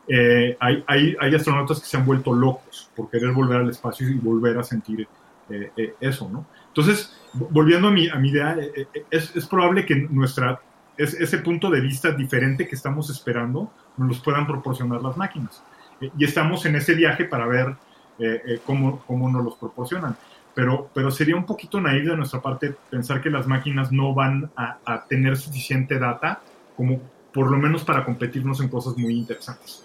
eh, 0.09 0.57
hay, 0.61 0.85
hay, 0.87 1.17
hay 1.21 1.35
astronautas 1.35 1.81
que 1.81 1.87
se 1.87 1.97
han 1.97 2.07
vuelto 2.07 2.33
locos 2.33 2.91
por 2.97 3.11
querer 3.11 3.33
volver 3.33 3.61
al 3.61 3.71
espacio 3.71 4.09
y 4.09 4.15
volver 4.15 4.59
a 4.59 4.63
sentir 4.65 5.07
eh, 5.51 5.71
eh, 5.77 5.95
eso, 6.01 6.29
¿no? 6.31 6.47
Entonces, 6.69 7.17
vo- 7.35 7.49
volviendo 7.51 7.89
a 7.89 7.91
mi, 7.91 8.09
a 8.09 8.17
mi 8.17 8.31
idea, 8.31 8.57
eh, 8.59 8.89
eh, 8.95 9.05
es, 9.11 9.35
es 9.37 9.47
probable 9.47 9.85
que 9.85 9.95
nuestra, 10.11 10.61
es, 10.97 11.15
ese 11.15 11.39
punto 11.39 11.71
de 11.71 11.81
vista 11.81 12.11
diferente 12.13 12.67
que 12.67 12.75
estamos 12.75 13.11
esperando 13.11 13.71
nos 13.97 14.09
los 14.09 14.21
puedan 14.21 14.47
proporcionar 14.47 15.03
las 15.03 15.17
máquinas. 15.17 15.63
Eh, 16.01 16.11
y 16.17 16.25
estamos 16.25 16.65
en 16.67 16.77
ese 16.77 16.95
viaje 16.95 17.25
para 17.25 17.47
ver 17.47 17.75
eh, 18.19 18.43
eh, 18.47 18.61
cómo, 18.65 19.03
cómo 19.07 19.31
nos 19.31 19.45
los 19.45 19.57
proporcionan. 19.57 20.17
Pero, 20.55 20.91
pero 20.93 21.11
sería 21.11 21.37
un 21.37 21.47
poquito 21.47 21.81
naive 21.81 22.11
de 22.11 22.17
nuestra 22.17 22.41
parte 22.43 22.75
pensar 22.91 23.21
que 23.21 23.31
las 23.31 23.47
máquinas 23.47 23.93
no 23.93 24.13
van 24.13 24.51
a, 24.57 24.79
a 24.85 25.05
tener 25.05 25.37
suficiente 25.37 25.99
data 26.01 26.41
como 26.77 27.01
por 27.33 27.49
lo 27.51 27.59
menos 27.59 27.85
para 27.85 28.05
competirnos 28.05 28.61
en 28.61 28.69
cosas 28.69 28.97
muy 28.97 29.15
interesantes. 29.15 29.85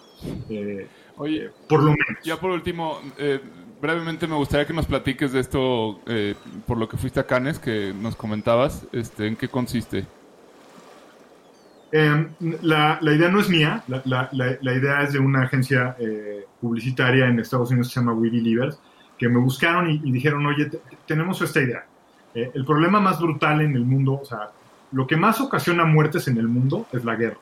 Eh, 0.50 0.88
Oye, 1.18 1.50
por 1.70 1.80
lo 1.84 1.92
menos. 1.92 2.24
ya 2.24 2.38
por 2.40 2.52
último, 2.52 3.00
eh, 3.18 3.40
brevemente 3.82 4.28
me 4.28 4.36
gustaría 4.36 4.66
que 4.66 4.74
nos 4.74 4.86
platiques 4.88 5.32
de 5.32 5.40
esto, 5.42 6.00
eh, 6.08 6.36
por 6.66 6.78
lo 6.78 6.88
que 6.90 6.98
fuiste 6.98 7.20
a 7.20 7.26
Cannes, 7.28 7.60
que 7.60 7.94
nos 7.94 8.16
comentabas, 8.16 8.88
este, 8.92 9.28
¿en 9.28 9.36
qué 9.36 9.48
consiste? 9.48 10.06
Eh, 11.92 12.28
la, 12.64 12.98
la 13.02 13.14
idea 13.14 13.30
no 13.30 13.40
es 13.40 13.50
mía, 13.50 13.84
la, 13.88 14.02
la- 14.06 14.30
la- 14.32 14.58
la 14.60 14.74
idea 14.74 15.04
es 15.04 15.14
de 15.14 15.20
una 15.20 15.44
agencia 15.44 15.96
eh, 16.00 16.46
publicitaria 16.60 17.28
en 17.28 17.40
Estados 17.40 17.70
Unidos 17.70 17.90
que 17.90 17.94
se 17.96 18.00
llama 18.00 18.14
We 18.14 18.30
Believers, 18.32 18.80
que 19.18 19.30
me 19.30 19.38
buscaron 19.38 19.90
y, 19.92 20.02
y 20.04 20.12
dijeron, 20.12 20.46
oye, 20.48 20.66
te- 20.66 20.82
tenemos 21.06 21.40
esta 21.42 21.62
idea. 21.62 21.86
Eh, 22.34 22.50
el 22.56 22.66
problema 22.66 23.00
más 23.00 23.20
brutal 23.22 23.62
en 23.62 23.76
el 23.76 23.86
mundo, 23.86 24.20
o 24.20 24.26
sea, 24.26 24.50
lo 24.92 25.06
que 25.06 25.16
más 25.16 25.40
ocasiona 25.40 25.86
muertes 25.86 26.28
en 26.28 26.38
el 26.38 26.48
mundo 26.48 26.88
es 26.92 27.06
la 27.06 27.16
guerra. 27.16 27.38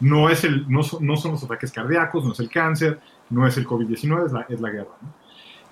No, 0.00 0.28
es 0.30 0.44
el, 0.44 0.68
no, 0.70 0.82
son, 0.82 1.04
no 1.06 1.16
son 1.16 1.32
los 1.32 1.42
ataques 1.44 1.72
cardíacos, 1.72 2.24
no 2.24 2.32
es 2.32 2.40
el 2.40 2.50
cáncer, 2.50 3.00
no 3.30 3.46
es 3.46 3.56
el 3.56 3.66
COVID-19, 3.66 4.26
es 4.26 4.32
la, 4.32 4.46
es 4.48 4.60
la 4.60 4.70
guerra. 4.70 4.96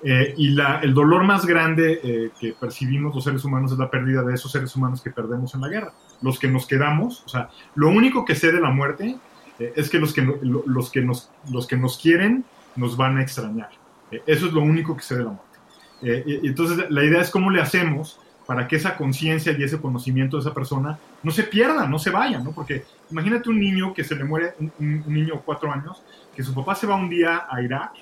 Eh, 0.03 0.35
y 0.37 0.51
la, 0.51 0.81
el 0.81 0.93
dolor 0.93 1.25
más 1.25 1.47
grande 1.47 1.99
eh, 2.03 2.31
que 2.39 2.53
percibimos 2.53 3.14
los 3.14 3.25
seres 3.25 3.43
humanos 3.45 3.72
es 3.72 3.79
la 3.79 3.91
pérdida 3.91 4.22
de 4.22 4.35
esos 4.35 4.53
seres 4.53 4.75
humanos 4.77 5.01
que 5.01 5.11
perdemos 5.11 5.55
en 5.55 5.62
la 5.62 5.68
guerra. 5.68 5.93
Los 6.20 6.39
que 6.39 6.49
nos 6.49 6.66
quedamos, 6.66 7.22
o 7.25 7.29
sea, 7.29 7.49
lo 7.75 7.89
único 7.89 8.25
que 8.25 8.35
sé 8.35 8.53
de 8.53 8.61
la 8.61 8.70
muerte 8.70 9.16
eh, 9.59 9.72
es 9.77 9.89
que 9.89 9.99
los 9.99 10.12
que, 10.12 10.20
lo- 10.22 10.62
los, 10.66 10.91
que 10.91 11.01
nos, 11.01 11.31
los 11.51 11.66
que 11.66 11.77
nos 11.77 11.99
quieren 11.99 12.45
nos 12.77 12.97
van 12.97 13.16
a 13.18 13.22
extrañar. 13.22 13.70
Eso 14.27 14.47
es 14.47 14.53
lo 14.53 14.61
único 14.61 14.97
que 14.97 15.03
sé 15.03 15.16
de 15.16 15.25
la 15.25 15.31
muerte. 15.31 15.59
Entonces 16.03 16.91
la 16.91 17.03
idea 17.05 17.22
es 17.22 17.31
cómo 17.31 17.51
le 17.51 17.61
hacemos 17.62 18.20
para 18.47 18.68
que 18.68 18.76
esa 18.76 18.97
conciencia 18.97 19.53
y 19.59 19.62
ese 19.62 19.80
conocimiento 19.80 20.36
de 20.36 20.42
esa 20.42 20.53
persona 20.55 20.99
no 21.22 21.30
se 21.30 21.45
pierda, 21.45 21.86
no 21.86 21.99
se 21.99 22.11
vaya, 22.11 22.38
¿no? 22.40 22.53
Porque 22.53 22.84
imagínate 23.11 23.49
un 23.49 23.59
niño 23.61 23.95
que 23.95 24.05
se 24.05 24.14
le 24.14 24.24
muere, 24.24 24.55
un, 24.59 24.72
un- 24.78 25.05
niño 25.12 25.34
de 25.34 25.40
cuatro 25.45 25.72
años, 25.72 26.03
que 26.34 26.42
su 26.42 26.53
papá 26.55 26.74
se 26.74 26.86
va 26.86 26.95
un 26.97 27.09
día 27.09 27.47
a 27.51 27.62
Irak 27.62 27.92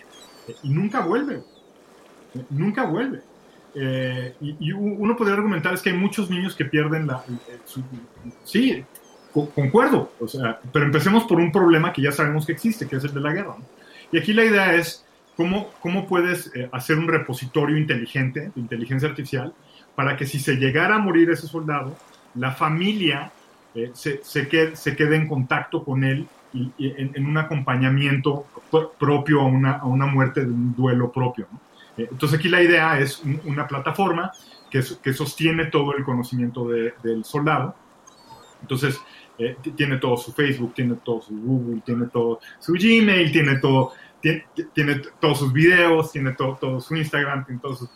eh, 0.49 0.55
y 0.65 0.71
nunca 0.71 1.01
vuelve 1.01 1.43
nunca 2.51 2.85
vuelve. 2.85 3.21
Eh, 3.75 4.35
y, 4.41 4.57
y 4.61 4.73
uno 4.73 5.17
podría 5.17 5.35
argumentar 5.37 5.73
es 5.75 5.81
que 5.83 5.91
hay 5.91 5.97
muchos 5.97 6.29
niños 6.31 6.55
que 6.55 6.65
pierden 6.65 7.07
la... 7.07 7.23
eh, 7.49 7.59
su- 7.65 7.83
sí, 8.45 8.85
co- 9.33 9.49
concuerdo, 9.51 10.13
o 10.21 10.29
sea, 10.29 10.61
pero 10.73 10.85
empecemos 10.85 11.25
por 11.25 11.39
un 11.39 11.51
problema 11.53 11.93
que 11.93 12.03
ya 12.03 12.13
sabemos 12.13 12.45
que 12.47 12.53
existe, 12.53 12.87
que 12.87 12.97
es 12.97 13.05
el 13.05 13.15
de 13.15 13.21
la 13.21 13.33
guerra. 13.33 13.57
¿no? 13.59 13.65
Y 14.11 14.19
aquí 14.19 14.33
la 14.35 14.45
idea 14.45 14.75
es 14.75 15.05
cómo, 15.37 15.71
cómo 15.81 16.07
puedes 16.07 16.51
eh, 16.55 16.69
hacer 16.73 16.99
un 16.99 17.09
repositorio 17.09 17.77
inteligente, 17.79 18.51
de 18.55 18.61
inteligencia 18.61 19.09
artificial, 19.09 19.53
para 19.95 20.17
que 20.17 20.27
si 20.27 20.39
se 20.39 20.57
llegara 20.57 20.97
a 20.97 20.99
morir 20.99 21.31
ese 21.31 21.47
soldado, 21.47 21.97
la 22.35 22.53
familia 22.53 23.31
eh, 23.75 23.91
se, 23.95 24.23
se, 24.23 24.49
quede, 24.49 24.77
se 24.77 24.97
quede 24.97 25.17
en 25.17 25.27
contacto 25.29 25.85
con 25.85 26.05
él 26.05 26.27
y, 26.53 26.71
y 26.79 26.91
en, 26.97 27.13
en 27.15 27.27
un 27.27 27.39
acompañamiento 27.39 28.47
pro- 28.71 28.93
propio 28.99 29.41
a 29.41 29.45
una, 29.47 29.73
a 29.73 29.85
una 29.85 30.07
muerte 30.07 30.41
de 30.45 30.51
un 30.51 30.75
duelo 30.75 31.11
propio. 31.11 31.47
¿no? 31.51 31.61
Eh, 31.97 32.09
Entonces 32.11 32.39
aquí 32.39 32.49
la 32.49 32.63
idea 32.63 32.99
es 32.99 33.21
un- 33.23 33.41
una 33.45 33.67
plataforma 33.67 34.33
que, 34.71 34.83
que 35.03 35.13
sostiene 35.13 35.67
todo 35.67 35.95
el 35.97 36.05
conocimiento 36.05 36.69
de- 36.69 36.95
del 37.03 37.25
soldado. 37.25 37.75
Entonces 38.61 38.99
eh, 39.39 39.57
tiene 39.77 39.97
todo 39.97 40.17
su 40.17 40.33
Facebook, 40.33 40.75
tiene 40.75 40.95
todo 41.03 41.21
su 41.23 41.35
Google, 41.35 41.81
tiene 41.85 42.07
todo 42.07 42.41
su 42.59 42.73
Gmail, 42.75 43.33
tiene 43.33 43.57
todo, 43.59 43.93
tiene, 44.21 44.45
tiene 44.75 45.01
todos 45.21 45.39
sus 45.39 45.53
videos, 45.53 46.13
tiene 46.13 46.33
todo, 46.33 46.57
todo 46.61 46.81
su 46.81 46.95
Instagram, 46.95 47.45
tiene 47.47 47.61
todo 47.61 47.75
su- 47.75 47.89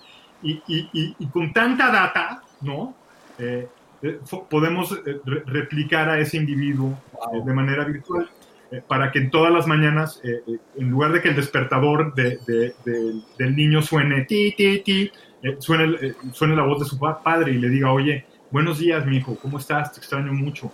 y, 0.42 0.52
y- 0.68 0.88
y- 0.92 1.16
y 1.18 1.26
con 1.26 1.52
tanta 1.52 1.90
data, 1.90 2.42
¿no? 2.62 2.94
Eh, 3.38 3.66
eh, 4.02 4.18
podemos 4.50 4.92
eh, 5.06 5.20
re- 5.24 5.42
replicar 5.46 6.08
a 6.08 6.18
ese 6.18 6.36
individuo 6.36 6.98
eh, 7.32 7.40
de 7.44 7.52
manera 7.54 7.84
virtual 7.84 8.28
eh, 8.70 8.82
para 8.86 9.10
que 9.12 9.18
en 9.20 9.30
todas 9.30 9.52
las 9.52 9.66
mañanas, 9.66 10.20
en 10.22 10.90
lugar 10.90 11.12
de 11.12 11.22
que 11.22 11.28
el 11.28 11.36
despertador 11.36 12.14
de- 12.14 12.38
de- 12.46 12.74
de- 12.84 13.20
del 13.38 13.54
niño 13.56 13.80
suene 13.82 14.24
ti, 14.24 14.54
ti, 14.56 14.80
ti, 14.84 15.10
suene, 15.58 16.14
suene 16.32 16.56
la 16.56 16.62
voz 16.64 16.80
de 16.80 16.84
su 16.86 16.98
pa- 16.98 17.22
padre 17.22 17.52
y 17.52 17.58
le 17.58 17.68
diga, 17.68 17.92
oye, 17.92 18.26
buenos 18.50 18.78
días, 18.78 19.06
mi 19.06 19.18
hijo, 19.18 19.36
¿cómo 19.40 19.58
estás? 19.58 19.92
Te 19.92 20.00
extraño 20.00 20.32
mucho. 20.32 20.72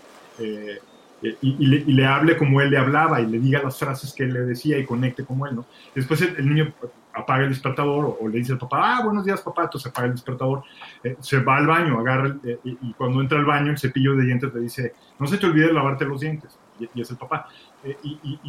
Y, 1.24 1.36
y 1.40 1.66
le, 1.66 1.76
y 1.76 1.92
le 1.92 2.04
hable 2.04 2.36
como 2.36 2.60
él 2.60 2.70
le 2.70 2.78
hablaba 2.78 3.20
y 3.20 3.26
le 3.26 3.38
diga 3.38 3.62
las 3.62 3.78
frases 3.78 4.12
que 4.12 4.24
él 4.24 4.32
le 4.32 4.40
decía 4.40 4.76
y 4.78 4.84
conecte 4.84 5.24
como 5.24 5.46
él, 5.46 5.54
¿no? 5.54 5.66
Después 5.94 6.20
el, 6.22 6.34
el 6.36 6.48
niño 6.48 6.72
apaga 7.14 7.44
el 7.44 7.50
despertador 7.50 8.16
o, 8.20 8.28
le 8.28 8.38
dice 8.38 8.52
al 8.52 8.58
papá, 8.58 8.96
ah, 8.96 9.04
buenos 9.04 9.24
días, 9.24 9.40
papá, 9.40 9.64
entonces 9.64 9.90
apaga 9.90 10.08
el 10.08 10.14
despertador, 10.14 10.62
eh, 11.02 11.16
se 11.20 11.40
va 11.40 11.56
al 11.56 11.66
baño, 11.66 11.98
agarra, 11.98 12.26
el- 12.26 12.40
eh, 12.44 12.58
y, 12.64 12.92
cuando 12.94 13.20
entra 13.20 13.38
al 13.38 13.44
baño, 13.44 13.70
el 13.70 13.78
cepillo 13.78 14.16
de 14.16 14.24
dientes 14.24 14.52
le 14.54 14.60
dice, 14.60 14.94
no 15.18 15.26
se 15.26 15.38
te 15.38 15.46
olvide 15.46 15.72
lavarte 15.72 16.04
los 16.04 16.20
dientes, 16.20 16.58
y, 16.78 17.00
es 17.00 17.10
el 17.10 17.16
papá. 17.16 17.48
Eh, 17.84 17.96
y, 18.02 18.40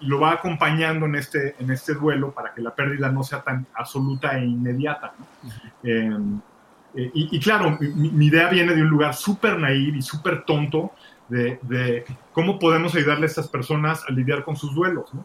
lo 0.00 0.20
va 0.20 0.32
acompañando 0.32 1.06
en 1.06 1.14
este, 1.14 1.54
en 1.58 1.70
este 1.70 1.94
duelo 1.94 2.32
para 2.32 2.52
que 2.52 2.60
la 2.60 2.74
pérdida 2.74 3.10
no 3.10 3.22
sea 3.22 3.42
tan 3.42 3.66
absoluta 3.74 4.38
e 4.38 4.44
inmediata. 4.44 5.12
¿no? 5.18 6.42
Y, 6.92 7.38
claro, 7.38 7.78
mi, 7.80 8.26
idea 8.26 8.48
viene 8.48 8.74
de 8.74 8.82
un 8.82 8.88
lugar 8.88 9.14
súper 9.14 9.58
naive 9.58 9.98
y 9.98 10.02
súper 10.02 10.44
tonto 10.44 10.90
de, 11.28 12.04
cómo 12.32 12.58
podemos 12.58 12.94
ayudarle 12.96 13.26
a 13.26 13.28
estas 13.28 13.46
personas 13.46 14.04
a 14.08 14.12
lidiar 14.12 14.42
con 14.42 14.56
sus 14.56 14.74
duelos. 14.74 15.14
¿no? 15.14 15.24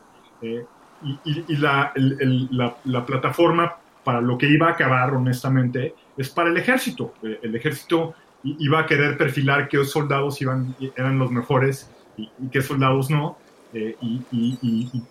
Y 1.05 1.19
y- 1.31 1.45
y 1.47 1.55
la, 1.57 1.91
el- 1.95 2.17
el- 2.19 2.47
la- 2.51 2.75
la 2.85 3.05
plataforma 3.05 3.75
para 4.03 4.21
lo 4.21 4.37
que 4.37 4.47
iba 4.47 4.67
a 4.67 4.71
acabar, 4.71 5.13
honestamente, 5.13 5.93
es 6.17 6.29
para 6.29 6.49
el 6.49 6.57
ejército. 6.57 7.13
Eh, 7.23 7.39
El 7.43 7.55
ejército 7.55 8.13
iba 8.43 8.79
a 8.79 8.85
querer 8.85 9.17
perfilar 9.17 9.67
qué 9.67 9.83
soldados 9.85 10.39
iban, 10.41 10.75
eran 10.95 11.17
los 11.17 11.31
mejores 11.31 11.89
y, 12.17 12.23
y 12.39 12.49
qué 12.51 12.61
soldados 12.61 13.09
no. 13.09 13.37
eh, 13.73 13.95
y, 14.01 14.21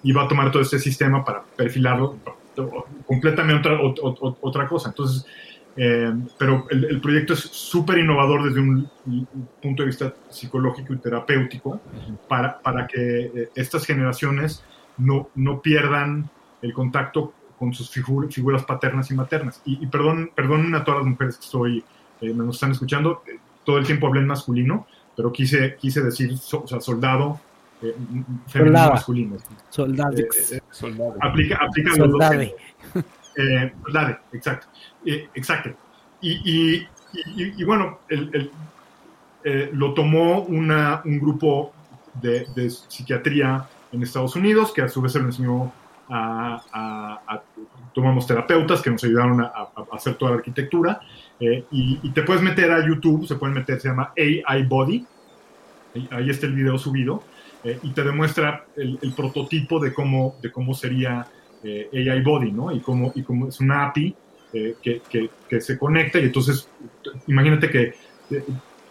iba 0.04 0.22
a 0.22 0.28
tomar 0.28 0.50
todo 0.50 0.62
este 0.62 0.78
sistema 0.78 1.22
para 1.24 1.42
perfilarlo 1.56 2.16
completamente 3.06 3.68
otra, 3.68 3.78
ot- 3.82 4.00
ot- 4.20 4.36
otra 4.40 4.66
cosa. 4.68 4.88
Entonces, 4.90 5.26
eh, 5.76 6.12
pero 6.38 6.66
el, 6.70 6.84
el 6.84 7.00
proyecto 7.00 7.32
es 7.34 7.40
súper 7.40 7.98
innovador 7.98 8.44
desde 8.44 8.60
un, 8.60 8.88
un 9.06 9.48
punto 9.60 9.82
de 9.82 9.88
vista 9.88 10.14
psicológico 10.30 10.94
y 10.94 10.98
terapéutico 10.98 11.80
para, 12.28 12.58
para 12.60 12.86
que 12.86 13.20
eh, 13.34 13.48
estas 13.54 13.84
generaciones 13.84 14.64
no, 14.98 15.28
no 15.34 15.60
pierdan 15.60 16.28
el 16.62 16.72
contacto 16.72 17.32
con 17.58 17.72
sus 17.72 17.90
figu- 17.94 18.30
figuras 18.32 18.64
paternas 18.64 19.10
y 19.10 19.14
maternas. 19.14 19.60
Y, 19.64 19.82
y 19.82 19.86
perdón, 19.86 20.30
perdonen 20.34 20.74
a 20.74 20.84
todas 20.84 21.00
las 21.00 21.08
mujeres 21.10 21.36
que 21.36 21.44
estoy, 21.44 21.84
eh, 22.20 22.32
me 22.34 22.44
nos 22.44 22.56
están 22.56 22.72
escuchando, 22.72 23.22
eh, 23.26 23.38
todo 23.64 23.78
el 23.78 23.86
tiempo 23.86 24.06
hablé 24.06 24.20
en 24.20 24.26
masculino, 24.26 24.86
pero 25.16 25.32
quise, 25.32 25.76
quise 25.76 26.02
decir 26.02 26.36
so- 26.38 26.62
o 26.64 26.66
sea, 26.66 26.80
soldado, 26.80 27.40
eh, 27.82 27.94
femenino 28.48 28.78
Soldada. 28.78 28.90
masculino. 28.94 29.36
Soldadix. 29.70 30.52
Eh, 30.52 30.56
eh, 30.56 30.60
Soldado. 30.70 31.14
aplica, 31.20 31.58
aplica 31.60 31.90
los 31.90 31.98
dos 31.98 32.10
Soldade. 32.10 32.54
géneros. 32.92 33.10
Eh, 33.36 33.72
soldade, 33.82 34.18
exacto. 34.32 34.66
Eh, 35.06 35.28
exacto. 35.34 35.70
Y, 36.20 36.30
y- 36.44 36.88
y- 37.36 37.60
y 37.60 37.64
bueno, 37.64 37.98
el- 38.08 38.30
el, 38.32 38.50
eh, 39.44 39.70
lo 39.72 39.92
tomó 39.94 40.42
una, 40.42 41.02
un 41.04 41.18
grupo 41.18 41.72
de, 42.22 42.46
de 42.54 42.70
psiquiatría 42.70 43.68
en 43.94 44.02
Estados 44.02 44.34
Unidos, 44.36 44.72
que 44.72 44.82
a 44.82 44.88
su 44.88 45.00
vez 45.00 45.12
se 45.12 45.20
lo 45.20 45.26
enseñó 45.26 45.72
a, 46.08 46.62
a- 46.72 47.20
a- 47.34 47.42
tomamos 47.94 48.26
terapeutas 48.26 48.82
que 48.82 48.90
nos 48.90 49.02
ayudaron 49.04 49.40
a, 49.40 49.44
a- 49.46 49.72
hacer 49.92 50.14
toda 50.16 50.32
la 50.32 50.36
arquitectura. 50.38 51.00
eh, 51.40 51.64
y, 51.70 51.98
y 52.02 52.10
te 52.10 52.22
puedes 52.22 52.42
meter 52.42 52.70
a 52.72 52.86
YouTube, 52.86 53.26
se 53.26 53.36
pueden 53.36 53.54
meter, 53.54 53.80
se 53.80 53.88
llama 53.88 54.12
AI 54.16 54.62
Body. 54.64 55.06
Ahí, 55.94 56.08
ahí 56.10 56.30
está 56.30 56.46
el 56.46 56.54
video 56.54 56.76
subido. 56.78 57.22
eh, 57.64 57.78
y 57.82 57.90
te 57.92 58.02
demuestra 58.04 58.66
el, 58.76 58.98
el 59.00 59.12
prototipo 59.14 59.78
de 59.80 59.94
cómo, 59.94 60.36
de 60.42 60.52
cómo 60.52 60.74
sería 60.74 61.26
eh, 61.62 61.88
AI 62.10 62.20
Body, 62.22 62.52
¿no? 62.52 62.70
Y 62.72 62.80
cómo, 62.80 63.10
y 63.14 63.22
cómo 63.22 63.48
es 63.48 63.58
una 63.60 63.86
API 63.86 64.14
eh, 64.52 64.74
que, 64.82 65.00
que- 65.08 65.30
que 65.48 65.60
se 65.62 65.78
conecta 65.78 66.18
y 66.18 66.24
entonces 66.24 66.68
imagínate 67.26 67.70
que 67.70 67.94
eh, 68.30 68.44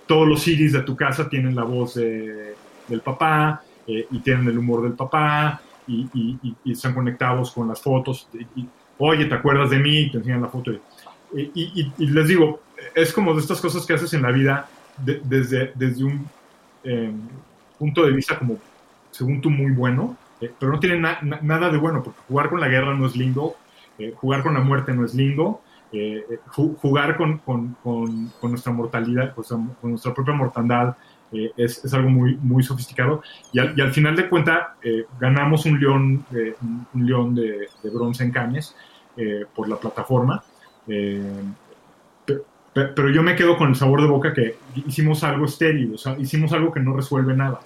todos 0.07 0.27
los 0.27 0.41
Siris 0.41 0.73
de 0.73 0.81
tu 0.81 0.95
casa 0.95 1.29
tienen 1.29 1.55
la 1.55 1.63
voz 1.63 1.93
de- 1.95 2.55
del 2.87 3.01
papá 3.01 3.61
eh, 3.87 4.07
y 4.11 4.19
tienen 4.19 4.47
el 4.47 4.57
humor 4.57 4.83
del 4.83 4.93
papá 4.93 5.61
y, 5.87 6.37
están 6.65 6.93
conectados 6.93 7.51
con 7.51 7.67
las 7.67 7.81
fotos. 7.81 8.27
Y, 8.55 8.67
Oye, 8.99 9.25
¿te 9.25 9.33
acuerdas 9.35 9.71
de 9.71 9.79
mí? 9.79 9.97
Y 10.01 10.11
te 10.11 10.17
enseñan 10.19 10.41
la 10.43 10.47
foto. 10.49 10.71
Y, 11.35 11.91
y- 11.97 12.07
les 12.07 12.27
digo, 12.27 12.61
es 12.93 13.11
como 13.11 13.33
de 13.33 13.41
estas 13.41 13.59
cosas 13.59 13.85
que 13.85 13.93
haces 13.93 14.13
en 14.13 14.21
la 14.21 14.31
vida 14.31 14.67
de- 14.97 15.19
desde, 15.23 15.71
desde 15.75 16.03
un 16.03 16.25
eh, 16.83 17.11
punto 17.79 18.05
de 18.05 18.11
vista 18.11 18.37
como, 18.37 18.57
según 19.09 19.41
tú, 19.41 19.49
muy 19.49 19.71
bueno, 19.71 20.15
eh, 20.39 20.51
pero 20.59 20.71
no 20.73 20.79
tiene 20.79 20.99
na- 20.99 21.17
na- 21.21 21.39
nada 21.41 21.69
de 21.69 21.77
bueno, 21.77 22.03
porque 22.03 22.19
jugar 22.27 22.49
con 22.49 22.59
la 22.59 22.67
guerra 22.67 22.93
no 22.93 23.07
es 23.07 23.15
lindo, 23.15 23.55
eh, 23.97 24.13
jugar 24.15 24.43
con 24.43 24.53
la 24.53 24.59
muerte 24.59 24.93
no 24.93 25.03
es 25.05 25.15
lindo, 25.15 25.61
eh, 25.91 26.23
eh, 26.29 26.39
ju- 26.49 26.75
jugar 26.77 27.17
con, 27.17 27.39
con- 27.39 27.75
con- 27.83 28.31
con 28.39 28.51
nuestra 28.51 28.71
mortalidad, 28.71 29.33
con 29.33 29.71
nuestra 29.83 30.13
propia 30.13 30.33
mortandad, 30.35 30.95
eh, 31.33 31.51
es, 31.57 31.83
es 31.83 31.93
algo 31.93 32.09
muy, 32.09 32.35
muy 32.37 32.63
sofisticado. 32.63 33.21
Y 33.51 33.59
al, 33.59 33.77
y 33.77 33.81
al 33.81 33.91
final 33.91 34.15
de 34.15 34.29
cuentas, 34.29 34.67
ganamos 35.19 35.65
un 35.65 35.79
león, 35.79 36.25
eh, 36.33 36.55
un- 36.93 37.05
león 37.05 37.35
de, 37.35 37.67
de 37.81 37.89
bronce 37.89 38.23
en 38.23 38.31
Cannes 38.31 38.75
eh, 39.17 39.45
por 39.55 39.67
la 39.67 39.77
plataforma. 39.77 40.43
eh, 40.87 41.21
pe- 42.25 42.41
pe- 42.73 42.87
pero 42.95 43.09
yo 43.09 43.23
me 43.23 43.35
quedo 43.35 43.57
con 43.57 43.69
el 43.69 43.75
sabor 43.75 44.01
de 44.01 44.07
boca 44.07 44.33
que 44.33 44.55
hicimos 44.87 45.23
algo 45.23 45.45
estéril, 45.45 45.93
o 45.93 45.97
sea, 45.97 46.17
hicimos 46.19 46.51
algo 46.53 46.71
que 46.71 46.79
no 46.79 46.93
resuelve 46.95 47.35
nada. 47.35 47.59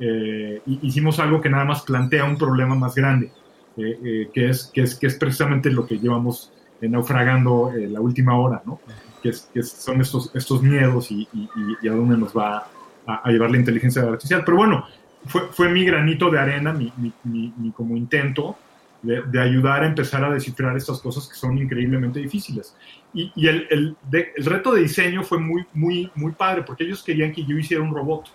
Eh, 0.00 0.60
hi- 0.66 0.78
hicimos 0.82 1.18
algo 1.20 1.40
que 1.40 1.48
nada 1.50 1.64
más 1.64 1.82
plantea 1.82 2.24
un 2.24 2.36
problema 2.36 2.74
más 2.74 2.94
grande, 2.94 3.30
eh, 3.76 3.98
eh, 4.04 4.30
que, 4.32 4.48
es, 4.48 4.70
que, 4.72 4.82
es, 4.82 4.94
que 4.96 5.06
es 5.08 5.16
precisamente 5.16 5.70
lo 5.70 5.86
que 5.86 5.98
llevamos 5.98 6.52
eh, 6.80 6.88
naufragando 6.88 7.72
eh, 7.76 7.88
la 7.88 8.00
última 8.00 8.36
hora, 8.38 8.62
¿no? 8.64 8.80
Que, 9.22 9.28
es- 9.30 9.48
que 9.52 9.62
son 9.62 10.00
estos, 10.00 10.30
estos 10.34 10.62
miedos 10.62 11.10
y- 11.10 11.28
y- 11.32 11.48
y 11.82 11.88
a 11.88 11.92
dónde 11.92 12.16
nos 12.16 12.32
va 12.36 12.66
a, 13.06 13.28
a 13.28 13.30
llevar 13.30 13.50
la 13.50 13.58
inteligencia 13.58 14.02
artificial. 14.02 14.42
Pero 14.44 14.56
bueno, 14.56 14.86
fue, 15.26 15.42
fue 15.52 15.68
mi 15.68 15.84
granito 15.84 16.30
de 16.30 16.38
arena, 16.38 16.72
mi, 16.72 16.92
mi, 16.96 17.12
mi- 17.24 17.52
mi 17.56 17.70
como 17.72 17.96
intento 17.96 18.56
de, 19.02 19.22
de 19.22 19.40
ayudar 19.40 19.82
a 19.82 19.86
empezar 19.86 20.24
a 20.24 20.30
descifrar 20.30 20.76
estas 20.76 21.00
cosas 21.00 21.28
que 21.28 21.34
son 21.34 21.58
increíblemente 21.58 22.20
difíciles. 22.20 22.74
Y, 23.12 23.30
y 23.36 23.46
el, 23.48 23.66
el, 23.70 23.96
de- 24.10 24.32
el 24.36 24.44
reto 24.46 24.72
de 24.72 24.82
diseño 24.82 25.22
fue 25.22 25.38
muy, 25.38 25.64
muy, 25.74 26.10
muy 26.14 26.32
padre, 26.32 26.62
porque 26.62 26.84
ellos 26.84 27.02
querían 27.02 27.32
que 27.32 27.44
yo 27.44 27.56
hiciera 27.58 27.82
un 27.82 27.94
robot, 27.94 28.26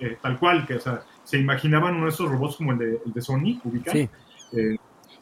eh, 0.00 0.18
tal 0.20 0.38
cual, 0.38 0.66
que, 0.66 0.74
o 0.74 0.80
sea, 0.80 1.02
se 1.24 1.38
imaginaban 1.38 1.94
uno 1.94 2.04
de 2.04 2.10
esos 2.10 2.30
robots 2.30 2.56
como 2.56 2.72
el 2.72 2.78
de, 2.78 3.00
el 3.06 3.12
de 3.12 3.20
Sony, 3.22 3.60
ubican, 3.64 3.94
Sí. 3.94 4.08
eh, 4.52 4.76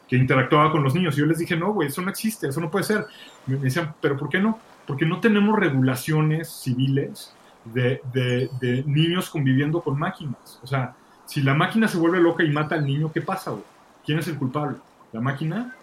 que 0.07 0.17
interactuaba 0.17 0.71
con 0.73 0.83
los 0.83 0.93
niños. 0.93 1.15
Y 1.15 1.21
yo 1.21 1.25
les 1.25 1.37
dije, 1.37 1.55
no, 1.55 1.71
güey, 1.71 1.87
eso 1.87 2.01
no 2.01 2.09
existe, 2.09 2.49
eso 2.49 2.59
no 2.59 2.69
puede 2.69 2.83
ser. 2.83 3.05
Me 3.47 3.55
decían, 3.57 3.93
¿pero 4.01 4.17
por 4.17 4.27
qué 4.27 4.39
no? 4.39 4.59
Porque 4.85 5.05
no 5.05 5.21
tenemos 5.21 5.57
regulaciones 5.57 6.49
civiles 6.51 7.33
de, 7.65 8.01
de- 8.13 8.49
de 8.59 8.83
niños 8.85 9.29
conviviendo 9.29 9.81
con 9.81 9.97
máquinas. 9.99 10.59
O 10.63 10.67
sea, 10.67 10.95
si 11.25 11.41
la 11.41 11.53
máquina 11.53 11.87
se 11.87 11.97
vuelve 11.97 12.19
loca 12.19 12.43
y 12.43 12.49
mata 12.51 12.75
al 12.75 12.85
niño, 12.85 13.11
¿qué 13.13 13.21
pasa, 13.21 13.51
güey? 13.51 13.63
¿Quién 14.05 14.19
es 14.19 14.27
el 14.27 14.37
culpable? 14.37 14.77
¿La 15.11 15.21
máquina? 15.21 15.75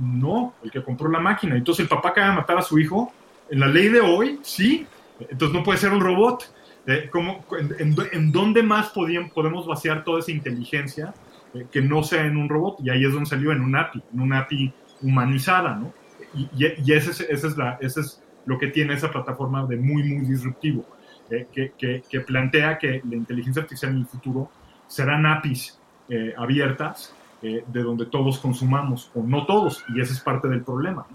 No, 0.00 0.54
el 0.62 0.70
que 0.70 0.82
compró 0.82 1.08
la 1.10 1.20
máquina. 1.20 1.56
Entonces 1.56 1.82
el 1.84 1.88
papá 1.88 2.10
acaba 2.10 2.28
de 2.30 2.36
matar 2.36 2.58
a 2.58 2.62
su 2.62 2.78
hijo. 2.78 3.12
En 3.50 3.60
la 3.60 3.66
ley 3.68 3.88
de 3.88 4.00
hoy, 4.00 4.38
sí. 4.42 4.86
Entonces 5.20 5.56
no 5.56 5.62
puede 5.62 5.78
ser 5.78 5.92
un 5.92 6.00
robot. 6.00 6.52
Eh, 6.86 7.08
¿cómo- 7.10 7.44
en, 7.58 7.74
en- 7.78 7.96
en 8.12 8.32
dónde 8.32 8.62
más 8.62 8.90
podían- 8.90 9.30
podemos 9.30 9.66
vaciar 9.66 10.04
toda 10.04 10.20
esa 10.20 10.30
inteligencia 10.30 11.12
eh, 11.54 11.66
que 11.70 11.80
no 11.82 12.02
sea 12.02 12.24
en 12.26 12.36
un 12.36 12.48
robot? 12.48 12.78
Y 12.82 12.90
ahí 12.90 13.04
es 13.04 13.12
donde 13.12 13.28
salió 13.28 13.52
en 13.52 13.60
un 13.60 13.74
API, 13.76 14.02
en 14.14 14.20
un 14.20 14.32
API 14.32 14.72
humanizada, 15.02 15.74
¿no? 15.74 15.92
Y, 16.34 16.42
y- 16.64 16.74
y 16.84 16.92
ese, 16.92 17.10
es, 17.10 17.20
ese 17.20 17.46
es 17.48 17.56
la, 17.56 17.76
ese 17.80 18.00
es 18.00 18.22
lo 18.46 18.58
que 18.58 18.68
tiene 18.68 18.94
esa 18.94 19.10
plataforma 19.10 19.66
de 19.66 19.76
muy, 19.76 20.02
muy 20.04 20.24
disruptivo, 20.24 20.86
eh, 21.30 21.46
que, 21.54 22.20
plantea 22.20 22.78
que 22.78 23.02
la 23.08 23.16
inteligencia 23.16 23.62
artificial 23.62 23.92
en 23.92 23.98
el 23.98 24.06
futuro 24.06 24.48
serán 24.86 25.26
APIs 25.26 25.78
eh, 26.08 26.32
abiertas 26.38 27.14
eh, 27.42 27.64
de 27.66 27.82
donde 27.82 28.06
todos 28.06 28.38
consumamos, 28.38 29.10
o 29.14 29.22
no 29.22 29.44
todos, 29.44 29.84
y 29.94 30.00
ese 30.00 30.14
es 30.14 30.20
parte 30.20 30.48
del 30.48 30.62
problema. 30.62 31.06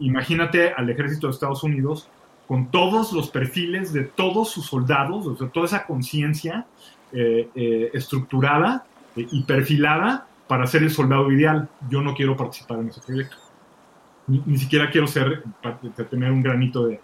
imagínate 0.00 0.72
al 0.72 0.88
ejército 0.88 1.26
de 1.26 1.32
Estados 1.32 1.62
Unidos 1.62 2.08
con 2.48 2.70
todos 2.70 3.12
los 3.12 3.30
perfiles 3.30 3.92
de 3.92 4.02
todos 4.04 4.50
sus 4.50 4.66
soldados, 4.66 5.26
o 5.26 5.36
sea, 5.36 5.48
toda 5.48 5.66
esa 5.66 5.86
conciencia 5.86 6.66
estructurada 7.12 8.84
y 9.14 9.44
perfilada 9.44 10.26
para 10.48 10.66
ser 10.66 10.82
el 10.82 10.90
soldado 10.90 11.30
ideal. 11.30 11.68
Yo 11.88 12.02
no 12.02 12.14
quiero 12.14 12.36
participar 12.36 12.80
en 12.80 12.88
ese 12.88 13.00
proyecto. 13.00 13.43
Ni, 14.26 14.58
siquiera 14.58 14.90
quiero 14.90 15.06
ser, 15.06 15.42
tener 16.10 16.32
un 16.32 16.42
granito 16.42 16.86
de... 16.86 17.00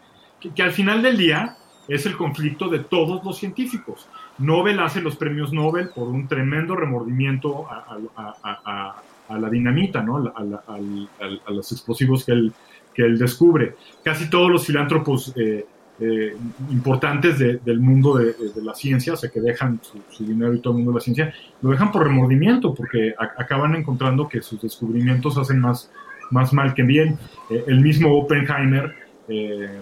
Que, 0.55 0.63
al 0.63 0.73
final 0.73 1.03
del 1.03 1.19
día 1.19 1.57
es 1.87 2.07
el 2.07 2.17
conflicto 2.17 2.69
de 2.69 2.81
todos 2.81 3.23
los 3.25 3.37
científicos. 3.37 4.09
Nobel 4.39 4.81
hace 4.81 5.01
los 5.01 5.17
premios 5.17 5.53
Nobel 5.53 5.91
por 5.95 6.09
un 6.09 6.27
tremendo 6.29 6.75
remordimiento 6.77 7.67
a, 7.69 9.03
la 9.39 9.51
dinamita, 9.51 10.03
¿no? 10.03 10.17
a, 10.17 11.53
los 11.53 11.73
explosivos 11.73 12.25
que 12.25 12.33
él, 12.33 13.19
descubre. 13.19 13.77
Casi 14.03 14.31
todos 14.31 14.51
los 14.51 14.67
filántropos 14.67 15.33
eh, 15.37 15.67
eh, 16.03 16.35
importantes 16.71 17.39
de- 17.39 17.59
del 17.59 17.79
mundo 17.79 18.17
de, 18.17 18.35
la 18.63 18.75
ciencia, 18.75 19.13
o 19.13 19.17
sea, 19.17 19.29
que 19.29 19.41
dejan 19.41 19.79
su, 20.09 20.25
dinero 20.25 20.55
y 20.55 20.61
todo 20.61 20.73
el 20.73 20.79
mundo 20.79 20.93
de 20.93 20.95
la 20.95 21.03
ciencia, 21.03 21.35
lo 21.61 21.71
dejan 21.71 21.93
por 21.93 22.05
remordimiento, 22.05 22.75
porque 22.75 23.15
acaban 23.19 23.75
encontrando 23.75 24.27
que 24.27 24.41
sus 24.41 24.63
descubrimientos 24.63 25.37
hacen 25.37 25.61
más, 25.61 25.91
más 26.31 26.53
mal 26.53 26.75
que 26.75 26.83
bien. 26.83 27.19
Eh, 27.51 27.65
el 27.67 27.81
mismo 27.81 28.17
Oppenheimer, 28.19 28.95
eh, 29.29 29.81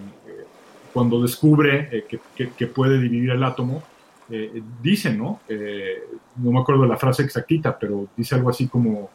cuando 0.92 1.20
descubre 1.22 1.88
eh, 1.92 2.04
que, 2.08 2.18
que- 2.36 2.50
que 2.50 2.66
puede 2.66 3.00
dividir 3.00 3.30
el 3.30 3.42
átomo, 3.44 3.82
eh, 4.30 4.62
dice, 4.82 5.12
¿no? 5.14 5.40
No 6.36 6.50
me 6.52 6.60
acuerdo 6.60 6.82
de 6.82 6.88
la 6.88 6.96
frase 6.98 7.22
exactita, 7.22 7.78
pero 7.78 8.08
dice 8.16 8.34
algo 8.34 8.50
así 8.50 8.66
como, 8.68 9.10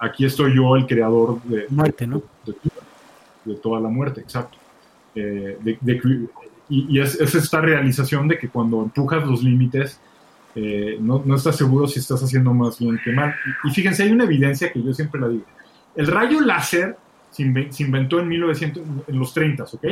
aquí 0.00 0.24
estoy 0.24 0.54
yo, 0.56 0.74
el 0.76 0.86
creador 0.86 1.40
de, 1.44 1.66
Muerte, 1.70 2.06
¿no? 2.06 2.22
de, 2.44 2.54
de 3.44 3.54
toda 3.56 3.80
la 3.80 3.88
muerte, 3.88 4.20
exacto. 4.20 4.58
De- 5.14 5.58
y 6.68 6.96
y 6.96 7.00
es, 7.00 7.20
es 7.20 7.34
esta 7.34 7.60
realización 7.60 8.28
de 8.28 8.38
que 8.38 8.48
cuando 8.48 8.82
empujas 8.82 9.24
los 9.26 9.42
límites, 9.42 9.98
eh, 10.54 10.98
no, 11.00 11.22
no 11.24 11.34
estás 11.36 11.56
seguro 11.56 11.86
si 11.88 11.98
estás 12.00 12.22
haciendo 12.22 12.52
más 12.52 12.78
bien 12.78 12.98
que 13.04 13.12
mal. 13.12 13.34
Y, 13.64 13.68
y 13.68 13.72
fíjense, 13.72 14.02
hay 14.04 14.10
una 14.12 14.24
evidencia 14.24 14.72
que 14.72 14.82
yo 14.82 14.92
siempre 14.94 15.20
la 15.20 15.28
digo. 15.28 15.44
El 15.96 16.06
rayo 16.06 16.40
láser 16.40 16.96
se, 17.30 17.42
inven- 17.44 17.70
se 17.70 17.82
inventó 17.84 18.20
en 18.20 18.28
1900, 18.28 18.82
en 19.08 19.18
los 19.18 19.32
30, 19.34 19.64
¿ok? 19.64 19.84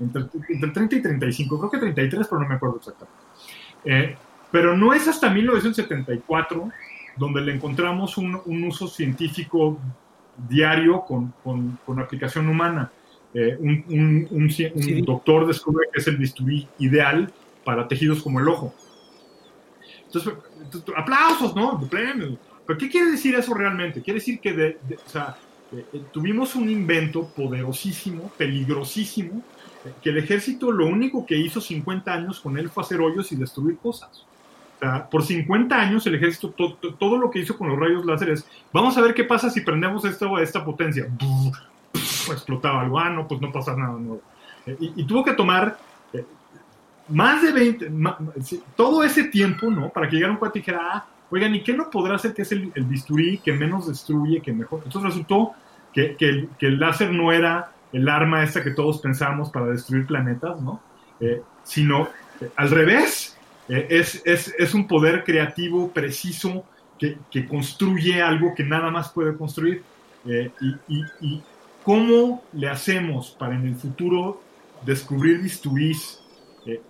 Entre, 0.00 0.22
entre 0.50 0.70
30 0.70 0.96
y 0.96 1.02
35, 1.02 1.58
creo 1.58 1.70
que 1.70 1.78
33, 1.78 2.26
pero 2.28 2.40
no 2.40 2.48
me 2.48 2.54
acuerdo 2.54 2.76
exactamente. 2.76 3.18
Eh, 3.84 4.16
pero 4.50 4.76
no 4.76 4.92
es 4.94 5.06
hasta 5.08 5.28
1974 5.30 6.70
donde 7.16 7.40
le 7.40 7.54
encontramos 7.54 8.16
un, 8.16 8.40
un 8.44 8.64
uso 8.64 8.86
científico 8.88 9.78
diario 10.48 11.00
con, 11.02 11.32
con- 11.42 11.78
con 11.84 11.98
aplicación 12.00 12.48
humana. 12.48 12.90
Eh, 13.34 13.56
un 13.60 13.84
un- 13.88 14.26
un 14.30 14.42
un 14.44 14.50
Sí. 14.50 15.02
doctor 15.02 15.46
descubre 15.46 15.86
que 15.92 16.00
es 16.00 16.06
el 16.06 16.16
bisturí 16.16 16.66
ideal 16.78 17.30
para 17.64 17.86
tejidos 17.88 18.22
como 18.22 18.40
el 18.40 18.48
ojo. 18.48 18.72
Entonces, 20.06 20.32
aplausos, 20.96 21.54
¿no? 21.54 21.76
De 21.76 21.86
premios. 21.86 22.38
¿Pero 22.68 22.78
qué 22.78 22.90
quiere 22.90 23.10
decir 23.12 23.34
eso 23.34 23.54
realmente? 23.54 24.02
Quiere 24.02 24.20
decir 24.20 24.40
que 24.40 24.52
de- 24.52 24.78
de- 24.86 24.96
o 24.96 25.08
sea, 25.08 25.34
eh, 25.72 25.86
eh, 25.90 26.02
tuvimos 26.12 26.54
un 26.54 26.68
invento 26.68 27.26
poderosísimo, 27.28 28.30
peligrosísimo, 28.36 29.42
eh, 29.86 29.92
que 30.02 30.10
el 30.10 30.18
ejército 30.18 30.70
lo 30.70 30.84
único 30.86 31.24
que 31.24 31.34
hizo 31.38 31.62
50 31.62 32.12
años 32.12 32.40
con 32.40 32.58
él 32.58 32.68
fue 32.68 32.82
hacer 32.82 33.00
hoyos 33.00 33.32
y 33.32 33.36
destruir 33.36 33.78
cosas. 33.78 34.10
O 34.76 34.80
sea, 34.80 35.08
por 35.08 35.24
50 35.24 35.80
años 35.80 36.06
el 36.06 36.16
ejército, 36.16 36.50
to- 36.50 36.74
to- 36.74 36.94
todo 36.94 37.16
lo 37.16 37.30
que 37.30 37.38
hizo 37.38 37.56
con 37.56 37.68
los 37.70 37.78
rayos 37.78 38.04
láseres, 38.04 38.46
vamos 38.70 38.96
a 38.98 39.00
ver 39.00 39.14
qué 39.14 39.24
pasa 39.24 39.48
si 39.48 39.62
prendemos 39.62 40.04
esto, 40.04 40.38
esta 40.38 40.62
potencia. 40.62 41.06
Buf, 41.08 41.56
buf, 41.94 42.30
explotaba 42.32 42.82
algo, 42.82 42.98
ah, 42.98 43.08
no, 43.08 43.26
pues 43.26 43.40
no 43.40 43.50
pasa 43.50 43.74
nada 43.74 43.94
nuevo. 43.94 44.20
Eh, 44.66 44.76
y, 44.78 44.92
y 45.02 45.04
tuvo 45.06 45.24
que 45.24 45.32
tomar 45.32 45.78
eh, 46.12 46.22
más 47.08 47.42
de 47.42 47.50
20, 47.52 47.88
ma- 47.90 48.18
sí, 48.44 48.62
todo 48.76 49.02
ese 49.02 49.24
tiempo, 49.24 49.70
¿no? 49.70 49.88
Para 49.88 50.06
que 50.08 50.16
llegara 50.16 50.32
un 50.34 50.38
cuate 50.38 50.58
y 50.58 50.62
dijera, 50.62 50.80
ah, 50.92 51.06
oigan, 51.30 51.54
¿y 51.54 51.62
qué 51.62 51.72
no 51.72 51.90
podrá 51.90 52.16
hacer 52.16 52.34
que 52.34 52.42
es 52.42 52.52
el, 52.52 52.72
el 52.74 52.84
bisturí 52.84 53.38
que 53.38 53.52
menos 53.52 53.88
destruye, 53.88 54.40
que 54.40 54.52
mejor? 54.52 54.82
Entonces 54.84 55.10
resultó 55.10 55.54
que, 55.92 56.48
el, 56.60 56.78
láser 56.78 57.12
no 57.12 57.32
era 57.32 57.72
el 57.92 58.08
arma 58.08 58.42
esta 58.42 58.62
que 58.62 58.70
todos 58.70 58.98
pensamos 58.98 59.50
para 59.50 59.66
destruir 59.66 60.06
planetas, 60.06 60.60
¿no? 60.60 60.80
Eh, 61.20 61.42
sino 61.64 62.08
eh, 62.40 62.50
al 62.56 62.70
revés, 62.70 63.36
eh, 63.68 63.86
es, 63.90 64.74
un 64.74 64.86
poder 64.86 65.24
creativo 65.24 65.90
preciso 65.90 66.64
que, 66.98 67.18
construye 67.46 68.22
algo 68.22 68.54
que 68.54 68.64
nada 68.64 68.90
más 68.90 69.10
puede 69.10 69.36
construir. 69.36 69.82
Y, 70.24 70.74
y- 71.20 71.42
cómo 71.84 72.42
le 72.52 72.68
hacemos 72.68 73.30
para 73.30 73.54
en 73.54 73.66
el 73.66 73.74
futuro 73.74 74.42
descubrir 74.84 75.40
bisturís 75.40 76.20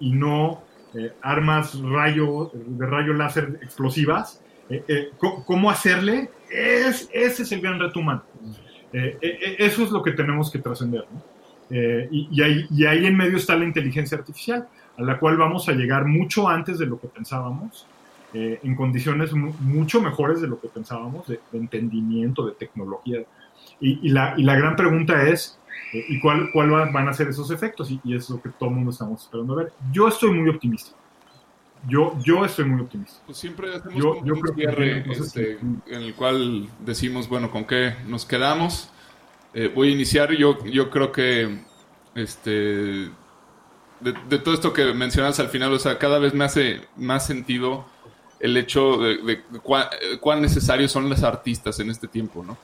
y 0.00 0.10
no 0.10 0.62
eh, 0.94 1.12
armas 1.22 1.80
rayo, 1.80 2.50
de 2.54 2.86
rayo 2.86 3.12
láser 3.12 3.58
explosivas? 3.62 4.42
Eh, 4.70 4.84
eh, 4.88 5.10
¿cómo, 5.46 5.70
hacerle? 5.70 6.30
Es, 6.50 7.08
ese 7.12 7.42
es 7.42 7.52
el 7.52 7.60
gran 7.60 7.78
reto 7.78 8.00
humano. 8.00 8.22
Eh, 8.92 9.18
eh, 9.20 9.56
eso 9.58 9.84
es 9.84 9.90
lo 9.90 10.02
que 10.02 10.12
tenemos 10.12 10.50
que 10.50 10.58
trascender. 10.58 11.04
¿no? 11.12 11.22
Y, 12.10 12.28
y 12.30 12.42
ahí, 12.42 12.66
y 12.70 12.86
ahí 12.86 13.04
en 13.04 13.16
medio 13.16 13.36
está 13.36 13.54
la 13.54 13.64
inteligencia 13.64 14.16
artificial, 14.16 14.66
a 14.96 15.02
la 15.02 15.18
cual 15.18 15.36
vamos 15.36 15.68
a 15.68 15.72
llegar 15.72 16.06
mucho 16.06 16.48
antes 16.48 16.78
de 16.78 16.86
lo 16.86 16.98
que 16.98 17.08
pensábamos, 17.08 17.86
eh, 18.32 18.58
en 18.62 18.74
condiciones 18.74 19.32
mu- 19.32 19.52
mucho 19.60 20.00
mejores 20.00 20.40
de 20.40 20.48
lo 20.48 20.58
que 20.60 20.68
pensábamos, 20.68 21.26
de, 21.28 21.40
de 21.52 21.58
entendimiento, 21.58 22.46
de 22.46 22.52
tecnología. 22.52 23.20
Y, 23.80 24.06
y 24.06 24.10
la, 24.10 24.34
y 24.36 24.42
la 24.42 24.56
gran 24.56 24.76
pregunta 24.76 25.28
es, 25.28 25.57
eh, 25.92 26.04
¿y 26.08 26.20
cuál, 26.20 26.50
cuál 26.52 26.72
va- 26.72 26.90
van 26.90 27.08
a 27.08 27.12
ser 27.12 27.28
esos 27.28 27.50
efectos? 27.50 27.90
Y, 27.90 28.00
y 28.04 28.14
es 28.16 28.28
lo 28.30 28.40
que 28.40 28.48
todo 28.50 28.68
el 28.68 28.74
mundo 28.76 28.90
estamos 28.90 29.22
esperando 29.22 29.54
ver. 29.54 29.72
Yo 29.92 30.08
estoy 30.08 30.30
muy 30.32 30.48
optimista. 30.48 30.90
Yo, 31.88 32.16
yo 32.24 32.44
estoy 32.44 32.64
muy 32.64 32.80
optimista. 32.82 33.18
Pues 33.24 33.38
siempre 33.38 33.74
hacemos 33.74 33.94
Yo- 33.96 34.14
como 34.14 34.26
yo 34.26 34.34
un 34.34 34.40
creo 34.40 34.54
cierre 34.54 35.04
este, 35.12 35.58
en 35.60 35.82
el 36.02 36.14
cual 36.14 36.68
decimos, 36.80 37.28
bueno, 37.28 37.50
¿con 37.50 37.64
qué 37.64 37.94
nos 38.06 38.24
quedamos? 38.26 38.90
Eh, 39.54 39.70
voy 39.74 39.88
a 39.88 39.92
iniciar. 39.92 40.32
Yo, 40.32 40.62
yo 40.64 40.90
creo 40.90 41.12
que 41.12 41.58
este 42.14 43.10
de, 44.00 44.12
de 44.28 44.38
todo 44.38 44.54
esto 44.54 44.72
que 44.72 44.92
mencionas 44.94 45.38
al 45.40 45.48
final, 45.48 45.72
o 45.72 45.78
sea, 45.78 45.98
cada 45.98 46.18
vez 46.18 46.34
me 46.34 46.44
hace 46.44 46.82
más 46.96 47.26
sentido 47.26 47.84
el 48.40 48.56
hecho 48.56 48.98
de, 48.98 49.16
de 49.18 49.40
cuán, 49.62 49.86
cuán 50.20 50.40
necesarios 50.42 50.92
son 50.92 51.08
los 51.08 51.22
artistas 51.22 51.80
en 51.80 51.90
este 51.90 52.06
tiempo, 52.06 52.44
¿no? 52.44 52.56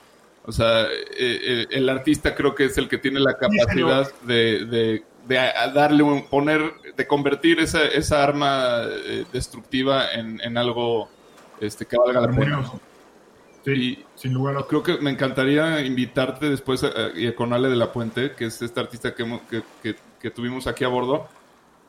O 0.46 0.52
sea, 0.52 0.82
eh, 0.82 0.88
eh, 1.18 1.66
el 1.70 1.88
artista 1.88 2.34
creo 2.34 2.54
que 2.54 2.66
es 2.66 2.76
el 2.78 2.88
que 2.88 2.98
tiene 2.98 3.18
la 3.20 3.36
capacidad 3.38 4.10
de, 4.22 4.66
de, 4.66 5.02
de 5.26 5.38
a- 5.38 5.68
darle 5.68 6.02
un, 6.02 6.26
poner, 6.26 6.72
de 6.96 7.06
convertir 7.06 7.60
esa, 7.60 7.82
esa 7.86 8.22
arma 8.22 8.82
eh, 8.86 9.24
destructiva 9.32 10.12
en, 10.12 10.40
en 10.42 10.58
algo 10.58 11.08
este, 11.60 11.86
que 11.86 11.96
valga 11.96 12.20
la 12.20 12.28
pena. 12.28 12.42
Armonioso. 12.58 12.80
Sí, 13.64 13.70
Y- 13.72 14.04
sin 14.16 14.34
lugar 14.34 14.58
a 14.58 14.62
Creo 14.64 14.82
que 14.82 14.98
me 14.98 15.10
encantaría 15.10 15.80
invitarte 15.80 16.50
después 16.50 16.84
a- 16.84 16.90
y 17.14 17.32
con 17.32 17.54
Ale 17.54 17.70
de 17.70 17.76
la 17.76 17.90
Puente, 17.90 18.32
que 18.32 18.44
es 18.46 18.60
esta 18.60 18.82
artista 18.82 19.14
que, 19.14 19.22
hemos- 19.22 19.40
que, 19.48 19.62
que- 19.82 19.96
que 20.20 20.30
tuvimos 20.30 20.66
aquí 20.66 20.84
a 20.84 20.88
bordo. 20.88 21.26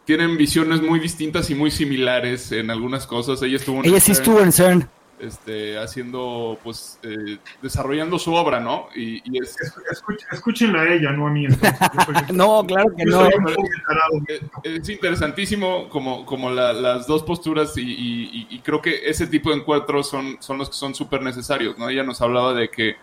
Tienen 0.05 0.37
visiones 0.37 0.81
muy 0.81 0.99
distintas 0.99 1.49
y 1.49 1.55
muy 1.55 1.71
similares 1.71 2.51
en 2.53 2.69
algunas 2.71 3.05
cosas. 3.07 3.41
Ella 3.41 3.57
estuvo 3.57 3.79
en 3.79 3.85
Ella 3.87 3.99
sí 3.99 4.13
CERN. 4.13 4.21
estuvo 4.21 4.39
en 4.41 4.51
CERN. 4.53 4.89
Este, 5.19 5.77
haciendo, 5.77 6.59
pues, 6.63 6.99
eh, 7.03 7.37
desarrollando 7.61 8.19
su 8.19 8.33
obra, 8.33 8.59
¿no? 8.59 8.87
Y, 8.95 9.21
y 9.23 9.41
es, 9.41 9.55
Escuch- 9.91 10.25
escúchenla 10.31 10.81
a 10.81 10.93
ella, 10.93 11.11
no 11.11 11.27
a 11.27 11.29
mí. 11.29 11.45
entonces. 11.45 11.73
Yo 11.93 12.01
soy- 12.03 12.15
No, 12.35 12.63
claro 12.65 12.89
que 12.97 13.05
no. 13.05 13.25
Eh, 13.25 14.41
es 14.63 14.89
interesantísimo 14.89 15.89
como, 15.89 16.25
como 16.25 16.49
la- 16.51 16.73
las 16.73 17.07
dos 17.07 17.23
posturas 17.23 17.77
y, 17.77 17.81
y- 17.81 18.29
y- 18.33 18.47
y 18.49 18.59
creo 18.59 18.81
que 18.81 19.09
ese 19.09 19.27
tipo 19.27 19.51
de 19.51 19.57
encuentros 19.57 20.09
son, 20.09 20.37
son 20.39 20.57
los 20.57 20.69
que 20.69 20.75
son 20.75 20.93
súper 20.95 21.21
necesarios, 21.21 21.77
¿no? 21.77 21.89
Ella 21.89 22.03
nos 22.03 22.21
hablaba 22.21 22.53
de 22.53 22.69
que 22.69 22.95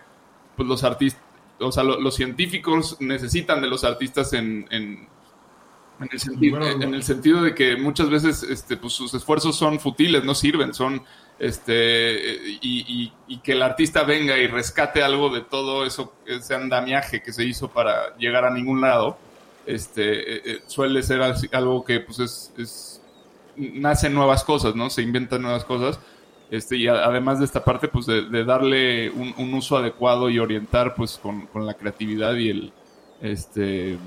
pues, 0.55 0.67
los 0.67 0.83
artistas, 0.83 1.21
o 1.59 1.71
sea, 1.71 1.83
lo- 1.83 1.99
los 1.99 2.15
científicos 2.15 2.97
necesitan 2.99 3.61
de 3.61 3.67
los 3.67 3.83
artistas 3.83 4.33
en, 4.33 4.67
en, 4.69 5.07
en 5.99 6.09
el, 6.11 6.19
sentido, 6.19 6.59
Bueno, 6.59 6.83
en 6.83 6.93
el 6.93 7.03
sentido 7.03 7.41
de 7.41 7.55
que 7.55 7.75
muchas 7.77 8.09
veces 8.09 8.43
este, 8.43 8.77
pues, 8.77 8.93
sus 8.93 9.13
esfuerzos 9.13 9.55
son 9.55 9.79
futiles, 9.79 10.23
no 10.23 10.35
sirven, 10.35 10.73
son 10.73 11.01
este 11.39 12.37
y, 12.61 12.85
y- 12.87 13.13
y 13.27 13.37
que 13.39 13.53
el 13.53 13.61
artista 13.63 14.03
venga 14.03 14.37
y 14.37 14.47
rescate 14.47 15.03
algo 15.03 15.29
de 15.33 15.41
todo 15.41 15.85
eso, 15.85 16.13
ese 16.25 16.55
andamiaje 16.55 17.21
que 17.21 17.33
se 17.33 17.43
hizo 17.45 17.69
para 17.69 18.15
llegar 18.17 18.45
a 18.45 18.51
ningún 18.51 18.81
lado, 18.81 19.17
este 19.65 20.35
eh, 20.37 20.41
eh, 20.45 20.59
suele 20.67 21.01
ser 21.03 21.21
algo 21.53 21.83
que 21.83 21.99
pues 22.01 22.19
es, 22.19 22.53
es 22.57 23.01
nacen 23.55 24.13
nuevas 24.13 24.43
cosas, 24.43 24.75
¿no? 24.75 24.89
Se 24.89 25.01
inventan 25.01 25.41
nuevas 25.41 25.65
cosas. 25.65 25.99
Este, 26.51 26.77
y 26.77 26.87
a- 26.87 27.05
además 27.05 27.39
de 27.39 27.45
esta 27.45 27.63
parte, 27.63 27.87
pues 27.87 28.05
de, 28.05 28.23
de 28.29 28.43
darle 28.45 29.09
un, 29.09 29.33
un 29.37 29.53
uso 29.55 29.77
adecuado 29.77 30.29
y 30.29 30.37
orientar 30.39 30.93
pues 30.95 31.17
con, 31.17 31.47
con 31.47 31.65
la 31.65 31.73
creatividad 31.73 32.35
y 32.35 32.49
el 32.49 32.73
este 33.21 33.97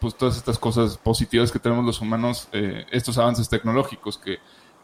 pues 0.00 0.14
todas 0.16 0.36
estas 0.36 0.58
cosas 0.58 0.96
positivas 0.96 1.50
que 1.50 1.58
tenemos 1.58 1.84
los 1.84 2.00
humanos, 2.00 2.48
eh, 2.52 2.86
estos 2.92 3.18
avances 3.18 3.48
tecnológicos 3.48 4.16
que, 4.16 4.38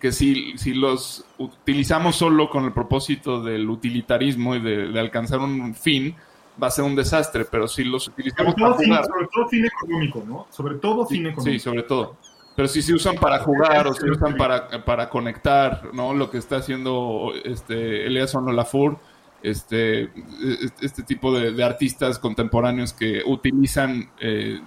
que 0.04 0.12
si, 0.12 0.52
si 0.58 0.74
los 0.74 1.24
utilizamos 1.38 2.16
solo 2.16 2.50
con 2.50 2.66
el 2.66 2.74
propósito 2.74 3.42
del 3.42 3.70
utilitarismo 3.70 4.54
y 4.54 4.60
de, 4.60 4.88
de 4.88 5.00
alcanzar 5.00 5.38
un 5.38 5.74
fin, 5.74 6.14
va 6.62 6.66
a 6.66 6.70
ser 6.70 6.84
un 6.84 6.94
desastre, 6.94 7.46
pero 7.46 7.66
si 7.66 7.84
los 7.84 8.04
Sobre 8.04 8.12
utilizamos 8.12 8.54
para 8.54 8.66
todo, 8.66 8.78
fin, 8.80 8.88
jugar, 8.88 9.06
sobre 9.06 9.26
todo 9.32 9.48
fin 9.48 9.64
económico, 9.64 10.22
¿no? 10.26 10.46
Sobre 10.50 10.74
todo 10.74 11.06
fin 11.06 11.22
Sí, 11.22 11.28
económico. 11.28 11.52
sí, 11.52 11.58
sobre 11.58 11.84
todo. 11.84 12.16
Pero 12.54 12.68
si 12.68 12.82
se 12.82 12.92
usan 12.92 13.14
para 13.14 13.38
jugar 13.38 13.86
o 13.86 13.94
se 13.94 14.10
usan 14.10 14.36
para, 14.36 14.84
para 14.84 15.08
conectar, 15.08 15.88
¿no? 15.94 16.12
Lo 16.12 16.30
que 16.30 16.36
está 16.36 16.56
haciendo 16.56 17.32
este 17.42 18.04
Eliasson 18.06 18.46
Olafur, 18.46 18.98
este, 19.42 20.10
este 20.82 21.02
tipo 21.04 21.32
de, 21.32 21.52
de 21.52 21.64
artistas 21.64 22.18
contemporáneos 22.18 22.92
que 22.92 23.22
utilizan 23.24 24.10
eh, 24.20 24.60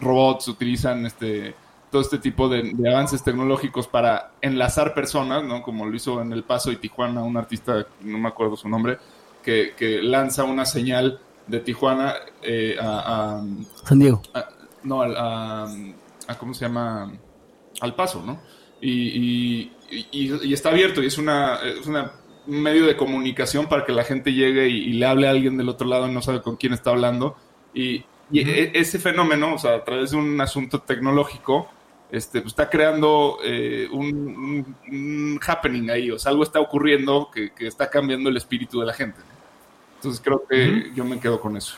robots, 0.00 0.46
utilizan 0.46 1.06
este 1.06 1.56
todo 1.90 2.02
este 2.02 2.18
tipo 2.18 2.48
de, 2.48 2.72
de 2.74 2.88
avances 2.90 3.22
tecnológicos 3.22 3.86
para 3.86 4.32
enlazar 4.40 4.92
personas, 4.94 5.44
¿no? 5.44 5.62
Como 5.62 5.86
lo 5.86 5.94
hizo 5.96 6.20
en 6.20 6.32
El 6.32 6.42
Paso 6.42 6.70
y 6.72 6.76
Tijuana, 6.76 7.22
un 7.22 7.36
artista, 7.36 7.86
no 8.02 8.18
me 8.18 8.28
acuerdo 8.28 8.56
su 8.56 8.68
nombre, 8.68 8.98
que, 9.42 9.74
que 9.76 10.02
lanza 10.02 10.44
una 10.44 10.64
señal 10.66 11.20
de 11.46 11.60
Tijuana 11.60 12.14
eh, 12.42 12.76
a- 12.80 13.36
a, 13.38 13.44
San 13.84 13.98
Diego. 14.00 14.20
a- 14.34 14.48
no, 14.82 15.02
a, 15.02 15.64
a- 16.28 16.38
¿cómo 16.38 16.52
se 16.54 16.64
llama? 16.66 17.12
Al 17.80 17.94
paso, 17.94 18.22
¿no? 18.26 18.40
Y, 18.80 18.90
y- 18.90 19.72
y- 20.10 20.46
y 20.48 20.52
está 20.52 20.70
abierto 20.70 21.02
y 21.02 21.06
es 21.06 21.18
una, 21.18 21.56
es 21.62 21.86
una 21.86 22.12
un 22.48 22.62
medio 22.62 22.86
de 22.86 22.96
comunicación 22.96 23.66
para 23.68 23.84
que 23.84 23.90
la 23.92 24.04
gente 24.04 24.32
llegue 24.32 24.68
y, 24.68 24.76
y 24.76 24.92
le 24.92 25.06
hable 25.06 25.26
a 25.26 25.30
alguien 25.32 25.56
del 25.56 25.68
otro 25.68 25.86
lado 25.88 26.08
y 26.08 26.12
no 26.12 26.22
sabe 26.22 26.42
con 26.42 26.54
quién 26.56 26.72
está 26.74 26.90
hablando. 26.90 27.36
Y, 27.74 28.04
y 28.30 28.40
e- 28.48 28.70
ese 28.74 29.00
fenómeno, 29.00 29.54
o 29.54 29.58
sea, 29.58 29.74
a 29.74 29.84
través 29.84 30.12
de 30.12 30.16
un 30.16 30.40
asunto 30.40 30.80
tecnológico, 30.80 31.68
este, 32.10 32.40
pues, 32.40 32.52
está 32.52 32.68
creando 32.70 33.38
eh, 33.44 33.88
un, 33.90 34.06
un- 34.06 34.76
un 34.90 35.40
happening 35.46 35.90
ahí, 35.90 36.10
o 36.10 36.18
sea, 36.18 36.30
algo 36.30 36.42
está 36.42 36.60
ocurriendo 36.60 37.28
que, 37.32 37.50
que 37.50 37.66
está 37.66 37.88
cambiando 37.90 38.28
el 38.30 38.36
espíritu 38.36 38.80
de 38.80 38.86
la 38.86 38.92
gente. 38.92 39.18
Entonces 39.96 40.20
creo 40.22 40.44
que 40.48 40.92
yo 40.94 41.04
me 41.04 41.18
quedo 41.18 41.40
con 41.40 41.56
eso. 41.56 41.76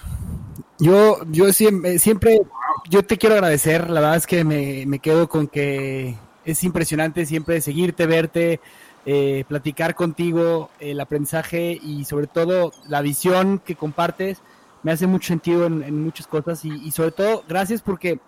Yo, 0.78 1.18
yo 1.30 1.52
siempre, 1.52 1.98
siempre, 1.98 2.40
yo 2.88 3.02
te 3.02 3.16
quiero 3.16 3.34
agradecer, 3.36 3.90
la 3.90 4.00
verdad 4.00 4.16
es 4.16 4.26
que 4.26 4.44
me, 4.44 4.84
me 4.86 4.98
quedo 4.98 5.28
con 5.28 5.48
que 5.48 6.14
es 6.44 6.62
impresionante 6.64 7.26
siempre 7.26 7.60
seguirte, 7.60 8.06
verte, 8.06 8.60
eh, 9.06 9.44
platicar 9.48 9.94
contigo, 9.94 10.70
el 10.80 11.00
aprendizaje 11.00 11.78
y 11.82 12.04
sobre 12.04 12.26
todo 12.26 12.72
la 12.88 13.00
visión 13.00 13.60
que 13.64 13.74
compartes 13.76 14.38
me 14.82 14.92
hace 14.92 15.06
mucho 15.06 15.28
sentido 15.28 15.66
en, 15.66 15.82
en 15.82 16.02
muchas 16.04 16.26
cosas 16.26 16.64
y, 16.64 16.68
y 16.70 16.90
sobre 16.92 17.10
todo 17.10 17.42
gracias 17.48 17.82
porque 17.82 18.20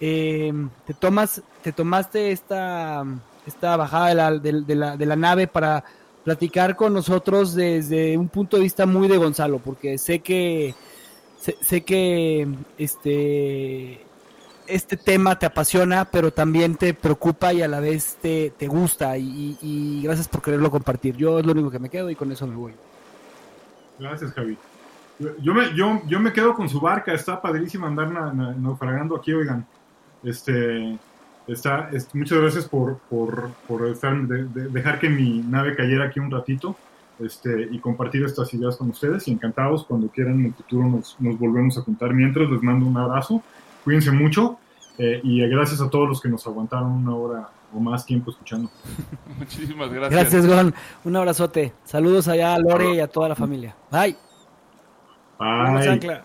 eh, 0.00 0.52
te 0.86 0.94
tomas, 0.94 1.42
te 1.62 1.72
tomaste 1.72 2.30
esta, 2.32 3.04
esta 3.46 3.76
bajada 3.76 4.08
de 4.08 4.14
la, 4.14 4.30
de- 4.96 5.06
la, 5.06 5.16
nave 5.16 5.46
para 5.46 5.84
platicar 6.24 6.76
con 6.76 6.92
nosotros 6.92 7.54
desde 7.54 8.16
un 8.16 8.28
punto 8.28 8.56
de 8.56 8.62
vista 8.64 8.86
muy 8.86 9.08
de 9.08 9.16
Gonzalo, 9.16 9.58
porque 9.58 9.98
sé 9.98 10.20
que 10.20 10.74
sé, 11.60 11.82
que 11.82 12.46
este 12.76 14.04
este 14.66 14.96
tema 14.98 15.38
te 15.38 15.46
apasiona, 15.46 16.04
pero 16.04 16.30
también 16.30 16.76
te 16.76 16.92
preocupa 16.92 17.54
y 17.54 17.62
a 17.62 17.68
la 17.68 17.80
vez 17.80 18.18
te, 18.20 18.50
te 18.50 18.66
gusta 18.66 19.16
y, 19.16 20.02
gracias 20.04 20.28
por 20.28 20.42
quererlo 20.42 20.70
compartir. 20.70 21.16
Yo 21.16 21.38
es 21.38 21.46
lo 21.46 21.52
único 21.52 21.70
que 21.70 21.78
me 21.78 21.88
quedo 21.88 22.10
y 22.10 22.14
con 22.14 22.30
eso 22.30 22.46
me 22.46 22.54
voy. 22.54 22.74
Gracias, 23.98 24.32
Javi. 24.32 24.58
Yo- 25.40 25.54
me, 25.54 25.74
yo, 25.74 26.02
yo 26.06 26.20
me 26.20 26.32
quedo 26.34 26.54
con 26.54 26.68
su 26.68 26.80
barca, 26.80 27.12
está 27.14 27.40
padrísimo 27.40 27.86
andar 27.86 28.10
na- 28.10 28.32
na- 28.32 28.52
naufragando 28.52 29.16
aquí, 29.16 29.32
oigan. 29.32 29.66
Este, 30.22 30.98
está, 31.46 31.88
es- 31.92 32.12
muchas 32.14 32.38
gracias 32.40 32.64
por, 32.68 32.98
por, 33.10 33.50
por 33.66 33.86
estar- 33.88 34.26
de- 34.26 34.44
de- 34.44 34.68
dejar 34.68 34.98
que 34.98 35.08
mi 35.08 35.38
nave 35.40 35.74
cayera 35.76 36.06
aquí 36.06 36.20
un 36.20 36.30
ratito 36.30 36.76
este, 37.20 37.68
y 37.70 37.78
compartir 37.80 38.24
estas 38.24 38.52
ideas 38.54 38.76
con 38.76 38.90
ustedes. 38.90 39.26
Y 39.28 39.32
encantados, 39.32 39.84
cuando 39.84 40.08
quieran 40.08 40.40
en 40.40 40.46
el 40.46 40.54
futuro 40.54 40.86
nos, 40.88 41.16
nos 41.20 41.38
volvemos 41.38 41.76
a 41.78 41.82
juntar. 41.82 42.12
Mientras 42.14 42.48
les 42.50 42.62
mando 42.62 42.86
un 42.86 42.96
abrazo, 42.96 43.42
cuídense 43.84 44.10
mucho 44.12 44.58
eh, 44.98 45.20
y 45.22 45.40
gracias 45.48 45.80
a 45.80 45.88
todos 45.90 46.08
los 46.08 46.20
que 46.20 46.28
nos 46.28 46.46
aguantaron 46.46 46.90
una 46.90 47.14
hora 47.14 47.48
o 47.72 47.78
más 47.80 48.04
tiempo 48.06 48.30
escuchando. 48.30 48.70
Muchísimas 49.38 49.90
gracias. 49.90 50.20
Gracias, 50.20 50.46
Gon. 50.46 50.74
Un 51.04 51.16
abrazote. 51.16 51.72
Saludos 51.84 52.26
allá 52.28 52.54
a 52.54 52.58
Lore 52.58 52.94
y 52.94 53.00
a 53.00 53.06
toda 53.08 53.28
la 53.28 53.34
familia. 53.34 53.74
Bye. 53.90 54.16
Vamos, 55.38 55.80
Bye. 55.80 55.88
Ancla. 55.90 56.24